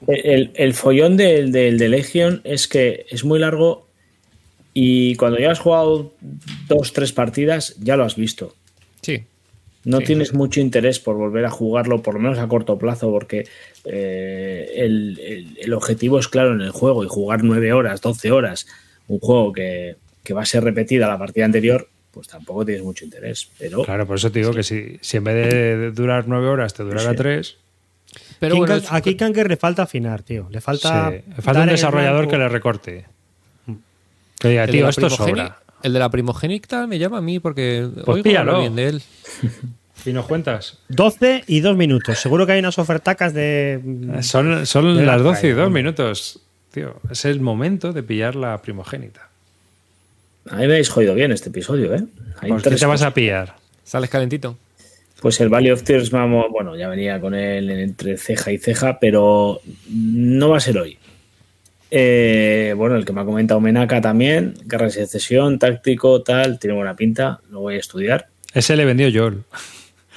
El, 0.07 0.51
el 0.55 0.73
follón 0.73 1.17
del, 1.17 1.51
del 1.51 1.77
de 1.77 1.89
Legion 1.89 2.41
es 2.43 2.67
que 2.67 3.05
es 3.09 3.25
muy 3.25 3.39
largo 3.39 3.86
y 4.80 5.16
cuando 5.16 5.40
ya 5.40 5.49
has 5.52 5.60
jugado 5.60 6.14
dos, 6.68 6.94
tres 6.94 7.12
partidas, 7.12 7.76
ya 7.80 7.95
lo 7.98 8.04
has 8.04 8.16
visto. 8.16 8.54
Sí. 9.02 9.24
No 9.86 9.99
Sí. 9.99 10.06
tienes 10.06 10.34
mucho 10.34 10.60
interés 10.60 10.99
por 10.99 11.16
volver 11.16 11.45
a 11.45 11.49
jugarlo, 11.49 12.02
por 12.04 12.14
lo 12.14 12.20
menos 12.20 12.38
a 12.38 12.48
corto 12.48 12.78
plazo, 12.78 13.10
porque 13.10 13.48
eh, 13.86 14.72
el, 14.76 15.18
el- 15.20 15.58
el 15.62 15.74
objetivo 15.74 16.20
es 16.20 16.28
claro 16.28 16.54
en 16.54 16.62
el 16.62 16.72
juego 16.72 17.04
y 17.04 17.08
jugar 17.08 17.44
9 17.44 17.74
horas, 17.74 18.02
12 18.02 18.32
horas, 18.32 18.68
un 19.08 19.20
juego 19.20 19.52
que, 19.54 19.95
que 20.24 20.34
va 20.34 20.41
a 20.41 20.45
ser 20.45 20.64
repetida 20.64 21.08
la 21.08 21.18
partida 21.18 21.45
anterior, 21.45 21.88
pues 22.12 22.28
tampoco 22.28 22.66
tienes 22.66 22.84
mucho 22.84 23.06
interés. 23.06 23.49
Pero 23.58 23.84
Claro, 23.84 24.06
por 24.06 24.18
eso 24.18 24.32
te 24.32 24.40
digo 24.40 24.52
que 24.54 24.64
si, 24.64 24.98
si 25.02 25.18
en 25.18 25.24
vez 25.24 25.54
de 25.54 25.91
durar 25.91 26.26
nueve 26.28 26.48
horas 26.48 26.74
te 26.74 26.84
durara 26.84 27.12
Sí. 27.12 27.16
tres, 27.18 27.58
Pero 28.40 28.58
bueno, 28.58 28.76
Kan- 28.76 28.84
es- 28.84 28.91
a 28.91 29.02
King 29.02 29.16
Kanker 29.16 29.48
le 29.49 29.58
falta 29.58 29.84
afinar, 29.84 30.22
tío. 30.24 30.48
Le 30.52 30.62
falta. 30.62 31.12
sí, 31.12 31.41
falta 31.41 31.62
un 31.64 31.70
desarrollador 31.70 32.28
que 32.28 32.38
le 32.38 32.48
recorte. 32.49 33.06
Que 34.39 34.49
diga, 34.49 34.64
el 34.64 34.68
de 34.68 34.73
tío, 34.73 34.84
la 34.84 34.89
esto 34.89 35.07
primogeni- 35.07 35.30
sobra. 35.30 35.59
El 35.84 35.93
de 35.93 35.99
la 35.99 36.09
primogénita 36.09 36.88
me 36.88 36.97
llama 36.99 37.19
a 37.19 37.22
mí 37.22 37.39
porque 37.39 37.88
Pues 38.05 38.26
oigo 38.26 38.59
bien 38.59 38.76
de 38.76 38.88
él. 38.89 39.01
¿Y 40.05 40.14
nos 40.14 40.26
cuentas? 40.26 40.80
12 40.89 41.43
y 41.47 41.59
2 41.59 41.76
minutos. 41.76 42.18
Seguro 42.19 42.45
que 42.45 42.53
hay 42.53 42.59
unas 42.59 42.80
ofertacas 42.80 43.34
de. 43.34 43.80
Son, 44.22 44.65
son 44.65 44.95
De 44.95 45.03
la 45.05 45.14
las 45.18 45.23
12 45.23 45.39
y 45.39 45.41
calle, 45.41 45.53
2 45.55 45.68
hombre. 45.68 45.84
minutos. 45.84 46.39
Tío, 46.72 46.95
es 47.11 47.26
el 47.26 47.39
momento 47.41 47.93
de 47.93 48.03
pillar 48.03 48.35
la 48.35 48.61
primogénita. 48.61 49.30
a 50.49 50.55
mí 50.55 50.59
me 50.68 50.73
habéis 50.73 50.89
jodido 50.89 51.14
bien 51.15 51.31
este 51.31 51.49
episodio, 51.49 51.93
¿eh? 51.95 52.03
Hay 52.39 52.49
¿Por 52.49 52.61
qué 52.61 52.69
tres 52.69 52.80
te 52.80 52.85
vas 52.85 53.01
a 53.01 53.14
pillar? 53.14 53.55
¿Sales 53.84 54.09
calentito? 54.09 54.57
Pues 55.22 55.39
el 55.41 55.49
Valley 55.49 55.72
of 55.72 55.81
Tears, 55.84 56.11
vamos, 56.11 56.45
bueno, 56.51 56.76
ya 56.76 56.88
venía 56.89 57.19
con 57.19 57.34
él 57.34 57.69
entre 57.72 58.18
ceja 58.18 58.51
y 58.51 58.59
ceja, 58.59 58.99
pero 58.99 59.59
no 59.89 60.49
va 60.49 60.57
a 60.57 60.61
ser 60.61 60.77
hoy. 60.77 60.97
Eh, 61.89 62.73
bueno, 62.76 62.95
el 62.95 63.05
que 63.05 63.14
me 63.14 63.22
ha 63.22 63.26
comentado 63.26 63.59
Menaka 63.61 64.01
también, 64.01 64.55
guerra 64.65 64.88
y 64.88 64.91
secesión, 64.91 65.57
táctico, 65.59 66.22
tal, 66.22 66.59
tiene 66.59 66.76
buena 66.76 66.95
pinta, 66.95 67.39
lo 67.49 67.61
voy 67.61 67.76
a 67.76 67.80
estudiar. 67.80 68.27
Ese 68.53 68.76
le 68.76 68.85
vendió 68.85 69.07
Joel. 69.14 69.43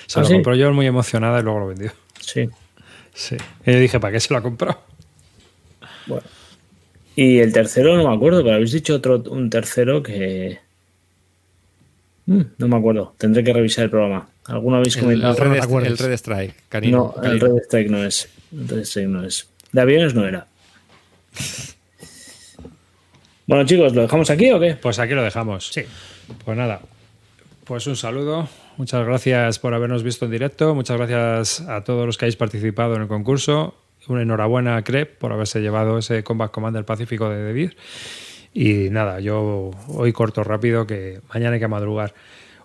Se 0.07 0.19
¿Ah, 0.19 0.23
lo 0.23 0.29
sí? 0.29 0.35
compró 0.35 0.55
Joel 0.55 0.73
muy 0.73 0.87
emocionada 0.87 1.41
y 1.41 1.43
luego 1.43 1.61
lo 1.61 1.67
vendió. 1.69 1.93
Sí, 2.21 2.49
Sí. 3.13 3.37
Y 3.67 3.71
le 3.73 3.81
dije, 3.81 4.01
¿para 4.01 4.13
qué 4.13 4.21
se 4.21 4.33
lo 4.33 4.39
ha 4.39 4.43
comprado? 4.43 4.81
bueno. 6.07 6.25
Y 7.17 7.39
el 7.41 7.53
tercero 7.53 7.97
no 7.97 8.09
me 8.09 8.15
acuerdo, 8.15 8.43
pero 8.43 8.55
habéis 8.55 8.73
dicho 8.73 8.95
otro, 8.95 9.23
un 9.31 9.51
tercero 9.51 10.03
que... 10.03 10.59
Mm, 12.27 12.41
no 12.59 12.69
me 12.69 12.77
acuerdo, 12.77 13.15
tendré 13.19 13.43
que 13.45 13.53
revisar 13.53 13.85
el 13.85 13.91
programa. 13.91 14.29
¿Alguno 14.47 14.77
habéis 14.77 14.97
comentado? 14.97 15.33
el 15.33 15.51
Red, 15.61 15.87
el 15.87 15.99
Red 15.99 16.13
Strike, 16.13 16.55
Canino. 16.69 17.15
No, 17.17 17.23
el 17.23 17.41
Red 17.41 17.57
Strike 17.65 17.91
no 17.91 18.05
es. 18.05 18.29
El 18.53 18.69
Red 18.69 18.81
Strike 18.83 19.09
no 19.09 19.25
es. 19.25 19.49
De 19.73 19.81
aviones 19.81 20.15
no 20.15 20.27
era. 20.27 20.47
Bueno, 23.47 23.65
chicos, 23.67 23.95
¿lo 23.95 24.03
dejamos 24.03 24.31
aquí 24.31 24.51
o 24.53 24.61
qué? 24.61 24.75
Pues 24.75 24.99
aquí 24.99 25.13
lo 25.13 25.23
dejamos. 25.25 25.69
Sí. 25.69 25.83
Pues 26.45 26.57
nada. 26.57 26.81
Pues 27.65 27.87
un 27.87 27.97
saludo. 27.97 28.49
Muchas 28.77 29.05
gracias 29.05 29.59
por 29.59 29.75
habernos 29.75 30.03
visto 30.03 30.25
en 30.25 30.31
directo. 30.31 30.75
Muchas 30.75 30.97
gracias 30.97 31.61
a 31.69 31.85
todos 31.85 32.07
los 32.07 32.17
que 32.17 32.27
habéis 32.27 32.37
participado 32.37 32.95
en 32.95 33.03
el 33.03 33.09
concurso. 33.09 33.75
Una 34.09 34.23
enhorabuena 34.23 34.77
a 34.77 34.83
Crep 34.83 35.19
por 35.19 35.33
haberse 35.33 35.61
llevado 35.61 35.99
ese 35.99 36.25
Combat 36.25 36.51
Commander 36.51 36.85
Pacífico 36.85 37.29
de 37.29 37.45
David. 37.45 37.73
Y 38.55 38.91
nada, 38.91 39.21
yo 39.21 39.71
hoy 39.89 40.13
corto 40.13 40.43
rápido 40.43 40.87
que 40.87 41.21
mañana 41.33 41.55
hay 41.55 41.61
que 41.61 41.69
madrugar. 41.69 42.15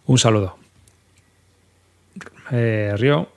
Un 0.06 0.18
saludo. 0.18 0.58
Eh, 2.52 2.94
Río. 2.98 3.30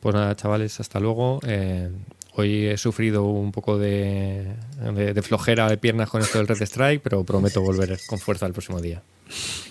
Pues 0.00 0.14
nada, 0.14 0.34
chavales, 0.34 0.80
hasta 0.80 0.98
luego. 0.98 1.40
Eh, 1.46 1.90
hoy 2.34 2.66
he 2.66 2.76
sufrido 2.76 3.24
un 3.24 3.52
poco 3.52 3.78
de, 3.78 4.46
de- 4.94 5.14
de 5.14 5.22
flojera 5.22 5.68
de 5.68 5.76
piernas 5.76 6.08
con 6.08 6.22
esto 6.22 6.38
del 6.38 6.48
Red 6.48 6.62
Strike, 6.62 7.02
pero 7.02 7.24
prometo 7.24 7.60
volver 7.62 7.98
con 8.06 8.18
fuerza 8.18 8.46
el 8.46 8.52
próximo 8.52 8.80
día. 8.80 9.02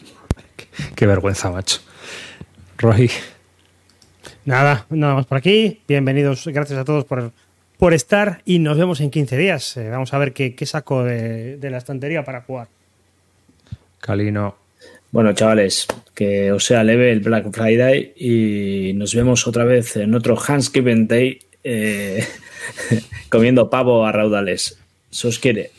Qué 0.96 1.06
vergüenza, 1.06 1.50
macho. 1.52 1.80
Roy. 2.78 3.10
Nada, 4.46 4.86
nada 4.90 5.16
más 5.16 5.26
por 5.26 5.38
aquí. 5.38 5.82
Bienvenidos, 5.88 6.48
gracias 6.48 6.80
a 6.80 6.86
todos 6.86 7.06
por, 7.06 7.32
por 7.78 7.94
estar 7.94 8.42
y 8.46 8.60
nos 8.60 8.78
vemos 8.78 9.00
en 9.02 9.12
15 9.12 9.38
días. 9.38 9.78
Eh, 9.78 9.90
vamos 9.90 10.14
a 10.14 10.18
ver 10.18 10.34
qué, 10.34 10.56
qué 10.56 10.66
saco 10.66 11.04
de, 11.04 11.58
de 11.58 11.70
la 11.70 11.78
estantería 11.78 12.24
para 12.24 12.42
jugar. 12.42 12.68
Calino. 14.00 14.56
Bueno, 15.12 15.34
chavales, 15.34 15.88
que 16.16 16.52
os 16.52 16.64
sea 16.66 16.84
leve 16.84 17.12
el 17.12 17.20
Black 17.20 17.52
Friday 17.54 18.14
y 18.16 18.94
nos 18.94 19.14
vemos 19.14 19.46
otra 19.46 19.66
vez 19.66 19.98
en 19.98 20.16
otro 20.16 20.36
Thanksgiving 20.36 21.06
Day 21.08 21.38
eh, 21.64 22.26
comiendo 23.30 23.70
pavo 23.70 24.06
a 24.06 24.12
raudales. 24.12 24.78
Se 25.10 25.28
os 25.28 25.40
quiere. 25.40 25.72